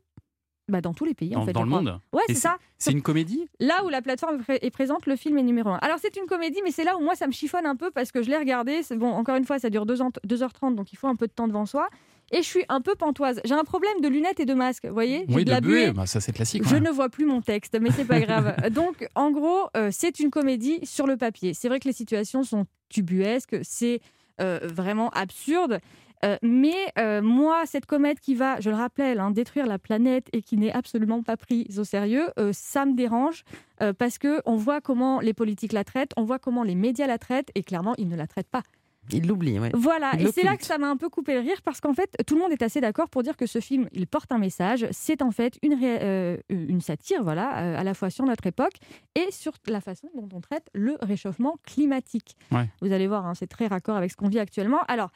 bah, 0.68 0.80
dans 0.82 0.94
tous 0.94 1.06
les 1.06 1.14
pays 1.14 1.36
en 1.36 1.46
fait. 1.46 1.54
dans 1.54 1.64
le 1.64 1.70
crois. 1.70 1.82
monde. 1.82 2.00
Ouais, 2.14 2.22
c'est 2.28 2.36
ça. 2.36 2.58
C'est 2.78 2.92
une 2.92 3.02
comédie 3.02 3.48
Là 3.60 3.84
où 3.84 3.90
la 3.90 4.02
plateforme 4.02 4.36
est 4.36 4.44
pré- 4.44 4.60
est 4.62 4.72
présente, 4.72 5.06
le 5.06 5.16
film 5.16 5.38
est 5.38 5.44
numéro 5.44 5.70
un. 5.70 5.78
Alors 5.82 5.98
c'est 6.02 6.16
une 6.18 6.26
comédie, 6.26 6.60
mais 6.64 6.72
c'est 6.72 6.84
là 6.84 6.96
où 6.98 7.02
moi 7.02 7.16
ça 7.16 7.28
me 7.28 7.32
chiffonne 7.32 7.66
un 7.66 7.76
peu 7.76 7.92
parce 7.92 8.12
que 8.12 8.22
je 8.24 8.30
l'ai 8.30 8.38
regardé. 8.38 8.82
Bon, 8.96 9.10
encore 9.12 9.36
une 9.36 9.46
fois, 9.46 9.60
ça 9.60 9.70
dure 9.70 9.86
2 9.86 10.02
ans- 10.02 10.12
2h30, 10.26 10.76
donc 10.76 10.94
il 10.94 10.96
faut 10.98 11.08
un 11.08 11.16
peu 11.16 11.28
de 11.28 11.34
temps 11.34 11.48
devant 11.48 11.66
soi. 11.66 11.90
Et 12.34 12.38
je 12.38 12.48
suis 12.48 12.64
un 12.70 12.80
peu 12.80 12.96
pantoise. 12.96 13.42
J'ai 13.44 13.54
un 13.56 13.66
problème 13.66 14.00
de 14.02 14.08
lunettes 14.08 14.40
et 14.40 14.46
de 14.46 14.54
masque, 14.54 14.86
vous 14.86 14.94
voyez 14.94 15.26
Oui, 15.28 15.44
de 15.44 15.44
de 15.44 15.50
la 15.52 15.60
buée. 15.60 15.86
buée. 15.88 15.92
Bah, 15.92 16.06
ça 16.06 16.22
c'est 16.22 16.32
classique. 16.32 16.64
Je 16.66 16.76
ouais. 16.76 16.80
ne 16.80 16.90
vois 16.90 17.10
plus 17.10 17.26
mon 17.26 17.42
texte, 17.42 17.78
mais 17.82 17.92
c'est 17.92 18.06
pas 18.06 18.20
grave. 18.22 18.56
Donc, 18.70 19.06
en 19.16 19.32
gros, 19.32 19.68
euh, 19.76 19.90
c'est 19.92 20.20
une 20.22 20.30
comédie 20.32 20.80
sur 20.84 21.08
le 21.08 21.18
papier. 21.18 21.54
C'est 21.54 21.68
vrai 21.68 21.82
que 21.82 21.88
les 21.90 21.94
situations 21.94 22.44
sont 22.44 22.66
tubuesques, 22.88 23.58
c'est 23.64 24.00
euh, 24.40 24.60
vraiment 24.64 25.10
absurde. 25.10 25.80
Euh, 26.26 26.38
mais 26.42 26.76
euh, 26.98 27.22
moi, 27.22 27.64
cette 27.66 27.86
comète 27.86 28.20
qui 28.20 28.36
va, 28.36 28.60
je 28.60 28.70
le 28.70 28.76
rappelle, 28.76 29.20
hein, 29.20 29.32
détruire 29.32 29.66
la 29.66 29.80
planète 29.80 30.28
et 30.34 30.42
qui 30.42 30.58
n'est 30.58 30.72
absolument 30.72 31.24
pas 31.24 31.38
prise 31.38 31.80
au 31.80 31.84
sérieux, 31.84 32.30
euh, 32.40 32.52
ça 32.54 32.86
me 32.86 32.94
dérange 32.94 33.44
euh, 33.82 33.94
parce 33.94 34.18
que 34.18 34.42
on 34.46 34.56
voit 34.56 34.82
comment 34.82 35.20
les 35.20 35.34
politiques 35.34 35.74
la 35.74 35.84
traitent, 35.84 36.12
on 36.18 36.24
voit 36.24 36.40
comment 36.40 36.64
les 36.64 36.76
médias 36.76 37.08
la 37.08 37.18
traitent 37.18 37.52
et 37.56 37.64
clairement, 37.64 37.94
ils 37.98 38.08
ne 38.08 38.16
la 38.16 38.28
traitent 38.28 38.50
pas. 38.50 38.64
Il 39.10 39.28
l'oublie, 39.28 39.60
ouais. 39.60 39.72
Voilà, 39.74 40.12
Il 40.20 40.28
et 40.28 40.32
c'est 40.32 40.44
là 40.44 40.56
que 40.58 40.64
ça 40.64 40.78
m'a 40.78 40.88
un 40.88 40.96
peu 40.96 41.10
coupé 41.10 41.34
le 41.34 41.40
rire 41.40 41.62
parce 41.64 41.82
qu'en 41.82 41.94
fait, 41.94 42.16
tout 42.28 42.36
le 42.36 42.42
monde 42.42 42.52
est 42.52 42.62
assez 42.62 42.82
d'accord 42.82 43.10
pour 43.10 43.24
dire 43.24 43.36
que 43.36 43.46
ce 43.46 43.60
film, 43.60 43.88
il 43.92 44.08
porte 44.08 44.32
un 44.32 44.38
message. 44.38 44.88
C'est 44.92 45.22
en 45.22 45.32
fait 45.32 45.58
une, 45.64 45.78
euh, 45.82 46.38
satire, 46.80 47.24
voilà, 47.24 47.58
euh, 47.58 47.80
à 47.80 47.84
la 47.84 47.94
fois 47.94 48.10
sur 48.10 48.26
notre 48.26 48.46
époque 48.46 48.76
et 49.16 49.32
sur 49.32 49.54
la 49.68 49.82
façon 49.82 50.10
dont 50.16 50.30
on 50.34 50.40
traite 50.40 50.68
le 50.74 50.98
réchauffement 51.02 51.58
climatique. 51.66 52.38
Ouais. 52.52 52.70
Vous 52.82 52.92
allez 52.94 53.08
voir, 53.08 53.26
hein, 53.26 53.34
c'est 53.34 53.48
très 53.48 53.68
raccord 53.68 53.98
avec 53.98 54.12
ce 54.12 54.18
qu'on 54.18 54.30
vit 54.30 54.40
actuellement. 54.40 54.82
Alors, 54.88 55.10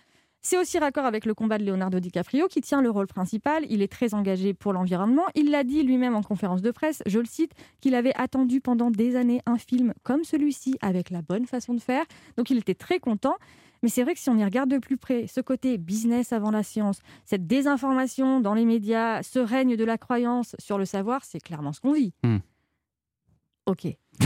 C'est 0.47 0.59
aussi 0.59 0.77
raccord 0.77 1.05
avec 1.05 1.25
le 1.25 1.33
combat 1.33 1.57
de 1.57 1.65
Leonardo 1.65 1.99
DiCaprio 1.99 2.47
qui 2.47 2.61
tient 2.61 2.79
le 2.79 2.91
rôle 2.91 3.07
principal. 3.07 3.65
Il 3.67 3.81
est 3.81 3.91
très 3.91 4.13
engagé 4.13 4.53
pour 4.53 4.73
l'environnement. 4.73 5.23
Il 5.33 5.49
l'a 5.49 5.63
dit 5.63 5.81
lui-même 5.81 6.13
en 6.13 6.21
conférence 6.21 6.61
de 6.61 6.69
presse, 6.69 7.01
je 7.07 7.17
le 7.17 7.25
cite, 7.25 7.53
qu'il 7.81 7.95
avait 7.95 8.13
attendu 8.15 8.61
pendant 8.61 8.91
des 8.91 9.15
années 9.15 9.41
un 9.47 9.57
film 9.57 9.95
comme 10.03 10.23
celui-ci 10.23 10.77
avec 10.83 11.09
la 11.09 11.23
bonne 11.23 11.47
façon 11.47 11.73
de 11.73 11.79
faire. 11.79 12.05
Donc 12.37 12.51
il 12.51 12.59
était 12.59 12.75
très 12.75 12.99
content. 12.99 13.33
Mais 13.81 13.89
c'est 13.89 14.03
vrai 14.03 14.13
que 14.13 14.19
si 14.19 14.29
on 14.29 14.37
y 14.37 14.43
regarde 14.43 14.69
de 14.69 14.77
plus 14.77 14.97
près, 14.97 15.25
ce 15.25 15.41
côté 15.41 15.79
business 15.79 16.31
avant 16.31 16.51
la 16.51 16.61
science, 16.61 16.99
cette 17.25 17.47
désinformation 17.47 18.39
dans 18.39 18.53
les 18.53 18.65
médias, 18.65 19.23
ce 19.23 19.39
règne 19.39 19.75
de 19.75 19.83
la 19.83 19.97
croyance 19.97 20.55
sur 20.59 20.77
le 20.77 20.85
savoir, 20.85 21.25
c'est 21.25 21.39
clairement 21.39 21.73
ce 21.73 21.81
qu'on 21.81 21.93
vit. 21.93 22.13
Hmm. 22.23 22.37
Ok. 23.66 23.88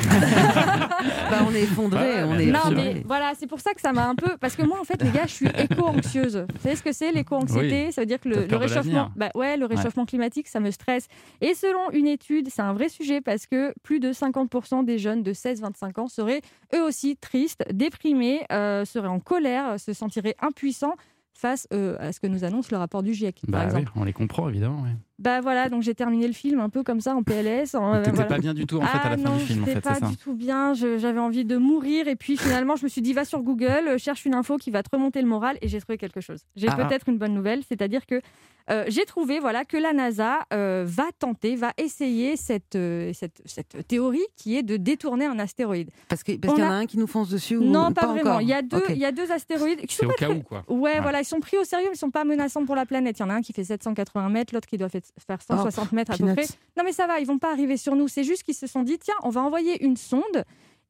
Bah, 1.31 1.45
on 1.47 1.53
est 1.53 1.61
effondré, 1.61 2.23
on 2.23 2.37
est 2.37 2.47
non, 2.47 2.59
effondré. 2.59 2.93
mais 2.95 3.03
voilà, 3.05 3.33
c'est 3.37 3.47
pour 3.47 3.59
ça 3.59 3.73
que 3.73 3.81
ça 3.81 3.93
m'a 3.93 4.07
un 4.07 4.15
peu. 4.15 4.35
Parce 4.37 4.55
que 4.55 4.63
moi, 4.63 4.79
en 4.79 4.83
fait, 4.83 5.01
les 5.01 5.11
gars, 5.11 5.25
je 5.27 5.33
suis 5.33 5.47
éco-anxieuse. 5.47 6.45
Vous 6.53 6.61
savez 6.61 6.75
ce 6.75 6.83
que 6.83 6.91
c'est 6.91 7.11
l'éco-anxiété? 7.11 7.85
Oui. 7.87 7.93
Ça 7.93 8.01
veut 8.01 8.07
dire 8.07 8.19
que 8.19 8.29
le, 8.29 8.55
réchauffement, 8.57 9.11
bah 9.15 9.29
ouais, 9.35 9.55
le 9.55 9.65
réchauffement 9.65 10.05
climatique, 10.05 10.47
ça 10.47 10.59
me 10.59 10.71
stresse. 10.71 11.07
Et 11.41 11.53
selon 11.53 11.91
une 11.91 12.07
étude, 12.07 12.49
c'est 12.49 12.61
un 12.61 12.73
vrai 12.73 12.89
sujet 12.89 13.21
parce 13.21 13.45
que 13.45 13.73
plus 13.83 13.99
de 13.99 14.11
50% 14.11 14.83
des 14.85 14.97
jeunes 14.97 15.23
de 15.23 15.33
16-25 15.33 15.99
ans 16.01 16.07
seraient 16.07 16.41
eux 16.75 16.83
aussi 16.83 17.15
tristes, 17.15 17.63
déprimés, 17.71 18.41
euh, 18.51 18.85
seraient 18.85 19.07
en 19.07 19.19
colère, 19.19 19.79
se 19.79 19.93
sentiraient 19.93 20.35
impuissants 20.41 20.95
face 21.33 21.67
euh, 21.73 21.95
à 21.99 22.11
ce 22.11 22.19
que 22.19 22.27
nous 22.27 22.43
annonce 22.43 22.71
le 22.71 22.77
rapport 22.77 23.03
du 23.03 23.13
GIEC, 23.13 23.41
par 23.49 23.67
Bah 23.67 23.73
oui, 23.75 23.85
on 23.95 24.03
les 24.03 24.13
comprend 24.13 24.49
évidemment. 24.49 24.81
ouais. 24.81 24.95
Bah 25.19 25.41
voilà, 25.41 25.67
donc 25.69 25.81
j'ai 25.83 25.93
terminé 25.93 26.25
le 26.27 26.33
film 26.33 26.59
un 26.61 26.69
peu 26.69 26.81
comme 26.81 27.01
ça 27.01 27.13
en 27.13 27.23
PLS. 27.23 27.75
en- 27.75 27.93
euh, 27.95 28.01
voilà. 28.07 28.23
pas 28.25 28.37
bien 28.39 28.53
du 28.53 28.65
tout 28.65 28.77
en 28.77 28.81
fait 28.81 28.97
à 28.97 29.01
Ah 29.03 29.09
la 29.11 29.17
fin 29.17 29.29
non, 29.29 29.35
du 29.37 29.43
film, 29.43 29.63
en 29.63 29.65
fait, 29.65 29.81
pas 29.81 29.95
ça 29.95 30.07
du 30.07 30.15
tout 30.17 30.33
bien. 30.33 30.73
J'avais 30.73 31.19
envie 31.19 31.43
de 31.45 31.57
mourir 31.57 32.07
et 32.07 32.15
puis 32.15 32.37
finalement, 32.37 32.75
je 32.77 32.83
me 32.85 32.89
suis 32.89 33.01
dit 33.01 33.11
va 33.13 33.25
sur 33.25 33.41
Google, 33.41 33.83
euh, 33.87 33.97
cherche 33.97 34.25
une 34.25 34.33
info 34.33 34.57
qui 34.57 34.71
va 34.71 34.81
te 34.81 34.89
remonter 34.91 35.21
le 35.21 35.27
moral 35.27 35.57
et 35.61 35.67
j'ai 35.67 35.79
trouvé 35.81 35.97
quelque 35.97 36.21
chose. 36.21 36.39
J'ai 36.55 36.67
Ah. 36.69 36.75
peut-être 36.75 37.09
une 37.09 37.17
bonne 37.17 37.33
nouvelle, 37.33 37.63
c'est-à-dire 37.67 38.05
que 38.05 38.21
euh, 38.71 38.85
j'ai 38.87 39.03
trouvé 39.05 39.39
voilà 39.39 39.65
que 39.65 39.77
la 39.77 39.93
NASA 39.93 40.45
euh, 40.53 40.83
va 40.87 41.05
tenter, 41.17 41.55
va 41.55 41.73
essayer 41.79 42.37
cette, 42.37 42.75
euh, 42.75 43.11
cette 43.13 43.41
cette 43.45 43.87
théorie 43.87 44.21
qui 44.37 44.55
est 44.57 44.61
de 44.63 44.77
détourner 44.77 45.25
un 45.25 45.39
astéroïde. 45.39 45.89
Parce 46.07 46.21
qu'il 46.23 46.35
y 46.35 46.47
en 46.47 46.59
a- 46.59 46.65
a 46.67 46.69
un 46.73 46.85
qui 46.85 46.99
nous 46.99 47.07
fonce 47.07 47.29
dessus 47.29 47.57
ou 47.57 47.63
Non, 47.63 47.91
pas, 47.91 48.01
pas 48.01 48.07
vraiment. 48.13 48.39
Il 48.39 48.47
y 48.47 48.53
a 48.53 48.61
deux, 48.61 48.77
Ok. 48.77 48.85
il 48.89 48.97
y 48.97 49.05
a 49.05 49.11
deux 49.11 49.31
astéroïdes 49.31 49.81
qui 49.87 49.95
C'est 49.95 50.05
au 50.05 50.09
cas 50.09 50.27
très- 50.27 50.35
où, 50.35 50.43
quoi. 50.43 50.63
Ouais, 50.67 50.77
Ouais. 50.93 50.99
voilà, 51.01 51.19
ils 51.21 51.25
sont 51.25 51.39
pris 51.39 51.57
au 51.57 51.63
sérieux, 51.63 51.87
mais 51.89 51.95
ils 51.95 51.99
sont 51.99 52.11
pas 52.11 52.23
menaçants 52.25 52.63
pour 52.63 52.75
la 52.75 52.85
planète. 52.85 53.17
Il 53.17 53.23
y 53.23 53.25
en 53.25 53.31
a 53.31 53.33
un 53.33 53.41
qui 53.41 53.53
fait 53.53 53.63
780 53.63 54.29
mètres, 54.29 54.53
l'autre 54.53 54.67
qui 54.67 54.77
doit 54.77 54.87
fait- 54.89 55.08
faire 55.17 55.41
160 55.41 55.87
Oh, 55.91 55.95
mètres 55.95 56.11
à 56.11 56.17
peu 56.17 56.33
près. 56.33 56.45
Non, 56.77 56.83
mais 56.83 56.91
ça 56.91 57.07
va, 57.07 57.19
ils 57.19 57.27
vont 57.27 57.39
pas 57.39 57.51
arriver 57.51 57.77
sur 57.77 57.95
nous. 57.95 58.07
C'est 58.07 58.23
juste 58.23 58.43
qu'ils 58.43 58.55
se 58.55 58.67
sont 58.67 58.83
dit, 58.83 58.97
tiens, 58.99 59.15
on 59.23 59.29
va 59.29 59.41
envoyer 59.41 59.83
une 59.83 59.97
sonde 59.97 60.43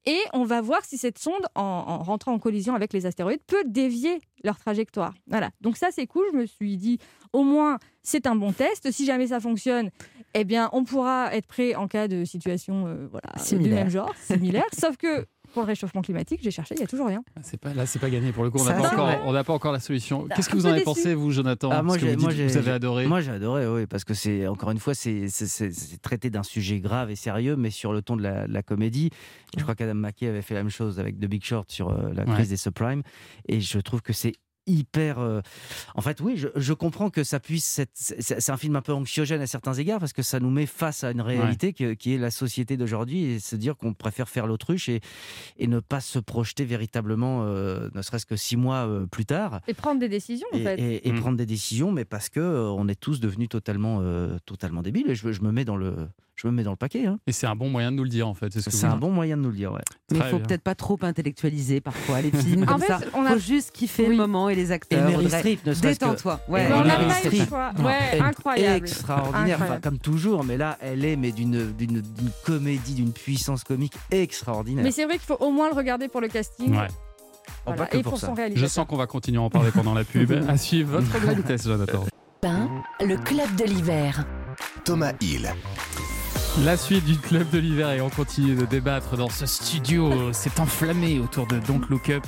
et 0.05 0.20
on 0.34 0.43
va 0.43 0.61
voir 0.61 0.84
si 0.86 0.97
cette 0.97 1.20
sonde, 1.20 1.45
en, 1.55 1.61
en 1.61 2.03
rentrant 2.03 2.34
en 2.34 2.39
collision 2.39 2.74
avec 2.74 2.93
les 2.93 3.05
astéroïdes, 3.05 3.41
peut 3.45 3.63
dévier 3.65 4.20
leur 4.43 4.57
trajectoire. 4.57 5.13
Voilà. 5.28 5.49
Donc 5.61 5.78
ça, 5.78 5.88
c'est 5.91 6.07
cool. 6.07 6.26
Je 6.32 6.38
me 6.38 6.45
suis 6.45 6.78
dit, 6.78 6.99
au 7.34 7.43
moins, 7.43 7.78
c'est 8.01 8.26
un 8.26 8.36
bon 8.36 8.53
test. 8.53 8.91
Si 8.91 9.05
jamais 9.05 9.28
ça 9.28 9.39
fonctionne, 9.39 9.89
eh 10.34 10.45
bien, 10.45 10.70
on 10.72 10.84
pourra 10.84 11.36
être 11.36 11.47
prêt 11.47 11.76
en 11.76 11.88
cas 11.88 12.07
de 12.07 12.24
situation, 12.24 12.88
euh, 12.88 13.07
voilà, 13.11 13.30
du 13.51 13.70
même 13.70 13.89
genre, 13.89 14.13
similaire. 14.15 14.65
Sauf 14.74 14.97
que 14.97 15.26
pour 15.54 15.62
le 15.64 15.68
réchauffement 15.68 16.02
climatique, 16.02 16.39
j'ai 16.43 16.52
cherché, 16.52 16.76
il 16.76 16.82
y 16.82 16.84
a 16.84 16.88
toujours 16.88 17.08
rien. 17.08 17.24
Ah, 17.36 17.41
C'est 17.43 17.60
pas, 17.60 17.74
là, 17.74 17.86
c'est 17.86 18.00
pas 18.00 18.10
gagné 18.10 18.32
pour 18.32 18.43
le 18.43 18.50
coup. 18.52 18.60
On 18.60 18.64
n'a 18.66 18.74
pas, 18.74 18.88
encore- 18.88 19.60
pas 19.60 19.72
la 19.72 19.80
solution. 19.80 20.28
Qu'est-ce 20.36 20.50
que 20.50 20.56
vous 20.56 20.66
en 20.66 20.70
avez 20.72 20.82
pensé, 20.84 21.14
vous, 21.14 21.32
Jonathan 21.32 21.70
Ah, 21.72 21.82
moi, 21.84 21.95
Parce 21.95 22.04
que 22.06 22.10
j'ai- 22.10 22.16
vous, 22.16 22.28
dites- 22.28 22.56
avez 22.58 22.72
adoré. 22.72 23.08
Moi, 23.08 23.22
j'ai 23.22 23.32
adoré, 23.32 23.68
oui, 23.68 23.86
parce 23.88 24.04
que 24.04 24.14
c'est 24.14 24.47
encore 24.47 24.72
une 24.72 24.80
fois, 24.80 24.93
c'est 24.93 25.28
traité 26.02 26.30
d'un 26.30 26.43
sujet 26.43 26.80
grave 26.80 27.10
et 27.12 27.16
sérieux, 27.16 27.56
mais 27.56 27.70
sur 27.70 27.93
le 27.93 28.02
ton 28.02 28.16
de 28.16 28.24
la, 28.24 28.47
de 28.47 28.54
la 28.54 28.64
comédie. 28.64 29.10
Je 29.58 29.64
crois 29.64 29.76
qu'Adam 29.76 29.95
McKay 29.95 30.28
avait 30.28 30.41
fait 30.41 30.54
la 30.54 30.62
même 30.64 30.70
chose 30.72 31.00
avec 31.00 31.20
The 31.20 31.26
Big 31.26 31.43
Short 31.43 31.72
sur 31.72 31.89
euh, 31.89 32.12
la 32.14 32.24
Ouais. 32.26 32.34
crise 32.34 32.50
des 32.50 32.58
subprimes. 32.58 33.02
Et 33.47 33.60
je 33.62 33.80
trouve 33.80 34.02
que 34.02 34.14
c'est 34.14 34.34
hyper. 34.68 35.20
euh, 35.20 35.41
En 35.95 36.01
fait, 36.01 36.22
oui, 36.22 36.38
je, 36.38 36.47
je 36.55 36.74
comprends 36.74 37.10
que 37.10 37.24
ça 37.24 37.39
puisse. 37.39 37.80
être- 37.80 37.89
C'est 37.95 38.49
un 38.51 38.57
film 38.57 38.76
un 38.76 38.82
peu 38.82 38.93
anxiogène 38.93 39.41
à 39.41 39.47
certains 39.47 39.74
égards 39.74 39.99
parce 39.99 40.14
que 40.14 40.22
ça 40.22 40.39
nous 40.39 40.49
met 40.51 40.66
face 40.66 41.03
à 41.03 41.12
une 41.12 41.22
réalité 41.22 41.74
qui 41.74 42.14
est 42.14 42.18
la 42.18 42.32
société 42.32 42.78
d'aujourd'hui 42.78 43.24
et 43.24 43.39
se 43.39 43.55
dire 43.55 43.76
qu'on 43.78 43.93
préfère 43.93 44.30
faire 44.30 44.45
l'autruche 44.47 44.89
et, 44.89 45.01
et 45.57 45.68
ne 45.68 45.80
pas 45.80 46.01
se 46.01 46.20
projeter 46.20 46.66
véritablement, 46.66 47.43
euh, 47.43 47.89
ne 47.95 48.01
serait-ce 48.01 48.26
que 48.26 48.36
six 48.36 48.57
mois 48.57 48.88
euh, 48.88 49.05
plus 49.07 49.26
tard 49.26 49.62
Et 49.68 49.74
prendre 49.74 49.99
des 49.99 50.10
décisions, 50.10 50.47
en 50.53 50.57
et, 50.57 50.64
fait. 50.64 50.80
et- 50.80 51.07
et 51.07 51.12
Mm. 51.12 51.20
prendre 51.20 51.38
des 51.38 51.45
décisions, 51.45 51.91
mais 51.91 52.05
parce 52.05 52.30
que 52.30 52.39
euh, 52.39 52.70
on 52.70 52.88
est 52.88 52.99
tous 52.99 53.20
devenus 53.20 53.49
totalement, 53.49 53.99
euh, 54.01 54.38
totalement 54.45 54.82
débiles. 54.82 55.10
Et 55.10 55.16
je, 55.16 55.32
je 55.32 55.41
me 55.41 55.51
mets 55.51 55.66
dans 55.66 55.78
le, 55.78 55.95
je 56.41 56.47
me 56.47 56.53
mets 56.53 56.63
dans 56.63 56.71
le 56.71 56.77
paquet. 56.77 57.05
hein. 57.05 57.19
Et 57.27 57.33
c'est 57.33 57.47
un 57.47 57.55
bon 57.55 57.69
moyen 57.69 57.91
de 57.91 57.97
nous 57.97 58.03
le 58.03 58.09
dire, 58.09 58.27
en 58.27 58.33
fait. 58.33 58.53
C'est 58.53 58.61
ce 58.61 58.69
que 58.69 58.71
C'est 58.75 58.87
vous 58.87 58.93
un 58.93 58.97
bon 58.97 59.11
moyen 59.11 59.35
de 59.35 59.41
nous 59.41 59.49
le 59.49 59.55
dire. 59.57 59.73
Ouais. 59.73 59.81
Mais 60.11 60.17
il 60.17 60.21
Très 60.21 60.29
faut 60.31 60.39
peut-être 60.39 60.61
pas 60.63 60.73
trop 60.75 60.97
intellectualiser 61.01 61.81
parfois 61.81 62.21
les 62.21 62.31
films 62.31 62.63
En 62.63 62.65
comme 62.65 62.79
fait, 62.81 62.87
ça. 62.87 62.99
on 63.13 63.25
a- 63.25 63.31
faut 63.31 63.39
juste 63.39 63.71
kiffer 63.71 64.03
Oui. 64.03 64.11
le 64.11 64.15
moment 64.15 64.47
et 64.47 64.55
les 64.55 64.69
Et 64.69 64.71
acteurs. 64.71 65.03
Meryl 65.03 65.25
Audrey. 65.25 65.37
Streep, 65.39 65.65
ne 65.65 65.73
serait-ce 65.73 65.99
que- 65.99 66.05
Détends-toi. 66.05 66.39
Ouais, 66.47 66.67
on 66.71 66.83
n'a 66.85 66.95
pas 66.95 67.01
eu 67.25 67.29
le 67.39 67.45
choix. 67.45 67.71
Ouais, 67.79 68.19
incroyable. 68.21 68.85
Extraordinaire, 68.85 69.41
Incroyable. 69.41 69.63
enfin, 69.63 69.79
comme 69.81 69.97
toujours, 69.99 70.43
mais 70.45 70.55
là, 70.57 70.77
elle 70.81 71.03
est 71.03 71.15
mais 71.17 71.31
d'une 71.33 71.73
comédie, 72.45 72.93
d'une 72.95 73.11
puissance 73.11 73.63
comique 73.65 73.93
extraordinaire. 74.11 74.83
Mais 74.83 74.91
c'est 74.91 75.03
vrai 75.05 75.15
qu'il 75.17 75.25
faut 75.27 75.37
au 75.43 75.51
moins 75.51 75.69
le 75.69 75.75
regarder 75.75 76.07
pour 76.07 76.21
le 76.21 76.29
casting. 76.29 76.71
Ouais. 76.71 76.87
Oh, 76.89 77.61
Voilà. 77.65 77.81
pas 77.81 77.85
que 77.87 77.97
Et 77.97 78.01
pour 78.03 78.11
pour 78.13 78.19
son 78.21 78.31
Je 78.33 78.37
réalisateur. 78.37 78.69
sens 78.69 78.87
qu'on 78.87 78.95
va 78.97 79.07
continuer 79.07 79.39
à 79.39 79.41
en 79.41 79.49
parler 79.49 79.71
pendant 79.71 79.93
la 79.93 80.03
pub. 80.05 80.31
à 80.47 80.55
suivre 80.57 80.99
votre 81.01 81.43
test, 81.43 81.65
Jonathan. 81.67 82.05
Pain, 82.41 82.69
le 83.01 83.17
club 83.17 83.53
de 83.57 83.65
l'hiver. 83.65 84.23
Thomas 84.85 85.11
Hill. 85.19 85.51
La 86.66 86.76
suite 86.76 87.05
du 87.05 87.18
club 87.18 87.49
de 87.51 87.57
l'hiver 87.57 87.91
et 87.91 88.01
on 88.01 88.10
continue 88.10 88.55
de 88.55 88.66
débattre 88.66 89.16
dans 89.16 89.30
ce 89.30 89.45
studio. 89.45 90.34
C'est 90.34 90.60
enflammé 90.60 91.20
autour 91.20 91.47
de 91.47 91.57
Don't 91.60 91.82
Look 91.89 92.10
Up, 92.10 92.24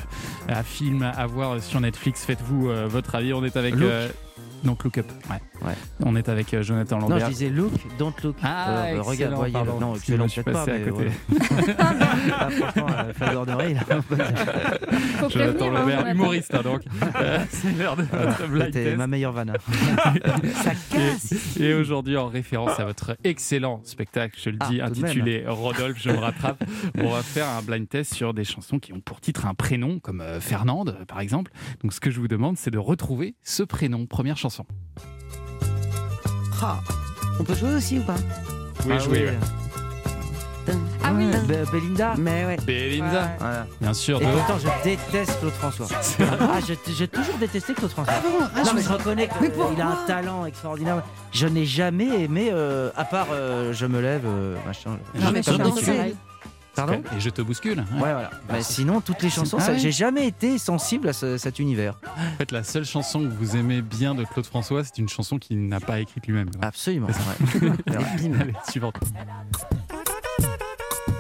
un 0.47 0.63
film 0.63 1.03
à 1.03 1.25
voir 1.27 1.61
sur 1.61 1.81
Netflix. 1.81 2.23
Faites-vous 2.25 2.69
euh, 2.69 2.87
votre 2.87 3.15
avis. 3.15 3.33
On 3.33 3.43
est 3.43 3.57
avec 3.57 3.75
euh, 3.75 4.09
Don't 4.63 4.77
Look 4.83 4.97
Up. 4.99 5.05
Ouais. 5.29 5.37
Ouais. 5.67 5.73
On 6.03 6.15
est 6.15 6.27
avec 6.29 6.53
euh, 6.53 6.63
Jonathan 6.63 6.97
Non, 6.99 7.09
Lambert. 7.09 7.27
je 7.27 7.31
disais 7.31 7.49
look, 7.49 7.71
don't 7.99 8.13
look. 8.23 8.35
Ah, 8.43 8.69
Euh, 8.69 8.85
excellent, 8.87 9.03
regarde, 9.03 9.33
voyez, 9.35 9.53
pardon. 9.53 9.79
non, 9.79 9.95
excellent, 9.95 10.25
je 10.27 10.31
suis 10.31 10.43
pas, 10.43 10.51
passé 10.53 10.71
à 10.71 10.77
mais 10.79 10.89
côté. 10.91 11.05
ouais. 11.31 11.75
Ah, 11.77 12.49
franchement, 12.51 12.87
euh, 12.89 13.45
là. 13.45 14.01
Faut 15.19 15.29
Jonathan 15.29 15.67
hein, 15.67 15.71
Lambert, 15.71 15.99
Jonathan. 15.99 16.11
humoriste, 16.11 16.53
hein, 16.55 16.61
donc. 16.63 16.81
Euh, 17.21 17.39
C'est 17.49 17.71
l'heure 17.77 17.95
de 17.95 18.03
votre 18.03 18.47
blind 18.47 18.65
C'était 18.73 18.95
ma 18.95 19.05
meilleure 19.05 19.33
vanne. 19.33 19.53
Ça 20.55 20.71
casse. 20.89 21.57
Et, 21.59 21.65
et 21.65 21.73
aujourd'hui, 21.73 22.17
en 22.17 22.27
référence 22.27 22.79
à 22.79 22.85
votre 22.85 23.15
excellent 23.23 23.81
spectacle, 23.83 24.39
je 24.41 24.49
le 24.49 24.57
Ah, 24.59 24.67
dis, 24.69 24.77
même. 24.77 24.85
intitulé 24.87 25.43
Rodolphe, 25.47 25.97
je 26.01 26.09
me 26.09 26.17
rattrape, 26.17 26.63
on 26.97 27.09
va 27.09 27.21
faire 27.21 27.47
un 27.47 27.61
blind 27.61 27.87
test 27.87 28.13
sur 28.13 28.33
des 28.33 28.43
chansons 28.43 28.79
qui 28.79 28.93
ont 28.93 28.99
pour 29.01 29.19
titre 29.21 29.45
un 29.45 29.53
prénom, 29.53 29.99
comme 29.99 30.21
euh, 30.21 30.39
Fernande, 30.39 30.97
par 31.07 31.19
exemple. 31.19 31.51
Donc, 31.83 31.93
ce 31.93 31.99
que 31.99 32.09
je 32.09 32.19
vous 32.19 32.27
demande, 32.27 32.57
c'est 32.57 32.71
de 32.71 32.79
retrouver 32.79 33.35
ce 33.43 33.61
prénom. 33.63 34.05
Première 34.07 34.37
chanson. 34.37 34.50
Ah. 36.61 36.79
On 37.39 37.43
peut 37.43 37.55
jouer 37.55 37.73
aussi 37.75 37.99
ou 37.99 38.03
pas? 38.03 38.15
Oui, 38.85 38.93
Ah 38.95 38.99
jouer. 38.99 39.19
oui. 39.19 39.25
ouais. 39.25 40.75
Ah 41.03 41.11
oui. 41.15 41.25
Be- 41.25 41.71
Belinda. 41.71 42.13
Mais 42.17 42.45
ouais. 42.45 42.57
Belinda, 42.65 43.21
Ouais. 43.23 43.27
Voilà. 43.39 43.67
bien 43.81 43.93
sûr. 43.93 44.21
Et 44.21 44.25
pourtant, 44.25 44.57
je 44.59 44.83
déteste 44.83 45.39
Claude 45.39 45.53
François. 45.53 45.87
Ah, 46.39 46.59
je- 46.67 46.93
j'ai 46.93 47.07
toujours 47.07 47.35
détesté 47.39 47.73
Claude 47.73 47.89
François. 47.91 48.13
non, 48.63 48.71
mais 48.75 48.81
je 48.83 48.89
reconnais 48.89 49.27
qu'il 49.27 49.81
a 49.81 49.87
un 49.87 50.05
talent 50.07 50.45
extraordinaire. 50.45 51.01
Je 51.31 51.47
n'ai 51.47 51.65
jamais 51.65 52.23
aimé, 52.23 52.49
euh, 52.53 52.91
à 52.95 53.05
part 53.05 53.27
euh, 53.31 53.73
Je 53.73 53.85
me 53.87 53.99
lève, 53.99 54.23
euh, 54.25 54.55
machin. 54.65 54.97
Je 55.15 55.21
Non, 55.21 55.31
mais 55.31 55.41
je 55.43 55.51
Pardon 56.75 57.01
Et 57.15 57.19
je 57.19 57.29
te 57.29 57.41
bouscule. 57.41 57.79
Ouais, 57.79 57.85
voilà. 57.99 58.29
Mais 58.51 58.61
sinon, 58.63 59.01
toutes 59.01 59.21
les 59.21 59.29
chansons, 59.29 59.57
Ah 59.59 59.63
ça- 59.65 59.71
ouais 59.73 59.79
j'ai 59.79 59.91
jamais 59.91 60.25
été 60.27 60.57
sensible 60.57 61.09
à 61.09 61.13
ce- 61.13 61.37
cet 61.37 61.59
univers. 61.59 61.95
En 62.17 62.37
fait, 62.37 62.51
la 62.51 62.63
seule 62.63 62.85
chanson 62.85 63.19
que 63.21 63.33
vous 63.33 63.55
aimez 63.57 63.81
bien 63.81 64.15
de 64.15 64.23
Claude 64.23 64.45
François, 64.45 64.83
c'est 64.83 64.97
une 64.97 65.09
chanson 65.09 65.37
qu'il 65.37 65.67
n'a 65.67 65.79
pas 65.81 65.99
écrite 65.99 66.27
lui-même. 66.27 66.49
Absolument. 66.61 67.07
ouais. 67.07 67.71
Allez, 68.39 68.53
suivante. 68.69 68.95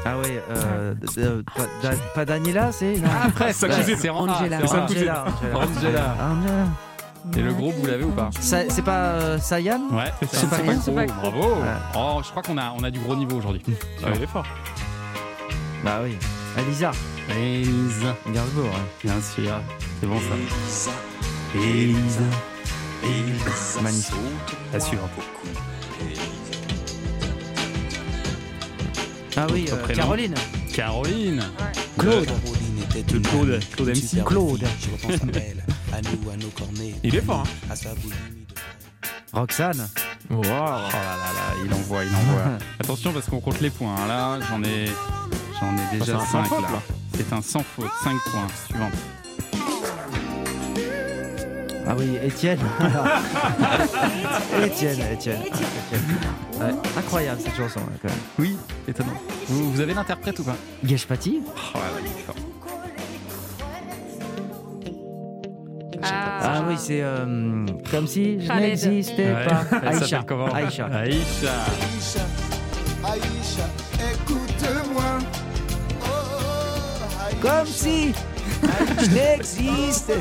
Ah 0.03 0.17
ouais, 0.17 0.41
euh, 0.49 0.93
de- 0.95 1.21
de- 1.21 1.43
pas, 1.55 1.65
Da- 1.83 1.95
pas 2.15 2.25
Daniela, 2.25 2.71
c'est. 2.71 2.95
Ah, 3.39 3.53
sa 3.53 3.67
cousine. 3.69 3.97
C'est 3.99 4.09
Angela. 4.09 4.57
Ah, 4.63 4.67
c'est 4.67 4.77
Angela. 4.77 5.25
Angela. 5.25 5.57
Angela. 5.57 6.15
Angela. 6.19 6.67
Et 7.37 7.41
le 7.43 7.53
groupe, 7.53 7.75
vous 7.75 7.85
l'avez 7.85 8.03
ou 8.03 8.09
pas 8.11 8.31
Ça- 8.39 8.67
C'est 8.69 8.81
pas 8.81 8.97
euh, 9.11 9.37
Sayan 9.37 9.79
Ouais, 9.91 10.11
c'est 10.31 10.49
pas 10.49 10.57
ça. 10.57 10.63
con. 10.63 10.79
Oh, 10.87 11.11
bravo. 11.21 11.55
Oh, 11.95 12.21
je 12.23 12.29
crois 12.31 12.41
qu'on 12.41 12.57
a, 12.57 12.73
on 12.75 12.83
a 12.83 12.89
du 12.89 12.99
gros 12.99 13.15
niveau 13.15 13.35
aujourd'hui. 13.37 13.61
Ah, 14.03 14.07
il 14.15 14.23
est 14.23 14.27
fort. 14.27 14.45
Bah 15.83 16.01
oui. 16.03 16.17
Elisa. 16.57 16.91
Elisa. 17.29 18.15
Gainsbourg. 18.33 18.71
hein. 18.75 18.85
Bien 19.03 19.15
sûr. 19.21 19.59
C'est 19.99 20.07
bon 20.07 20.19
ça. 20.19 20.91
Elisa. 21.55 22.21
Magnifique. 23.81 24.15
La 24.73 24.79
suivante. 24.79 25.09
Ah 29.37 29.47
oui, 29.51 29.65
euh, 29.71 29.87
Caroline. 29.93 30.35
Caroline. 30.73 31.41
Claude. 31.97 32.27
Le 32.95 33.19
Claude. 33.19 33.59
Claude 33.75 33.89
MC. 33.89 34.23
Claude. 34.25 34.63
Il 37.03 37.15
est 37.15 37.21
fort. 37.21 37.43
Hein. 37.69 37.75
Roxane. 39.33 39.87
Oh 40.29 40.41
là 40.43 40.49
là 40.91 41.17
là, 41.33 41.55
il 41.65 41.73
envoie, 41.73 42.03
il 42.03 42.13
envoie. 42.15 42.57
Attention 42.79 43.11
parce 43.13 43.27
qu'on 43.27 43.39
compte 43.39 43.59
les 43.61 43.69
points. 43.69 43.95
hein. 43.95 44.07
Là, 44.07 44.39
j'en 44.49 44.61
ai, 44.63 44.85
j'en 45.61 45.75
ai 45.77 45.99
déjà 45.99 46.05
c'est 46.05 46.11
un 46.13 46.19
sans 46.25 46.43
5 46.43 46.45
faute, 46.45 46.61
là. 46.63 46.69
là. 46.71 46.81
C'est 47.15 47.33
un 47.33 47.41
sans 47.41 47.63
faute. 47.63 47.85
5 48.03 48.11
points. 48.31 48.47
Suivante. 48.65 48.91
Ah 51.87 51.95
oui, 51.97 52.15
Étienne. 52.23 52.59
Étienne, 54.63 54.99
Étienne. 55.13 55.41
Ouais, 56.59 56.71
incroyable 56.97 57.41
cette 57.43 57.55
chanson, 57.55 57.79
là, 57.79 57.93
quand 58.01 58.07
même. 58.09 58.17
Oui, 58.39 58.55
étonnant. 58.87 59.13
Vous, 59.47 59.71
vous 59.73 59.79
avez 59.81 59.93
l'interprète 59.93 60.37
ou 60.39 60.43
pas? 60.43 60.55
Gage 60.83 61.05
Paty 61.07 61.39
Oh, 61.47 61.77
ouais, 61.77 61.81
ouais, 62.03 62.09
fort. 62.25 62.35
Ah 66.03 66.63
oui, 66.67 66.75
c'est 66.77 67.01
euh, 67.01 67.65
comme 67.91 68.07
si 68.07 68.39
je 68.45 68.51
n'existais 68.51 69.33
Ouais. 69.33 69.45
pas. 69.45 69.77
Aïcha. 69.87 70.23
Aïcha. 70.53 70.85
Aïcha. 70.85 71.55
Aïcha, 73.03 73.67
écoute-moi. 74.11 75.03
Comme 77.41 77.65
si 77.65 78.13
je 79.01 79.09
n'existais 79.13 80.19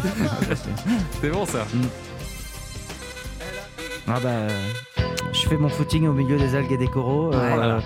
C'est 1.21 1.31
bon 1.31 1.45
ça. 1.45 1.67
Ah 4.09 4.19
bah, 4.23 4.29
euh, 4.29 4.49
je 5.33 5.49
fais 5.49 5.57
mon 5.57 5.69
footing 5.69 6.07
au 6.09 6.13
milieu 6.13 6.37
des 6.39 6.55
algues 6.55 6.73
et 6.73 6.77
des 6.79 6.89
coraux. 6.89 7.33
euh, 7.33 7.55
Voilà. 7.55 7.81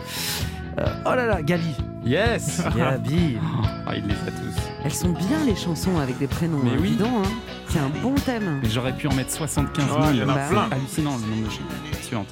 euh, 0.79 0.87
oh 1.05 1.15
là 1.15 1.27
là, 1.27 1.43
Gali. 1.43 1.75
Yes 2.05 2.63
Gabi. 2.77 3.39
Ah, 3.87 3.97
il 3.97 4.07
les 4.07 4.15
a 4.15 4.31
tous. 4.31 4.61
Elles 4.85 4.93
sont 4.95 5.11
bien 5.11 5.45
les 5.47 5.57
chansons 5.57 5.99
avec 5.99 6.19
des 6.19 6.27
prénoms. 6.27 6.61
Mais 6.63 6.71
hein, 6.71 6.77
oui. 6.81 6.99
hein. 7.03 7.23
C'est 7.69 7.79
un 7.81 7.91
bon 8.03 8.15
thème. 8.15 8.61
Mais 8.63 8.69
j'aurais 8.71 8.93
pu 8.95 9.09
en 9.09 9.15
mettre 9.15 9.33
75 9.33 9.87
000. 9.87 9.99
Ouais, 9.99 10.07
il 10.13 10.17
y 10.19 10.23
en 10.23 10.29
a 10.29 10.35
Bah 10.35 10.41
plein. 10.49 10.69
Hallucinant 10.71 11.17
le 11.17 11.27
nombre 11.35 11.47
de 11.47 11.51
chiffres. 11.51 12.03
Suivante. 12.03 12.29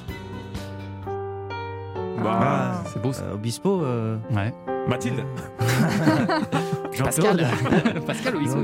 Bah, 2.23 2.83
C'est 2.93 3.01
beau 3.01 3.11
ça. 3.11 3.23
Euh, 3.23 3.33
Obispo. 3.33 3.81
euh, 3.83 4.17
Ouais. 4.31 4.53
Mathilde 4.87 5.23
Jean-Claude. 6.95 7.45
Pascal 8.07 8.35
Obispo. 8.35 8.59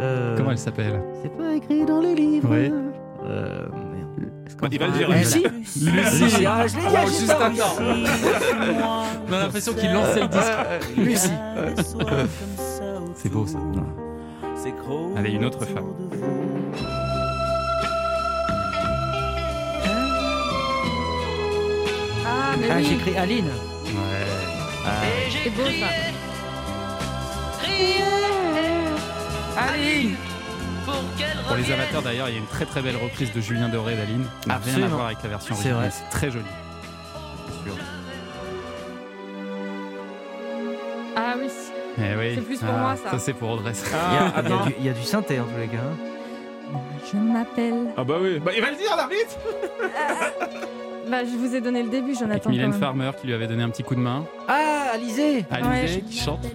Euh, 0.00 0.36
Comment 0.36 0.50
elle 0.50 0.58
s'appelle 0.58 1.00
C'est 1.22 1.36
pas 1.36 1.54
écrit 1.54 1.84
dans 1.84 2.00
les 2.00 2.14
livres. 2.14 2.48
Ouais. 2.50 2.70
Euh, 3.24 3.66
merde. 3.72 4.70
Il 4.72 4.78
va 4.78 4.86
le 4.86 4.92
dire. 4.92 5.10
Lucie 5.10 5.44
Lucie. 5.80 6.46
Ah, 6.46 6.66
je 6.66 6.76
l'ai 6.76 6.82
dit, 6.82 6.88
Oh, 6.90 6.96
ah, 6.96 7.06
juste 7.06 7.26
d'accord. 7.28 7.80
On 9.28 9.32
a 9.32 9.38
l'impression 9.38 9.72
qu'il 9.74 9.92
lançait 9.92 10.20
le 10.20 10.28
disque. 10.28 10.52
Lucie. 10.96 11.30
C'est 13.14 13.28
beau 13.30 13.46
ça. 13.46 13.58
Allez, 15.16 15.30
une 15.32 15.44
autre 15.44 15.64
femme. 15.64 15.84
Ah, 22.26 22.54
mais 22.58 22.66
Ah, 22.70 22.74
oui. 22.78 22.84
j'écris 22.88 23.16
Aline. 23.16 23.46
Ouais. 23.46 24.26
C'est 25.30 25.50
beau 25.50 25.64
ça. 25.64 25.86
Aline 29.56 30.16
Pour 31.46 31.56
les 31.56 31.72
amateurs 31.72 32.02
d'ailleurs, 32.02 32.28
il 32.28 32.32
y 32.34 32.36
a 32.36 32.40
une 32.40 32.46
très 32.46 32.64
très 32.66 32.82
belle 32.82 32.96
reprise 32.96 33.32
de 33.32 33.40
Julien 33.40 33.68
Doré 33.68 33.94
d'Aline. 33.96 34.22
N'a 34.22 34.28
rien 34.46 34.52
à 34.54 34.56
Absolument. 34.56 34.88
voir 34.96 35.06
avec 35.06 35.22
la 35.22 35.28
version 35.28 35.54
C'est 35.54 35.72
originale. 35.72 35.90
vrai. 35.90 35.90
C'est 36.10 36.10
très 36.18 36.30
joli. 36.30 36.44
Sûr. 37.64 37.74
Ah 41.16 41.34
oui. 41.38 41.46
Eh 41.98 42.16
oui. 42.18 42.32
C'est 42.34 42.40
plus 42.42 42.58
pour 42.58 42.68
Ah, 42.74 42.80
moi, 42.80 42.96
ça. 42.96 43.10
Ça 43.12 43.18
c'est 43.18 43.32
pour 43.34 43.50
Audrey. 43.50 43.72
Il 43.72 43.92
y, 43.92 44.18
a, 44.18 44.32
il 44.42 44.48
y 44.48 44.52
a 44.52 44.64
du, 44.66 44.74
il 44.80 44.86
y 44.86 44.88
a 44.88 44.92
du 44.92 45.02
synthé 45.04 45.38
en 45.40 45.44
tous 45.44 45.58
les 45.58 45.68
cas. 45.68 45.76
hein. 45.78 46.78
Je 47.12 47.16
m'appelle. 47.18 47.86
Ah 47.96 48.02
bah 48.02 48.16
oui. 48.20 48.40
Bah, 48.40 48.50
il 48.56 48.60
va 48.62 48.70
le 48.70 48.76
dire, 48.76 48.96
l'arbitre 48.96 49.36
Bah, 51.08 51.18
je 51.22 51.36
vous 51.36 51.54
ai 51.54 51.60
donné 51.60 51.82
le 51.84 51.90
début, 51.90 52.12
Avec 52.12 52.18
Jonathan. 52.18 52.50
Mylène 52.50 52.66
quand 52.66 52.72
même. 52.72 52.80
Farmer 52.80 53.10
qui 53.20 53.26
lui 53.28 53.34
avait 53.34 53.46
donné 53.46 53.62
un 53.62 53.68
petit 53.68 53.84
coup 53.84 53.94
de 53.94 54.00
main. 54.00 54.24
Ah, 54.48 54.63
Alizé 54.94 55.44
Alizé 55.50 55.68
Ouais. 55.96 56.04
qui 56.08 56.18
chante. 56.18 56.46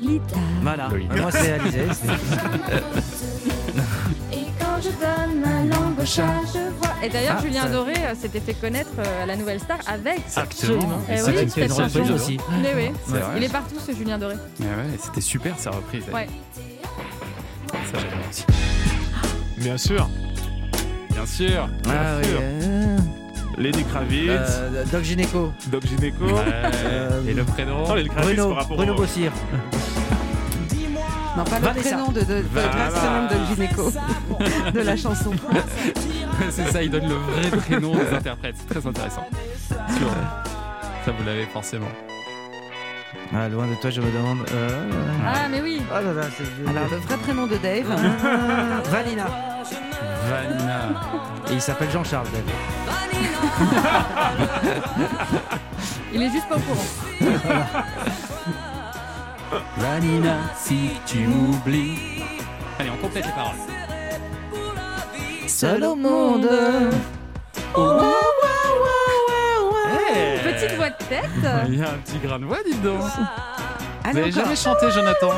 Lita. 0.00 0.36
Voilà. 0.62 0.88
Lolita. 0.88 1.14
Moi, 1.20 1.30
c'est 1.32 1.52
Alizé. 1.52 1.80
Et 4.32 4.46
quand 4.60 4.80
je 4.80 4.88
donne 4.90 5.40
ma 5.40 5.62
langue 5.74 5.98
au 6.00 6.04
chat, 6.06 6.22
je 6.54 6.58
vois. 6.78 6.94
Et 7.04 7.08
d'ailleurs, 7.08 7.36
Ah, 7.38 7.42
Julien 7.42 7.62
ça- 7.62 7.68
Doré 7.70 7.94
euh, 7.96 8.14
s'était 8.20 8.40
fait 8.40 8.54
connaître 8.54 8.90
euh, 8.98 9.22
à 9.22 9.26
la 9.26 9.36
Nouvelle 9.36 9.58
Star 9.60 9.78
avec. 9.86 10.20
Absolument. 10.36 11.00
Eh 11.08 11.12
Et 11.14 11.14
oui, 11.16 11.20
c'est 11.24 11.32
C'est 11.48 11.62
une 11.62 11.68
cette 11.68 11.72
reprise 11.72 11.92
chanson. 12.08 12.14
aussi. 12.14 12.38
Mais 12.62 12.72
oui, 12.76 12.90
C'est 13.06 13.12
vrai. 13.18 13.22
il 13.36 13.44
est 13.44 13.52
partout 13.52 13.76
ce 13.84 13.92
Julien 13.92 14.18
Doré. 14.18 14.34
Eh 14.60 14.62
ouais, 14.62 14.98
c'était 15.02 15.20
super 15.20 15.58
sa 15.58 15.70
reprise. 15.70 16.04
Ouais. 16.12 16.28
Ça 17.72 17.98
aussi. 18.30 18.44
Bien 19.58 19.76
sûr. 19.78 20.08
Bien 21.10 21.26
sûr. 21.26 21.68
Ah 21.86 22.16
oui. 22.20 22.24
sûr. 22.28 22.38
euh, 22.40 22.98
Lady 23.58 23.84
Kravitz, 23.84 24.30
euh, 24.30 24.84
Doc 24.90 25.02
Gynéco. 25.02 25.52
Doc 25.70 25.86
Gynéco. 25.86 26.24
Ouais. 26.24 26.42
Et 27.28 27.34
le 27.34 27.44
prénom 27.44 27.86
Non, 27.86 27.94
Lady 27.94 28.08
Kravitz 28.08 28.34
Bruno, 28.34 28.48
par 28.48 28.56
rapport 28.58 28.76
Bruno 28.76 28.92
au... 28.94 28.96
Bossir. 28.96 29.32
Non, 31.36 31.44
pas 31.44 31.58
le 31.60 31.80
prénom 31.80 32.12
de, 32.12 32.20
de, 32.20 32.24
de, 32.24 32.44
Voilà. 32.52 33.28
nom 34.36 34.70
de 34.72 34.80
la 34.80 34.96
chanson. 34.96 35.30
C'est 36.50 36.70
ça, 36.70 36.82
il 36.82 36.90
donne 36.90 37.08
le 37.08 37.14
vrai 37.14 37.58
prénom 37.58 37.94
des 37.94 38.14
interprètes. 38.14 38.56
C'est 38.58 38.74
très 38.78 38.86
intéressant. 38.88 39.26
Ça, 39.68 41.12
vous 41.18 41.24
l'avez 41.24 41.46
forcément. 41.46 41.88
Ah, 43.34 43.48
loin 43.48 43.66
de 43.66 43.74
toi, 43.76 43.88
je 43.90 44.00
me 44.00 44.10
demande. 44.10 44.38
euh, 44.52 44.90
Ah, 45.26 45.48
mais 45.50 45.60
oui. 45.62 45.80
Oh 45.90 45.94
là 46.04 46.12
là, 46.12 46.22
c'est. 46.36 46.68
Alors, 46.68 46.84
le 46.90 46.96
vrai 46.98 47.16
prénom 47.16 47.46
de 47.46 47.56
Dave. 47.56 47.86
Ah, 47.90 48.82
Vanina. 48.90 49.24
Vanina. 50.28 50.80
Et 51.50 51.54
il 51.54 51.60
s'appelle 51.60 51.90
Jean-Charles, 51.90 52.26
David. 52.32 52.50
Il 56.12 56.22
est 56.22 56.30
juste 56.30 56.46
pas 56.48 56.56
au 56.56 56.60
courant. 56.60 56.86
Vanina, 59.78 60.36
si 60.56 60.90
tu 61.06 61.26
m'oublies. 61.26 61.98
Allez, 62.78 62.90
on 62.90 62.96
complète 63.02 63.24
les 63.26 63.32
paroles. 63.32 63.56
Seul 65.46 65.84
au 65.84 65.94
monde. 65.96 66.48
Petite 70.44 70.76
voix 70.76 70.90
de 70.90 71.04
tête. 71.08 71.30
Il 71.68 71.78
y 71.78 71.82
a 71.82 71.88
un 71.90 71.98
petit 72.04 72.18
grain 72.18 72.38
de 72.38 72.44
voix, 72.44 72.58
dites 72.64 72.82
donc. 72.82 73.00
Vous 73.00 74.08
avez 74.18 74.20
encore. 74.30 74.32
jamais 74.32 74.56
chanté, 74.56 74.90
Jonathan 74.90 75.30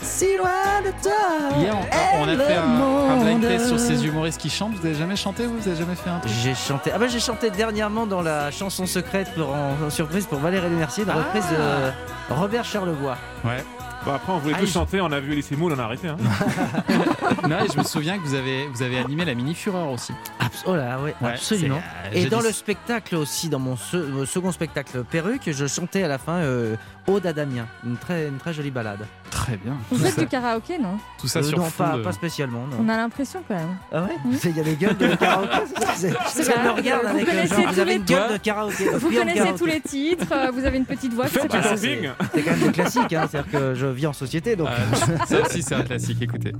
Si 0.00 0.36
loin 0.36 0.80
de 0.84 0.90
toi. 1.02 1.58
Hier, 1.58 1.74
on, 1.76 2.22
on 2.22 2.28
a 2.28 2.36
fait 2.36 2.54
un, 2.56 3.10
un 3.12 3.16
blind 3.22 3.40
test 3.42 3.66
sur 3.68 3.78
ces 3.78 4.04
humoristes 4.06 4.40
qui 4.40 4.50
chantent. 4.50 4.74
Vous 4.74 4.86
avez 4.86 4.94
jamais 4.94 5.16
chanté, 5.16 5.46
vous 5.46 5.58
Vous 5.58 5.68
avez 5.68 5.76
jamais 5.76 5.94
fait 5.94 6.10
un 6.10 6.18
truc 6.18 6.32
J'ai 6.42 6.54
chanté. 6.54 6.90
Ah 6.94 6.98
bah 6.98 7.06
j'ai 7.08 7.20
chanté 7.20 7.50
dernièrement 7.50 8.06
dans 8.06 8.22
la 8.22 8.50
chanson 8.50 8.86
secrète 8.86 9.32
pour, 9.34 9.50
en, 9.54 9.86
en 9.86 9.90
surprise 9.90 10.26
pour 10.26 10.38
Valérie 10.38 10.70
Lemercier, 10.70 11.04
dans 11.04 11.14
la 11.14 11.22
reprise 11.24 11.44
de 11.50 12.34
Robert 12.34 12.64
Charlevoix. 12.64 13.16
Ouais. 13.44 13.62
Bah, 14.06 14.14
après, 14.16 14.32
on 14.32 14.38
voulait 14.38 14.54
Ah, 14.56 14.60
tous 14.60 14.72
chanter, 14.72 15.00
on 15.00 15.10
a 15.12 15.20
vu 15.20 15.32
Elise 15.32 15.50
Moule, 15.52 15.72
on 15.74 15.78
a 15.78 15.82
arrêté. 15.84 16.08
Hein. 16.08 16.16
Non, 17.48 17.58
et 17.64 17.68
je 17.72 17.78
me 17.78 17.84
souviens 17.84 18.18
que 18.18 18.22
vous 18.24 18.34
avez, 18.34 18.66
vous 18.68 18.82
avez 18.82 18.98
animé 18.98 19.24
la 19.24 19.34
Mini 19.34 19.54
Fureur 19.54 19.90
aussi. 19.90 20.12
Abs- 20.40 20.64
oh 20.66 20.74
là, 20.74 20.98
ouais, 21.00 21.14
Ouais, 21.20 21.30
absolument. 21.30 21.76
euh, 22.06 22.10
Et 22.12 22.26
dans 22.26 22.40
le 22.40 22.52
spectacle 22.52 23.14
aussi, 23.16 23.48
dans 23.48 23.58
mon 23.58 23.76
se- 23.76 24.24
second 24.26 24.50
spectacle 24.52 25.04
Perruque, 25.04 25.48
je 25.50 25.66
chantais 25.66 26.02
à 26.02 26.08
la 26.08 26.18
fin 26.18 26.34
euh, 26.38 26.76
Aude 27.08 27.24
à 27.26 27.32
Damien, 27.32 27.66
une 27.86 27.96
très, 27.96 28.28
une 28.28 28.36
très 28.36 28.52
jolie 28.52 28.70
balade. 28.70 29.00
Très 29.30 29.56
bien. 29.56 29.74
Vous 29.90 29.96
faites 29.98 30.18
du 30.18 30.26
karaoké, 30.26 30.78
non? 30.78 30.98
Tout 31.18 31.26
ça 31.26 31.38
Euh, 31.38 31.42
sur 31.42 31.56
non, 31.58 31.64
fond 31.64 31.84
pas, 31.84 31.96
de- 31.96 32.02
pas 32.02 32.12
spécialement. 32.12 32.66
Non. 32.66 32.76
On 32.84 32.88
a 32.90 32.96
l'impression 32.98 33.42
quand 33.48 33.54
même. 33.54 33.76
Ah 33.92 34.02
ouais 34.02 34.16
Il 34.44 34.56
y 34.56 34.60
a 34.60 34.62
des 34.62 34.74
gueules 34.76 34.96
de 34.96 35.14
karaoké 35.16 35.56
c'est 35.74 35.80
ça 35.84 35.92
C'est- 35.94 36.10
C'est 36.26 36.42
c'est- 36.44 36.50
Elle 36.50 36.54
pas- 36.56 36.64
me 36.64 36.70
regarde 36.72 37.02
vous 37.02 37.08
avec 37.08 37.22
euh, 37.22 37.26
connaissez 37.30 37.48
genre, 37.54 37.64
tous 37.64 37.72
vous 37.74 37.80
avez 37.80 37.90
les 37.92 37.96
une 37.96 38.04
gueule 38.04 38.26
toits 38.26 38.32
de 38.38 38.42
karaoké. 38.42 38.88
Vous 38.90 39.10
de 39.10 39.16
connaissez 39.18 39.38
karaoké. 39.38 39.58
tous 39.58 39.66
les 39.66 39.80
titres, 39.80 40.26
euh, 40.32 40.50
vous 40.50 40.64
avez 40.66 40.76
une 40.76 40.84
petite 40.84 41.14
voix. 41.14 41.26
Faites 41.28 41.42
c'est 41.42 41.48
du 41.48 41.56
pas- 41.62 41.68
camping 41.68 42.10
C'est 42.34 42.42
quand 42.42 42.50
même 42.50 42.60
des 42.60 42.72
classiques, 42.72 43.12
hein. 43.14 43.26
c'est-à-dire 43.30 43.50
que 43.52 43.74
je 43.74 43.86
vis 43.86 44.06
en 44.06 44.12
société 44.12 44.54
donc. 44.56 44.68
Ah, 44.70 45.24
ça 45.26 45.40
aussi, 45.40 45.62
c'est 45.62 45.74
un 45.74 45.82
classique. 45.82 46.20
Écoutez. 46.20 46.52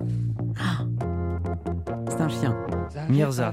C'est 2.09 2.21
un 2.23 2.29
chien. 2.29 2.57
Mirza. 3.11 3.53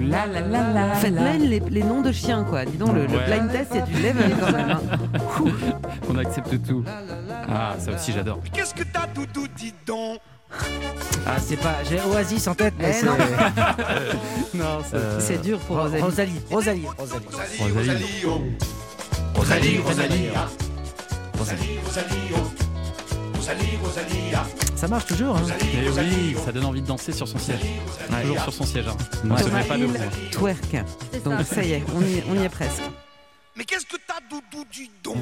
La 0.00 0.26
la 0.26 0.40
la 0.40 0.72
la. 0.72 0.94
Faites 0.94 1.14
la. 1.14 1.20
même 1.22 1.42
les, 1.42 1.60
les 1.60 1.82
noms 1.82 2.00
de 2.02 2.12
chiens, 2.12 2.44
quoi. 2.44 2.64
Dis 2.64 2.76
donc, 2.76 2.94
le, 2.94 3.06
le 3.06 3.16
Ouais. 3.16 3.24
blind 3.26 3.50
test, 3.50 3.70
il 3.72 3.76
y 3.78 3.82
a 3.82 3.86
du 3.86 3.94
level 3.94 4.36
quand 4.40 4.52
même. 4.52 4.70
hein. 4.70 4.80
On 6.10 6.18
accepte 6.18 6.66
tout. 6.66 6.84
Ah, 7.48 7.74
ça 7.78 7.92
aussi, 7.92 8.12
j'adore. 8.12 8.40
Qu'est-ce 8.52 8.74
que 8.74 8.82
t'as, 8.84 9.06
Doudou, 9.14 9.46
dis 9.56 9.72
donc 9.86 10.18
Ah, 11.26 11.36
c'est 11.40 11.56
pas. 11.56 11.76
J'ai 11.88 12.00
Oasis 12.00 12.46
en 12.48 12.54
tête, 12.54 12.74
mais 12.78 12.90
Eh 12.90 12.92
c'est. 12.92 13.06
non. 13.06 13.12
Non, 14.54 14.78
ça. 14.90 14.96
euh, 14.96 15.20
C'est 15.20 15.40
dur 15.42 15.58
pour 15.60 15.76
Ro- 15.76 15.82
Rosalie. 15.84 16.02
Rosalie, 16.02 16.40
Rosalie. 16.50 16.86
Rosalie. 16.98 17.26
Rosalie, 17.60 17.72
Rosalie. 17.74 18.24
oh. 18.26 18.40
Rosalie, 19.34 19.78
Rosalie, 19.78 20.28
ah. 20.34 20.48
Rosalie, 21.38 21.78
Rosalie, 21.84 22.32
oh. 22.34 22.55
Rosalie, 23.46 23.76
Rosalie, 23.80 24.34
ah. 24.34 24.44
Ça 24.74 24.88
marche 24.88 25.06
toujours. 25.06 25.36
Hein. 25.36 25.42
Eh 25.60 25.88
oui, 25.88 26.36
ça 26.44 26.50
donne 26.50 26.64
envie 26.64 26.82
de 26.82 26.86
danser 26.86 27.12
sur 27.12 27.28
son 27.28 27.38
siège. 27.38 27.60
Toujours 28.22 28.40
sur 28.42 28.52
son 28.52 28.64
siège. 28.66 28.86
Hein. 28.88 28.96
Ne 29.22 29.34
Ouais. 29.34 29.42
se 29.42 29.48
met 29.50 29.62
pas 29.62 29.76
Il 29.76 29.82
debout. 29.82 29.94
twerk. 30.32 30.76
Donc 31.24 31.40
ça. 31.42 31.62
y 31.62 31.72
est, 31.74 31.82
on 31.94 32.00
y, 32.02 32.22
on 32.28 32.34
y 32.40 32.44
est 32.44 32.48
presque. 32.48 32.82
Mais 33.56 33.64
qu'est-ce 33.64 33.86
que 33.86 33.96
t'as, 34.06 34.14
Doudou, 34.28 34.64
dis 34.72 34.90
donc 35.04 35.16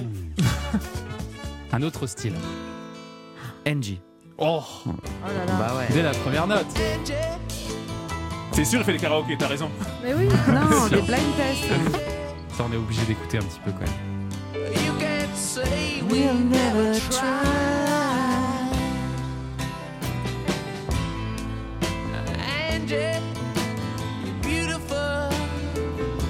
Un 1.72 1.82
autre 1.82 2.06
style. 2.06 2.34
Angie. 3.68 4.00
Oh 4.38 4.62
Oh 4.86 4.90
là 5.26 5.44
là. 5.46 5.52
Bah 5.58 5.74
ouais. 5.76 5.86
Dès 5.92 6.02
la 6.02 6.12
première 6.12 6.46
note. 6.46 6.66
C'est 8.52 8.64
sûr, 8.64 8.80
il 8.80 8.84
fait 8.84 8.92
les 8.92 8.98
karaokés, 8.98 9.36
t'as 9.38 9.48
raison. 9.48 9.70
Mais 10.02 10.14
oui. 10.14 10.28
Non, 10.48 10.88
sûr. 10.88 10.96
des 10.96 11.02
blind 11.02 11.36
tests. 11.36 11.70
Ça, 12.56 12.64
on 12.68 12.72
est 12.72 12.76
obligé 12.76 13.04
d'écouter 13.04 13.36
un 13.38 13.42
petit 13.42 13.60
peu 13.64 13.70
quand 13.72 13.80
même. 13.80 14.72
You 14.72 14.92
can't 14.98 15.36
say 15.36 16.02
We'll 16.08 16.34
never 16.48 16.98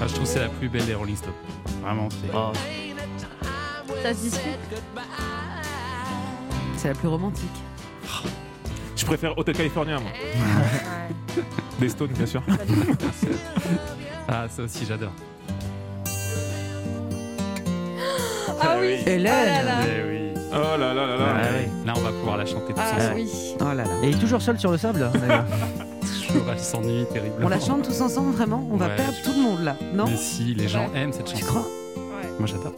Ah, 0.01 0.07
je 0.07 0.13
trouve 0.13 0.25
c'est 0.25 0.39
la 0.39 0.49
plus 0.49 0.69
belle 0.69 0.85
des 0.85 0.93
Rolling 0.93 1.15
Stones. 1.15 1.33
Vraiment, 1.81 2.07
c'est. 2.09 2.29
Oh. 2.33 2.51
Ça 4.03 4.13
se 4.13 4.21
discute. 4.21 4.59
C'est 6.77 6.87
la 6.89 6.93
plus 6.93 7.07
romantique. 7.07 7.49
Je 8.95 9.05
préfère 9.05 9.37
Hotel 9.37 9.55
California, 9.55 9.99
moi. 9.99 10.11
Ouais. 10.11 11.43
des 11.79 11.89
Stones, 11.89 12.09
bien 12.09 12.25
sûr. 12.25 12.41
ah, 14.27 14.47
ça 14.49 14.63
aussi, 14.63 14.85
j'adore. 14.85 15.11
Ah, 18.47 18.53
ah 18.61 18.77
oui, 18.79 18.97
Hélène 19.05 19.33
oh 19.33 19.45
là 19.45 19.63
là. 19.63 19.79
Eh 19.85 20.53
oh 20.53 20.77
là 20.77 20.93
là 20.93 20.93
là 20.93 21.17
là. 21.17 21.25
Ah 21.35 21.85
là, 21.85 21.93
on 21.97 21.99
va 21.99 22.09
pouvoir 22.11 22.37
la 22.37 22.45
chanter 22.45 22.73
tous 22.73 22.79
ah, 22.79 22.95
ensemble. 22.95 23.15
Oui. 23.15 23.55
Oh 23.59 23.63
là 23.65 23.73
là. 23.75 23.85
Et 24.03 24.11
toujours 24.11 24.41
seul 24.41 24.57
sur 24.57 24.71
le 24.71 24.77
sable, 24.77 25.11
d'ailleurs. 25.13 25.45
Toujours, 26.05 26.43
elle 26.51 26.59
s'ennuie 26.59 27.05
terriblement. 27.11 27.45
On 27.45 27.49
la 27.49 27.59
chante 27.59 27.83
tous 27.83 28.01
ensemble, 28.01 28.31
vraiment 28.31 28.67
On 28.71 28.77
va 28.77 28.87
Ouais, 28.87 28.95
perdre 28.95 29.13
je- 29.23 29.29
tout 29.29 29.35
le 29.35 29.41
monde 29.43 29.63
là, 29.63 29.75
non 29.93 30.05
Mais 30.07 30.17
si, 30.17 30.53
les 30.53 30.67
gens 30.67 30.89
aiment 30.95 31.13
cette 31.13 31.27
chanson. 31.29 31.37
Tu 31.39 31.45
crois 31.45 31.65
Moi, 32.39 32.47
j'adore. 32.47 32.73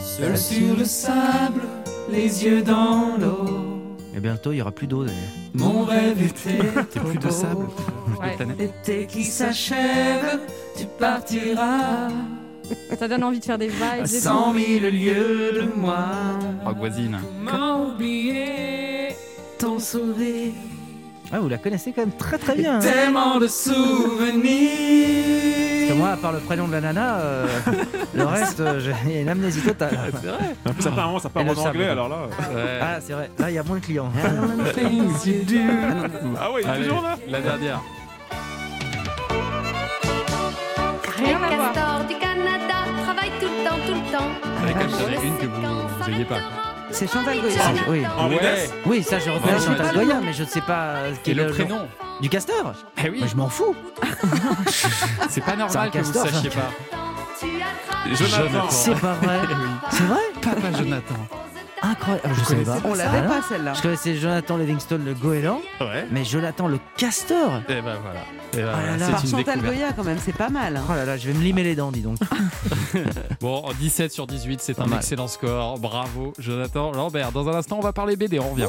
Seul 0.00 0.36
sur 0.38 0.76
le 0.76 0.84
sable, 0.84 1.62
les 2.10 2.44
yeux 2.44 2.62
dans 2.62 3.16
l'eau. 3.18 3.80
Et 4.16 4.20
bientôt, 4.20 4.52
il 4.52 4.58
y 4.58 4.62
aura 4.62 4.70
plus 4.72 4.86
d'eau, 4.86 5.04
d'ailleurs. 5.04 5.20
Mon 5.54 5.82
rêve 5.84 6.22
était 6.22 6.58
T'es 6.92 7.00
plus 7.00 7.18
de 7.18 7.30
sable, 7.30 7.66
Ouais. 8.20 8.36
L'été 8.58 9.06
qui 9.06 9.24
s'achève, 9.24 10.38
tu 10.76 10.84
partiras 10.98 12.08
Ça 12.98 13.08
donne 13.08 13.24
envie 13.24 13.40
de 13.40 13.44
faire 13.44 13.58
des 13.58 13.68
vibes. 13.68 14.06
cent 14.06 14.52
mille 14.52 14.82
lieues 14.88 15.52
de 15.52 15.68
moi. 15.76 16.06
Rock 16.64 16.76
voisine. 16.78 17.18
Comment 17.44 17.88
oublier 17.88 19.08
ton 19.58 19.78
sourire? 19.78 20.52
Ah, 21.32 21.40
vous 21.40 21.48
la 21.48 21.58
connaissez 21.58 21.92
quand 21.92 22.02
même 22.02 22.12
très 22.16 22.38
très 22.38 22.54
bien. 22.54 22.76
hein. 22.76 22.80
Tellement 22.80 23.38
de 23.38 23.48
souvenirs. 23.48 24.70
Parce 25.80 25.92
que 25.92 25.98
moi, 25.98 26.08
à 26.10 26.16
part 26.16 26.32
le 26.32 26.38
prénom 26.38 26.66
de 26.68 26.72
la 26.72 26.80
nana, 26.80 27.16
euh, 27.16 27.46
le 28.14 28.24
reste, 28.24 28.60
euh, 28.60 28.78
j'ai 28.80 28.92
il 29.06 29.12
y 29.12 29.18
a 29.18 29.20
une 29.22 29.28
amnésie 29.28 29.60
totale. 29.60 29.98
C'est 30.22 30.26
vrai. 30.28 30.38
En 30.66 30.72
plus, 30.72 30.82
ça 30.82 30.90
Et 30.90 31.44
le 31.44 31.50
en 31.50 31.54
sable. 31.54 31.68
anglais, 31.68 31.88
alors 31.88 32.08
là. 32.08 32.16
Ouais. 32.54 32.78
Ah, 32.80 32.96
c'est 33.00 33.12
vrai. 33.14 33.30
Là, 33.38 33.50
il 33.50 33.54
y 33.54 33.58
a 33.58 33.62
moins 33.64 33.76
de 33.78 33.84
clients. 33.84 34.10
Things 34.74 35.26
you 35.26 35.42
do. 35.46 35.56
Ah 36.40 36.52
ouais, 36.52 36.60
il 36.62 36.66
est 36.66 36.70
Allez, 36.70 36.84
toujours 36.84 37.02
là. 37.02 37.16
la 37.28 37.40
dernière. 37.40 37.80
Rien 41.16 41.36
à 41.36 41.38
voir. 41.56 41.72
Castor 41.72 42.04
du 42.08 42.14
Canada 42.14 42.74
travaille 43.04 43.30
tout 43.40 43.46
le 43.46 43.68
temps, 43.68 43.76
tout 43.86 43.94
le 43.94 44.16
temps. 44.16 44.30
Ai 45.22 45.26
une 45.26 45.36
que 45.38 45.46
vous 45.46 46.10
n'ayez 46.10 46.24
pas. 46.24 46.36
C'est 46.94 47.10
Chantal 47.10 47.40
Goya. 47.40 47.60
Ah, 47.60 47.72
oui. 47.88 48.04
Ouais. 48.36 48.70
Oui, 48.86 49.02
ça, 49.02 49.18
je 49.18 49.28
reconnais 49.28 49.54
Ouais, 49.54 49.60
Chantal. 49.60 49.94
Goya, 49.94 50.20
mais 50.24 50.32
je 50.32 50.44
ne 50.44 50.48
sais 50.48 50.60
pas 50.60 50.94
euh, 50.94 51.12
quel 51.24 51.40
est 51.40 51.44
le 51.44 51.50
prénom 51.50 51.88
Du 52.20 52.28
castor 52.28 52.72
Eh 53.04 53.10
oui, 53.10 53.18
Mais 53.20 53.26
je 53.28 53.36
m'en 53.36 53.48
fous. 53.48 53.74
c'est 55.28 55.40
pas 55.44 55.56
normal 55.56 55.90
que 55.90 55.98
vous 55.98 56.12
ne 56.12 56.24
sachiez 56.28 56.50
pas. 56.50 56.70
Jonathan. 58.12 58.70
C'est 58.70 59.00
pas 59.00 59.14
vrai. 59.14 59.40
Eh 59.50 59.54
oui. 59.54 59.70
C'est 59.90 60.04
vrai 60.04 60.20
Papa 60.40 60.72
Jonathan. 60.78 61.14
Incroyable. 61.82 62.22
Ah, 62.24 62.34
Je 62.38 62.44
savais 62.44 62.64
pas. 62.64 62.78
On 62.84 62.94
l'avait 62.94 63.18
Ah, 63.24 63.28
pas 63.28 63.42
celle-là. 63.48 63.74
Je 63.74 63.82
connaissais 63.82 64.14
Jonathan 64.16 64.56
Livingstone, 64.56 65.04
le 65.04 65.14
goéland, 65.14 65.60
Ouais. 65.80 66.06
mais 66.10 66.24
Jonathan 66.24 66.66
le 66.68 66.78
castor. 66.96 67.60
Et 67.68 67.82
ben 67.82 67.96
voilà. 68.02 68.20
Et 68.52 68.56
ben 68.58 68.72
Oh 68.74 68.86
là 68.86 68.96
là. 68.96 69.06
c'est 69.06 69.12
Par 69.12 69.24
une 69.24 69.30
Chantal 69.30 69.44
découverte. 69.60 69.64
Goya 69.76 69.92
quand 69.92 70.04
même, 70.04 70.18
c'est 70.24 70.32
pas 70.36 70.48
mal. 70.48 70.76
hein. 70.76 70.84
Oh 70.88 70.92
là 70.94 71.04
là, 71.04 71.16
je 71.16 71.26
vais 71.28 71.34
me 71.38 71.42
limer 71.42 71.62
les 71.62 71.74
dents, 71.74 71.90
dis 71.92 72.00
donc. 72.02 72.18
Bon, 73.40 73.62
en 73.66 73.72
17 73.72 74.12
sur 74.12 74.26
18, 74.26 74.60
c'est 74.62 74.78
un 74.80 74.86
mal. 74.86 74.98
excellent 75.00 75.28
score. 75.28 75.78
Bravo, 75.78 76.32
Jonathan 76.38 76.92
Lambert. 76.92 77.32
Dans 77.32 77.48
un 77.48 77.54
instant, 77.56 77.76
on 77.78 77.82
va 77.82 77.92
parler 77.92 78.16
BD. 78.16 78.38
On 78.38 78.50
revient. 78.50 78.68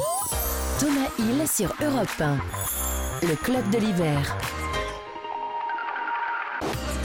Thomas 0.78 1.08
Hill 1.18 1.48
sur 1.48 1.72
Europe 1.82 2.08
1. 2.20 2.36
Le 3.26 3.34
club 3.36 3.70
de 3.70 3.78
l'hiver. 3.78 4.36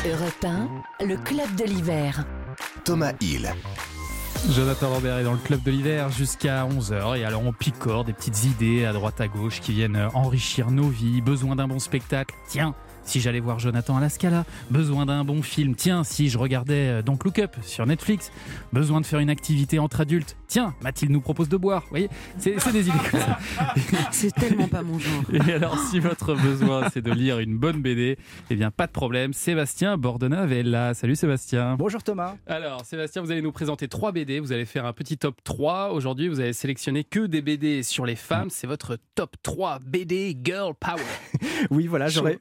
Europe 0.06 0.46
1, 1.00 1.06
le 1.06 1.16
club 1.18 1.56
de 1.56 1.64
l'hiver. 1.64 2.26
Thomas 2.84 3.14
Hill. 3.22 3.54
Jonathan 4.50 4.90
Lambert 4.90 5.20
est 5.20 5.24
dans 5.24 5.34
le 5.34 5.38
club 5.38 5.62
de 5.64 5.72
l'hiver 5.72 6.10
jusqu'à 6.10 6.66
11h. 6.66 7.18
Et 7.18 7.24
alors, 7.24 7.44
on 7.46 7.54
picore 7.54 8.04
des 8.04 8.12
petites 8.12 8.44
idées 8.44 8.86
à 8.86 8.92
droite 8.92 9.22
à 9.22 9.28
gauche 9.28 9.62
qui 9.62 9.72
viennent 9.72 10.10
enrichir 10.14 10.72
nos 10.72 10.90
vies. 10.90 11.22
Besoin 11.22 11.56
d'un 11.56 11.68
bon 11.68 11.80
spectacle? 11.80 12.36
Tiens, 12.48 12.74
si 13.04 13.20
j'allais 13.20 13.40
voir 13.40 13.60
Jonathan 13.60 13.98
à 13.98 14.02
la 14.02 14.10
Scala. 14.10 14.46
Besoin 14.70 15.06
d'un 15.06 15.24
bon 15.24 15.42
film 15.42 15.76
Tiens, 15.76 16.04
si 16.04 16.30
je 16.30 16.38
regardais 16.38 16.88
euh, 16.88 17.02
Don't 17.02 17.18
Look 17.24 17.40
Up 17.40 17.56
sur 17.62 17.86
Netflix. 17.86 18.32
Besoin 18.74 19.02
de 19.02 19.06
faire 19.06 19.20
une 19.20 19.30
activité 19.30 19.80
entre 19.80 20.02
adultes 20.02 20.38
Tiens, 20.48 20.74
Mathilde 20.82 21.12
nous 21.12 21.22
propose 21.22 21.48
de 21.48 21.58
boire. 21.58 21.84
Vous 21.84 21.90
voyez, 21.92 22.10
c'est 22.38 22.56
des 22.74 22.90
idées 22.90 22.98
comme 23.10 23.22
ça. 23.22 23.40
C'est 24.12 24.34
tellement 24.36 24.68
pas 24.68 24.82
mon 24.82 25.00
genre. 25.00 25.24
Et 25.34 25.54
alors, 25.54 25.78
si 25.90 26.00
votre 26.00 26.36
besoin, 26.36 26.90
c'est 26.90 27.02
de 27.02 27.12
lire 27.12 27.40
une 27.40 27.58
bonne 27.58 27.82
BD, 27.82 28.18
eh 28.50 28.56
bien, 28.56 28.70
pas 28.70 28.88
de 28.88 28.92
problème. 28.92 29.32
Sébastien 29.32 29.98
Bordenave 29.98 30.52
est 30.52 30.64
là. 30.64 30.94
Salut 30.94 31.16
Sébastien. 31.16 31.76
Bonjour 31.78 32.04
Thomas. 32.04 32.36
Alors, 32.48 32.84
Sébastien, 32.84 33.22
vous 33.22 33.32
allez 33.32 33.42
nous 33.42 33.54
présenter 33.54 33.88
trois 33.88 34.12
BD. 34.12 34.42
Vous 34.42 34.52
allez 34.52 34.66
faire 34.66 34.86
un 34.86 34.94
petit 34.94 35.18
top 35.18 35.42
3. 35.44 35.92
Aujourd'hui, 35.92 36.28
vous 36.28 36.40
avez 36.40 36.54
sélectionné 36.54 37.04
que 37.06 37.26
des 37.28 37.42
BD 37.42 37.84
sur 37.84 38.06
les 38.06 38.16
femmes. 38.16 38.50
C'est 38.50 38.68
votre 38.68 38.98
top 39.16 39.36
3 39.44 39.80
BD 39.86 40.38
Girl 40.44 40.74
Power. 40.80 41.02
Oui, 41.70 41.86
voilà, 41.86 42.08
j'aurais 42.08 42.40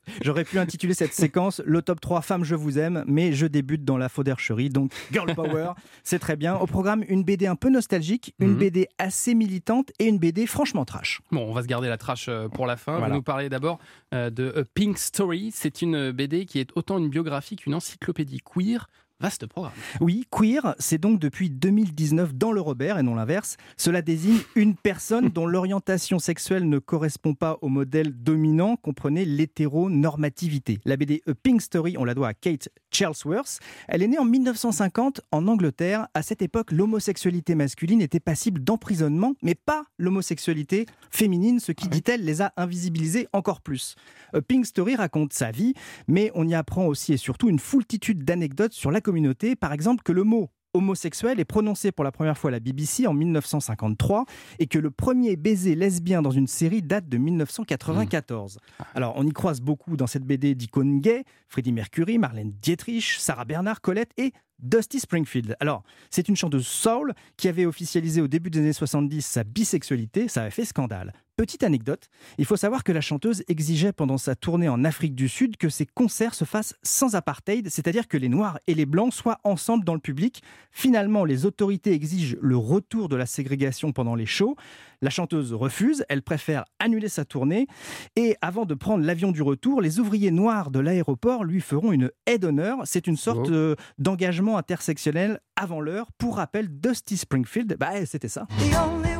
pu 0.51 0.59
intituler 0.59 0.94
cette 0.94 1.14
séquence 1.14 1.62
le 1.64 1.80
top 1.82 2.01
3 2.01 2.20
femmes 2.22 2.44
je 2.44 2.55
vous 2.55 2.78
aime, 2.78 3.05
mais 3.07 3.32
je 3.32 3.46
débute 3.46 3.84
dans 3.84 3.96
la 3.96 4.09
faudercherie, 4.09 4.68
donc 4.68 4.92
Girl 5.12 5.34
Power, 5.34 5.72
c'est 6.03 6.18
très 6.18 6.36
bien. 6.36 6.57
Au 6.57 6.66
programme, 6.66 7.05
une 7.09 7.22
BD 7.24 7.46
un 7.46 7.57
peu 7.57 7.70
nostalgique, 7.70 8.34
une 8.38 8.51
Mhm. 8.51 8.59
BD 8.59 8.88
assez 8.98 9.34
militante 9.34 9.92
et 9.98 10.07
une 10.07 10.18
BD 10.18 10.46
franchement 10.46 10.84
trash. 10.84 11.20
Bon, 11.30 11.42
on 11.48 11.53
va 11.53 11.62
se 11.62 11.66
garder 11.68 11.88
la 11.88 11.96
trash 11.98 12.26
euh, 12.28 12.48
pour 12.48 12.66
la 12.66 12.76
fin. 12.76 12.92
Voilà. 12.98 13.09
Vous 13.09 13.14
nous 13.14 13.22
parlez 13.22 13.48
d'abord 13.48 13.78
euh, 14.12 14.30
de 14.30 14.53
A 14.57 14.64
Pink 14.74 14.98
Story. 14.98 15.51
C'est 15.55 15.82
une 15.82 16.11
BD 16.11 16.44
qui 16.46 16.59
est 16.59 16.70
autant 16.74 16.98
une 16.98 17.09
biographie 17.09 17.57
qu'une 17.57 17.74
encyclopédie 17.74 18.40
queer. 18.40 18.88
Vaste 19.21 19.47
programme. 19.47 19.75
Oui, 20.01 20.25
queer, 20.31 20.75
c'est 20.79 20.97
donc 20.97 21.21
depuis 21.21 21.51
2019 21.51 22.33
dans 22.35 22.53
le 22.53 22.61
Robert 22.62 22.97
et 22.99 23.03
non 23.03 23.14
l'inverse. 23.14 23.59
Cela 23.77 24.01
désigne 24.01 24.39
une 24.55 24.75
personne 24.75 25.29
dont 25.29 25.45
l'orientation 25.45 26.18
sexuelle 26.18 26.66
ne 26.66 26.79
correspond 26.79 27.35
pas 27.35 27.59
au 27.61 27.68
modèle 27.68 28.14
dominant, 28.14 28.77
comprenez 28.77 29.27
l'hétéronormativité. 29.27 30.81
La 30.87 30.97
BD 30.97 31.23
A 31.29 31.35
Pink 31.35 31.61
Story, 31.61 31.97
on 31.99 32.05
la 32.05 32.14
doit 32.14 32.29
à 32.29 32.35
Kate 32.35 32.71
Charlesworth. 32.91 33.61
Elle 33.89 34.03
est 34.03 34.09
née 34.09 34.18
en 34.18 34.25
1950 34.25 35.21
en 35.33 35.47
Angleterre. 35.49 36.09
À 36.14 36.23
cette 36.23 36.41
époque, 36.41 36.73
l'homosexualité 36.73 37.55
masculine 37.55 38.01
était 38.01 38.21
passible 38.21 38.64
d'emprisonnement, 38.64 39.35
mais 39.43 39.55
pas 39.55 39.85
l'homosexualité 39.99 40.87
féminine, 41.11 41.61
ce 41.61 41.73
qui, 41.73 41.89
dit-elle, 41.89 42.25
les 42.25 42.41
a 42.41 42.55
invisibilisés 42.57 43.29
encore 43.35 43.61
plus. 43.61 43.97
A 44.33 44.41
Pink 44.41 44.64
Story 44.64 44.95
raconte 44.95 45.35
sa 45.35 45.51
vie, 45.51 45.75
mais 46.09 46.31
on 46.35 46.49
y 46.49 46.55
apprend 46.55 46.87
aussi 46.87 47.12
et 47.12 47.18
surtout 47.18 47.51
une 47.51 47.59
foultitude 47.59 48.25
d'anecdotes 48.25 48.73
sur 48.73 48.91
la 48.91 49.03
communauté. 49.11 49.56
Par 49.56 49.72
exemple, 49.72 50.04
que 50.04 50.12
le 50.12 50.22
mot 50.22 50.50
homosexuel 50.72 51.40
est 51.40 51.44
prononcé 51.44 51.90
pour 51.90 52.04
la 52.04 52.12
première 52.12 52.38
fois 52.38 52.50
à 52.50 52.52
la 52.52 52.61
BBC 52.61 53.08
en 53.08 53.12
1953 53.12 54.24
et 54.61 54.68
que 54.68 54.78
le 54.78 54.92
premier 54.92 55.34
baiser 55.34 55.74
lesbien 55.74 56.22
dans 56.22 56.30
une 56.30 56.46
série 56.46 56.80
date 56.80 57.08
de 57.08 57.18
1994. 57.18 58.61
Alors, 58.94 59.14
on 59.16 59.26
y 59.26 59.32
croise 59.32 59.61
beaucoup 59.61 59.96
dans 59.96 60.06
cette 60.06 60.22
BD 60.22 60.54
d'icônes 60.54 61.00
gays, 61.00 61.24
Freddie 61.48 61.72
Mercury, 61.72 62.18
Marlène 62.18 62.52
Dietrich, 62.62 63.16
Sarah 63.18 63.44
Bernard, 63.44 63.80
Colette 63.80 64.12
et 64.16 64.32
Dusty 64.61 65.00
Springfield. 65.00 65.56
Alors, 65.58 65.82
c'est 66.08 66.28
une 66.28 66.36
chanteuse 66.36 66.68
soul 66.68 67.14
qui 67.36 67.48
avait 67.48 67.66
officialisé 67.66 68.20
au 68.20 68.28
début 68.28 68.50
des 68.50 68.61
années 68.61 68.72
70 68.72 69.22
sa 69.26 69.42
bisexualité, 69.42 70.28
ça 70.28 70.42
avait 70.42 70.50
fait 70.50 70.64
scandale. 70.64 71.14
Petite 71.41 71.62
anecdote, 71.62 72.11
il 72.36 72.45
faut 72.45 72.57
savoir 72.57 72.84
que 72.84 72.93
la 72.93 73.01
chanteuse 73.01 73.45
exigeait 73.49 73.93
pendant 73.95 74.18
sa 74.18 74.34
tournée 74.36 74.68
en 74.68 74.84
Afrique 74.84 75.14
du 75.14 75.26
Sud 75.26 75.57
que 75.57 75.70
ses 75.70 75.86
concerts 75.86 76.34
se 76.34 76.45
fassent 76.45 76.74
sans 76.82 77.14
apartheid, 77.14 77.70
c'est-à-dire 77.70 78.09
que 78.09 78.18
les 78.18 78.28
Noirs 78.28 78.59
et 78.66 78.74
les 78.74 78.84
Blancs 78.84 79.14
soient 79.14 79.38
ensemble 79.43 79.86
dans 79.86 79.95
le 79.95 80.01
public. 80.01 80.43
Finalement, 80.70 81.24
les 81.24 81.47
autorités 81.47 81.95
exigent 81.95 82.36
le 82.43 82.59
retour 82.59 83.09
de 83.09 83.16
la 83.16 83.24
ségrégation 83.24 83.91
pendant 83.91 84.14
les 84.16 84.26
shows. 84.26 84.55
La 85.01 85.09
chanteuse 85.09 85.55
refuse, 85.55 86.05
elle 86.11 86.20
préfère 86.20 86.66
annuler 86.78 87.09
sa 87.09 87.24
tournée. 87.24 87.68
Et 88.16 88.36
avant 88.43 88.66
de 88.66 88.74
prendre 88.74 89.03
l'avion 89.03 89.32
du 89.32 89.41
retour, 89.41 89.80
les 89.80 89.99
ouvriers 89.99 90.32
noirs 90.32 90.70
de 90.70 90.78
l'aéroport 90.78 91.43
lui 91.45 91.62
feront 91.62 91.91
une 91.93 92.11
aide 92.26 92.43
d'honneur. 92.43 92.80
C'est 92.84 93.07
une 93.07 93.16
sorte 93.16 93.49
Oh. 93.49 93.53
euh, 93.55 93.76
d'engagement 93.99 94.59
intersectionnel 94.59 95.41
avant 95.57 95.80
l'heure. 95.80 96.09
Pour 96.18 96.36
rappel, 96.36 96.68
Dusty 96.68 97.16
Springfield, 97.16 97.78
bah, 97.80 98.05
c'était 98.05 98.28
ça. 98.28 98.47
The 98.59 98.76
only 98.76 99.20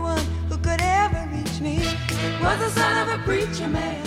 was 2.41 2.59
the 2.59 2.71
son 2.71 3.09
of 3.09 3.21
a 3.21 3.23
preacher 3.25 3.69
man. 3.69 4.03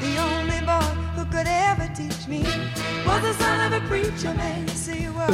The 0.00 0.18
only 0.18 0.60
boy 0.60 0.94
who 1.16 1.24
could 1.26 1.46
ever 1.48 1.88
teach 1.94 2.28
me 2.28 2.44
was 3.20 3.32
the 3.32 3.42
son 3.42 3.60
of 3.66 3.72
a 3.72 3.80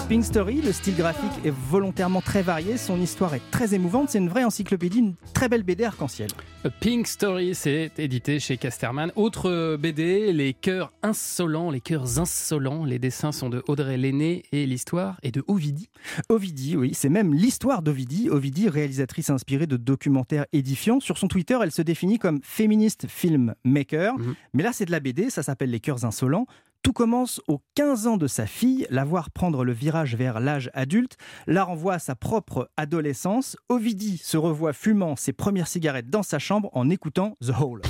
Pink 0.08 0.24
Story, 0.24 0.60
le 0.60 0.72
style 0.72 0.96
graphique 0.96 1.44
est 1.44 1.50
volontairement 1.70 2.20
très 2.20 2.42
varié, 2.42 2.76
son 2.76 3.00
histoire 3.00 3.34
est 3.34 3.42
très 3.50 3.74
émouvante, 3.74 4.10
c'est 4.10 4.18
une 4.18 4.28
vraie 4.28 4.44
encyclopédie, 4.44 4.98
une 4.98 5.14
très 5.32 5.48
belle 5.48 5.62
BD 5.62 5.84
arc-en-ciel. 5.84 6.28
A 6.64 6.70
Pink 6.70 7.06
Story, 7.06 7.54
c'est 7.54 7.92
édité 7.98 8.40
chez 8.40 8.56
Casterman. 8.56 9.12
Autre 9.16 9.50
euh, 9.50 9.76
BD, 9.76 10.32
Les 10.32 10.52
cœurs 10.52 10.92
insolents, 11.02 11.70
les 11.70 11.80
cœurs 11.80 12.18
insolents. 12.18 12.84
Les 12.84 12.98
dessins 12.98 13.32
sont 13.32 13.50
de 13.50 13.62
Audrey 13.68 13.96
Lenné 13.96 14.42
et 14.52 14.66
l'histoire 14.66 15.18
est 15.22 15.32
de 15.32 15.44
Ovidie. 15.46 15.88
Ovidie, 16.28 16.76
oui, 16.76 16.92
c'est 16.94 17.08
même 17.08 17.34
l'histoire 17.34 17.82
d'Ovidie. 17.82 18.28
Ovidie, 18.30 18.68
réalisatrice 18.68 19.30
inspirée 19.30 19.66
de 19.66 19.76
documentaires 19.76 20.46
édifiants. 20.52 21.00
Sur 21.00 21.18
son 21.18 21.28
Twitter, 21.28 21.58
elle 21.62 21.72
se 21.72 21.82
définit 21.82 22.18
comme 22.18 22.40
féministe 22.42 23.06
filmmaker. 23.08 24.14
Mais 24.54 24.62
là, 24.62 24.70
c'est 24.72 24.86
de 24.86 24.92
la 24.92 25.00
BD, 25.00 25.30
ça 25.30 25.42
s'appelle 25.42 25.70
Les 25.70 25.80
cœurs 25.80 26.04
insolents. 26.04 26.46
Tout 26.84 26.92
commence 26.92 27.40
aux 27.48 27.62
15 27.76 28.06
ans 28.06 28.16
de 28.18 28.26
sa 28.26 28.46
fille, 28.46 28.86
la 28.90 29.04
voir 29.04 29.30
prendre 29.30 29.64
le 29.64 29.72
virage 29.72 30.16
vers 30.16 30.38
l'âge 30.38 30.70
adulte, 30.74 31.16
la 31.46 31.64
renvoie 31.64 31.94
à 31.94 31.98
sa 31.98 32.14
propre 32.14 32.68
adolescence. 32.76 33.56
Ovidie 33.70 34.18
se 34.18 34.36
revoit 34.36 34.74
fumant 34.74 35.16
ses 35.16 35.32
premières 35.32 35.66
cigarettes 35.66 36.10
dans 36.10 36.22
sa 36.22 36.38
chambre 36.38 36.68
en 36.74 36.90
écoutant 36.90 37.38
The 37.40 37.52
Hole. 37.58 37.80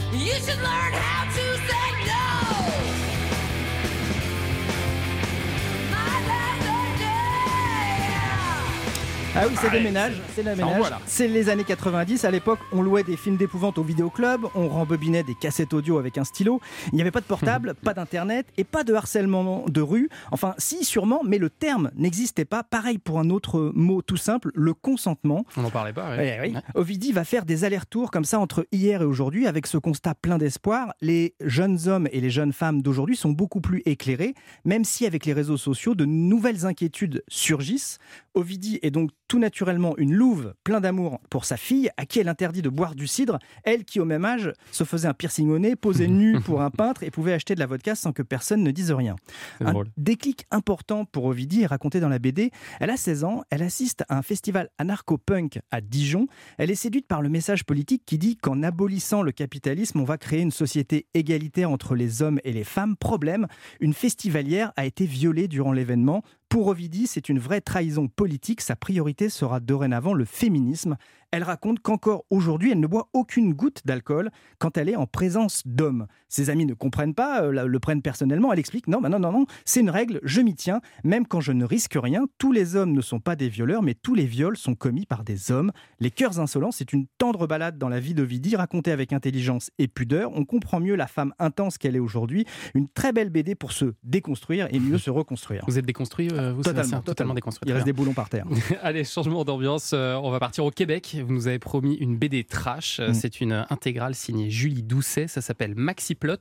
Ah 9.37 9.47
oui, 9.49 9.55
c'est 9.61 9.71
déménage, 9.71 10.13
c'est 10.37 10.45
la 10.45 10.53
Ça 10.55 10.63
ménage. 10.65 10.75
envoie, 10.77 10.91
là. 10.91 11.01
C'est 11.07 11.27
les 11.27 11.49
années 11.49 11.65
90. 11.65 12.25
À 12.25 12.31
l'époque, 12.31 12.61
on 12.71 12.83
louait 12.83 13.03
des 13.03 13.17
films 13.17 13.37
d'épouvante 13.37 13.79
au 13.79 13.83
vidéoclub, 13.83 14.43
on 14.55 14.69
rembobinait 14.69 15.25
des 15.25 15.35
cassettes 15.35 15.75
audio 15.75 15.99
avec 15.99 16.19
un 16.19 16.25
stylo. 16.25 16.61
Il 16.93 16.95
n'y 16.95 17.01
avait 17.01 17.11
pas 17.11 17.21
de 17.21 17.25
portable, 17.27 17.75
pas 17.83 17.95
d'internet 17.95 18.47
et 18.59 18.63
pas 18.63 18.85
de 18.85 18.95
harcèlement 18.95 19.65
de 19.67 19.81
rue. 19.81 20.09
Enfin, 20.31 20.55
si, 20.59 20.85
sûrement, 20.85 21.23
mais 21.25 21.39
le 21.39 21.51
terme 21.51 21.91
n'existait 21.97 22.45
pas. 22.45 22.63
Pareil 22.63 22.99
pour 22.99 23.19
un 23.19 23.29
autre 23.29 23.73
mot 23.75 24.03
tout 24.03 24.17
simple, 24.17 24.53
le 24.55 24.73
consentement. 24.73 25.45
On 25.57 25.63
n'en 25.63 25.71
parlait 25.71 25.93
pas. 25.93 26.15
Eh 26.23 26.41
oui. 26.41 26.55
Ovidie 26.77 27.11
va 27.11 27.25
faire 27.25 27.45
des 27.45 27.65
allers-retours 27.65 28.13
comme 28.13 28.25
ça 28.25 28.39
entre 28.39 28.69
hier 28.71 29.03
et 29.03 29.07
aujourd'hui 29.07 29.49
avec 29.49 29.67
ce 29.67 29.79
constat 29.79 30.15
plein 30.15 30.39
d'espoir. 30.39 30.95
Les 31.01 31.35
jeunes 31.41 31.89
hommes 31.89 32.09
et 32.13 32.21
les 32.21 32.31
jeunes 32.31 32.53
femmes 32.53 32.83
d'aujourd'hui 32.83 33.17
sont 33.17 33.31
beaucoup 33.33 33.61
plus 33.61 33.83
éclairés, 33.85 34.35
même 34.65 34.85
si 34.85 35.07
avec 35.07 35.27
les 35.27 35.33
réseaux 35.33 35.57
sociaux, 35.57 35.97
de 35.97 36.05
nouvelles 36.05 36.67
inquiétudes 36.67 37.25
surgissent. 37.27 37.99
Ovidie 38.35 38.79
est 38.83 38.91
donc 38.93 39.11
tout 39.29 39.39
naturellement 39.39 39.97
une 39.97 40.15
louve 40.15 40.55
plein 40.65 40.81
d'amour 40.81 41.21
pour 41.31 41.45
sa 41.45 41.57
fille, 41.57 41.91
à 41.97 42.07
qui 42.07 42.21
elle 42.21 42.29
interdit 42.29 42.63
de 42.63 42.69
boire 42.69 42.95
du 42.95 43.07
cidre, 43.07 43.39
elle 43.65 43.85
qui 43.85 44.01
au 44.01 44.05
même 44.05 44.25
âge 44.25 44.53
se 44.71 44.85
faisait 44.85 45.09
un 45.09 45.15
piercing 45.15 45.51
au 45.51 45.59
nez, 45.59 45.77
posait 45.77 46.07
nue 46.09 46.41
pour 46.41 46.63
un 46.63 46.71
peintre 46.71 47.03
et 47.03 47.11
pouvait 47.11 47.33
acheter 47.33 47.55
de 47.55 47.61
la 47.61 47.67
vodka 47.67 47.95
sans 47.95 48.13
que 48.13 48.23
personne 48.23 48.63
ne 48.63 48.71
dise 48.71 48.93
rien. 48.93 49.17
Un 49.61 49.73
drôle. 49.73 49.89
déclic 49.97 50.47
important 50.51 51.05
pour 51.05 51.25
Ovidie 51.25 51.63
est 51.63 51.67
raconté 51.67 52.01
dans 52.01 52.09
la 52.09 52.19
BD. 52.19 52.51
Elle 52.81 52.91
a 52.91 52.97
16 52.97 53.25
ans, 53.25 53.43
elle 53.51 53.63
assiste 53.63 54.05
à 54.09 54.19
un 54.19 54.23
festival 54.23 54.69
anarcho-punk 54.79 55.61
à 55.71 55.81
Dijon. 55.81 56.27
Elle 56.59 56.71
est 56.71 56.75
séduite 56.75 57.07
par 57.07 57.23
le 57.23 57.29
message 57.29 57.65
politique 57.65 58.03
qui 58.07 58.19
dit 58.19 58.37
qu'en 58.37 58.63
abolissant 58.63 59.23
le 59.23 59.33
capitalisme, 59.33 60.01
on 60.01 60.05
va 60.05 60.19
créer 60.19 60.41
une 60.41 60.51
société 60.51 61.07
égalitaire 61.15 61.71
entre 61.71 61.95
les 61.95 62.23
hommes 62.23 62.41
et 62.45 62.53
les 62.53 62.65
femmes. 62.65 62.97
Problème, 62.97 63.47
une 63.81 63.95
festivalière 63.95 64.73
a 64.77 64.85
été 64.85 65.07
violée 65.07 65.49
durant 65.49 65.73
l'événement. 65.73 66.23
Pour 66.55 66.69
Ovidie, 66.69 67.09
c'est 67.09 67.29
une 67.29 67.41
vraie 67.41 67.61
trahison 67.61 68.07
politique. 68.07 68.61
Sa 68.61 68.77
priorité 68.77 69.29
sera 69.29 69.59
dorénavant 69.59 70.15
le 70.15 70.25
féminisme. 70.25 70.97
Elle 71.35 71.43
raconte 71.43 71.81
qu'encore 71.81 72.25
aujourd'hui, 72.31 72.71
elle 72.71 72.79
ne 72.79 72.87
boit 72.87 73.09
aucune 73.13 73.55
goutte 73.55 73.81
d'alcool 73.85 74.31
quand 74.61 74.79
elle 74.79 74.89
est 74.89 74.95
en 74.95 75.09
présence 75.09 75.63
d'hommes. 75.67 76.07
Ses 76.29 76.49
amis 76.49 76.65
ne 76.65 76.75
comprennent 76.75 77.13
pas, 77.13 77.43
euh, 77.43 77.67
le 77.67 77.81
prennent 77.81 78.03
personnellement. 78.03 78.53
Elle 78.53 78.61
explique 78.61 78.87
non, 78.87 79.01
bah 79.01 79.09
non, 79.09 79.19
non, 79.19 79.33
non, 79.33 79.47
c'est 79.65 79.81
une 79.81 79.91
règle, 79.91 80.21
je 80.23 80.41
m'y 80.41 80.55
tiens. 80.55 80.81
Même 81.03 81.27
quand 81.27 81.41
je 81.41 81.51
ne 81.51 81.65
risque 81.65 81.99
rien, 82.01 82.27
tous 82.39 82.53
les 82.53 82.77
hommes 82.77 82.93
ne 82.93 83.01
sont 83.01 83.19
pas 83.19 83.35
des 83.35 83.49
violeurs, 83.49 83.83
mais 83.83 83.95
tous 83.95 84.15
les 84.15 84.27
viols 84.27 84.57
sont 84.57 84.77
commis 84.77 85.07
par 85.07 85.25
des 85.25 85.51
hommes. 85.51 85.73
Les 85.99 86.13
cœurs 86.13 86.39
insolents, 86.39 86.71
c'est 86.71 86.93
une 86.93 87.07
tendre 87.19 87.49
balade 87.49 87.79
dans 87.79 87.89
la 87.89 87.99
vie 87.99 88.15
d'Ovidie, 88.15 88.55
racontée 88.55 88.93
avec 88.93 89.13
intelligence 89.13 89.73
et 89.79 89.89
pudeur. 89.89 90.31
On 90.37 90.45
comprend 90.45 90.79
mieux 90.79 90.95
la 90.95 91.09
femme 91.09 91.35
intense 91.41 91.79
qu'elle 91.79 91.97
est 91.97 92.01
aujourd'hui. 92.01 92.47
Une 92.77 92.87
très 92.87 93.13
belle 93.13 93.31
BD 93.31 93.57
pour 93.57 93.73
se 93.73 93.87
déconstruire 94.05 94.69
et 94.71 94.79
mieux 94.79 94.99
se 94.99 95.11
reconstruire. 95.11 95.65
Vous 95.67 95.81
êtes 95.81 95.87
déconstruit, 95.87 96.29
euh, 96.33 96.53
vous, 96.53 96.63
Totalement, 96.63 97.01
totalement. 97.01 97.35
déconstruit. 97.35 97.69
Il 97.69 97.73
reste 97.73 97.87
des 97.87 97.93
boulons 97.93 98.15
par 98.15 98.29
terre. 98.29 98.47
Allez, 98.83 99.03
changement 99.03 99.45
d'ambiance. 99.45 99.91
euh, 99.93 100.15
on 100.15 100.31
va 100.31 100.39
partir 100.39 100.65
au 100.65 100.71
Québec. 100.71 101.24
Vous 101.25 101.33
nous 101.33 101.47
avez 101.49 101.59
promis 101.59 101.95
une 101.97 102.17
BD 102.17 102.45
trash. 102.45 103.01
Euh, 103.01 103.11
Mm. 103.11 103.15
C'est 103.15 103.41
une 103.41 103.67
intégrale 103.71 104.15
signée 104.15 104.51
Julie 104.51 104.83
Doucet. 104.83 105.27
Ça 105.29 105.41
s'appelle 105.41 105.75
Maxi 105.75 106.15
Plot. 106.15 106.37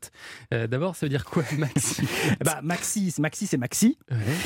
Euh, 0.54 0.68
D'abord, 0.68 0.96
ça 0.96 1.06
veut 1.06 1.10
dire 1.10 1.26
quoi, 1.26 1.44
Maxi 1.58 2.02
bah, 2.44 2.60
Maxi, 2.64 3.12
c'est- 3.12 3.22
Maxi, 3.22 3.48
c'est 3.48 3.58
Maxi. 3.58 3.98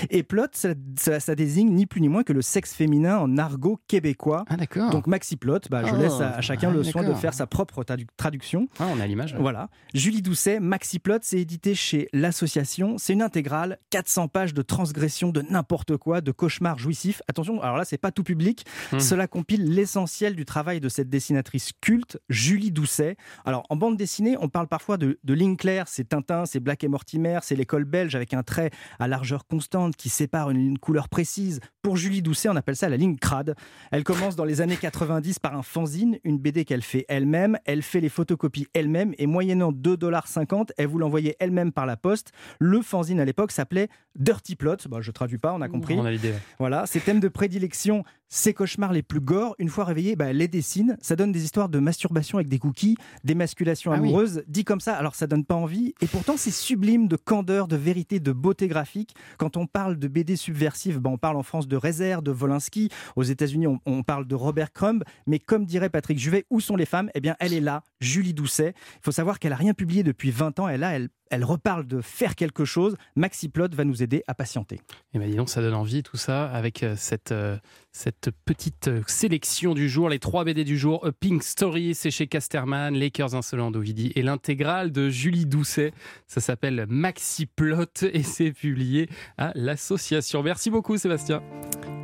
Et 0.09 0.23
plot, 0.23 0.47
ça, 0.53 0.69
ça- 0.97 1.19
ça 1.19 1.35
désigne 1.35 1.69
ni 1.73 1.85
plus 1.85 2.01
ni 2.01 2.09
moins 2.09 2.23
que 2.23 2.33
le 2.33 2.41
sexe 2.41 2.73
féminin 2.73 3.17
en 3.17 3.37
argot 3.37 3.79
québécois. 3.87 4.45
Ah, 4.49 4.57
d'accord. 4.57 4.89
Donc 4.91 5.07
Maxi 5.07 5.35
Plot, 5.37 5.59
bah, 5.69 5.83
je 5.85 5.93
Oh. 5.93 5.97
laisse 5.97 6.19
à, 6.21 6.31
à 6.35 6.41
chacun 6.41 6.69
Ah, 6.69 6.73
le 6.73 6.83
soin 6.83 7.03
de 7.07 7.13
faire 7.13 7.33
sa 7.33 7.47
propre 7.47 7.83
tradu- 7.83 8.07
traduction. 8.17 8.67
Ah, 8.79 8.87
on 8.95 8.99
a 8.99 9.07
l'image. 9.07 9.33
ouais. 9.33 9.39
Voilà. 9.39 9.69
Julie 9.93 10.21
Doucet, 10.21 10.59
Maxi 10.59 10.99
Plot, 10.99 11.19
c'est 11.21 11.39
édité 11.39 11.73
chez 11.75 12.07
L'Association. 12.13 12.97
C'est 12.97 13.13
une 13.13 13.21
intégrale, 13.21 13.77
400 13.89 14.27
pages 14.27 14.53
de 14.53 14.61
transgression, 14.61 15.31
de 15.31 15.41
n'importe 15.41 15.97
quoi, 15.97 16.21
de 16.21 16.31
cauchemars 16.31 16.77
jouissifs. 16.77 17.21
Attention, 17.27 17.61
alors 17.61 17.77
là, 17.77 17.85
c'est 17.85 17.97
pas 17.97 18.11
tout 18.11 18.23
public. 18.23 18.65
Hmm. 18.91 18.99
Cela 18.99 19.27
compile 19.27 19.63
l'essentiel 19.73 20.07
du 20.17 20.45
travail 20.45 20.79
de 20.79 20.89
cette 20.89 21.09
dessinatrice 21.09 21.71
culte, 21.79 22.19
Julie 22.27 22.71
Doucet. 22.71 23.17
Alors, 23.45 23.63
en 23.69 23.75
bande 23.75 23.97
dessinée, 23.97 24.35
on 24.39 24.49
parle 24.49 24.67
parfois 24.67 24.97
de, 24.97 25.19
de 25.23 25.33
ligne 25.35 25.55
claire. 25.55 25.87
C'est 25.87 26.09
Tintin, 26.09 26.47
c'est 26.47 26.59
Black 26.59 26.83
et 26.83 26.87
Mortimer, 26.87 27.39
c'est 27.43 27.55
l'école 27.55 27.85
belge 27.85 28.15
avec 28.15 28.33
un 28.33 28.41
trait 28.41 28.71
à 28.97 29.07
largeur 29.07 29.45
constante 29.45 29.95
qui 29.95 30.09
sépare 30.09 30.49
une, 30.49 30.57
une 30.57 30.79
couleur 30.79 31.07
précise. 31.07 31.59
Pour 31.83 31.97
Julie 31.97 32.23
Doucet, 32.23 32.49
on 32.49 32.55
appelle 32.55 32.75
ça 32.75 32.89
la 32.89 32.97
ligne 32.97 33.17
crade. 33.17 33.55
Elle 33.91 34.03
commence 34.03 34.35
dans 34.35 34.43
les 34.43 34.59
années 34.59 34.75
90 34.75 35.37
par 35.37 35.55
un 35.55 35.61
fanzine, 35.61 36.17
une 36.23 36.39
BD 36.39 36.65
qu'elle 36.65 36.81
fait 36.81 37.05
elle-même. 37.07 37.57
Elle 37.65 37.83
fait 37.83 38.01
les 38.01 38.09
photocopies 38.09 38.67
elle-même 38.73 39.13
et 39.19 39.27
moyennant 39.27 39.71
2,50$, 39.71 40.71
elle 40.77 40.87
vous 40.87 40.97
l'envoyait 40.97 41.35
elle-même 41.39 41.71
par 41.71 41.85
la 41.85 41.95
poste. 41.95 42.31
Le 42.59 42.81
fanzine 42.81 43.19
à 43.19 43.25
l'époque 43.25 43.51
s'appelait 43.51 43.89
Dirty 44.15 44.55
Plot. 44.55 44.77
Bah, 44.89 44.97
je 45.01 45.11
traduis 45.11 45.37
pas, 45.37 45.53
on 45.53 45.61
a 45.61 45.69
compris. 45.69 45.95
On 45.95 46.05
a 46.05 46.11
l'idée. 46.11 46.33
Voilà, 46.57 46.87
ses 46.87 46.99
thèmes 46.99 47.19
de 47.19 47.27
prédilection, 47.27 48.03
ses 48.29 48.53
cauchemars 48.53 48.93
les 48.93 49.03
plus 49.03 49.19
gore, 49.21 49.55
une 49.59 49.69
fois 49.69 49.85
réveillés, 49.85 50.15
bah, 50.15 50.25
elle 50.25 50.37
les 50.37 50.47
dessine. 50.47 50.97
Ça 51.01 51.15
donne 51.15 51.31
des 51.31 51.43
histoires 51.43 51.69
de 51.69 51.79
masturbation 51.79 52.37
avec 52.37 52.49
des 52.49 52.59
cookies, 52.59 52.97
d'émasculation 53.23 53.91
Ah 53.91 53.95
oui. 53.99 54.07
amoureuse, 54.09 54.43
dit 54.47 54.63
comme 54.63 54.79
ça, 54.79 54.95
alors 54.95 55.15
ça 55.15 55.27
donne 55.27 55.45
pas 55.45 55.55
envie. 55.55 55.93
Et 56.01 56.07
pourtant, 56.07 56.35
c'est 56.37 56.51
sublime 56.51 57.07
de 57.07 57.15
candeur, 57.15 57.67
de 57.67 57.75
vérité, 57.75 58.19
de 58.19 58.31
beauté 58.31 58.67
graphique. 58.67 59.15
Quand 59.37 59.57
on 59.57 59.65
parle 59.67 59.97
de 59.97 60.07
BD 60.07 60.35
subversive, 60.35 60.99
bah, 60.99 61.09
on 61.09 61.17
parle 61.17 61.37
en 61.37 61.43
France 61.43 61.67
de 61.67 61.77
Rezer, 61.77 62.21
de 62.21 62.31
Volinsky. 62.31 62.89
Aux 63.15 63.23
États-Unis, 63.23 63.67
on, 63.67 63.79
on 63.85 64.03
parle 64.03 64.27
de 64.27 64.35
Robert 64.35 64.71
Crumb. 64.73 65.03
Mais 65.25 65.39
comme 65.39 65.65
dirait 65.65 65.89
Patrick 65.89 66.19
Juvet, 66.19 66.45
où 66.49 66.59
sont 66.59 66.75
les 66.75 66.85
femmes? 66.85 67.09
Eh 67.15 67.21
bien, 67.21 67.35
elle 67.39 67.53
est 67.53 67.61
là, 67.61 67.83
Julie 68.01 68.33
Doucet. 68.33 68.73
Il 68.95 68.99
faut 69.03 69.11
savoir 69.11 69.39
qu'elle 69.39 69.53
a 69.53 69.57
rien 69.57 69.73
publié 69.73 70.03
depuis 70.03 70.31
20 70.31 70.59
ans. 70.59 70.67
Et 70.69 70.77
là, 70.77 70.93
elle, 70.95 71.09
elle 71.29 71.43
reparle 71.43 71.85
de 71.87 72.01
faire 72.01 72.35
quelque 72.35 72.65
chose. 72.65 72.95
Maxi 73.15 73.49
Plot 73.49 73.69
va 73.73 73.83
nous 73.83 74.03
aider 74.03 74.23
à 74.27 74.33
patienter. 74.33 74.79
Et 75.13 75.19
ben 75.19 75.29
dis 75.29 75.35
donc, 75.35 75.49
ça 75.49 75.61
donne 75.61 75.73
envie 75.73 76.03
tout 76.03 76.17
ça 76.17 76.45
avec 76.45 76.83
euh, 76.83 76.95
cette, 76.97 77.31
euh, 77.31 77.57
cette 77.91 78.29
petite 78.45 78.87
euh, 78.87 79.01
sélection 79.07 79.73
du 79.73 79.89
jour, 79.89 80.09
les 80.09 80.19
trois 80.19 80.43
BD 80.43 80.63
du 80.63 80.77
jour. 80.77 81.05
A 81.05 81.11
Pink 81.11 81.43
Story, 81.43 81.95
c'est 81.95 82.11
chez 82.11 82.27
Casterman, 82.27 82.93
Les 82.93 83.11
Cœurs 83.11 83.35
Insolents 83.35 83.71
d'Ovidie 83.71 84.11
et 84.15 84.21
l'intégrale 84.21 84.91
de 84.91 85.09
Julie 85.09 85.45
Doucet. 85.45 85.91
Ça 86.27 86.41
s'appelle 86.41 86.85
Maxi 86.89 87.45
Plot 87.45 88.03
et 88.13 88.23
c'est 88.23 88.51
publié 88.51 89.09
à 89.37 89.51
l'association. 89.55 90.43
Merci 90.43 90.69
beaucoup 90.69 90.97
Sébastien. 90.97 91.41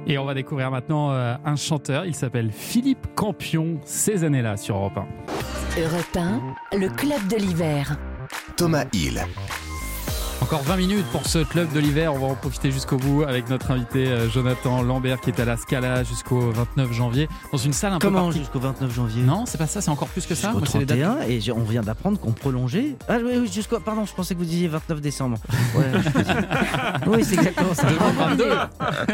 Et 0.06 0.18
on 0.18 0.26
va 0.26 0.34
découvrir 0.34 0.70
maintenant 0.70 1.12
un 1.12 1.56
chanteur, 1.56 2.06
il 2.06 2.14
s'appelle 2.14 2.52
Philippe 2.52 3.08
Campion, 3.16 3.80
ces 3.86 4.26
années-là 4.26 4.58
sur 4.58 4.76
Europe 4.76 4.98
1. 4.98 5.82
Europe 5.82 6.18
1, 6.74 6.78
le 6.78 6.90
club 6.90 7.26
de 7.30 7.38
l'hiver. 7.38 7.98
Thomas 8.56 8.88
Hill. 8.94 9.63
Encore 10.44 10.62
20 10.64 10.76
minutes 10.76 11.06
pour 11.14 11.26
ce 11.26 11.40
club 11.40 11.72
de 11.72 11.80
l'hiver. 11.80 12.14
On 12.14 12.20
va 12.20 12.28
en 12.28 12.36
profiter 12.36 12.70
jusqu'au 12.70 12.98
bout 12.98 13.24
avec 13.24 13.50
notre 13.50 13.72
invité 13.72 14.08
euh, 14.08 14.30
Jonathan 14.30 14.82
Lambert 14.84 15.22
qui 15.22 15.30
est 15.30 15.40
à 15.40 15.46
la 15.46 15.56
Scala 15.56 16.04
jusqu'au 16.04 16.52
29 16.52 16.92
janvier 16.92 17.30
dans 17.54 17.58
une 17.58 17.72
salle 17.72 17.94
un 17.94 18.00
peu 18.00 18.08
Comment 18.08 18.24
particulière. 18.26 18.44
jusqu'au 18.52 18.60
29 18.60 18.94
janvier? 18.94 19.24
Non, 19.24 19.46
c'est 19.46 19.58
pas 19.58 19.68
ça, 19.68 19.80
c'est 19.80 19.90
encore 19.90 20.10
plus 20.10 20.26
que 20.26 20.36
ça. 20.36 20.52
Moi, 20.52 20.62
c'est 20.66 20.80
les 20.80 20.86
dates- 20.86 21.00
31 21.00 21.28
et 21.30 21.40
on 21.54 21.64
vient 21.64 21.82
d'apprendre 21.82 22.20
qu'on 22.20 22.34
prolongeait. 22.34 22.98
Ah 23.08 23.16
oui, 23.24 23.32
oui 23.40 23.50
jusqu'au. 23.52 23.80
Pardon, 23.80 24.04
je 24.06 24.14
pensais 24.14 24.34
que 24.34 24.40
vous 24.40 24.46
disiez 24.46 24.68
29 24.68 25.00
décembre. 25.02 25.38
Ouais, 25.76 25.86
oui, 27.08 27.24
c'est 27.24 27.36
exactement 27.36 27.74
ça. 27.74 27.88
2022. 27.88 28.46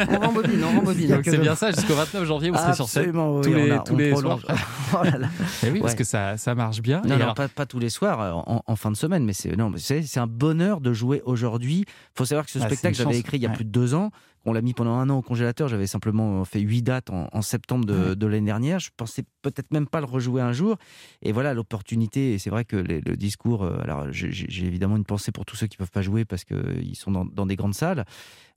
On 0.09 0.19
rembobine, 0.19 0.63
on 0.63 0.75
rembobine. 0.79 1.07
Donc 1.09 1.21
c'est 1.23 1.37
bien 1.37 1.55
ça, 1.55 1.71
jusqu'au 1.71 1.93
29 1.93 2.25
janvier, 2.25 2.49
vous 2.49 2.57
serez 2.57 2.73
sur 2.73 2.89
scène 2.89 3.03
Absolument, 3.03 3.35
oui, 3.37 3.41
tous 3.43 3.53
les, 3.53 3.71
a- 3.71 3.79
tous 3.79 3.95
les 3.95 4.15
soirs. 4.15 4.39
Oh 4.91 5.03
là 5.03 5.19
là. 5.19 5.27
Eh 5.63 5.69
oui, 5.69 5.79
parce 5.81 5.91
Ouais. 5.91 5.97
que 5.99 6.03
ça, 6.03 6.35
ça 6.37 6.55
marche 6.55 6.81
bien. 6.81 7.01
Non, 7.05 7.13
Et 7.13 7.17
non, 7.19 7.23
alors- 7.25 7.33
pas, 7.35 7.47
pas 7.47 7.67
tous 7.67 7.77
les 7.77 7.89
soirs, 7.89 8.19
euh, 8.21 8.31
en, 8.33 8.63
en 8.65 8.75
fin 8.75 8.89
de 8.89 8.97
semaine, 8.97 9.23
mais 9.23 9.33
c'est 9.33 9.55
non, 9.55 9.69
mais 9.69 9.77
c'est 9.77 10.17
un 10.19 10.25
bonheur 10.25 10.81
de 10.81 10.93
jouer 10.93 11.18
aujourd'hui. 11.25 11.85
Il 11.87 12.17
faut 12.17 12.25
savoir 12.25 12.45
que 12.45 12.51
ce 12.51 12.59
Ah, 12.59 12.63
c'est 12.63 12.75
spectacle, 12.75 12.95
j'avais 12.95 13.17
écrit 13.19 13.37
il 13.37 13.43
y 13.43 13.45
a 13.45 13.49
Ouais. 13.49 13.55
plus 13.55 13.65
de 13.65 13.69
deux 13.71 13.93
ans. 13.93 14.11
On 14.45 14.53
l'a 14.53 14.61
mis 14.61 14.73
pendant 14.73 14.93
un 14.93 15.09
an 15.09 15.17
au 15.17 15.21
congélateur. 15.21 15.67
J'avais 15.67 15.85
simplement 15.87 16.45
fait 16.45 16.61
huit 16.61 16.81
dates 16.81 17.09
en, 17.09 17.27
en 17.33 17.41
septembre 17.41 17.83
de, 17.85 18.13
de 18.13 18.25
l'année 18.27 18.45
dernière. 18.45 18.79
Je 18.79 18.89
pensais 18.95 19.23
peut-être 19.41 19.69
même 19.71 19.85
pas 19.85 19.99
le 19.99 20.05
rejouer 20.05 20.41
un 20.41 20.53
jour. 20.53 20.77
Et 21.21 21.33
voilà 21.33 21.53
l'opportunité. 21.53 22.33
Et 22.33 22.37
c'est 22.39 22.49
vrai 22.49 22.63
que 22.63 22.77
les- 22.77 23.01
le 23.01 23.17
discours. 23.17 23.63
euh, 23.63 23.79
alors, 23.83 24.07
j'ai 24.11 24.65
évidemment 24.65 24.95
une 24.95 25.03
pensée 25.03 25.31
pour 25.33 25.45
tous 25.45 25.57
ceux 25.57 25.67
qui 25.67 25.75
peuvent 25.75 25.91
pas 25.91 26.01
jouer 26.01 26.23
parce 26.23 26.45
qu'ils 26.45 26.95
sont 26.95 27.11
dans, 27.11 27.25
dans 27.25 27.45
des 27.45 27.57
grandes 27.57 27.75
salles. 27.75 28.05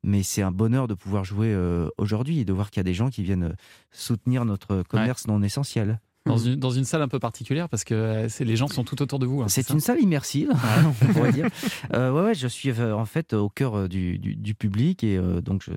Mais 0.05 0.23
c'est 0.23 0.43
un 0.43 0.53
bonheur 0.53 0.87
de 0.89 0.95
pouvoir 0.95 1.25
jouer 1.25 1.53
euh, 1.53 1.89
aujourd'hui 1.99 2.39
et 2.39 2.45
de 2.45 2.53
voir 2.53 2.71
qu'il 2.71 2.79
y 2.79 2.83
a 2.83 2.85
des 2.85 2.95
gens 2.95 3.11
qui 3.11 3.23
viennent 3.25 3.45
euh, 3.45 3.55
soutenir 3.91 4.45
notre 4.45 4.83
commerce 4.85 5.27
non 5.27 5.43
essentiel. 5.43 6.01
Dans 6.27 6.37
une, 6.39 6.57
dans 6.57 6.71
une 6.71 6.85
salle 6.85 7.03
un 7.03 7.09
peu 7.09 7.19
particulière 7.19 7.69
parce 7.69 7.85
que 7.85 7.95
euh, 7.95 8.29
les 8.41 8.57
gens 8.57 8.69
sont 8.69 8.85
tout 8.85 9.03
autour 9.03 9.19
de 9.19 9.27
vous. 9.27 9.43
hein, 9.43 9.47
C'est 9.49 9.71
une 9.71 9.81
salle 9.81 10.01
immersive, 10.01 10.51
on 10.87 11.13
pourrait 11.13 11.33
dire. 11.33 11.47
Euh, 11.95 12.11
ouais, 12.13 12.23
ouais, 12.23 12.35
je 12.35 12.47
suis 12.47 12.71
euh, 12.71 12.95
en 12.97 13.05
fait 13.05 13.33
au 13.35 13.49
cœur 13.49 13.77
euh, 13.77 13.89
du, 13.89 14.19
du- 14.19 14.35
du 14.37 14.55
public 14.55 15.05
et 15.05 15.17
euh, 15.17 15.41
donc 15.41 15.63
je, 15.65 15.73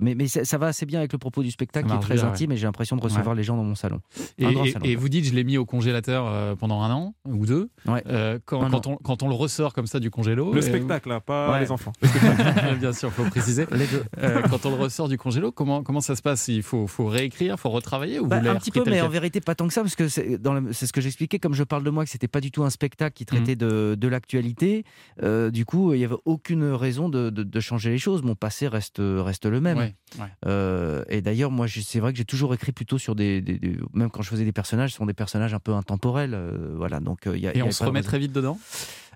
mais, 0.00 0.14
mais 0.14 0.26
ça 0.26 0.44
ça 0.44 0.58
va 0.58 0.66
assez 0.68 0.86
bien 0.86 0.98
avec 0.98 1.12
le 1.12 1.18
propos 1.18 1.42
du 1.42 1.50
spectacle 1.50 1.88
qui 1.88 1.94
est 1.94 2.00
très 2.00 2.14
bien, 2.16 2.24
intime 2.28 2.50
ouais. 2.50 2.56
et 2.56 2.58
j'ai 2.58 2.66
l'impression 2.66 2.96
de 2.96 3.02
recevoir 3.02 3.28
Ouais. 3.28 3.36
les 3.36 3.42
gens 3.44 3.56
dans 3.56 3.62
mon 3.64 3.74
salon. 3.74 4.00
Et, 4.38 4.46
Un 4.46 4.52
grand 4.52 4.64
et- 4.64 4.72
salon. 4.72 4.84
et 4.84 4.96
vous 4.96 5.08
dites, 5.08 5.24
je 5.26 5.32
l'ai 5.34 5.44
mis 5.44 5.58
au 5.58 5.64
congélateur 5.66 6.26
euh, 6.26 6.54
pendant 6.56 6.82
un 6.82 6.90
an 6.90 7.14
ou 7.26 7.46
deux. 7.46 7.68
Euh, 8.06 8.38
quand, 8.44 8.86
on, 8.86 8.96
quand 8.96 9.22
on 9.22 9.28
le 9.28 9.34
ressort 9.34 9.72
comme 9.74 9.86
ça 9.86 10.00
du 10.00 10.10
congélo. 10.10 10.52
Le 10.52 10.58
euh, 10.58 10.62
spectacle, 10.62 11.10
hein, 11.12 11.20
pas 11.24 11.52
Ouais. 11.52 11.60
les 11.60 11.70
enfants. 11.70 11.92
Bien 12.80 12.92
sûr, 12.92 13.08
il 13.10 13.12
faut 13.24 13.30
préciser. 13.30 13.66
Les 13.72 13.86
deux. 13.86 14.02
Euh, 14.18 14.42
quand 14.50 14.64
on 14.66 14.70
le 14.70 14.76
ressort 14.82 15.08
du 15.08 15.18
congélo, 15.18 15.52
comment, 15.52 15.82
comment 15.82 16.00
ça 16.00 16.16
se 16.16 16.22
passe? 16.22 16.48
Il 16.48 16.62
faut, 16.62 16.86
faut 16.86 17.06
réécrire, 17.06 17.58
faut 17.58 17.70
retravailler 17.70 18.18
ou 18.20 18.26
Bah, 18.26 18.40
vous 18.40 18.48
un 18.48 18.56
petit 18.56 18.70
peu, 18.70 18.82
mais 18.86 19.00
en 19.00 19.08
vérité 19.08 19.40
pas 19.40 19.54
tant 19.54 19.66
que 19.68 19.74
ça, 19.74 19.81
parce 19.82 19.96
que 19.96 20.08
c'est 20.08 20.86
ce 20.86 20.92
que 20.92 21.00
j'expliquais, 21.00 21.38
comme 21.38 21.54
je 21.54 21.64
parle 21.64 21.84
de 21.84 21.90
moi, 21.90 22.04
que 22.04 22.10
c'était 22.10 22.28
pas 22.28 22.40
du 22.40 22.50
tout 22.50 22.64
un 22.64 22.70
spectacle 22.70 23.14
qui 23.14 23.24
traitait 23.26 23.56
de, 23.56 23.96
de 23.98 24.08
l'actualité. 24.08 24.84
euh, 25.22 25.50
du 25.50 25.64
coup, 25.64 25.94
il 25.94 26.00
y 26.00 26.04
avait 26.04 26.16
aucune 26.24 26.64
raison 26.64 27.08
de, 27.08 27.30
de- 27.30 27.42
de 27.42 27.60
changer 27.60 27.90
les 27.90 27.98
choses. 27.98 28.22
Mon 28.22 28.34
passé 28.34 28.68
reste 28.68 28.98
reste 29.00 29.46
le 29.46 29.60
même. 29.60 29.78
Ouais, 29.78 29.94
ouais. 30.18 30.26
Euh, 30.46 31.04
et 31.08 31.20
d'ailleurs, 31.22 31.50
moi, 31.50 31.66
c'est 31.68 32.00
vrai 32.00 32.12
que 32.12 32.18
j'ai 32.18 32.24
toujours 32.24 32.54
écrit 32.54 32.72
plutôt 32.72 32.98
sur 32.98 33.14
des, 33.14 33.40
des- 33.40 33.58
des- 33.58 33.78
même 33.92 34.10
quand 34.10 34.22
je 34.22 34.28
faisais 34.30 34.44
des 34.44 34.52
personnages, 34.52 34.90
ce 34.92 34.96
sont 34.96 35.06
des 35.06 35.14
personnages 35.14 35.54
un 35.54 35.58
peu 35.60 35.72
intemporels. 35.72 36.34
euh, 36.34 36.74
voilà, 36.76 37.00
donc 37.00 37.20
y 37.26 37.46
a, 37.46 37.54
Et 37.54 37.58
y 37.58 37.62
on 37.62 37.70
se 37.70 37.82
remet 37.84 37.98
raison. 38.00 38.08
très 38.08 38.18
vite 38.18 38.32
dedans? 38.32 38.58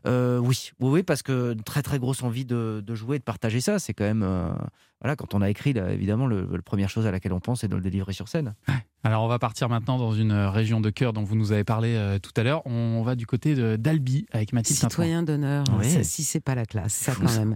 Oui, 0.05 0.71
oui, 0.81 0.91
oui, 0.91 1.03
parce 1.03 1.23
que 1.23 1.55
très 1.65 1.83
très 1.83 1.99
grosse 1.99 2.23
envie 2.23 2.45
de, 2.45 2.83
jouer, 2.95 3.17
et 3.17 3.19
de 3.19 3.25
partager 3.25 3.61
ça, 3.61 3.79
c'est 3.79 3.93
quand 3.95 4.05
même 4.05 4.23
voilà 5.01 5.15
quand 5.15 5.35
on 5.35 5.43
a 5.43 5.51
écrit, 5.51 5.73
là, 5.75 5.91
évidemment, 5.93 6.27
le, 6.27 6.49
la 6.51 6.63
première 6.63 6.89
chose 6.89 7.07
à 7.07 7.11
laquelle 7.11 7.33
on 7.35 7.41
pense, 7.41 7.61
c'est 7.61 7.69
de 7.69 7.75
le 7.77 7.83
délivrer 7.83 8.13
sur 8.13 8.29
scène. 8.29 8.55
Alors 9.05 9.23
on 9.23 9.29
va 9.29 9.39
partir 9.39 9.69
maintenant 9.69 9.99
dans 9.99 10.13
une 10.13 10.33
euh, 10.33 10.51
région 10.51 10.81
de 10.81 10.91
cœur 10.91 11.13
dont 11.13 11.23
vous 11.23 11.37
nous 11.37 11.53
avez 11.53 11.63
parlé 11.63 11.95
euh, 11.95 12.19
tout 12.19 12.33
à 12.37 12.43
l'heure. 12.43 12.67
On 12.67 13.03
va 13.03 13.15
du 13.15 13.25
côté 13.27 13.55
d'Albi 13.79 14.27
avec 14.33 14.53
Mathilde. 14.53 14.81
Citoyen 14.81 15.23
d'honneur, 15.23 15.65
Oui. 15.79 15.89
ça, 15.89 16.03
si 16.03 16.25
c'est 16.25 16.41
pas 16.41 16.55
la 16.57 16.65
classe, 16.67 16.93
ça 16.95 17.15
quand 17.15 17.33
même. 17.39 17.55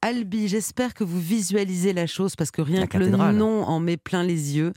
Albi, 0.00 0.48
j'espère 0.48 0.94
que 0.94 1.04
vous 1.04 1.20
visualisez 1.20 1.92
la 1.92 2.06
chose 2.06 2.34
parce 2.36 2.50
que 2.50 2.62
rien 2.62 2.80
La 2.80 2.86
que 2.86 2.96
le 2.98 3.10
nom 3.10 3.64
en 3.64 3.78
met 3.80 3.96
plein 3.98 4.22
les 4.22 4.56
yeux. 4.56 4.72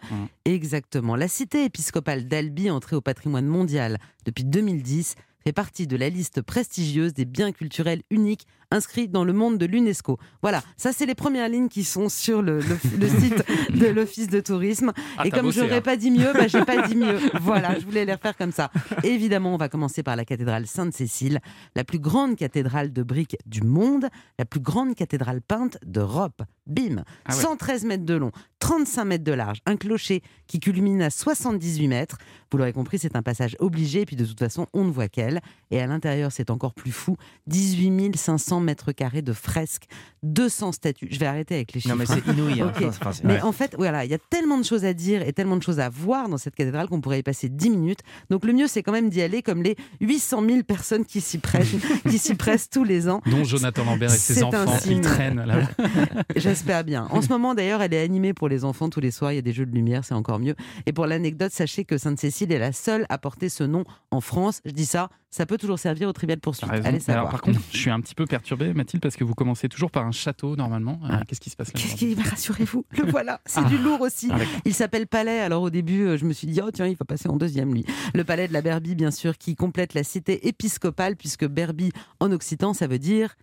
Exactement. 0.45 1.15
La 1.15 1.27
cité 1.27 1.63
épiscopale 1.65 2.27
d'Albi, 2.27 2.69
entrée 2.69 2.95
au 2.95 3.01
patrimoine 3.01 3.45
mondial 3.45 3.97
depuis 4.25 4.43
2010, 4.43 5.15
fait 5.43 5.53
partie 5.53 5.87
de 5.87 5.95
la 5.95 6.09
liste 6.09 6.41
prestigieuse 6.41 7.13
des 7.13 7.25
biens 7.25 7.51
culturels 7.51 8.01
uniques 8.09 8.45
inscrits 8.71 9.07
dans 9.07 9.23
le 9.23 9.33
monde 9.33 9.57
de 9.57 9.65
l'UNESCO. 9.65 10.19
Voilà, 10.43 10.61
ça 10.77 10.91
c'est 10.93 11.05
les 11.07 11.15
premières 11.15 11.49
lignes 11.49 11.69
qui 11.69 11.83
sont 11.83 12.07
sur 12.07 12.41
le, 12.43 12.59
le- 12.59 12.77
le 12.99 13.07
site 13.19 13.43
de 13.71 13.87
l'Office 13.87 14.27
de 14.27 14.39
tourisme. 14.41 14.91
Ah, 15.17 15.25
Et 15.25 15.31
comme 15.31 15.43
bossé, 15.47 15.61
j'aurais 15.61 15.77
hein. 15.77 15.81
pas 15.81 15.95
dit 15.97 16.11
mieux, 16.11 16.31
bah, 16.33 16.47
j'ai 16.47 16.63
pas 16.65 16.87
dit 16.87 16.95
mieux. 16.95 17.17
Voilà, 17.41 17.79
je 17.79 17.85
voulais 17.85 18.05
les 18.05 18.13
refaire 18.13 18.37
comme 18.37 18.51
ça. 18.51 18.69
Évidemment, 19.03 19.53
on 19.55 19.57
va 19.57 19.69
commencer 19.69 20.03
par 20.03 20.15
la 20.15 20.25
cathédrale 20.25 20.67
Sainte-Cécile, 20.67 21.39
la 21.75 21.83
plus 21.83 21.99
grande 21.99 22.35
cathédrale 22.35 22.93
de 22.93 23.01
briques 23.01 23.37
du 23.47 23.61
monde, 23.63 24.07
la 24.37 24.45
plus 24.45 24.59
grande 24.59 24.93
cathédrale 24.93 25.41
peinte 25.41 25.77
d'Europe. 25.85 26.43
Bim 26.67 27.03
Ah 27.25 27.33
ouais. 27.35 27.41
113 27.41 27.85
mètres 27.85 28.05
de 28.05 28.13
long, 28.13 28.31
35 28.59 29.05
mètres 29.05 29.23
de 29.23 29.31
large, 29.31 29.59
un 29.65 29.77
clocher 29.77 30.21
qui 30.45 30.59
culmine 30.59 31.01
à 31.01 31.09
78 31.09 31.87
mètres. 31.87 32.17
Vous 32.51 32.57
l'aurez 32.57 32.73
compris, 32.73 32.97
c'est 32.97 33.15
un 33.15 33.21
passage 33.21 33.55
obligé, 33.59 34.01
et 34.01 34.05
puis 34.05 34.15
de 34.15 34.25
toute 34.25 34.39
façon, 34.39 34.67
on 34.73 34.83
ne 34.83 34.91
voit 34.91 35.07
qu'elle. 35.07 35.41
Et 35.71 35.79
à 35.79 35.87
l'intérieur, 35.87 36.31
c'est 36.31 36.49
encore 36.49 36.73
plus 36.73 36.91
fou 36.91 37.15
18 37.47 38.15
500 38.15 38.59
mètres 38.59 38.91
carrés 38.91 39.21
de 39.21 39.33
fresques, 39.33 39.85
200 40.23 40.71
statues. 40.73 41.07
Je 41.11 41.19
vais 41.19 41.25
arrêter 41.25 41.55
avec 41.55 41.73
les 41.73 41.79
chiffres. 41.79 41.93
Non, 41.93 41.99
mais 41.99 42.05
c'est 42.05 42.25
inouï, 42.31 42.61
hein. 42.61 42.71
Enfin, 42.89 43.11
Mais 43.23 43.35
ouais. 43.35 43.41
en 43.41 43.51
fait, 43.51 43.75
voilà, 43.77 44.05
il 44.05 44.11
y 44.11 44.13
a 44.13 44.17
tellement 44.29 44.57
de 44.57 44.63
choses 44.63 44.85
à 44.85 44.93
dire 44.93 45.21
et 45.21 45.33
tellement 45.33 45.57
de 45.57 45.63
choses 45.63 45.79
à 45.79 45.89
voir 45.89 46.27
dans 46.29 46.37
cette 46.37 46.55
cathédrale 46.55 46.87
qu'on 46.87 47.01
pourrait 47.01 47.19
y 47.19 47.23
passer 47.23 47.49
10 47.49 47.69
minutes. 47.69 47.99
Donc 48.29 48.45
le 48.45 48.53
mieux, 48.53 48.67
c'est 48.67 48.83
quand 48.83 48.91
même 48.91 49.09
d'y 49.09 49.21
aller 49.21 49.41
comme 49.41 49.63
les 49.63 49.75
800 50.01 50.43
000 50.47 50.63
personnes 50.63 51.05
qui 51.05 51.21
s'y 51.21 51.37
pressent, 51.37 51.75
qui 52.09 52.17
s'y 52.17 52.35
pressent 52.35 52.69
tous 52.69 52.83
les 52.83 53.09
ans. 53.09 53.21
Dont 53.25 53.43
Jonathan 53.43 53.85
Lambert 53.85 54.13
et 54.13 54.17
ses 54.17 54.43
enfants 54.43 54.77
qui 54.81 54.99
traînent 55.01 55.43
là. 55.45 55.61
J'espère 56.35 56.83
bien. 56.83 57.07
En 57.11 57.21
ce 57.21 57.29
moment, 57.29 57.53
d'ailleurs, 57.53 57.81
elle 57.81 57.93
est 57.93 58.01
animée 58.01 58.33
pour 58.33 58.49
les 58.49 58.65
enfants 58.65 58.89
tous 58.89 58.99
les 58.99 59.11
soirs. 59.11 59.31
Il 59.31 59.35
y 59.35 59.39
a 59.39 59.43
des 59.43 59.53
jeux 59.53 59.65
de 59.65 59.73
lumière, 59.73 60.03
c'est 60.03 60.13
encore 60.13 60.39
mieux. 60.39 60.55
Et 60.85 60.93
pour 60.93 61.05
l'anecdote, 61.05 61.51
sachez 61.51 61.85
que 61.85 61.97
Sainte-Cécile 61.97 62.38
est 62.43 62.59
la 62.59 62.71
seule 62.71 63.05
à 63.09 63.17
porter 63.17 63.49
ce 63.49 63.63
nom 63.63 63.83
en 64.11 64.21
France. 64.21 64.61
Je 64.65 64.71
dis 64.71 64.85
ça, 64.85 65.09
ça 65.29 65.45
peut 65.45 65.57
toujours 65.57 65.77
servir 65.79 66.07
au 66.09 66.13
trivial 66.13 66.39
poursuite. 66.39 66.67
T'as 66.67 66.75
raison. 66.77 66.87
Allez 66.87 66.99
savoir. 66.99 67.19
alors, 67.25 67.31
par 67.31 67.41
contre, 67.41 67.59
je 67.71 67.77
suis 67.77 67.89
un 67.91 67.99
petit 68.01 68.15
peu 68.15 68.25
perturbé, 68.25 68.73
Mathilde, 68.73 69.01
parce 69.03 69.15
que 69.15 69.23
vous 69.23 69.35
commencez 69.35 69.69
toujours 69.69 69.91
par 69.91 70.05
un 70.05 70.11
château 70.11 70.55
normalement. 70.55 70.99
Euh, 71.09 71.17
Qu'est-ce 71.27 71.39
qui 71.41 71.49
se 71.49 71.55
passe 71.55 71.73
là 71.73 71.79
Qu'est-ce 71.79 71.95
qui 71.95 72.15
rassurez-vous, 72.15 72.85
le 72.91 73.03
voilà, 73.11 73.39
c'est 73.45 73.61
Ah. 73.63 73.69
du 73.69 73.77
lourd 73.77 74.01
aussi. 74.01 74.29
Ah, 74.31 74.37
il 74.65 74.73
s'appelle 74.73 75.07
Palais. 75.07 75.39
Alors 75.39 75.61
au 75.63 75.69
début, 75.69 76.01
euh, 76.07 76.17
je 76.17 76.25
me 76.25 76.33
suis 76.33 76.47
dit 76.47 76.59
oh 76.63 76.71
tiens, 76.71 76.87
il 76.87 76.95
va 76.95 77.05
passer 77.05 77.29
en 77.29 77.35
deuxième 77.37 77.73
lui. 77.73 77.85
Le 78.13 78.23
Palais 78.23 78.47
de 78.47 78.53
la 78.53 78.61
Berbie, 78.61 78.95
bien 78.95 79.11
sûr, 79.11 79.37
qui 79.37 79.55
complète 79.55 79.93
la 79.93 80.03
cité 80.03 80.47
épiscopale 80.47 81.15
puisque 81.15 81.45
Berbie 81.45 81.91
en 82.19 82.31
occitan, 82.31 82.73
ça 82.73 82.87
veut 82.87 82.99
dire 82.99 83.35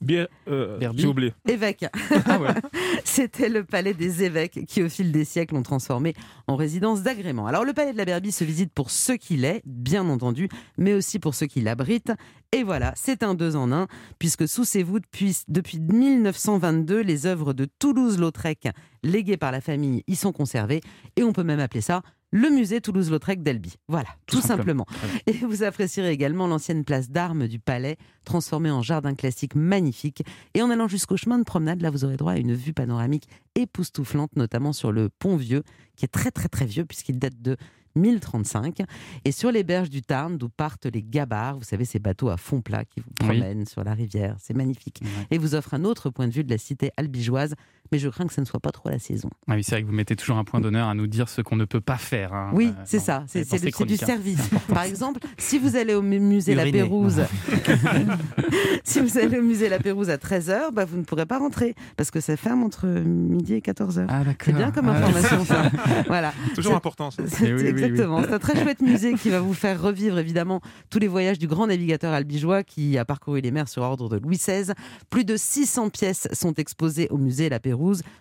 Bien, 0.00 0.28
euh, 0.48 0.78
Berbie. 0.78 1.02
j'ai 1.02 1.08
oublié. 1.08 1.32
évêque. 1.48 1.84
Ah 2.26 2.38
ouais. 2.38 2.48
C'était 3.04 3.48
le 3.48 3.64
palais 3.64 3.94
des 3.94 4.22
évêques 4.22 4.64
qui, 4.66 4.82
au 4.82 4.88
fil 4.88 5.10
des 5.10 5.24
siècles, 5.24 5.56
ont 5.56 5.62
transformé 5.62 6.14
en 6.46 6.56
résidence 6.56 7.02
d'agrément. 7.02 7.46
Alors, 7.46 7.64
le 7.64 7.72
palais 7.72 7.92
de 7.92 7.98
la 7.98 8.04
Berbie 8.04 8.32
se 8.32 8.44
visite 8.44 8.72
pour 8.72 8.90
ce 8.90 9.12
qu'il 9.12 9.44
est, 9.44 9.62
bien 9.64 10.08
entendu, 10.08 10.48
mais 10.76 10.94
aussi 10.94 11.18
pour 11.18 11.34
ceux 11.34 11.46
qui 11.46 11.60
l'abritent. 11.60 12.12
Et 12.52 12.62
voilà, 12.62 12.92
c'est 12.96 13.22
un 13.22 13.34
deux 13.34 13.56
en 13.56 13.72
un, 13.72 13.88
puisque 14.18 14.48
sous 14.48 14.64
ses 14.64 14.82
voûtes, 14.82 15.04
depuis, 15.12 15.36
depuis 15.48 15.80
1922, 15.80 17.00
les 17.00 17.26
œuvres 17.26 17.52
de 17.52 17.66
Toulouse-Lautrec, 17.78 18.68
léguées 19.02 19.36
par 19.36 19.52
la 19.52 19.60
famille, 19.60 20.04
y 20.06 20.16
sont 20.16 20.32
conservées. 20.32 20.80
Et 21.16 21.24
on 21.24 21.32
peut 21.32 21.44
même 21.44 21.60
appeler 21.60 21.80
ça 21.80 22.02
le 22.30 22.50
musée 22.50 22.80
Toulouse-Lautrec 22.80 23.42
d'Albi. 23.42 23.76
Voilà, 23.88 24.08
tout, 24.26 24.40
simplement. 24.40 24.86
Et 25.26 25.32
vous 25.32 25.62
apprécierez 25.62 26.10
également 26.12 26.46
l'ancienne 26.46 26.84
place 26.84 27.10
d'armes 27.10 27.48
du 27.48 27.58
palais, 27.58 27.96
transformée 28.24 28.70
en 28.70 28.82
jardin 28.82 29.14
classique 29.14 29.54
magnifique. 29.54 30.22
Et 30.54 30.62
en 30.62 30.70
allant 30.70 30.88
jusqu'au 30.88 31.16
chemin 31.16 31.38
de 31.38 31.44
promenade, 31.44 31.80
là, 31.80 31.90
vous 31.90 32.04
aurez 32.04 32.16
droit 32.16 32.32
à 32.32 32.36
une 32.38 32.54
vue 32.54 32.74
panoramique 32.74 33.28
époustouflante, 33.54 34.36
notamment 34.36 34.72
sur 34.72 34.92
le 34.92 35.08
pont 35.08 35.36
vieux, 35.36 35.62
qui 35.96 36.04
est 36.04 36.08
très 36.08 36.30
très 36.30 36.48
très 36.48 36.66
vieux, 36.66 36.84
puisqu'il 36.84 37.18
date 37.18 37.40
de 37.40 37.56
1035. 37.96 38.82
Et 39.24 39.32
sur 39.32 39.50
les 39.50 39.64
berges 39.64 39.90
du 39.90 40.02
Tarn, 40.02 40.36
d'où 40.38 40.48
partent 40.48 40.86
les 40.86 41.02
gabarres, 41.02 41.58
vous 41.58 41.64
savez, 41.64 41.84
ces 41.84 41.98
bateaux 41.98 42.28
à 42.28 42.36
fond 42.36 42.60
plat 42.60 42.84
qui 42.84 43.00
vous 43.00 43.08
Oui. 43.22 43.26
promènent 43.38 43.66
sur 43.66 43.82
la 43.82 43.94
rivière, 43.94 44.36
c'est 44.38 44.54
magnifique. 44.54 45.02
Et 45.30 45.38
vous 45.38 45.54
offre 45.54 45.74
un 45.74 45.84
autre 45.84 46.10
point 46.10 46.28
de 46.28 46.32
vue 46.32 46.44
de 46.44 46.50
la 46.50 46.58
cité 46.58 46.90
albigeoise, 46.96 47.54
mais 47.92 47.98
je 47.98 48.08
crains 48.08 48.26
que 48.26 48.32
ce 48.34 48.40
ne 48.40 48.46
soit 48.46 48.60
pas 48.60 48.70
trop 48.70 48.88
la 48.90 48.98
saison. 48.98 49.28
Ah 49.48 49.54
oui, 49.54 49.64
c'est 49.64 49.72
vrai 49.76 49.82
que 49.82 49.86
vous 49.86 49.92
mettez 49.94 50.16
toujours 50.16 50.36
un 50.38 50.44
point 50.44 50.60
d'honneur 50.60 50.88
à 50.88 50.94
nous 50.94 51.06
dire 51.06 51.28
ce 51.28 51.40
qu'on 51.42 51.56
ne 51.56 51.64
peut 51.64 51.80
pas 51.80 51.96
faire. 51.96 52.32
hein, 52.34 52.50
Oui, 52.54 52.68
euh, 52.76 52.82
c'est 52.84 52.98
ça, 52.98 53.24
c'est 53.26 53.44
du- 53.86 53.94
hein. 53.94 54.06
service. 54.06 54.48
Par 54.68 54.82
exemple, 54.84 55.20
si 55.38 55.58
vous 55.58 55.76
allez 55.76 55.94
au 55.94 56.02
mu- 56.02 56.18
musée 56.20 56.54
La. 56.54 56.64
Pérouse, 56.70 57.22
si 58.84 59.00
vous 59.00 59.18
allez 59.18 59.38
au 59.38 59.42
musée 59.42 59.68
La 59.68 59.78
Pérouse 59.78 60.10
à 60.10 60.16
13h, 60.16 60.72
bah, 60.72 60.84
vous 60.84 60.96
ne 60.98 61.02
pourrez 61.04 61.26
pas 61.26 61.38
rentrer 61.38 61.74
parce 61.96 62.10
que 62.10 62.20
ça 62.20 62.36
ferme 62.36 62.62
entre 62.62 62.86
midi 62.86 63.54
et 63.54 63.60
14h. 63.60 64.06
Ah 64.08 64.24
d'accord. 64.24 64.34
C'est 64.44 64.52
bien 64.52 64.70
comme 64.70 64.88
Ah, 64.88 64.92
information 64.96 65.44
ça. 65.44 65.70
voilà. 66.06 66.32
Toujours 66.54 66.74
important, 66.74 67.10
ça. 67.10 67.22
c'est- 67.26 67.52
oui, 67.52 67.62
oui, 67.62 67.68
exactement. 67.68 68.18
oui. 68.18 68.24
C'est 68.28 68.34
un 68.34 68.38
très 68.38 68.60
chouette 68.62 68.80
musée 68.80 69.14
qui 69.14 69.30
va 69.30 69.40
vous 69.40 69.54
faire 69.54 69.80
revivre 69.80 70.18
évidemment 70.18 70.60
tous 70.90 70.98
les 70.98 71.08
voyages 71.08 71.38
du 71.38 71.46
grand 71.46 71.66
navigateur 71.66 72.12
albigeois 72.12 72.62
qui 72.62 72.98
a 72.98 73.04
parcouru 73.04 73.40
les 73.40 73.50
mers 73.50 73.68
sur 73.68 73.82
ordre 73.82 74.08
de 74.08 74.16
Louis 74.18 74.36
XVI. 74.36 74.72
Plus 75.10 75.24
de 75.24 75.36
600 75.36 75.90
pièces 75.90 76.28
sont 76.32 76.54
exposées 76.54 77.08
au 77.10 77.16
musée 77.18 77.48
La 77.48 77.60
Pérouse, 77.60 77.77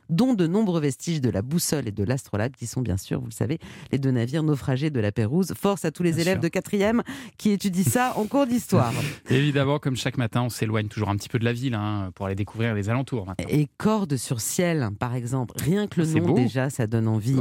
dont 0.10 0.34
de 0.34 0.48
nombreux 0.48 0.80
vestiges 0.82 1.22
de 1.22 1.30
la 1.30 1.42
boussole 1.42 1.88
et 1.88 1.92
de 1.92 2.04
l'astrolabe, 2.04 2.54
qui 2.58 2.68
sont 2.68 2.82
bien 2.82 2.98
sûr, 2.98 3.20
vous 3.20 3.28
le 3.28 3.32
savez, 3.32 3.60
les 3.92 3.98
deux 4.00 4.12
navires 4.12 4.44
naufragés 4.44 4.90
de 4.90 5.00
La 5.00 5.12
Pérouse. 5.12 5.54
Force 5.60 5.86
à 5.86 5.92
tous 5.92 6.04
les 6.04 6.12
Bien 6.12 6.22
élèves 6.22 6.36
sûr. 6.36 6.42
de 6.44 6.48
quatrième 6.48 7.04
qui 7.38 7.52
étudient 7.52 7.84
ça 7.84 8.14
en 8.18 8.26
cours 8.26 8.48
d'histoire. 8.48 8.94
Évidemment, 9.30 9.80
comme 9.80 9.96
chaque 9.96 10.18
matin, 10.18 10.42
on 10.44 10.50
s'éloigne 10.50 10.88
toujours 10.88 11.10
un 11.10 11.16
petit 11.18 11.30
peu 11.30 11.40
de 11.40 11.46
la 11.46 11.54
ville 11.54 11.74
hein, 11.74 12.12
pour 12.16 12.26
aller 12.28 12.36
découvrir 12.36 12.74
les 12.74 12.90
alentours. 12.90 13.26
maintenant. 13.26 13.46
Et 13.50 13.68
Corde 13.78 14.16
sur 14.18 14.40
ciel, 14.42 14.90
par 15.00 15.16
exemple, 15.16 15.56
rien 15.60 15.88
que 15.88 16.00
le 16.02 16.06
C'est 16.08 16.20
nom 16.20 16.28
beau. 16.28 16.36
déjà, 16.36 16.70
ça 16.70 16.88
donne 16.88 17.08
envie. 17.08 17.38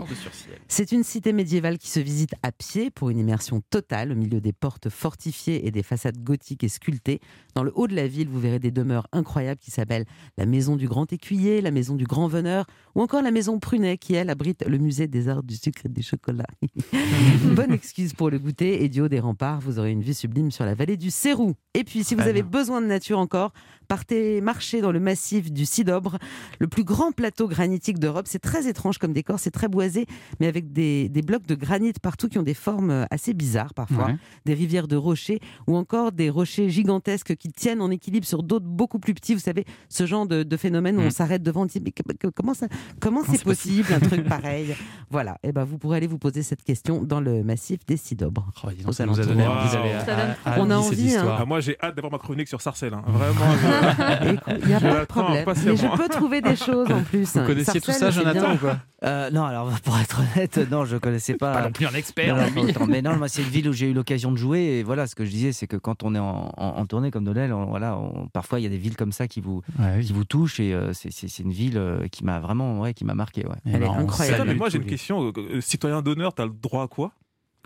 C'est 0.68 0.93
une 0.93 1.02
cité 1.05 1.32
médiévale 1.32 1.78
qui 1.78 1.88
se 1.88 2.01
visite 2.01 2.34
à 2.43 2.52
pied 2.52 2.90
pour 2.90 3.10
une 3.10 3.18
immersion 3.18 3.62
totale 3.70 4.12
au 4.12 4.14
milieu 4.14 4.40
des 4.40 4.52
portes 4.52 4.88
fortifiées 4.88 5.66
et 5.66 5.70
des 5.70 5.82
façades 5.82 6.18
gothiques 6.22 6.64
et 6.64 6.68
sculptées. 6.68 7.20
Dans 7.55 7.62
le 7.62 7.72
haut 7.74 7.86
de 7.86 7.94
la 7.94 8.06
ville, 8.06 8.28
vous 8.28 8.40
verrez 8.40 8.59
des 8.59 8.70
demeures 8.70 9.06
incroyables 9.12 9.60
qui 9.60 9.70
s'appellent 9.70 10.05
la 10.36 10.47
maison 10.47 10.76
du 10.76 10.88
grand 10.88 11.12
écuyer, 11.12 11.60
la 11.60 11.70
maison 11.70 11.94
du 11.94 12.05
grand 12.06 12.28
veneur 12.28 12.66
ou 12.94 13.02
encore 13.02 13.22
la 13.22 13.30
maison 13.30 13.58
Prunet 13.58 13.98
qui, 13.98 14.14
elle, 14.14 14.30
abrite 14.30 14.64
le 14.66 14.78
musée 14.78 15.06
des 15.06 15.28
arts 15.28 15.42
du 15.42 15.54
sucre 15.56 15.82
et 15.84 15.88
du 15.88 16.02
chocolat. 16.02 16.46
Bonne 17.54 17.72
excuse 17.72 18.12
pour 18.14 18.30
le 18.30 18.38
goûter 18.38 18.84
et 18.84 18.88
du 18.88 19.00
haut 19.00 19.08
des 19.08 19.20
remparts, 19.20 19.60
vous 19.60 19.78
aurez 19.78 19.90
une 19.90 20.02
vue 20.02 20.14
sublime 20.14 20.50
sur 20.50 20.64
la 20.64 20.74
vallée 20.74 20.96
du 20.96 21.10
Cérou. 21.10 21.54
Et 21.74 21.84
puis, 21.84 22.04
si 22.04 22.14
vous 22.14 22.22
avez 22.22 22.42
besoin 22.42 22.80
de 22.80 22.86
nature 22.86 23.18
encore, 23.18 23.52
partez 23.88 24.40
marcher 24.40 24.80
dans 24.80 24.92
le 24.92 25.00
massif 25.00 25.52
du 25.52 25.66
Sidobre, 25.66 26.16
le 26.58 26.66
plus 26.68 26.84
grand 26.84 27.12
plateau 27.12 27.48
granitique 27.48 27.98
d'Europe. 27.98 28.26
C'est 28.28 28.38
très 28.38 28.66
étrange 28.66 28.98
comme 28.98 29.12
décor, 29.12 29.38
c'est 29.38 29.50
très 29.50 29.68
boisé, 29.68 30.06
mais 30.40 30.46
avec 30.46 30.72
des, 30.72 31.08
des 31.08 31.22
blocs 31.22 31.46
de 31.46 31.54
granit 31.54 31.92
partout 32.02 32.28
qui 32.28 32.38
ont 32.38 32.42
des 32.42 32.54
formes 32.54 32.90
euh, 32.90 33.04
assez 33.10 33.34
bizarres 33.34 33.74
parfois, 33.74 34.06
Ouais. 34.06 34.16
des 34.44 34.54
rivières 34.54 34.88
de 34.88 34.96
rochers 34.96 35.40
ou 35.66 35.76
encore 35.76 36.12
des 36.12 36.30
rochers 36.30 36.68
gigantesques 36.70 37.36
qui 37.36 37.48
tiennent 37.50 37.80
en 37.82 37.90
équilibre 37.90 38.26
sur 38.26 38.42
d'autres 38.42 38.66
beaucoup 38.66 38.98
plus 38.98 39.14
petits. 39.14 39.34
Vous 39.34 39.40
savez, 39.40 39.64
ce 39.88 40.06
genre 40.06 40.26
de, 40.26 40.42
de 40.42 40.56
phénomène 40.56 40.96
où 40.98 41.02
Mm. 41.02 41.06
on 41.06 41.10
s'arrête 41.10 41.42
devant, 41.42 41.62
on 41.62 41.66
dit 41.66 41.80
mais 41.84 41.92
comment 42.35 42.55
ça, 42.55 42.66
comment 43.01 43.23
c'est 43.24 43.43
possible 43.44 43.89
un 43.93 44.01
truc 44.01 44.24
pareil? 44.28 44.74
Voilà, 45.10 45.39
et 45.43 45.52
ben 45.52 45.64
vous 45.64 45.78
pourrez 45.78 45.98
aller 45.98 46.06
vous 46.06 46.18
poser 46.18 46.43
cette 46.43 46.62
question 46.64 47.02
dans 47.02 47.20
le 47.20 47.43
massif 47.44 47.81
des 47.86 47.97
Sidobres. 47.97 48.51
Oh, 48.64 48.68
donc, 48.68 48.89
Aux 48.89 48.93
ça 48.93 49.06
nous 49.06 49.12
a 49.12 49.23
alentours. 49.23 49.32
donné 49.35 49.47
Wow. 49.47 49.52
envie 49.55 49.70
d'aller 49.73 49.93
à- 49.93 50.05
Ça 50.05 50.16
donne 50.16 50.35
à- 50.44 50.52
à 50.55 50.60
On 50.60 50.70
a 50.70 50.77
envie, 50.77 51.14
hein. 51.16 51.36
Ah, 51.39 51.44
moi, 51.44 51.60
j'ai 51.60 51.77
hâte 51.82 51.94
d'avoir 51.97 52.12
ma 52.12 52.18
chronique 52.18 52.48
sur 52.48 52.60
Sarcelles. 52.60 52.94
hein. 52.94 53.02
Vraiment. 53.06 53.40
Il 54.62 54.66
n'y 54.66 54.74
a 54.74 54.78
Je 54.78 54.86
pas 54.86 55.01
de 55.01 55.05
problème. 55.05 55.44
Mais 55.64 55.77
je 55.77 55.97
peux 55.97 56.09
trouver 56.09 56.40
des 56.40 56.56
choses 56.56 56.90
en 56.90 57.02
plus. 57.02 57.36
Vous 57.36 57.44
connaissiez 57.47 57.81
tout 57.81 57.93
ça, 57.93 58.10
Jonathan, 58.10 58.55
ou 58.55 58.59
quoi 58.59 58.78
Euh, 59.05 59.31
non, 59.31 59.44
alors 59.44 59.70
pour 59.82 59.97
être 59.98 60.20
honnête, 60.35 60.59
non, 60.70 60.85
je 60.85 60.97
connaissais 60.97 61.35
pas. 61.35 61.52
Pas 61.52 61.62
non 61.64 61.73
plus 61.73 61.86
un 61.86 61.93
expert. 61.94 62.35
Non, 62.35 62.64
non, 62.81 62.86
mais 62.86 63.02
non, 63.02 63.16
moi, 63.16 63.28
c'est 63.28 63.43
une 63.43 63.48
ville 63.48 63.68
où 63.68 63.73
j'ai 63.73 63.90
eu 63.90 63.93
l'occasion 63.93 64.32
de 64.32 64.36
jouer. 64.36 64.60
Et 64.78 64.82
voilà, 64.82 65.06
ce 65.06 65.14
que 65.14 65.24
je 65.24 65.31
disais, 65.31 65.52
c'est 65.52 65.66
que 65.66 65.77
quand 65.77 66.02
on 66.02 66.14
est 66.14 66.18
en, 66.18 66.52
en- 66.56 66.66
en 66.78 66.86
tournée 66.86 67.10
comme 67.10 67.24
Nolel, 67.24 67.52
on- 67.52 67.66
voilà, 67.66 67.97
on- 67.98 68.27
parfois 68.28 68.59
il 68.59 68.62
y 68.62 68.66
a 68.66 68.70
des 68.70 68.78
villes 68.78 68.97
comme 68.97 69.12
ça 69.12 69.28
qui 69.28 69.40
vous, 69.40 69.62
Ouais, 69.78 70.01
qui 70.01 70.12
vous 70.12 70.24
touchent. 70.24 70.60
Et 70.60 70.73
euh, 70.74 70.93
c'est 70.93 71.39
une 71.39 71.52
ville 71.52 71.77
euh, 71.86 72.08
qui 72.08 72.24
m'a 72.24 72.40
vraiment, 72.40 72.80
ouais, 72.80 72.94
qui 72.94 73.04
m'a 73.04 73.14
marqué. 73.14 73.46
Ouais. 73.46 73.56
Elle 73.64 73.82
est 73.82 73.86
incroyable. 73.86 74.38
salue 74.38 74.48
mais 74.48 74.54
moi, 74.54 74.68
j'ai 74.68 74.78
une 74.78 74.86
question. 74.86 75.32
Euh, 75.36 75.60
Citoyen 75.60 76.02
d'honneur, 76.02 76.34
t'as 76.34 76.44
le 76.44 76.52
droit 76.52 76.84
à 76.84 76.88
quoi? 76.88 77.12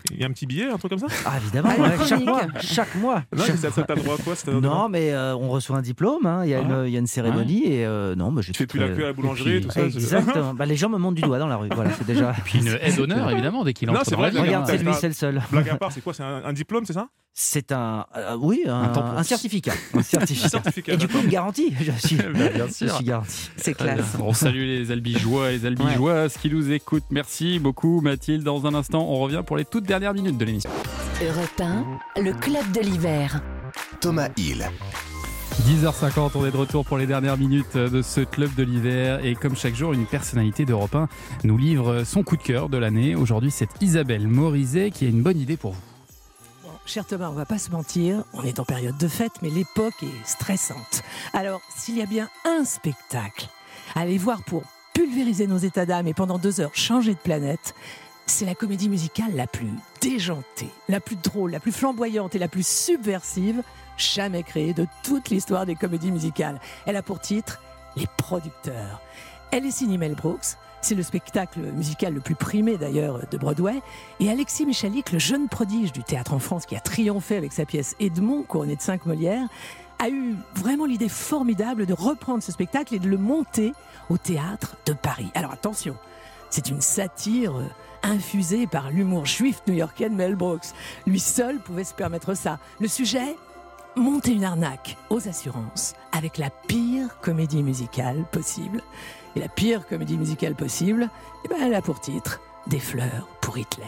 Il 0.09 0.19
y 0.19 0.23
a 0.23 0.27
un 0.27 0.31
petit 0.31 0.45
billet, 0.45 0.65
un 0.69 0.77
truc 0.77 0.89
comme 0.91 0.99
ça 0.99 1.07
Ah, 1.25 1.37
évidemment, 1.41 1.69
Ah, 1.77 1.81
ouais, 1.81 2.05
chaque 2.07 2.23
mois. 2.25 2.41
Chaque 2.61 2.95
mois. 2.95 3.23
Non, 3.35 3.43
Chaque- 3.45 3.61
mais 3.61 3.69
ça, 3.69 3.83
t'as 3.83 3.95
droit 3.95 4.15
à 4.15 4.17
quoi 4.17 4.33
Non, 4.59 4.89
mais 4.89 5.11
euh, 5.13 5.35
on 5.35 5.49
reçoit 5.49 5.77
un 5.77 5.81
diplôme, 5.81 6.25
hein, 6.25 6.41
il 6.43 6.49
y, 6.49 6.53
a 6.55 6.59
Ah. 6.59 6.61
une- 6.61 6.87
il 6.87 6.91
y 6.91 6.95
a 6.95 6.99
une 6.99 7.07
cérémonie 7.07 7.65
et 7.65 7.85
euh, 7.85 8.15
non, 8.15 8.33
j'ai 8.41 8.51
Tu 8.53 8.57
fais 8.59 8.67
plus 8.67 8.79
la 8.79 8.89
queue 8.89 9.03
à 9.03 9.07
la 9.07 9.13
boulangerie 9.13 9.57
et 9.57 9.61
tout 9.61 9.69
ça. 9.71 9.87
je- 9.87 9.97
Exactement. 9.97 10.53
Bah, 10.53 10.65
les 10.65 10.75
gens 10.75 10.89
me 10.89 10.97
montrent 10.97 11.15
du 11.15 11.21
doigt 11.21 11.39
dans 11.39 11.47
la 11.47 11.57
rue. 11.57 11.69
Voilà, 11.73 11.91
c'est 11.97 12.07
déjà. 12.07 12.33
Puis 12.43 12.59
une 12.59 12.67
aide 12.81 12.95
d'honneur, 12.95 13.29
évidemment, 13.31 13.63
dès 13.63 13.73
qu'il 13.73 13.87
Non, 13.87 13.93
entre 13.95 14.05
c'est 14.05 14.11
dans 14.11 14.17
vrai. 14.17 14.29
Regarde, 14.31 14.65
c'est 14.67 14.77
lui, 14.77 14.93
c'est 14.93 15.07
le 15.07 15.13
seul. 15.13 15.41
Blague 15.51 15.69
à 15.69 15.75
part, 15.75 15.91
c'est 15.91 16.01
quoi 16.01 16.13
C'est 16.13 16.23
un, 16.23 16.41
un 16.45 16.53
diplôme, 16.53 16.85
c'est 16.85 16.93
ça 16.93 17.07
C'est 17.33 17.71
un, 17.71 18.05
euh, 18.17 18.35
oui, 18.39 18.63
un, 18.67 19.23
certificat. 19.23 19.73
Un 19.93 20.01
certificat. 20.01 20.49
Certificat. 20.49 20.93
Et 20.93 20.97
du 20.97 21.07
coup, 21.07 21.17
une 21.23 21.29
garantie. 21.29 21.73
Je 21.79 21.91
suis, 22.07 22.15
Bah, 22.33 22.49
bien 22.53 22.67
je 22.67 22.73
sûr. 22.73 22.95
suis 22.95 23.05
garanti. 23.05 23.49
C'est 23.57 23.73
classe. 23.73 24.17
On 24.19 24.33
salue 24.33 24.63
les 24.65 24.91
albigeois 24.91 25.51
et 25.51 25.57
les 25.59 25.65
albigeoises 25.65 26.37
qui 26.37 26.49
nous 26.49 26.71
écoutent. 26.71 27.03
Merci 27.11 27.59
beaucoup 27.59 28.01
Mathilde. 28.01 28.43
Dans 28.43 28.65
un 28.65 28.73
instant, 28.73 29.05
on 29.07 29.19
revient 29.19 29.43
pour 29.45 29.55
les 29.57 29.65
toutes 29.65 29.85
dernières 29.91 30.13
minutes 30.13 30.37
de 30.37 30.45
l'émission. 30.45 30.69
Europe 31.21 31.61
1, 32.15 32.21
le 32.21 32.31
club 32.31 32.71
de 32.71 32.79
l'hiver. 32.79 33.41
Thomas 33.99 34.29
Hill. 34.37 34.65
10h50, 35.63 36.31
on 36.35 36.45
est 36.45 36.51
de 36.51 36.55
retour 36.55 36.85
pour 36.85 36.97
les 36.97 37.05
dernières 37.05 37.35
minutes 37.35 37.75
de 37.75 38.01
ce 38.01 38.21
club 38.21 38.55
de 38.55 38.63
l'hiver. 38.63 39.19
Et 39.25 39.35
comme 39.35 39.53
chaque 39.53 39.75
jour, 39.75 39.91
une 39.91 40.05
personnalité 40.05 40.63
d'Europe 40.63 40.95
1 40.95 41.09
nous 41.43 41.57
livre 41.57 42.05
son 42.05 42.23
coup 42.23 42.37
de 42.37 42.41
cœur 42.41 42.69
de 42.69 42.77
l'année. 42.77 43.15
Aujourd'hui, 43.15 43.51
c'est 43.51 43.67
Isabelle 43.81 44.29
Morizet 44.29 44.91
qui 44.91 45.07
a 45.07 45.09
une 45.09 45.23
bonne 45.23 45.37
idée 45.37 45.57
pour 45.57 45.73
vous. 45.73 45.81
Bon, 46.63 46.69
cher 46.85 47.05
Thomas, 47.05 47.27
on 47.27 47.33
va 47.33 47.45
pas 47.45 47.57
se 47.57 47.69
mentir, 47.69 48.23
on 48.31 48.43
est 48.43 48.61
en 48.61 48.65
période 48.65 48.97
de 48.97 49.09
fête, 49.09 49.41
mais 49.41 49.49
l'époque 49.49 50.03
est 50.03 50.25
stressante. 50.25 51.03
Alors, 51.33 51.59
s'il 51.75 51.97
y 51.97 52.01
a 52.01 52.05
bien 52.05 52.29
un 52.45 52.63
spectacle 52.63 53.49
à 53.95 53.99
aller 53.99 54.17
voir 54.17 54.41
pour 54.45 54.63
pulvériser 54.93 55.47
nos 55.47 55.57
états 55.57 55.85
d'âme 55.85 56.07
et 56.07 56.13
pendant 56.13 56.37
deux 56.37 56.61
heures 56.61 56.75
changer 56.75 57.13
de 57.13 57.19
planète, 57.19 57.75
c'est 58.31 58.45
la 58.45 58.55
comédie 58.55 58.87
musicale 58.87 59.35
la 59.35 59.45
plus 59.45 59.69
déjantée, 59.99 60.69
la 60.87 60.99
plus 60.99 61.17
drôle, 61.17 61.51
la 61.51 61.59
plus 61.59 61.73
flamboyante 61.73 62.33
et 62.33 62.39
la 62.39 62.47
plus 62.47 62.65
subversive 62.65 63.61
jamais 63.97 64.41
créée 64.41 64.73
de 64.73 64.87
toute 65.03 65.29
l'histoire 65.29 65.65
des 65.65 65.75
comédies 65.75 66.11
musicales. 66.11 66.59
Elle 66.85 66.95
a 66.95 67.03
pour 67.03 67.19
titre 67.19 67.61
Les 67.97 68.07
producteurs. 68.17 69.01
Elle 69.51 69.65
est 69.65 69.71
signée 69.71 69.97
Mel 69.97 70.15
Brooks. 70.15 70.55
C'est 70.81 70.95
le 70.95 71.03
spectacle 71.03 71.59
musical 71.59 72.13
le 72.13 72.21
plus 72.21 72.35
primé 72.35 72.77
d'ailleurs 72.77 73.19
de 73.29 73.37
Broadway. 73.37 73.81
Et 74.21 74.31
Alexis 74.31 74.65
Michalik, 74.65 75.11
le 75.11 75.19
jeune 75.19 75.49
prodige 75.49 75.91
du 75.91 76.01
théâtre 76.01 76.33
en 76.33 76.39
France 76.39 76.65
qui 76.65 76.75
a 76.75 76.79
triomphé 76.79 77.35
avec 77.35 77.51
sa 77.51 77.65
pièce 77.65 77.95
Edmond, 77.99 78.43
couronnée 78.43 78.77
de 78.77 78.81
cinq 78.81 79.05
Molières, 79.05 79.47
a 79.99 80.09
eu 80.09 80.35
vraiment 80.55 80.85
l'idée 80.85 81.09
formidable 81.09 81.85
de 81.85 81.93
reprendre 81.93 82.41
ce 82.41 82.53
spectacle 82.53 82.95
et 82.95 82.99
de 82.99 83.09
le 83.09 83.17
monter 83.17 83.73
au 84.09 84.17
théâtre 84.17 84.77
de 84.85 84.93
Paris. 84.93 85.29
Alors 85.35 85.51
attention, 85.51 85.95
c'est 86.49 86.69
une 86.69 86.81
satire 86.81 87.53
infusée 88.03 88.67
par 88.67 88.89
l'humour 88.89 89.25
juif 89.25 89.61
new-yorkais 89.67 90.09
de 90.09 90.15
Mel 90.15 90.35
Brooks. 90.35 90.73
Lui 91.05 91.19
seul 91.19 91.59
pouvait 91.59 91.83
se 91.83 91.93
permettre 91.93 92.33
ça. 92.33 92.59
Le 92.79 92.87
sujet 92.87 93.35
Monter 93.97 94.31
une 94.31 94.45
arnaque 94.45 94.95
aux 95.09 95.27
assurances 95.27 95.95
avec 96.13 96.37
la 96.37 96.49
pire 96.49 97.19
comédie 97.19 97.61
musicale 97.61 98.23
possible. 98.31 98.81
Et 99.35 99.41
la 99.41 99.49
pire 99.49 99.85
comédie 99.85 100.17
musicale 100.17 100.55
possible, 100.55 101.09
eh 101.43 101.49
ben, 101.49 101.57
elle 101.61 101.73
a 101.73 101.81
pour 101.81 101.99
titre 101.99 102.39
Des 102.67 102.79
fleurs 102.79 103.27
pour 103.41 103.57
Hitler. 103.57 103.83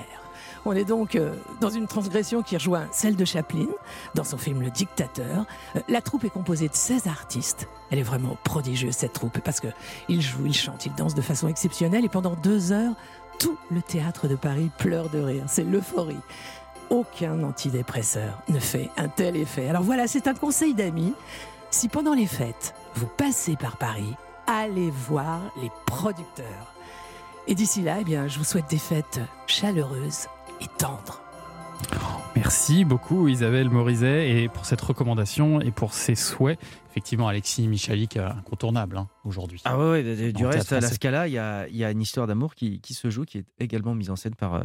On 0.66 0.74
est 0.74 0.86
donc 0.86 1.16
euh, 1.16 1.36
dans 1.62 1.70
une 1.70 1.88
transgression 1.88 2.42
qui 2.42 2.56
rejoint 2.56 2.88
celle 2.92 3.16
de 3.16 3.26
Chaplin 3.26 3.68
dans 4.16 4.24
son 4.26 4.38
film 4.38 4.62
Le 4.62 4.72
Dictateur. 4.72 5.46
Euh, 5.76 5.80
la 5.88 6.02
troupe 6.02 6.26
est 6.26 6.30
composée 6.30 6.68
de 6.68 6.76
16 6.76 7.08
artistes. 7.08 7.68
Elle 7.90 8.00
est 8.00 8.04
vraiment 8.04 8.38
prodigieuse 8.44 8.96
cette 8.96 9.14
troupe 9.14 9.40
parce 9.40 9.62
que 9.62 9.68
ils 10.10 10.22
jouent, 10.22 10.46
ils 10.46 10.54
chantent, 10.54 10.86
ils 10.86 10.96
dansent 10.96 11.16
de 11.16 11.22
façon 11.22 11.48
exceptionnelle 11.48 12.04
et 12.04 12.10
pendant 12.10 12.36
deux 12.36 12.72
heures, 12.72 12.94
tout 13.40 13.58
le 13.72 13.82
théâtre 13.82 14.28
de 14.28 14.36
Paris 14.36 14.70
pleure 14.78 15.10
de 15.10 15.20
rire. 15.20 15.44
C'est 15.48 15.64
l'euphorie. 15.64 16.20
Aucun 16.90 17.44
antidépresseur 17.44 18.42
ne 18.50 18.60
fait 18.60 18.90
un 18.98 19.08
tel 19.08 19.36
effet. 19.36 19.68
Alors 19.68 19.84
voilà, 19.84 20.08
c'est 20.08 20.28
un 20.28 20.34
conseil 20.34 20.74
d'amis. 20.74 21.14
Si 21.72 21.88
pendant 21.88 22.14
les 22.14 22.28
fêtes, 22.28 22.76
vous 22.96 23.08
passez 23.08 23.56
par 23.56 23.78
Paris, 23.78 24.14
allez 24.48 24.92
voir 24.92 25.42
les 25.62 25.72
producteurs. 25.86 26.74
Et 27.48 27.56
d'ici 27.56 27.82
là, 27.82 27.98
eh 28.00 28.30
je 28.30 28.38
vous 28.38 28.46
souhaite 28.46 28.70
des 28.70 28.78
fêtes 28.78 29.20
chaleureuses 29.48 30.28
et 30.62 30.68
tendres. 30.78 31.22
Merci 32.36 32.86
beaucoup 32.86 33.28
Isabelle 33.28 33.70
Morizet 33.70 34.30
et 34.30 34.48
pour 34.48 34.66
cette 34.66 34.82
recommandation 34.82 35.60
et 35.62 35.72
pour 35.72 35.94
ces 35.94 36.16
souhaits. 36.16 36.60
Effectivement, 36.94 37.28
Alexis 37.28 37.68
Michalik, 37.68 38.18
incontournable 38.18 38.98
hein, 38.98 39.10
aujourd'hui. 39.26 39.60
Ah 39.66 39.80
ouais, 39.80 39.90
ouais, 40.04 40.32
du- 40.32 40.46
reste, 40.46 40.72
à 40.74 40.80
la. 40.80 40.88
Scala, 40.88 41.28
il 41.28 41.34
y 41.34 41.40
a, 41.40 41.68
il 41.68 41.76
y 41.76 41.84
a 41.84 41.90
une 41.90 42.04
histoire 42.04 42.28
d'amour 42.28 42.54
qui, 42.54 42.82
qui 42.82 42.94
se 42.94 43.10
joue, 43.10 43.26
qui 43.26 43.40
est 43.40 43.46
également 43.58 43.96
mise 43.96 44.12
en 44.12 44.16
scène 44.16 44.36
par 44.36 44.54
euh, 44.54 44.62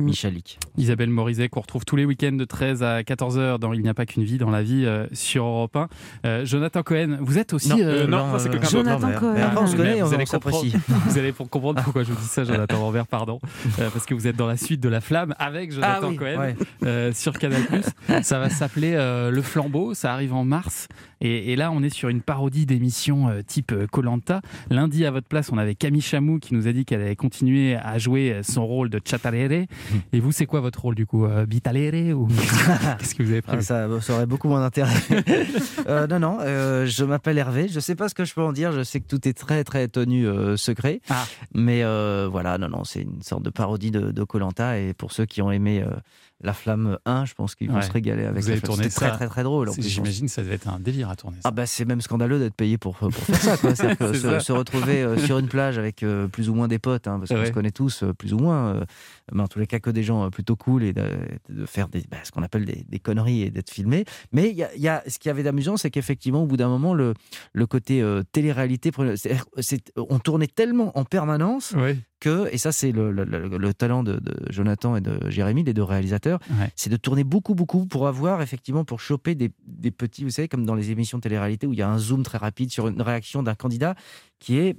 Michalik. 0.00 0.58
Isabelle 0.76 1.10
Morizet 1.10 1.48
qu'on 1.48 1.60
retrouve 1.60 1.84
tous 1.84 1.96
les 1.96 2.04
week-ends 2.04 2.32
de 2.32 2.44
13 2.44 2.82
à 2.82 3.02
14h 3.02 3.58
dans 3.58 3.72
Il 3.72 3.82
n'y 3.82 3.88
a 3.88 3.94
pas 3.94 4.06
qu'une 4.06 4.24
vie 4.24 4.38
dans 4.38 4.50
la 4.50 4.62
vie 4.62 4.84
euh, 4.86 5.06
sur 5.12 5.44
Europe 5.44 5.76
1. 5.76 5.88
Euh, 6.26 6.44
Jonathan 6.44 6.82
Cohen, 6.82 7.18
vous 7.20 7.38
êtes 7.38 7.52
aussi... 7.52 7.68
Non, 7.70 7.76
euh, 7.80 8.06
non, 8.06 8.38
c'est 8.38 8.50
quelqu'un. 8.50 8.68
Jonathan 8.68 9.12
Cohen. 9.18 9.32
mais 9.34 9.42
après, 9.42 9.62
on 9.62 9.66
se 9.66 9.76
connaît, 9.76 10.00
vous 10.00 10.10
on- 10.10 10.12
allez 10.14 10.22
on 10.22 10.26
s'apprécie. 10.26 10.72
comprendre- 10.72 11.02
Vous 11.10 11.18
allez 11.18 11.32
pour 11.32 11.48
comprendre 11.50 11.82
pourquoi 11.82 12.02
je 12.02 12.12
vous 12.12 12.20
dis 12.20 12.26
ça, 12.26 12.44
Jonathan 12.44 12.78
Lambert, 12.78 13.06
pardon. 13.06 13.40
Euh, 13.78 13.88
parce 13.92 14.06
que 14.06 14.14
vous 14.14 14.26
êtes 14.26 14.36
dans 14.36 14.46
la 14.46 14.56
suite 14.56 14.80
de 14.80 14.88
La 14.88 15.00
Flamme 15.00 15.34
avec 15.38 15.72
Jonathan 15.72 15.98
Ah 16.02 16.06
oui, 16.08 16.16
Cohen 16.16 16.38
ouais. 16.40 16.56
euh, 16.84 17.12
sur 17.12 17.38
Canal+. 17.38 17.60
Ça 18.22 18.38
va 18.38 18.48
s'appeler 18.50 18.92
euh, 18.94 19.30
Le 19.30 19.42
Flambeau, 19.42 19.94
ça 19.94 20.12
arrive 20.12 20.32
en 20.34 20.44
mars. 20.44 20.88
Et, 21.22 21.52
et 21.52 21.56
là, 21.56 21.70
on 21.70 21.82
est 21.82 21.90
sur 21.90 22.08
une 22.08 22.22
parodie 22.22 22.64
d'émission 22.64 23.28
euh, 23.28 23.42
type 23.46 23.74
Colanta. 23.92 24.40
Lundi, 24.70 25.04
à 25.04 25.10
votre 25.10 25.26
place, 25.26 25.50
on 25.52 25.58
avait 25.58 25.74
Camille 25.74 26.00
Chamou 26.00 26.38
qui 26.38 26.54
nous 26.54 26.66
a 26.66 26.72
dit 26.72 26.84
qu'elle 26.86 27.02
allait 27.02 27.16
continuer 27.16 27.76
à 27.76 27.98
jouer 27.98 28.40
son 28.42 28.66
rôle 28.66 28.88
de 28.88 29.00
Chatarere. 29.04 29.66
Et 30.12 30.20
vous, 30.20 30.32
c'est 30.32 30.46
quoi 30.46 30.60
votre 30.60 30.80
rôle 30.80 30.94
du 30.94 31.06
coup 31.06 31.24
euh, 31.24 31.46
Bitalere 31.46 32.14
ou 32.18 32.28
qu'est-ce 32.98 33.14
que 33.14 33.22
vous 33.22 33.30
avez 33.30 33.38
Ah, 33.38 33.48
prévu 33.48 33.62
ça, 33.62 33.88
ça 34.00 34.14
aurait 34.14 34.26
beaucoup 34.26 34.48
moins 34.48 34.60
d'intérêt. 34.60 34.94
Euh, 35.86 36.06
non, 36.06 36.18
non, 36.18 36.38
euh, 36.40 36.86
je 36.86 37.04
m'appelle 37.04 37.38
Hervé. 37.38 37.68
Je 37.68 37.80
sais 37.80 37.94
pas 37.94 38.08
ce 38.08 38.14
que 38.14 38.24
je 38.24 38.34
peux 38.34 38.42
en 38.42 38.52
dire. 38.52 38.72
Je 38.72 38.82
sais 38.82 39.00
que 39.00 39.06
tout 39.06 39.26
est 39.26 39.32
très, 39.32 39.64
très 39.64 39.88
tenu 39.88 40.26
euh, 40.26 40.56
secret. 40.56 41.00
Ah. 41.08 41.26
Mais 41.54 41.82
voilà, 42.28 42.58
non, 42.58 42.68
non, 42.68 42.84
c'est 42.84 43.02
une 43.02 43.22
sorte 43.22 43.42
de 43.42 43.50
parodie 43.50 43.90
de 43.90 44.24
Colanta. 44.24 44.78
Et 44.78 44.94
pour 44.94 45.12
ceux 45.12 45.26
qui 45.26 45.42
ont 45.42 45.50
aimé 45.50 45.84
La 46.42 46.52
Flamme 46.54 46.98
1, 47.04 47.26
je 47.26 47.34
pense 47.34 47.54
qu'ils 47.54 47.68
vont 47.68 47.76
Ouais. 47.76 47.82
se 47.82 47.92
régaler 47.92 48.24
avec 48.24 48.42
Vous 48.42 48.50
avez 48.50 48.60
tourné 48.60 48.84
C'était 48.84 48.94
très, 48.94 49.10
très, 49.12 49.28
très 49.28 49.42
drôle. 49.42 49.70
plus. 49.72 49.82
J'imagine 49.86 50.26
que 50.26 50.32
ça 50.32 50.42
devait 50.42 50.54
être 50.54 50.68
un 50.68 50.78
délire 50.80 51.10
à 51.10 51.16
tourner. 51.16 51.36
ça. 51.36 51.42
Ah 51.44 51.50
bah 51.50 51.66
c'est 51.66 51.84
même 51.84 52.00
scandaleux 52.00 52.38
d'être 52.38 52.54
payé 52.54 52.78
pour, 52.78 52.96
pour 52.96 53.12
faire 53.12 53.36
ça. 53.36 53.56
Quoi. 53.56 53.70
Que 53.98 54.12
se, 54.14 54.20
ça. 54.20 54.40
se 54.40 54.52
retrouver 54.52 55.02
euh, 55.02 55.18
sur 55.18 55.38
une 55.38 55.48
plage 55.48 55.76
avec 55.78 56.02
euh, 56.02 56.28
plus 56.28 56.48
ou 56.48 56.54
moins 56.54 56.66
des 56.68 56.78
potes, 56.78 57.06
hein, 57.08 57.18
parce 57.18 57.28
qu'on 57.30 57.36
Ouais. 57.40 57.46
se 57.46 57.52
connaît 57.52 57.70
tous 57.70 58.02
euh, 58.02 58.12
plus 58.14 58.32
ou 58.32 58.38
moins, 58.38 58.84
mais 59.32 59.42
en 59.42 59.48
tous 59.48 59.58
les 59.58 59.66
cas 59.66 59.78
que 59.80 59.90
des 59.90 60.02
gens 60.02 60.30
plutôt 60.30 60.56
cool 60.56 60.82
et 60.84 60.92
de, 60.92 61.04
de 61.50 61.66
faire 61.66 61.88
des, 61.88 62.02
bah, 62.10 62.16
ce 62.24 62.30
qu'on 62.30 62.42
appelle 62.42 62.64
des, 62.64 62.84
des 62.88 62.98
conneries 62.98 63.42
et 63.42 63.50
d'être 63.50 63.70
filmé. 63.70 64.04
Mais 64.32 64.48
il 64.50 64.56
y 64.56 64.62
a, 64.64 64.74
y 64.76 64.88
a- 64.88 65.02
ce 65.06 65.18
qui 65.18 65.28
avait 65.28 65.42
d'amusant, 65.42 65.76
c'est 65.76 65.90
qu'effectivement 65.90 66.42
au 66.42 66.46
bout 66.46 66.56
d'un 66.56 66.68
moment, 66.68 66.94
le, 66.94 67.14
le 67.52 67.66
côté 67.66 68.02
télé-réalité, 68.32 68.90
on 69.96 70.18
tournait 70.18 70.46
tellement 70.46 70.96
en 70.98 71.04
permanence 71.04 71.72
Ouais. 71.72 71.98
Que, 72.20 72.48
et 72.52 72.58
ça 72.58 72.70
c'est 72.70 72.92
le, 72.92 73.10
le- 73.10 73.24
le- 73.24 73.48
le 73.58 73.74
talent 73.74 74.02
de, 74.02 74.14
de 74.20 74.34
Jonathan 74.50 74.94
et 74.96 75.00
de 75.00 75.28
Jérémy, 75.30 75.64
les 75.64 75.72
deux 75.74 75.82
réalisateurs, 75.82 76.38
Ouais. 76.50 76.70
c'est 76.76 76.90
de 76.90 76.96
tourner 76.96 77.24
beaucoup, 77.24 77.54
beaucoup 77.54 77.86
pour 77.86 78.06
avoir 78.06 78.42
effectivement, 78.42 78.84
pour 78.84 79.00
choper 79.00 79.34
des, 79.34 79.50
des 79.66 79.90
petits, 79.90 80.22
vous 80.24 80.30
savez, 80.30 80.46
comme 80.48 80.64
dans 80.66 80.74
les 80.74 80.90
émissions 80.90 81.18
de 81.18 81.22
télé-réalité 81.22 81.66
où 81.66 81.72
il 81.72 81.78
y 81.78 81.82
a 81.82 81.88
un 81.90 81.98
zoom 81.98 82.22
très 82.22 82.38
rapide 82.38 82.70
sur 82.70 82.86
une 82.88 83.00
réaction 83.02 83.42
d'un 83.42 83.54
candidat 83.54 83.94
qui 84.38 84.58
est 84.58 84.76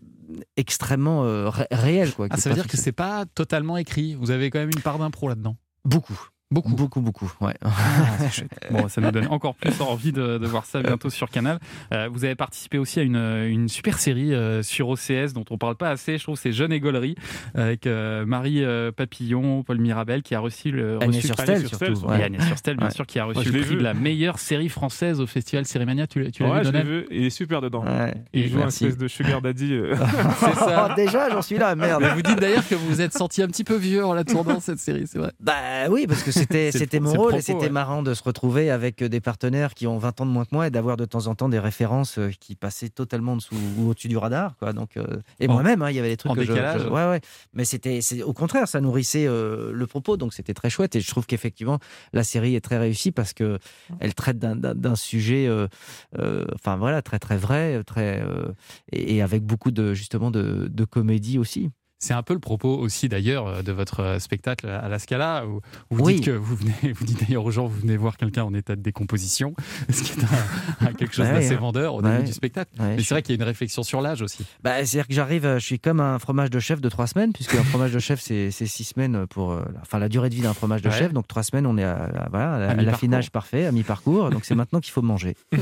extrêmement 0.57 1.23
euh, 1.25 1.49
ré- 1.49 1.67
réel. 1.71 2.13
Quoi, 2.13 2.27
Ah, 2.29 2.37
ça 2.37 2.49
veut 2.49 2.55
dire 2.55 2.67
que 2.67 2.77
c'est 2.77 2.91
pas 2.91 3.25
totalement 3.25 3.77
écrit. 3.77 4.15
Vous 4.15 4.31
avez 4.31 4.49
quand 4.49 4.59
même 4.59 4.71
une 4.75 4.81
part 4.81 4.99
d'impro 4.99 5.27
là-dedans. 5.27 5.57
Beaucoup. 5.83 6.19
Beaucoup. 6.51 6.73
Beaucoup, 6.75 7.01
beaucoup, 7.01 7.31
ouais. 7.41 7.53
Ah. 7.63 7.69
Bon, 8.71 8.87
ça 8.87 9.01
nous 9.01 9.11
donne 9.11 9.27
encore 9.27 9.55
plus 9.55 9.81
envie 9.81 10.11
de, 10.11 10.37
de 10.37 10.47
voir 10.47 10.65
ça 10.65 10.81
bientôt 10.81 11.09
sur 11.09 11.29
Canal. 11.29 11.59
Euh, 11.93 12.09
vous 12.11 12.25
avez 12.25 12.35
participé 12.35 12.77
aussi 12.77 12.99
à 12.99 13.03
une, 13.03 13.15
une 13.15 13.67
super 13.69 13.97
série 13.97 14.33
euh, 14.33 14.61
sur 14.63 14.89
OCS 14.89 15.33
dont 15.33 15.45
on 15.49 15.57
parle 15.57 15.75
pas 15.75 15.89
assez, 15.89 16.17
je 16.17 16.23
trouve, 16.23 16.37
c'est 16.37 16.51
Jeune 16.51 16.71
et 16.73 16.79
Gaulerie, 16.79 17.15
avec 17.55 17.87
euh, 17.87 18.25
Marie 18.25 18.63
euh, 18.63 18.91
Papillon, 18.91 19.63
Paul 19.63 19.77
Mirabel, 19.79 20.21
qui 20.23 20.35
a 20.35 20.39
reçu 20.39 20.71
le 20.71 20.97
Agnès 21.01 21.17
reçu- 21.23 21.27
Surstel, 21.27 21.67
surtout, 21.67 21.85
Et 21.85 22.05
ouais. 22.07 22.23
Agnès 22.23 22.45
Surstel, 22.45 22.77
bien 22.77 22.87
Ouais. 22.87 22.93
sûr, 22.93 23.05
qui 23.05 23.19
a 23.19 23.25
reçu 23.25 23.49
le 23.51 23.59
prix 23.61 23.69
vu. 23.71 23.75
de 23.77 23.81
la 23.83 23.93
meilleure 23.93 24.39
série 24.39 24.69
française 24.69 25.19
au 25.21 25.27
festival 25.27 25.65
Cérémania. 25.65 26.07
Tu, 26.07 26.21
l'as- 26.23 26.31
tu 26.31 26.43
l'as 26.43 26.49
Ouais, 26.49 26.59
vu, 26.61 26.65
je 26.67 26.71
l'ai 26.71 26.83
vu. 26.83 27.05
Il 27.11 27.25
est 27.25 27.29
super 27.29 27.61
dedans. 27.61 27.83
Ouais. 27.85 28.13
Il 28.33 28.43
Et 28.43 28.47
joue 28.49 28.61
un 28.61 28.67
espèce 28.67 28.97
de 28.97 29.07
sugar 29.07 29.41
daddy. 29.41 29.73
euh. 29.73 29.95
C'est 30.39 30.55
ça. 30.55 30.93
Déjà, 30.95 31.29
j'en 31.29 31.41
suis 31.41 31.57
là, 31.57 31.75
merde. 31.75 32.01
Mais 32.03 32.13
vous 32.13 32.21
dites 32.21 32.39
d'ailleurs 32.39 32.67
que 32.67 32.75
vous 32.75 32.87
vous 32.87 33.01
êtes 33.01 33.13
senti 33.13 33.41
un 33.41 33.47
petit 33.47 33.63
peu 33.63 33.75
vieux 33.75 34.05
en 34.05 34.13
la 34.13 34.23
tournant 34.23 34.59
cette 34.59 34.79
série, 34.79 35.05
c'est 35.07 35.17
vrai. 35.19 35.31
Bah 35.39 35.89
oui, 35.89 36.05
parce 36.07 36.23
que 36.23 36.31
c'était 36.41 36.71
c'était 36.71 36.99
mon 36.99 37.09
rôle 37.11 37.17
propos, 37.19 37.37
et 37.37 37.41
c'était 37.41 37.59
ouais. 37.65 37.69
marrant 37.69 38.03
de 38.03 38.13
se 38.13 38.23
retrouver 38.23 38.69
avec 38.69 39.01
euh, 39.01 39.09
des 39.09 39.21
partenaires 39.21 39.73
qui 39.73 39.87
ont 39.87 39.97
20 39.97 40.21
ans 40.21 40.25
de 40.25 40.31
moins 40.31 40.45
que 40.45 40.49
moi 40.53 40.67
et 40.67 40.69
d'avoir 40.71 40.97
de 40.97 41.05
temps 41.05 41.27
en 41.27 41.35
temps 41.35 41.49
des 41.49 41.59
références 41.59 42.17
euh, 42.17 42.29
qui 42.39 42.55
passaient 42.55 42.89
totalement 42.89 43.33
en 43.33 43.35
dessous 43.37 43.55
ou 43.77 43.89
au-dessus 43.89 44.07
du 44.07 44.17
radar. 44.17 44.55
Quoi. 44.57 44.73
Donc, 44.73 44.97
euh, 44.97 45.05
et 45.39 45.47
moi-même, 45.47 45.81
hein, 45.81 45.89
il 45.89 45.95
y 45.95 45.99
avait 45.99 46.09
des 46.09 46.17
trucs 46.17 46.31
en 46.31 46.35
que 46.35 46.41
décalage. 46.41 46.81
je, 46.83 46.87
Ouais, 46.89 47.05
ouais. 47.09 47.21
Mais 47.53 47.65
c'était 47.65 48.01
c'est- 48.01 48.23
au 48.23 48.33
contraire, 48.33 48.67
ça 48.67 48.81
nourrissait 48.81 49.25
euh, 49.27 49.71
le 49.73 49.87
propos, 49.87 50.17
donc 50.17 50.33
c'était 50.33 50.53
très 50.53 50.69
chouette. 50.69 50.95
Et 50.95 51.01
je 51.01 51.09
trouve 51.09 51.25
qu'effectivement, 51.25 51.79
la 52.13 52.23
série 52.23 52.55
est 52.55 52.61
très 52.61 52.77
réussie 52.77 53.11
parce 53.11 53.33
que 53.33 53.59
elle 53.99 54.13
traite 54.13 54.39
d'un- 54.39 54.55
d'un 54.55 54.75
d'un 54.75 54.95
sujet, 54.95 55.47
euh, 55.47 55.67
enfin 56.55 56.75
voilà, 56.77 57.01
très 57.01 57.19
très 57.19 57.37
vrai, 57.37 57.83
très 57.83 58.23
et, 58.91 59.15
et 59.17 59.21
avec 59.21 59.43
beaucoup 59.43 59.71
de 59.71 59.93
justement 59.93 60.31
de, 60.31 60.67
de 60.71 60.85
comédie 60.85 61.37
aussi. 61.37 61.69
C'est 62.03 62.15
un 62.15 62.23
peu 62.23 62.33
le 62.33 62.39
propos 62.39 62.75
aussi 62.79 63.09
d'ailleurs 63.09 63.45
euh, 63.47 63.61
de 63.61 63.71
votre 63.71 63.99
euh, 63.99 64.17
spectacle 64.19 64.67
à 64.67 64.89
la 64.89 64.97
Scala 64.97 65.45
où 65.45 65.61
vous 65.91 66.03
Oui. 66.03 66.15
dites 66.15 66.25
que 66.25 66.31
vous 66.31 66.55
venez, 66.55 66.93
vous 66.93 67.05
dites 67.05 67.19
d'ailleurs 67.23 67.45
aux 67.45 67.51
gens 67.51 67.67
vous 67.67 67.79
venez 67.79 67.95
voir 67.95 68.17
quelqu'un 68.17 68.43
en 68.43 68.53
état 68.55 68.75
de 68.75 68.81
décomposition, 68.81 69.53
ce 69.91 70.01
qui 70.01 70.19
est 70.19 70.23
un- 70.23 70.87
un 70.87 70.93
quelque 70.93 71.13
chose 71.13 71.27
Ouais, 71.27 71.33
d'assez 71.33 71.53
hein. 71.53 71.57
vendeur 71.59 71.93
au 71.93 72.01
Ouais. 72.01 72.11
début 72.13 72.23
du 72.25 72.33
spectacle. 72.33 72.71
Ouais, 72.79 72.95
Mais 72.97 73.03
c'est 73.03 73.13
vrai 73.13 73.21
qu'il 73.21 73.35
y 73.35 73.37
a 73.37 73.41
une 73.41 73.47
réflexion 73.47 73.83
sur 73.83 74.01
l'âge 74.01 74.23
aussi. 74.23 74.43
Bah, 74.63 74.83
C'est-à-dire 74.83 75.07
que 75.07 75.13
j'arrive, 75.13 75.45
euh, 75.45 75.59
je 75.59 75.65
suis 75.65 75.79
comme 75.79 75.99
un 75.99 76.17
fromage 76.17 76.49
de 76.49 76.59
chef 76.59 76.81
de 76.81 76.89
trois 76.89 77.05
semaines, 77.05 77.33
puisque 77.33 77.53
un 77.53 77.63
fromage 77.63 77.93
de 77.93 77.99
chef, 77.99 78.19
c'est 78.19 78.49
six 78.51 78.83
semaines 78.83 79.27
pour. 79.27 79.51
euh, 79.51 79.61
Enfin, 79.83 79.99
la 79.99 80.09
durée 80.09 80.29
de 80.29 80.35
vie 80.35 80.41
d'un 80.41 80.53
fromage 80.55 80.81
de 80.81 80.89
chef. 80.89 81.13
Donc, 81.13 81.27
trois 81.27 81.43
semaines, 81.43 81.67
on 81.67 81.77
est 81.77 81.83
à, 81.83 81.93
à- 82.03 82.29
voilà, 82.29 82.53
à 82.55 82.59
la- 82.59 82.65
À 82.65 82.69
à 82.69 82.73
mi-parcours. 82.73 82.85
l'affinage 82.91 83.29
parfait, 83.31 83.65
à 83.67 83.71
mi-parcours. 83.71 84.29
Donc, 84.31 84.43
c'est 84.45 84.55
maintenant 84.55 84.79
qu'il 84.79 84.91
faut 84.91 85.01
manger. 85.03 85.35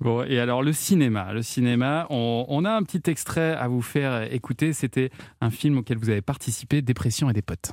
Bon, 0.00 0.24
et 0.24 0.40
alors 0.40 0.62
le 0.62 0.72
cinéma, 0.72 1.32
le 1.32 1.42
cinéma, 1.42 2.06
on, 2.10 2.44
on 2.48 2.64
a 2.64 2.70
un 2.72 2.82
petit 2.82 3.08
extrait 3.08 3.52
à 3.54 3.68
vous 3.68 3.82
faire 3.82 4.32
écouter. 4.32 4.72
C'était 4.72 5.10
un 5.40 5.50
film 5.50 5.78
auquel 5.78 5.98
vous 5.98 6.10
avez 6.10 6.22
participé, 6.22 6.82
Dépression 6.82 7.30
et 7.30 7.32
des 7.32 7.42
potes. 7.42 7.72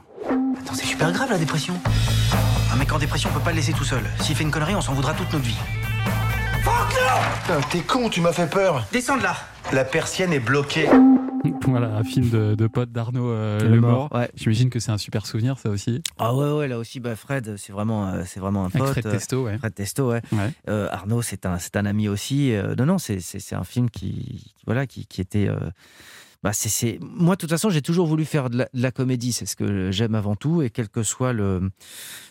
Attends, 0.62 0.74
c'est 0.74 0.86
super 0.86 1.12
grave 1.12 1.30
la 1.30 1.38
dépression. 1.38 1.74
Un 2.72 2.76
mec 2.76 2.92
en 2.92 3.00
dépression, 3.00 3.30
on 3.34 3.38
peut 3.38 3.44
pas 3.44 3.52
le 3.52 3.58
laisser 3.58 3.74
tout 3.74 3.84
seul. 3.84 4.04
S'il 4.22 4.36
fait 4.36 4.44
une 4.44 4.52
connerie, 4.52 4.76
on 4.76 4.82
s'en 4.82 4.94
voudra 4.94 5.14
toute 5.14 5.32
notre 5.34 5.46
vie. 5.46 5.58
Putain, 7.42 7.62
T'es 7.72 7.80
con, 7.80 8.10
tu 8.10 8.22
m'as 8.22 8.34
fait 8.34 8.50
peur. 8.50 8.86
Descends 8.92 9.18
de 9.18 9.24
là. 9.24 9.36
La 9.72 9.86
persienne 9.86 10.34
est 10.34 10.40
bloquée. 10.40 10.88
Voilà, 11.68 11.96
un 11.96 12.04
film 12.04 12.30
de, 12.30 12.56
de 12.56 12.68
potes 12.68 12.92
d'Arnaud 12.92 13.30
euh, 13.30 13.60
Le 13.62 13.76
Lemort. 13.76 14.10
Mort, 14.12 14.20
ouais. 14.20 14.30
J'imagine 14.36 14.70
que 14.72 14.80
c'est 14.80 14.92
un 14.92 14.98
super 14.98 15.26
souvenir, 15.28 15.58
ça 15.60 15.70
aussi. 15.70 16.02
Ah 16.18 16.34
ouais, 16.36 16.52
ouais, 16.52 16.68
là 16.68 16.80
aussi, 16.80 17.00
bah, 17.00 17.16
Fred, 17.16 17.56
c'est 17.58 17.72
vraiment, 17.72 18.08
euh, 18.08 18.24
c'est 18.26 18.40
vraiment 18.40 18.64
un 18.64 18.68
Avec 18.68 18.80
pote. 18.80 18.92
Fred 18.92 19.06
euh, 19.06 19.12
Testo, 19.12 19.46
ouais. 19.46 19.58
Fred 19.60 19.74
Testo, 19.76 20.10
ouais. 20.10 20.22
Ouais. 20.32 20.52
Euh, 20.68 20.90
Arnaud, 20.92 21.22
c'est 21.22 21.46
un, 21.46 21.58
c'est 21.60 21.78
un 21.78 21.86
ami 21.86 22.10
aussi. 22.10 22.54
Euh, 22.54 22.74
non, 22.76 22.88
non, 22.88 22.98
c'est, 22.98 23.20
un 23.54 23.64
film 23.64 23.90
qui, 23.90 24.12
qui- 24.12 24.54
voilà, 24.66 24.86
qui, 24.88 25.06
qui 25.06 25.22
était. 25.22 25.48
Bah, 26.44 26.52
c'est. 26.54 27.00
Moi, 27.02 27.36
de 27.36 27.40
toute 27.40 27.50
façon, 27.50 27.70
j'ai 27.70 27.82
toujours 27.82 28.08
voulu 28.08 28.26
faire 28.26 28.50
de 28.50 28.60
la, 28.60 28.70
de 28.74 28.82
la 28.82 28.92
comédie. 28.92 29.34
C'est 29.34 29.46
ce 29.46 29.56
que 29.56 29.92
j'aime 29.92 30.16
avant 30.16 30.36
tout, 30.36 30.62
et 30.62 30.70
quel 30.70 30.88
que 30.90 31.04
soit 31.04 31.34
le, 31.34 31.70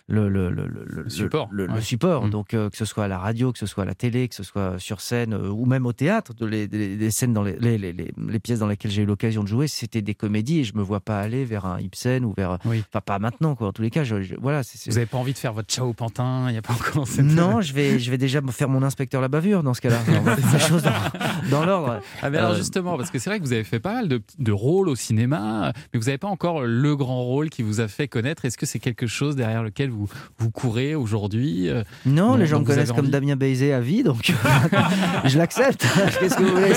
le, 0.06 0.28
le, 0.28 0.50
le, 0.50 0.66
le- 0.66 1.08
support, 1.10 1.50
ouais. 1.52 1.80
support. 1.82 2.26
Mm. 2.26 2.30
Donc, 2.30 2.54
euh, 2.54 2.70
que 2.70 2.76
ce 2.76 2.84
soit 2.84 3.04
à 3.04 3.08
la 3.08 3.18
radio, 3.18 3.52
que 3.52 3.58
ce 3.58 3.66
soit 3.66 3.82
à 3.84 3.86
la 3.86 3.94
télé, 3.94 4.28
que 4.28 4.34
ce 4.34 4.42
soit 4.42 4.78
sur 4.78 5.00
scène, 5.00 5.34
euh, 5.34 5.48
ou 5.50 5.66
même 5.66 5.84
au 5.86 5.92
théâtre, 5.92 6.32
de 6.34 6.46
les, 6.46 6.66
les- 6.66 6.96
les 6.96 7.10
scènes 7.10 7.32
dans 7.34 7.42
les, 7.42 7.56
les, 7.58 7.76
les- 7.76 7.92
les- 7.92 8.12
les 8.16 8.38
pièces 8.38 8.60
dans 8.60 8.66
lesquelles 8.66 8.90
j'ai 8.90 9.02
eu 9.02 9.06
l'occasion 9.06 9.42
de 9.42 9.48
jouer, 9.48 9.68
c'était 9.68 10.02
des 10.02 10.14
comédies, 10.14 10.60
et 10.60 10.64
je 10.64 10.74
me 10.74 10.82
vois 10.82 11.00
pas 11.00 11.20
aller 11.20 11.44
vers 11.44 11.66
un 11.66 11.78
Ibsen 11.78 12.24
ou 12.24 12.32
vers. 12.36 12.58
Oui. 12.64 12.82
Enfin, 12.88 13.00
pas 13.04 13.18
maintenant, 13.18 13.54
quoi. 13.54 13.68
En 13.68 13.72
tous 13.72 13.82
les 13.82 13.90
cas, 13.90 14.04
je, 14.04 14.22
je- 14.22 14.34
voilà. 14.40 14.62
Vous 14.86 14.92
n'avez 14.92 15.06
pas 15.06 15.18
envie 15.18 15.32
de 15.34 15.38
faire 15.38 15.52
votre 15.52 15.68
ciao 15.68 15.92
pantin? 15.92 16.46
Il 16.48 16.52
n'y 16.52 16.58
a 16.58 16.62
pas 16.62 16.72
encore 16.72 17.06
cette... 17.06 17.26
non, 17.26 17.60
je 17.60 17.72
vais, 17.74 17.98
je 17.98 18.10
vais 18.10 18.18
déjà 18.18 18.40
faire 18.50 18.68
mon 18.70 18.82
inspecteur 18.82 19.20
la 19.20 19.28
bavure 19.28 19.62
dans 19.62 19.74
ce 19.74 19.80
cas-là. 19.82 19.98
On 20.08 20.20
va 20.22 20.36
faire 20.36 20.52
les 20.54 20.58
choses 20.60 20.82
dans, 20.82 21.50
dans 21.50 21.66
l'ordre. 21.66 22.00
Ah 22.22 22.30
mais 22.30 22.38
alors 22.38 22.52
Euh, 22.52 22.56
justement, 22.56 22.96
parce 22.96 23.10
que 23.10 23.18
c'est 23.18 23.28
vrai 23.28 23.38
que 23.38 23.44
vous 23.44 23.52
avez 23.52 23.64
fait 23.64 23.80
pas 23.80 23.97
mal 23.98 24.08
de, 24.08 24.22
de 24.38 24.52
rôles 24.52 24.88
au 24.88 24.94
cinéma, 24.96 25.72
mais 25.92 25.98
vous 25.98 26.06
n'avez 26.06 26.18
pas 26.18 26.28
encore 26.28 26.62
le 26.62 26.96
grand 26.96 27.22
rôle 27.24 27.50
qui 27.50 27.62
vous 27.62 27.80
a 27.80 27.88
fait 27.88 28.06
connaître. 28.08 28.44
Est-ce 28.44 28.56
que 28.58 28.66
c'est 28.66 28.78
quelque 28.78 29.06
chose 29.06 29.34
derrière 29.34 29.62
lequel 29.62 29.90
vous, 29.90 30.08
vous 30.38 30.50
courez 30.50 30.94
aujourd'hui 30.94 31.68
euh, 31.68 31.82
Non, 32.06 32.36
les 32.36 32.46
gens 32.46 32.60
me 32.60 32.64
connaissent 32.64 32.92
comme 32.92 33.08
Damien 33.10 33.36
Baizé 33.36 33.72
à 33.72 33.80
vie, 33.80 34.02
donc 34.04 34.32
je 35.24 35.36
l'accepte. 35.38 35.84
Qu'est-ce 36.20 36.36
que 36.36 36.42
vous 36.42 36.54
voulez 36.54 36.74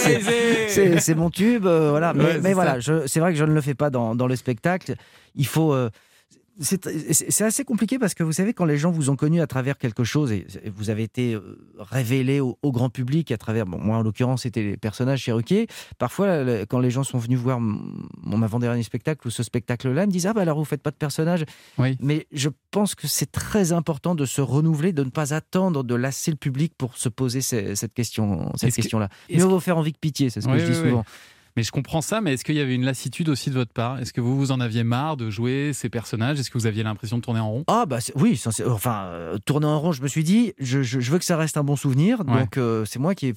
c'est- 0.99 1.15
mon 1.15 1.29
tube, 1.29 1.65
euh, 1.65 1.89
voilà. 1.91 2.13
Mais, 2.13 2.23
Ouais, 2.23 2.33
mais 2.41 2.49
c'est 2.49 2.53
voilà, 2.53 2.77
c'est 3.05 3.19
vrai 3.19 3.33
que 3.33 3.37
je 3.37 3.43
ne 3.43 3.53
le 3.53 3.61
fais 3.61 3.73
pas 3.75 3.89
dans, 3.89 4.15
dans 4.15 4.27
le 4.27 4.35
spectacle. 4.35 4.95
Il 5.35 5.45
faut. 5.47 5.73
euh, 5.73 5.89
c'est 6.61 7.41
assez 7.43 7.63
compliqué 7.63 7.97
parce 7.99 8.13
que 8.13 8.23
vous 8.23 8.31
savez, 8.31 8.53
quand 8.53 8.65
les 8.65 8.77
gens 8.77 8.91
vous 8.91 9.09
ont 9.09 9.15
connu 9.15 9.41
à 9.41 9.47
travers 9.47 9.77
quelque 9.77 10.03
chose 10.03 10.31
et 10.31 10.45
vous 10.75 10.89
avez 10.89 11.03
été 11.03 11.33
euh, 11.33 11.57
révélé 11.79 12.39
au, 12.39 12.57
au 12.61 12.71
grand 12.71 12.89
public 12.89 13.31
à 13.31 13.37
travers, 13.37 13.65
bon, 13.65 13.79
moi 13.79 13.97
en 13.97 14.01
l'occurrence, 14.03 14.43
c'était 14.43 14.61
les 14.63 14.77
personnages 14.77 15.21
chez 15.21 15.31
Ruquier. 15.31 15.67
Parfois, 15.97 16.65
quand 16.69 16.79
les 16.79 16.91
gens 16.91 17.03
sont 17.03 17.17
venus 17.17 17.39
voir 17.39 17.59
mon 17.59 18.41
avant-dernier 18.43 18.83
spectacle 18.83 19.27
ou 19.27 19.31
ce 19.31 19.43
spectacle-là, 19.43 20.03
ils 20.03 20.07
me 20.07 20.11
disent 20.11 20.27
Ah, 20.27 20.33
bah 20.33 20.41
alors 20.41 20.57
vous 20.57 20.65
faites 20.65 20.81
pas 20.81 20.91
de 20.91 20.95
personnage. 20.95 21.45
Oui. 21.77 21.97
Mais 21.99 22.27
je 22.31 22.49
pense 22.71 22.95
que 22.95 23.07
c'est 23.07 23.31
très 23.31 23.71
important 23.71 24.15
de 24.15 24.25
se 24.25 24.41
renouveler, 24.41 24.93
de 24.93 25.03
ne 25.03 25.09
pas 25.09 25.33
attendre 25.33 25.83
de 25.83 25.95
lasser 25.95 26.31
le 26.31 26.37
public 26.37 26.73
pour 26.77 26.97
se 26.97 27.09
poser 27.09 27.41
cette 27.41 27.93
question, 27.93 28.51
cette 28.55 28.69
Est-ce 28.69 28.75
que- 28.77 28.81
question-là. 28.81 29.09
est-ce 29.29 29.39
Mieux 29.39 29.45
que- 29.45 29.49
vaut 29.51 29.59
faire 29.59 29.77
envie 29.77 29.93
que 29.93 29.99
pitié, 29.99 30.29
c'est 30.29 30.41
ce 30.41 30.47
que 30.47 30.51
Oui, 30.53 30.59
je 30.59 30.65
dis 30.65 30.71
oui. 30.79 30.89
souvent. 30.89 31.05
Mais 31.57 31.63
je 31.63 31.71
comprends 31.71 32.01
ça, 32.01 32.21
mais 32.21 32.33
est-ce 32.33 32.45
qu'il 32.45 32.55
y 32.55 32.59
avait 32.61 32.75
une 32.75 32.85
lassitude 32.85 33.27
aussi 33.29 33.49
de 33.49 33.55
votre 33.55 33.73
part? 33.73 33.99
Est-ce 33.99 34.13
que 34.13 34.21
vous 34.21 34.37
vous 34.37 34.51
en 34.51 34.59
aviez 34.59 34.83
marre 34.83 35.17
de 35.17 35.29
jouer 35.29 35.71
ces 35.73 35.89
personnages? 35.89 36.39
Est-ce 36.39 36.49
que 36.49 36.57
vous 36.57 36.65
aviez 36.65 36.83
l'impression 36.83 37.17
de 37.17 37.21
tourner 37.21 37.39
en 37.41 37.49
rond? 37.51 37.63
Ah 37.67 37.85
bah 37.85 37.99
oui, 38.15 38.37
c'est- 38.37 38.65
enfin 38.65 39.05
euh, 39.07 39.37
tourner 39.45 39.65
en 39.67 39.79
rond, 39.79 39.91
je 39.91 40.01
me 40.01 40.07
suis 40.07 40.23
dit, 40.23 40.53
je, 40.59 40.81
je- 40.81 40.99
je 40.99 41.11
veux 41.11 41.19
que 41.19 41.25
ça 41.25 41.35
reste 41.37 41.57
un 41.57 41.63
bon 41.63 41.75
souvenir, 41.75 42.19
Ouais. 42.21 42.41
donc 42.41 42.57
euh, 42.57 42.85
c'est 42.85 42.99
moi 42.99 43.15
qui 43.15 43.27
ai, 43.27 43.33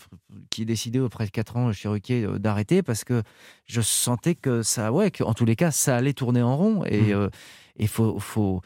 qui 0.51 0.63
ai 0.63 0.65
décidé 0.65 1.01
auprès 1.01 1.27
de 1.27 1.31
4 1.31 1.57
ans 1.57 1.73
chez 1.73 1.89
Ruquier 1.89 2.25
euh, 2.25 2.39
d'arrêter 2.39 2.83
parce 2.83 3.03
que 3.05 3.23
je 3.67 3.81
sentais 3.81 4.35
que 4.37 4.63
ça, 4.63 4.93
ouais, 4.93 5.11
que, 5.11 5.25
en 5.25 5.35
tous 5.35 5.45
les 5.45 5.57
cas, 5.57 5.71
ça 5.73 5.97
allait 5.97 6.13
tourner 6.15 6.43
en 6.43 6.57
rond. 6.57 6.85
Et 6.85 7.15
Mhm. 7.15 7.31
Il 7.77 7.89
faut, 7.89 8.19
faut, 8.21 8.61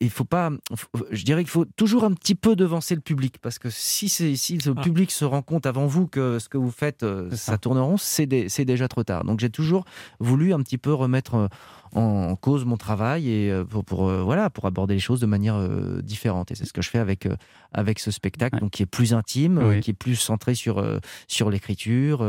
il 0.00 0.10
faut 0.10 0.24
pas, 0.24 0.50
faut- 0.74 0.88
je 1.10 1.24
dirais 1.24 1.42
qu'il 1.42 1.50
faut 1.50 1.64
toujours 1.64 2.04
un 2.04 2.12
petit 2.12 2.34
peu 2.34 2.56
devancer 2.56 2.94
le 2.94 3.00
public 3.00 3.36
parce 3.40 3.58
que 3.58 3.70
si, 3.70 4.08
c'est- 4.10 4.36
si 4.36 4.58
le 4.58 4.74
Ah. 4.76 4.80
public 4.82 5.10
se 5.10 5.24
rend 5.24 5.40
compte 5.42 5.64
avant 5.64 5.86
vous 5.86 6.06
que 6.06 6.38
ce 6.38 6.48
que 6.48 6.58
vous 6.58 6.70
faites, 6.70 7.02
euh, 7.02 7.30
ça. 7.34 7.56
tourne 7.56 7.78
en 7.78 7.86
rond, 7.86 7.96
c'est 7.96 8.26
déjà 8.26 8.88
trop 8.88 9.02
tard. 9.04 9.24
Donc 9.24 9.40
j'ai 9.40 9.50
toujours 9.50 9.84
voulu 10.20 10.52
un 10.52 10.60
petit 10.60 10.78
peu 10.78 10.92
remettre 10.92 11.34
euh, 11.36 11.48
en 11.94 12.36
cause 12.36 12.64
mon 12.64 12.76
travail 12.76 13.30
et 13.30 13.50
euh, 13.50 13.64
pour, 13.64 13.84
pour, 13.84 14.08
euh, 14.08 14.22
voilà 14.22 14.50
pour 14.50 14.66
aborder 14.66 14.94
les 14.94 15.00
choses 15.00 15.20
de 15.20 15.26
manière 15.26 15.56
euh, 15.56 16.00
différente 16.02 16.50
et 16.50 16.54
c'est 16.54 16.64
ce 16.64 16.72
que 16.72 16.82
je 16.82 16.90
fais 16.90 16.98
avec 16.98 17.26
euh, 17.26 17.36
avec 17.72 17.98
ce 17.98 18.10
spectacle 18.10 18.60
donc 18.60 18.70
qui 18.70 18.82
est 18.82 18.86
plus 18.86 19.14
intime 19.14 19.60
Oui. 19.62 19.80
qui 19.80 19.90
est 19.90 19.94
plus 19.94 20.16
centré 20.16 20.54
sur 20.54 20.84
sur 21.26 21.50
l'écriture 21.50 22.22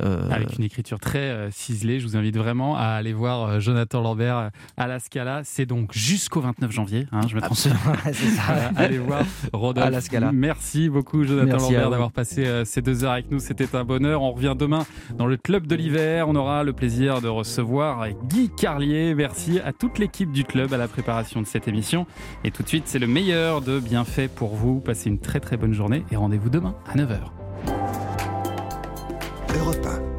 Avec 0.00 0.58
une 0.58 0.64
écriture 0.64 0.98
très 0.98 1.48
ciselée, 1.52 2.00
je 2.00 2.06
vous 2.06 2.16
invite 2.16 2.36
vraiment 2.36 2.76
à 2.76 2.86
aller 2.86 3.12
voir 3.12 3.60
Jonathan 3.60 4.00
Lambert 4.00 4.50
à 4.76 4.86
la 4.88 4.98
Scala. 4.98 5.42
C'est 5.44 5.66
donc 5.66 5.92
jusqu'au 5.92 6.40
29 6.40 6.72
janvier, 6.72 7.06
hein, 7.12 7.20
je 7.28 7.36
me 7.36 7.40
trompe. 7.40 7.56
Allez 8.76 8.98
voir 8.98 9.22
Rodolphe. 9.52 9.86
À 9.86 9.90
la 9.90 10.00
Scala. 10.00 10.32
Merci 10.32 10.88
beaucoup 10.88 11.22
Jonathan 11.22 11.46
Merci 11.46 11.72
Lambert 11.74 11.90
d'avoir 11.90 12.10
passé 12.10 12.62
ces 12.64 12.82
deux 12.82 13.04
heures 13.04 13.12
avec 13.12 13.30
nous. 13.30 13.38
C'était 13.38 13.76
un 13.76 13.84
bonheur. 13.84 14.22
On 14.22 14.32
revient 14.32 14.56
demain 14.58 14.84
dans 15.16 15.26
le 15.26 15.36
club 15.36 15.68
de 15.68 15.76
l'hiver. 15.76 16.28
On 16.28 16.34
aura 16.34 16.64
le 16.64 16.72
plaisir 16.72 17.20
de 17.20 17.28
recevoir 17.28 18.08
Guy 18.26 18.50
Merci 18.86 19.60
à 19.60 19.72
toute 19.72 19.98
l'équipe 19.98 20.32
du 20.32 20.44
club 20.44 20.72
à 20.72 20.76
la 20.76 20.88
préparation 20.88 21.40
de 21.40 21.46
cette 21.46 21.68
émission. 21.68 22.06
Et 22.44 22.50
tout 22.50 22.62
de 22.62 22.68
suite, 22.68 22.84
c'est 22.86 22.98
le 22.98 23.06
meilleur 23.06 23.60
de 23.60 23.78
bienfaits 23.78 24.28
pour 24.34 24.54
vous. 24.54 24.80
Passez 24.80 25.08
une 25.08 25.18
très 25.18 25.40
très 25.40 25.56
bonne 25.56 25.72
journée 25.72 26.04
et 26.10 26.16
rendez-vous 26.16 26.50
demain 26.50 26.74
à 26.86 26.96
9h. 26.96 27.18
Europe 29.58 29.86
1. 29.86 30.13